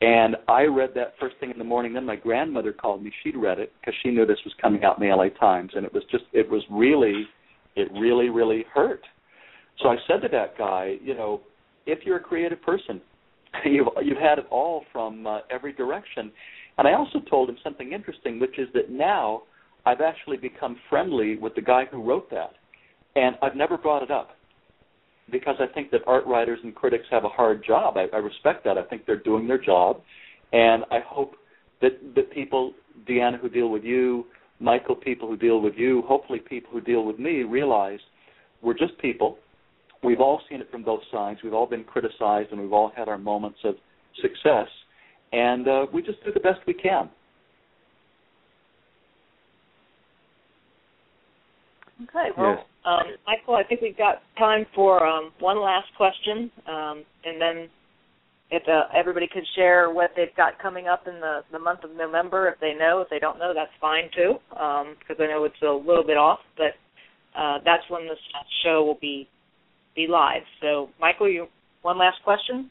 And 0.00 0.36
I 0.46 0.62
read 0.64 0.90
that 0.94 1.14
first 1.18 1.36
thing 1.40 1.50
in 1.50 1.58
the 1.58 1.64
morning. 1.64 1.92
Then 1.92 2.06
my 2.06 2.14
grandmother 2.14 2.72
called 2.72 3.02
me. 3.02 3.12
She'd 3.24 3.36
read 3.36 3.58
it 3.58 3.72
because 3.80 3.94
she 4.02 4.10
knew 4.10 4.24
this 4.24 4.38
was 4.44 4.54
coming 4.62 4.84
out 4.84 5.00
in 5.00 5.08
the 5.08 5.14
LA 5.14 5.28
Times, 5.40 5.72
and 5.74 5.84
it 5.84 5.92
was 5.92 6.04
just 6.10 6.24
it 6.32 6.48
was 6.48 6.62
really, 6.70 7.24
it 7.74 7.90
really 7.92 8.28
really 8.28 8.64
hurt. 8.72 9.00
So 9.82 9.88
I 9.88 9.96
said 10.06 10.22
to 10.22 10.28
that 10.28 10.56
guy, 10.56 10.96
you 11.02 11.14
know, 11.14 11.40
if 11.86 12.00
you're 12.04 12.18
a 12.18 12.22
creative 12.22 12.62
person, 12.62 13.00
you've 13.64 13.88
you've 14.02 14.18
had 14.18 14.38
it 14.38 14.46
all 14.50 14.84
from 14.92 15.26
uh, 15.26 15.40
every 15.50 15.72
direction. 15.72 16.30
And 16.78 16.86
I 16.86 16.94
also 16.94 17.18
told 17.28 17.48
him 17.48 17.56
something 17.64 17.92
interesting, 17.92 18.38
which 18.38 18.56
is 18.56 18.68
that 18.74 18.88
now 18.88 19.42
I've 19.84 20.00
actually 20.00 20.36
become 20.36 20.76
friendly 20.88 21.36
with 21.36 21.56
the 21.56 21.62
guy 21.62 21.86
who 21.90 22.04
wrote 22.04 22.30
that, 22.30 22.52
and 23.16 23.34
I've 23.42 23.56
never 23.56 23.76
brought 23.76 24.04
it 24.04 24.12
up 24.12 24.37
because 25.30 25.56
I 25.60 25.66
think 25.72 25.90
that 25.90 26.00
art 26.06 26.26
writers 26.26 26.58
and 26.62 26.74
critics 26.74 27.04
have 27.10 27.24
a 27.24 27.28
hard 27.28 27.64
job. 27.66 27.96
I, 27.96 28.06
I 28.14 28.18
respect 28.18 28.64
that. 28.64 28.78
I 28.78 28.82
think 28.84 29.06
they're 29.06 29.22
doing 29.22 29.46
their 29.46 29.58
job, 29.58 30.00
and 30.52 30.84
I 30.90 31.00
hope 31.06 31.32
that 31.80 32.14
that 32.14 32.32
people, 32.32 32.72
Deanna, 33.08 33.38
who 33.38 33.48
deal 33.48 33.68
with 33.68 33.84
you, 33.84 34.26
Michael, 34.60 34.96
people 34.96 35.28
who 35.28 35.36
deal 35.36 35.60
with 35.60 35.74
you, 35.76 36.02
hopefully 36.06 36.40
people 36.40 36.70
who 36.72 36.80
deal 36.80 37.04
with 37.04 37.18
me, 37.18 37.42
realize 37.42 38.00
we're 38.62 38.76
just 38.76 38.98
people. 38.98 39.38
We've 40.02 40.20
all 40.20 40.40
seen 40.48 40.60
it 40.60 40.70
from 40.70 40.84
both 40.84 41.00
sides. 41.10 41.40
We've 41.42 41.54
all 41.54 41.66
been 41.66 41.84
criticized, 41.84 42.52
and 42.52 42.60
we've 42.60 42.72
all 42.72 42.92
had 42.96 43.08
our 43.08 43.18
moments 43.18 43.58
of 43.64 43.74
success, 44.22 44.68
and 45.32 45.66
uh, 45.68 45.86
we 45.92 46.02
just 46.02 46.22
do 46.24 46.32
the 46.32 46.40
best 46.40 46.60
we 46.66 46.74
can. 46.74 47.10
Okay, 52.02 52.28
well, 52.36 52.54
yes. 52.56 52.64
Um, 52.84 53.16
Michael, 53.26 53.56
I 53.56 53.64
think 53.64 53.80
we've 53.80 53.96
got 53.96 54.22
time 54.38 54.66
for 54.74 55.04
um, 55.06 55.32
one 55.40 55.60
last 55.60 55.88
question, 55.96 56.50
um, 56.66 57.04
and 57.24 57.40
then 57.40 57.68
if 58.50 58.62
uh, 58.66 58.84
everybody 58.96 59.28
could 59.30 59.44
share 59.54 59.90
what 59.90 60.10
they've 60.16 60.34
got 60.36 60.58
coming 60.58 60.88
up 60.88 61.06
in 61.06 61.20
the, 61.20 61.40
the 61.52 61.58
month 61.58 61.84
of 61.84 61.90
November, 61.94 62.48
if 62.48 62.58
they 62.60 62.72
know. 62.72 63.00
If 63.00 63.10
they 63.10 63.18
don't 63.18 63.38
know, 63.38 63.52
that's 63.54 63.70
fine 63.80 64.08
too, 64.14 64.36
because 64.48 65.16
um, 65.18 65.20
I 65.20 65.26
know 65.26 65.44
it's 65.44 65.60
a 65.62 65.70
little 65.70 66.04
bit 66.04 66.16
off, 66.16 66.38
but 66.56 66.72
uh, 67.38 67.58
that's 67.64 67.82
when 67.90 68.06
the 68.06 68.14
show 68.64 68.84
will 68.84 68.98
be 69.00 69.28
be 69.94 70.06
live. 70.08 70.42
So, 70.62 70.88
Michael, 71.00 71.28
you 71.28 71.46
one 71.82 71.98
last 71.98 72.18
question. 72.24 72.70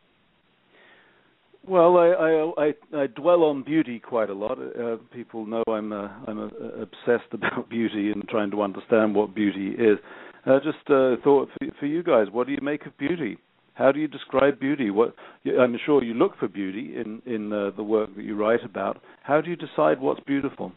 Well, 1.68 1.98
I, 1.98 2.08
I 2.08 2.68
I, 2.68 3.02
I 3.04 3.08
dwell 3.08 3.44
on 3.44 3.62
beauty 3.62 4.00
quite 4.00 4.30
a 4.30 4.34
lot. 4.34 4.58
Uh, 4.58 4.98
people 5.14 5.46
know 5.46 5.64
I'm 5.68 5.92
uh, 5.92 6.08
I'm 6.26 6.40
uh, 6.40 6.48
obsessed 6.82 7.28
about 7.34 7.70
beauty 7.70 8.12
and 8.12 8.28
trying 8.30 8.52
to 8.52 8.62
understand 8.62 9.14
what 9.14 9.36
beauty 9.36 9.70
is. 9.72 9.98
Uh, 10.46 10.60
just 10.64 10.78
uh, 10.90 11.18
thought 11.24 11.50
for, 11.60 11.68
for 11.80 11.86
you 11.86 12.04
guys, 12.04 12.28
what 12.32 12.48
do 12.48 12.54
you 12.54 12.62
make 12.62 12.86
of 12.86 12.98
beauty? 12.98 13.38
How 13.74 13.92
do 13.92 14.00
you 14.00 14.08
describe 14.08 14.60
beauty? 14.60 14.92
What 14.92 15.14
I'm 15.60 15.78
sure 15.86 16.02
you 16.02 16.14
look 16.14 16.38
for 16.40 16.48
beauty 16.48 16.96
in 16.96 17.22
in 17.26 17.52
uh, 17.52 17.72
the 17.76 17.84
work 17.84 18.16
that 18.16 18.24
you 18.24 18.38
write 18.38 18.64
about. 18.64 19.02
How 19.24 19.42
do 19.42 19.50
you 19.50 19.58
decide 19.58 20.00
what's 20.00 20.22
beautiful? 20.22 20.72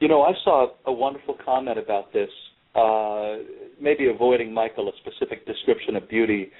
You 0.00 0.08
know, 0.08 0.22
I 0.22 0.32
saw 0.42 0.66
a 0.84 0.92
wonderful 0.92 1.36
comment 1.44 1.78
about 1.78 2.12
this. 2.12 2.28
Uh, 2.74 3.36
maybe 3.80 4.08
avoiding 4.08 4.52
Michael 4.52 4.88
a 4.88 4.92
specific 4.98 5.46
description 5.46 5.94
of 5.94 6.08
beauty 6.08 6.50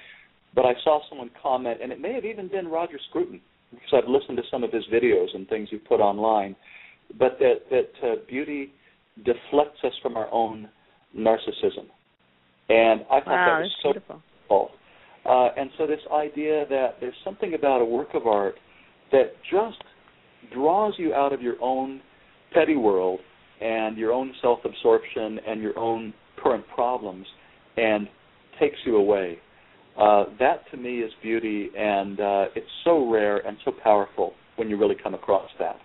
but 0.55 0.65
I 0.65 0.73
saw 0.83 1.01
someone 1.09 1.29
comment, 1.41 1.79
and 1.81 1.91
it 1.91 1.99
may 1.99 2.13
have 2.13 2.25
even 2.25 2.47
been 2.47 2.67
Roger 2.67 2.97
Scruton, 3.09 3.41
because 3.71 3.89
I've 3.93 4.09
listened 4.09 4.37
to 4.37 4.43
some 4.49 4.63
of 4.63 4.71
his 4.71 4.83
videos 4.91 5.27
and 5.33 5.47
things 5.47 5.67
he 5.69 5.77
put 5.77 5.99
online, 5.99 6.55
but 7.19 7.37
that 7.39 7.69
that 7.69 7.89
uh, 8.07 8.15
beauty 8.27 8.71
deflects 9.17 9.79
us 9.83 9.93
from 10.01 10.17
our 10.17 10.31
own 10.31 10.69
narcissism, 11.17 11.87
and 12.69 13.01
I 13.11 13.19
thought 13.19 13.27
wow, 13.27 13.59
that 13.59 13.61
was 13.61 13.75
so 13.83 13.91
beautiful. 13.91 14.21
Cool. 14.47 14.71
Uh, 15.25 15.49
and 15.57 15.69
so 15.77 15.87
this 15.87 15.99
idea 16.13 16.65
that 16.69 16.97
there's 16.99 17.15
something 17.23 17.55
about 17.55 17.81
a 17.81 17.85
work 17.85 18.13
of 18.13 18.27
art 18.27 18.55
that 19.11 19.31
just 19.51 19.83
draws 20.53 20.93
you 20.97 21.13
out 21.13 21.33
of 21.33 21.41
your 21.41 21.55
own 21.61 21.99
petty 22.53 22.75
world 22.75 23.19
and 23.59 23.97
your 23.97 24.11
own 24.11 24.31
self-absorption 24.41 25.39
and 25.47 25.61
your 25.61 25.77
own 25.79 26.13
current 26.37 26.63
problems 26.73 27.25
and 27.77 28.07
takes 28.59 28.77
you 28.85 28.97
away 28.97 29.39
uh, 29.97 30.25
that 30.39 30.69
to 30.71 30.77
me 30.77 30.99
is 30.99 31.11
beauty, 31.21 31.69
and 31.77 32.19
uh, 32.19 32.45
it's 32.55 32.67
so 32.83 33.09
rare 33.09 33.37
and 33.37 33.57
so 33.63 33.71
powerful 33.83 34.33
when 34.57 34.69
you 34.69 34.77
really 34.77 34.95
come 35.01 35.13
across 35.13 35.49
that. 35.59 35.77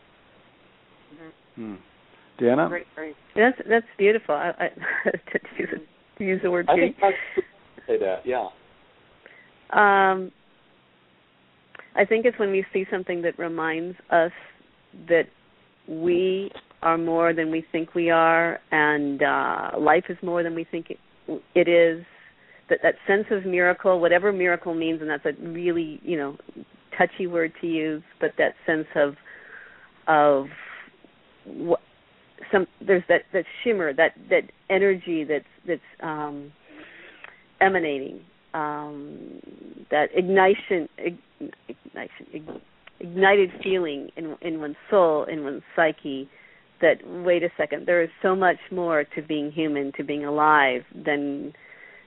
Mm-hmm. 1.15 1.75
Hmm. 1.75 1.75
Deanna, 2.41 2.69
great, 2.69 2.87
great. 2.95 3.17
That's 3.37 3.59
that's 3.69 3.87
beautiful. 3.99 4.35
I, 4.35 4.53
I 4.59 4.69
to, 5.11 5.39
use, 5.59 5.69
to 6.19 6.25
use 6.25 6.41
the 6.43 6.51
word 6.51 6.67
beauty. 6.67 6.97
I 6.99 7.01
think 7.01 7.15
I 7.37 7.87
say 7.87 7.99
that. 7.99 8.23
Yeah. 8.25 8.49
Um, 9.73 10.33
I 11.95 12.05
think 12.05 12.25
it's 12.25 12.39
when 12.39 12.51
we 12.51 12.65
see 12.73 12.87
something 12.91 13.23
that 13.23 13.39
reminds 13.39 13.97
us 14.11 14.33
that 15.09 15.25
we 15.87 16.51
are 16.83 16.97
more 16.97 17.33
than 17.35 17.51
we 17.51 17.65
think 17.73 17.95
we 17.95 18.11
are, 18.11 18.59
and 18.71 19.23
uh, 19.23 19.71
life 19.79 20.05
is 20.09 20.17
more 20.23 20.43
than 20.43 20.55
we 20.55 20.65
think 20.65 20.87
it, 20.91 20.99
it 21.55 21.69
is, 21.69 22.05
that 22.71 22.79
that 22.83 22.95
sense 23.07 23.27
of 23.31 23.45
miracle, 23.45 24.01
whatever 24.01 24.33
miracle 24.33 24.75
means, 24.75 25.03
and 25.03 25.11
that's 25.11 25.27
a 25.27 25.33
really 25.43 26.01
you 26.03 26.17
know 26.17 26.37
touchy 26.97 27.27
word 27.27 27.53
to 27.61 27.67
use, 27.67 28.03
but 28.21 28.33
that 28.39 28.55
sense 28.67 28.87
of 28.95 29.15
of 30.07 30.47
what 31.45 31.81
some 32.53 32.67
there's 32.85 33.03
that 33.09 33.23
that 33.33 33.45
shimmer, 33.63 33.93
that 33.93 34.13
that 34.29 34.51
energy 34.69 35.25
that's 35.25 35.45
that's 35.67 35.81
um, 36.03 36.53
emanating, 37.61 38.21
um, 38.55 39.41
that 39.91 40.09
ignition, 40.15 40.89
ignition, 40.99 42.63
ignited 43.01 43.51
feeling 43.63 44.11
in 44.17 44.37
in 44.43 44.61
one's 44.61 44.77
soul, 44.91 45.25
in 45.25 45.45
one's 45.45 45.63
psyche. 45.77 46.29
That 46.81 46.97
wait 47.05 47.43
a 47.43 47.51
second, 47.59 47.87
there 47.87 48.03
is 48.03 48.09
so 48.23 48.35
much 48.35 48.57
more 48.71 49.05
to 49.15 49.23
being 49.23 49.53
human, 49.53 49.93
to 49.99 50.03
being 50.03 50.25
alive 50.25 50.83
than 50.95 51.53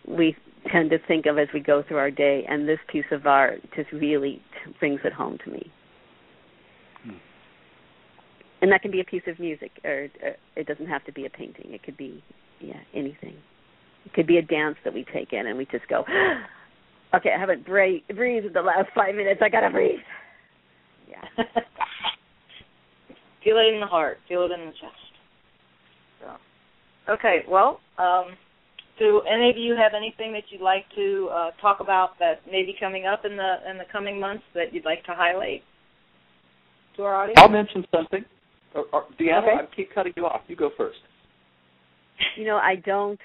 we 0.08 0.36
tend 0.72 0.90
to 0.92 0.98
think 1.08 1.26
of 1.26 1.38
as 1.38 1.48
we 1.54 1.60
go 1.60 1.84
through 1.88 1.98
our 1.98 2.12
day, 2.12 2.46
and 2.48 2.68
this 2.68 2.80
piece 2.92 3.06
of 3.12 3.26
art 3.26 3.62
just 3.76 3.92
really 3.92 4.42
brings 4.80 5.00
it 5.04 5.14
home 5.14 5.38
to 5.46 5.52
me. 5.52 5.72
Hmm. 7.04 7.12
And 8.62 8.72
that 8.72 8.82
can 8.82 8.92
be 8.92 9.02
a 9.02 9.06
piece 9.06 9.24
of 9.28 9.40
music, 9.40 9.72
or, 9.84 10.08
or 10.22 10.36
it 10.56 10.68
doesn't 10.68 10.88
have 10.88 11.04
to 11.06 11.12
be 11.12 11.26
a 11.26 11.30
painting. 11.30 11.74
It 11.74 11.84
could 11.84 11.98
be, 11.98 12.24
yeah, 12.60 12.80
anything. 12.94 13.36
It 14.06 14.14
could 14.14 14.28
be 14.28 14.38
a 14.38 14.42
dance 14.42 14.78
that 14.84 14.94
we 14.94 15.06
take 15.14 15.34
in, 15.34 15.48
and 15.48 15.58
we 15.58 15.66
just 15.66 15.88
go, 15.88 16.06
okay, 17.16 17.30
I 17.36 17.40
haven't 17.40 17.66
breathed 17.66 18.10
in 18.10 18.54
the 18.54 18.62
last 18.62 18.90
five 18.96 19.16
minutes. 19.16 19.42
I 19.44 19.50
gotta 19.50 19.70
breathe. 19.70 20.00
Yeah. 21.10 21.44
Feel 23.44 23.58
it 23.58 23.74
in 23.74 23.82
the 23.82 23.88
heart. 23.88 24.20
Feel 24.28 24.44
it 24.44 24.52
in 24.52 24.68
the 24.68 24.72
chest. 24.72 25.14
So, 26.22 27.14
okay. 27.14 27.44
Well, 27.50 27.82
um, 27.98 28.38
do 29.00 29.22
any 29.22 29.50
of 29.50 29.58
you 29.58 29.76
have 29.76 29.94
anything 29.96 30.34
that 30.34 30.44
you'd 30.50 30.62
like 30.62 30.86
to 30.96 31.30
uh, 31.32 31.52
talk 31.62 31.80
about 31.80 32.20
that 32.20 32.42
may 32.50 32.64
be 32.64 32.76
coming 32.80 33.06
up 33.06 33.26
in 33.26 33.36
the 33.36 33.56
in 33.70 33.78
the 33.78 33.86
coming 33.92 34.20
months 34.20 34.44
that 34.54 34.74
you'd 34.74 34.86
like 34.86 35.04
to 35.06 35.14
highlight 35.14 35.64
to 36.98 37.04
our 37.04 37.16
audience? 37.16 37.40
I'll 37.40 37.50
mention 37.50 37.86
something. 37.94 38.24
Or, 38.76 38.86
or, 38.92 39.06
Deanna, 39.20 39.44
okay. 39.44 39.52
I 39.62 39.76
keep 39.76 39.94
cutting 39.94 40.14
you 40.16 40.26
off. 40.26 40.42
You 40.48 40.56
go 40.56 40.72
first. 40.76 40.98
You 42.38 42.46
know, 42.46 42.58
I 42.58 42.76
don't 42.76 43.20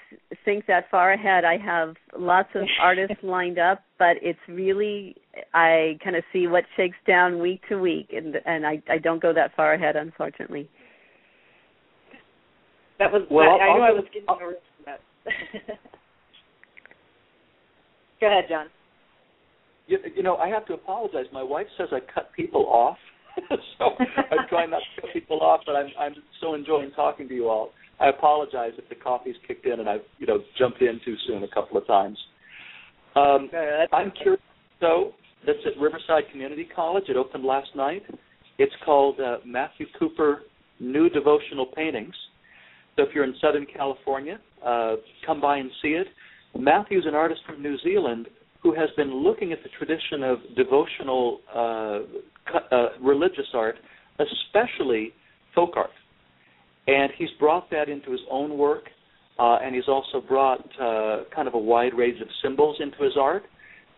think 0.45 0.66
that 0.66 0.90
far 0.90 1.12
ahead. 1.12 1.45
I 1.45 1.57
have 1.59 1.95
lots 2.19 2.49
of 2.55 2.62
artists 2.81 3.16
lined 3.23 3.59
up, 3.59 3.82
but 3.99 4.16
it's 4.23 4.39
really 4.49 5.16
I 5.55 5.99
kind 6.03 6.16
of 6.16 6.24
see 6.32 6.47
what 6.47 6.65
shakes 6.77 6.97
down 7.07 7.40
week 7.40 7.62
to 7.69 7.78
week, 7.78 8.09
and 8.12 8.36
and 8.47 8.66
I 8.66 8.82
I 8.90 8.99
don't 8.99 9.20
go 9.20 9.32
that 9.35 9.55
far 9.57 9.74
ahead, 9.74 9.97
unfortunately. 9.97 10.69
That 12.99 13.12
was 13.12 13.23
well, 13.31 13.59
I, 13.61 13.69
I 13.69 13.74
knew 13.74 13.82
I 13.82 13.90
was 13.93 14.05
getting 14.12 14.28
over 14.28 14.55
Go 18.21 18.27
ahead, 18.27 18.45
John. 18.49 18.67
You, 19.87 19.99
you 20.17 20.23
know, 20.23 20.37
I 20.37 20.49
have 20.49 20.67
to 20.67 20.75
apologize. 20.75 21.27
My 21.33 21.43
wife 21.43 21.67
says 21.77 21.89
I 21.93 22.01
cut 22.13 22.31
people 22.35 22.67
off, 22.67 22.99
so 23.79 23.91
I'm 23.99 24.47
trying 24.49 24.71
not 24.71 24.83
to 24.97 25.01
cut 25.01 25.13
people 25.13 25.41
off. 25.41 25.61
But 25.65 25.77
I'm 25.77 25.89
I'm 25.99 26.15
so 26.41 26.55
enjoying 26.55 26.91
talking 26.93 27.29
to 27.29 27.35
you 27.35 27.49
all. 27.49 27.71
I 28.01 28.09
apologize 28.09 28.73
if 28.77 28.89
the 28.89 28.95
coffee's 28.95 29.37
kicked 29.47 29.67
in 29.67 29.81
and 29.81 29.89
I've 29.89 30.03
you 30.19 30.27
know 30.27 30.41
jumped 30.59 30.83
in 30.83 31.01
too 31.05 31.17
soon 31.27 31.43
a 31.43 31.49
couple 31.49 31.79
of 31.79 31.87
times. 31.87 32.19
Um, 33.17 33.51
I'm 33.93 34.13
curious 34.23 34.43
though. 34.81 35.13
That's 35.47 35.59
at 35.67 35.81
Riverside 35.81 36.25
Community 36.33 36.69
College. 36.75 37.05
It 37.09 37.17
opened 37.17 37.45
last 37.45 37.69
night. 37.77 38.03
It's 38.59 38.75
called 38.85 39.21
uh, 39.21 39.39
Matthew 39.47 39.87
Couper 39.99 40.41
New 40.81 41.09
Devotional 41.09 41.67
Paintings. 41.67 42.15
So 42.97 43.05
if 43.05 43.11
you're 43.15 43.25
in 43.25 43.35
Southern 43.41 43.67
California, 43.67 44.41
uh, 44.65 44.97
come 45.27 45.41
by 45.41 45.59
and 45.59 45.71
see 45.83 45.89
it. 45.89 46.07
Matthew's 46.59 47.05
an 47.07 47.15
artist 47.15 47.41
from 47.47 47.63
New 47.63 47.79
Zealand 47.79 48.27
who 48.63 48.75
has 48.75 48.89
been 48.97 49.15
looking 49.15 49.53
at 49.53 49.59
the 49.63 49.69
tradition 49.79 50.23
of 50.25 50.39
devotional 50.57 51.41
uh, 51.55 52.01
uh, 52.75 52.89
religious 53.01 53.47
art, 53.55 53.77
especially 54.19 55.13
folk 55.55 55.71
art. 55.77 55.91
And 56.87 57.13
he's 57.17 57.29
brought 57.39 57.71
that 57.71 57.89
into 57.89 58.11
his 58.11 58.21
own 58.31 58.57
work, 58.57 58.85
uh, 59.39 59.59
and 59.63 59.75
he's 59.75 59.89
also 59.89 60.21
brought 60.27 60.65
uh, 60.81 61.25
kind 61.35 61.47
of 61.47 61.55
a 61.55 61.59
wide 61.59 61.95
range 61.95 62.21
of 62.21 62.29
symbols 62.43 62.77
into 62.81 63.05
his 63.05 63.13
art. 63.19 63.45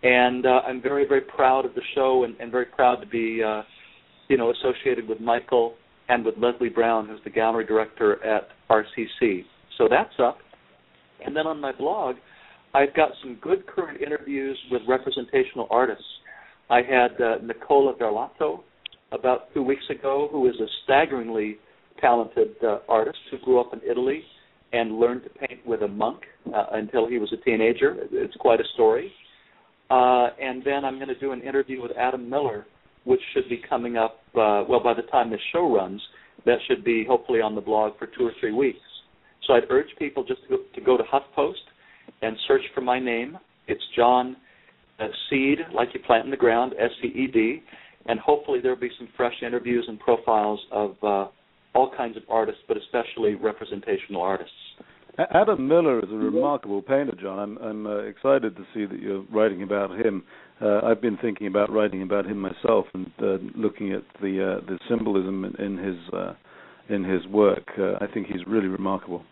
And 0.03 0.45
uh, 0.45 0.61
I'm 0.67 0.83
very, 0.83 1.07
very 1.07 1.21
proud 1.21 1.65
of 1.65 1.75
the 1.75 1.83
show, 1.95 2.25
and, 2.25 2.35
and 2.41 2.51
very 2.51 2.65
proud 2.67 2.97
to 2.97 3.07
be, 3.07 3.43
uh, 3.43 3.63
you 4.29 4.37
know, 4.37 4.51
associated 4.51 5.09
with 5.09 5.21
Michael 5.21 5.75
and 6.09 6.25
with 6.25 6.35
Leslie 6.37 6.69
Brown, 6.69 7.07
who's 7.07 7.21
the 7.25 7.31
gallery 7.31 7.65
director 7.65 8.23
at 8.25 8.49
RCC. 8.69 9.45
So 9.79 9.89
that's 9.89 10.13
up. 10.19 10.39
And 11.25 11.35
then 11.37 11.47
on 11.47 11.61
my 11.61 11.73
blog, 11.73 12.17
I've 12.75 12.95
got 12.95 13.11
some 13.23 13.39
good 13.41 13.67
current 13.67 14.01
interviews 14.01 14.59
with 14.71 14.83
representational 14.89 15.67
artists. 15.71 16.05
I 16.69 16.83
had 16.83 17.21
uh, 17.21 17.37
Nicola 17.43 17.95
Verlato 17.97 18.61
about 19.13 19.53
two 19.55 19.63
weeks 19.63 19.83
ago, 19.91 20.29
who 20.31 20.49
is 20.49 20.55
a 20.61 20.67
staggeringly 20.85 21.59
talented 22.01 22.55
uh, 22.63 22.79
artist 22.89 23.19
who 23.31 23.39
grew 23.39 23.61
up 23.61 23.73
in 23.73 23.81
Italy 23.89 24.23
and 24.73 24.99
learned 24.99 25.25
to 25.25 25.31
paint 25.31 25.67
with 25.67 25.83
a 25.83 25.89
monk 25.89 26.21
uh, 26.55 26.67
until 26.73 27.09
he 27.09 27.19
was 27.19 27.33
a 27.33 27.45
teenager. 27.45 27.97
It's 28.13 28.37
quite 28.37 28.61
a 28.61 28.65
story. 28.75 29.13
Uh, 29.91 30.29
and 30.41 30.63
then 30.65 30.85
I'm 30.85 30.97
going 30.97 31.09
to 31.09 31.19
do 31.19 31.33
an 31.33 31.43
interview 31.43 31.83
with 31.83 31.91
Adam 31.99 32.31
Miller, 32.31 32.67
which 33.05 33.21
should 33.35 33.49
be 33.49 33.61
coming 33.69 33.97
up, 33.97 34.21
uh, 34.37 34.63
well, 34.69 34.81
by 34.83 34.95
the 34.95 35.03
time 35.11 35.31
this 35.31 35.41
show 35.53 35.75
runs, 35.75 36.01
that 36.47 36.59
should 36.69 36.85
be 36.85 37.05
hopefully 37.05 37.41
on 37.41 37.57
the 37.57 37.61
blog 37.61 37.99
for 37.99 38.07
two 38.07 38.25
or 38.25 38.33
three 38.39 38.53
weeks. 38.53 38.79
So 39.47 39.55
I'd 39.55 39.65
urge 39.71 39.87
people 39.99 40.23
just 40.25 40.43
to 40.43 40.49
go 40.49 40.59
to, 40.75 40.81
go 40.81 40.97
to 40.97 41.05
HuffPost 41.05 41.65
and 42.23 42.37
search 42.47 42.63
for 42.75 42.81
my 42.81 42.99
name. 42.99 43.39
It's 43.67 43.83
John 43.97 44.37
uh, 44.99 45.09
Seed, 45.29 45.59
like 45.75 45.89
you 45.95 46.01
plant 46.07 46.25
in 46.25 46.31
the 46.31 46.37
ground, 46.37 46.75
S 46.79 46.91
C 47.01 47.09
E 47.09 47.27
D, 47.27 47.63
and 48.07 48.19
hopefully 48.21 48.61
there'll 48.61 48.79
be 48.79 48.91
some 48.99 49.09
fresh 49.17 49.35
interviews 49.43 49.85
and 49.89 49.99
profiles 49.99 50.61
of 50.71 50.91
uh, 51.03 51.27
all 51.75 51.91
kinds 51.97 52.17
of 52.17 52.23
artists, 52.29 52.61
but 52.69 52.77
especially 52.77 53.35
representational 53.35 54.23
artists. 54.23 54.53
Adam 55.33 55.69
Miller 55.69 55.99
is 55.99 56.11
a 56.11 56.15
remarkable 56.15 56.83
painter, 56.83 57.15
John. 57.21 57.39
I'm, 57.39 57.59
I'm 57.59 57.87
uh, 57.87 57.99
excited 57.99 58.57
to 58.57 58.65
see 58.73 58.87
that 58.87 59.01
you're 59.01 59.25
writing 59.33 59.63
about 59.63 59.91
him. 59.99 60.23
Uh, 60.61 60.81
I've 60.85 61.01
been 61.01 61.19
thinking 61.19 61.47
about 61.47 61.73
writing 61.73 62.03
about 62.03 62.27
him 62.27 62.39
myself 62.39 62.87
and 62.95 63.11
uh, 63.21 63.39
looking 63.55 63.93
at 63.93 64.03
the 64.21 64.61
uh, 64.61 64.67
the 64.67 64.79
symbolism 64.89 65.45
in, 65.45 65.55
in 65.65 65.79
his 65.79 65.97
uh, 66.13 66.35
in 66.91 67.05
his 67.05 67.27
work. 67.29 67.69
Uh, 67.79 67.95
I 68.01 68.07
think 68.13 68.27
he's 68.27 68.47
really 68.47 68.69
remarkable. 68.69 69.23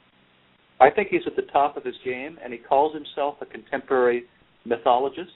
I 0.80 0.90
think 0.90 1.08
he's 1.08 1.22
at 1.26 1.36
the 1.36 1.50
top 1.50 1.76
of 1.76 1.84
his 1.84 1.96
game, 2.04 2.38
and 2.42 2.52
he 2.52 2.58
calls 2.58 2.94
himself 2.94 3.36
a 3.40 3.46
contemporary 3.46 4.24
mythologist. 4.64 5.32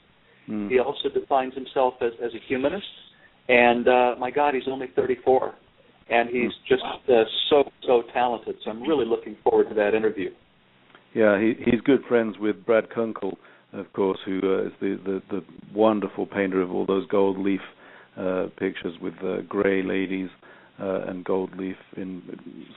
Mm. 0.48 0.70
He 0.70 0.78
also 0.78 1.08
defines 1.12 1.54
himself 1.54 1.94
as, 2.00 2.12
as 2.24 2.30
a 2.34 2.48
humanist. 2.48 2.86
And 3.48 3.88
uh, 3.88 4.14
my 4.18 4.30
God, 4.30 4.54
he's 4.54 4.68
only 4.68 4.86
34 4.94 5.54
and 6.10 6.28
he's 6.28 6.50
hmm. 6.68 6.74
just 6.74 6.82
uh, 7.08 7.24
so 7.48 7.70
so 7.86 8.02
talented. 8.12 8.56
So 8.64 8.70
I'm 8.70 8.82
really 8.82 9.06
looking 9.06 9.36
forward 9.42 9.68
to 9.68 9.74
that 9.76 9.94
interview. 9.94 10.30
Yeah, 11.14 11.40
he 11.40 11.54
he's 11.64 11.80
good 11.80 12.00
friends 12.08 12.36
with 12.38 12.64
Brad 12.64 12.90
Kunkel, 12.90 13.38
of 13.72 13.92
course, 13.92 14.18
who 14.24 14.40
uh, 14.42 14.66
is 14.66 14.72
the, 14.80 14.98
the 15.04 15.22
the 15.30 15.44
wonderful 15.74 16.26
painter 16.26 16.60
of 16.60 16.70
all 16.70 16.86
those 16.86 17.06
gold 17.08 17.38
leaf 17.38 17.60
uh, 18.16 18.46
pictures 18.58 18.94
with 19.00 19.14
uh, 19.24 19.42
gray 19.48 19.82
ladies 19.82 20.28
uh, 20.30 20.46
and 20.78 21.24
gold 21.24 21.56
leaf 21.56 21.76
in 21.96 22.22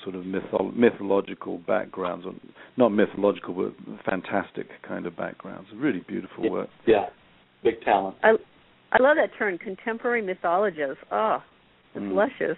sort 0.03 0.15
of 0.15 0.23
mytho- 0.23 0.75
mythological 0.75 1.59
backgrounds, 1.59 2.25
or 2.25 2.33
not 2.77 2.89
mythological 2.89 3.53
but 3.53 3.73
fantastic 4.05 4.67
kind 4.87 5.05
of 5.05 5.15
backgrounds. 5.15 5.69
Really 5.75 6.03
beautiful 6.07 6.43
yeah. 6.43 6.51
work. 6.51 6.69
Yeah, 6.85 7.05
big 7.63 7.81
talent. 7.81 8.15
I 8.23 8.33
I 8.91 9.01
love 9.01 9.17
that 9.17 9.37
term, 9.37 9.57
contemporary 9.57 10.21
mythologist. 10.21 10.99
Oh, 11.11 11.39
it's 11.93 12.03
mm. 12.03 12.15
luscious. 12.15 12.57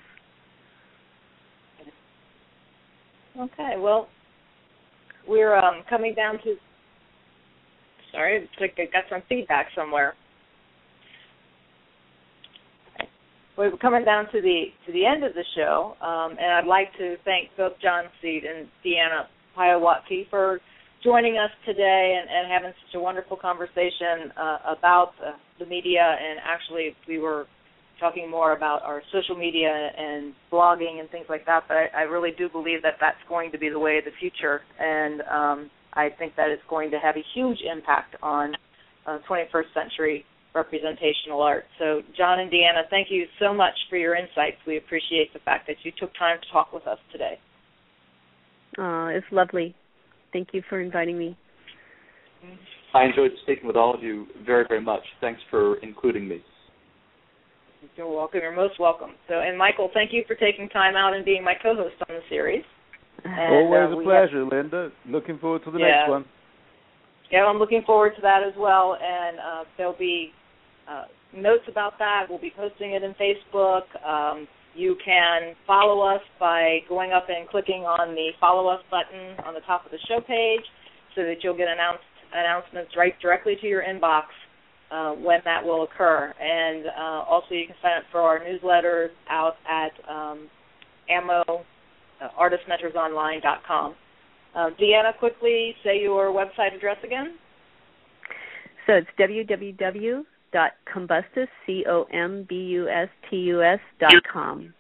Okay, 3.40 3.76
well, 3.78 4.10
we're 5.28 5.56
um, 5.56 5.84
coming 5.90 6.16
down 6.16 6.40
to. 6.44 6.56
Sorry, 8.12 8.38
it's 8.38 8.52
like 8.60 8.76
I 8.78 8.86
got 8.92 9.04
some 9.10 9.22
feedback 9.30 9.68
somewhere. 9.76 10.16
We're 13.58 13.76
coming 13.78 14.06
down 14.06 14.26
to 14.34 14.40
the 14.40 14.66
to 14.86 14.94
the 14.94 15.04
end 15.04 15.24
of 15.24 15.34
the 15.34 15.44
show, 15.56 15.98
um, 16.00 16.38
and 16.40 16.52
I'd 16.54 16.68
like 16.68 16.94
to 17.00 17.16
thank 17.26 17.50
both 17.58 17.74
John 17.82 18.04
Seed 18.22 18.44
and 18.44 18.68
Deanna 18.86 19.26
Paiawatki 19.58 20.30
for 20.30 20.60
joining 21.04 21.40
us 21.40 21.50
today 21.66 22.20
and, 22.22 22.30
and 22.30 22.52
having 22.52 22.72
such 22.86 22.96
a 22.96 23.00
wonderful 23.00 23.36
conversation 23.36 24.32
uh, 24.38 24.58
about 24.78 25.14
the 25.58 25.66
media. 25.66 26.18
And 26.22 26.40
actually, 26.46 26.96
we 27.08 27.18
were 27.18 27.48
talking 28.00 28.30
more 28.30 28.56
about 28.56 28.84
our 28.84 29.02
social 29.12 29.36
media 29.36 29.90
and 29.98 30.36
blogging 30.52 31.00
and 31.00 31.10
things 31.10 31.26
like 31.28 31.44
that. 31.48 31.64
But 31.68 31.78
I, 31.78 31.88
I 31.98 32.02
really 32.04 32.34
do 32.38 32.50
believe 32.50 32.84
that 32.84 32.98
that's 33.02 33.18
going 33.28 33.52
to 33.54 33.58
be 33.58 33.70
the 33.70 33.80
way 33.80 33.98
of 33.98 34.06
the 34.06 34.14
future, 34.20 34.62
and 34.80 35.22
um, 35.22 35.72
I 35.94 36.10
think 36.20 36.36
that 36.36 36.50
it's 36.50 36.62
going 36.70 36.92
to 36.92 37.00
have 37.00 37.16
a 37.16 37.24
huge 37.34 37.58
impact 37.62 38.18
on 38.22 38.54
uh, 39.08 39.18
21st 39.28 39.74
century 39.74 40.26
representational 40.58 41.42
art. 41.42 41.66
So, 41.80 42.02
John 42.18 42.40
and 42.40 42.52
Deanna, 42.52 42.84
thank 42.90 43.08
you 43.10 43.26
so 43.40 43.54
much 43.54 43.74
for 43.90 43.98
your 43.98 44.16
insights. 44.16 44.58
We 44.66 44.78
appreciate 44.78 45.32
the 45.34 45.40
fact 45.40 45.68
that 45.68 45.78
you 45.84 45.92
took 46.00 46.12
time 46.18 46.38
to 46.42 46.52
talk 46.52 46.74
with 46.74 46.88
us 46.88 47.00
today. 47.12 47.40
Oh, 48.78 49.08
it's 49.08 49.26
lovely. 49.32 49.76
Thank 50.34 50.50
you 50.54 50.62
for 50.70 50.82
inviting 50.82 51.18
me. 51.18 51.38
I 52.94 53.06
enjoyed 53.06 53.32
speaking 53.44 53.68
with 53.68 53.76
all 53.76 53.94
of 53.94 54.04
you 54.04 54.28
very, 54.46 54.66
very 54.68 54.82
much. 54.82 55.02
Thanks 55.22 55.42
for 55.50 55.76
including 55.78 56.28
me. 56.28 56.44
You're 57.96 58.10
welcome. 58.10 58.42
You're 58.42 58.56
most 58.56 58.80
welcome. 58.80 59.12
So, 59.28 59.36
and 59.40 59.58
Michael, 59.58 59.90
thank 59.94 60.12
you 60.14 60.24
for 60.28 60.36
taking 60.36 60.70
time 60.70 60.96
out 60.96 61.14
and 61.14 61.24
being 61.26 61.44
my 61.44 61.54
co-host 61.62 61.96
on 62.10 62.16
the 62.16 62.22
series. 62.30 62.64
And, 63.24 63.56
Always 63.56 63.96
uh, 63.96 64.00
a 64.00 64.04
pleasure, 64.04 64.44
have... 64.44 64.52
Linda. 64.52 64.90
Looking 65.08 65.40
forward 65.40 65.64
to 65.66 65.72
the 65.72 65.80
yeah. 65.80 65.86
next 65.86 66.10
one. 66.10 66.26
Yeah, 67.32 67.46
I'm 67.46 67.58
looking 67.58 67.82
forward 67.86 68.14
to 68.16 68.22
that 68.22 68.42
as 68.48 68.54
well. 68.58 68.98
And 69.02 69.38
uh, 69.40 69.64
there'll 69.78 69.98
be 69.98 70.32
uh, 70.90 71.06
notes 71.36 71.64
about 71.70 72.00
that. 72.00 72.26
We'll 72.30 72.40
be 72.40 72.54
posting 72.56 72.94
it 72.94 73.04
in 73.04 73.14
Facebook. 73.16 73.84
Um, 74.06 74.48
you 74.76 74.96
can 75.04 75.56
follow 75.66 76.06
us 76.06 76.22
by 76.40 76.80
going 76.88 77.12
up 77.12 77.28
and 77.30 77.48
clicking 77.50 77.84
on 77.84 78.14
the 78.14 78.30
follow 78.40 78.68
us 78.68 78.82
button 78.92 79.36
on 79.46 79.54
the 79.54 79.62
top 79.62 79.86
of 79.86 79.92
the 79.92 79.98
show 80.08 80.22
page 80.22 80.62
so 81.16 81.24
that 81.24 81.38
you'll 81.42 81.58
get 81.58 81.68
announced 81.68 82.04
announcements 82.34 82.92
right 82.96 83.14
directly 83.22 83.56
to 83.60 83.68
your 83.68 83.84
inbox 83.84 84.24
uh, 84.92 85.14
when 85.14 85.40
that 85.46 85.64
will 85.64 85.84
occur. 85.84 86.34
And 86.40 86.86
uh, 86.88 87.24
also, 87.28 87.56
you 87.56 87.66
can 87.68 87.76
sign 87.82 87.98
up 87.98 88.04
for 88.12 88.22
our 88.22 88.40
newsletters 88.40 89.10
out 89.30 89.56
at 89.68 89.92
um, 90.10 90.48
ammo 91.10 91.44
uh, 92.22 92.28
artistmentorsonline.com. 92.40 93.96
Uh, 94.56 94.70
Deanna, 94.80 95.18
quickly 95.20 95.76
say 95.84 96.00
your 96.02 96.28
website 96.28 96.76
address 96.76 96.98
again. 97.04 97.36
So 98.86 98.94
it's 98.94 99.08
www.combustus, 100.58 101.48
C-O-M-B-U-S-T-U-S 101.66 102.20
dot 104.00 104.14
com. 104.32 104.74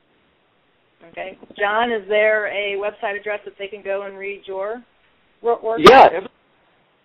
Okay. 1.10 1.38
John, 1.58 1.91
is 1.91 2.02
there 2.10 2.48
a 2.48 2.76
website 2.78 3.20
address 3.20 3.40
that 3.45 3.54
they 3.58 3.68
can 3.68 3.84
go 3.84 4.04
and 4.04 4.18
read 4.18 4.41
your 4.45 4.84
work? 5.41 5.60
Yeah, 5.80 6.08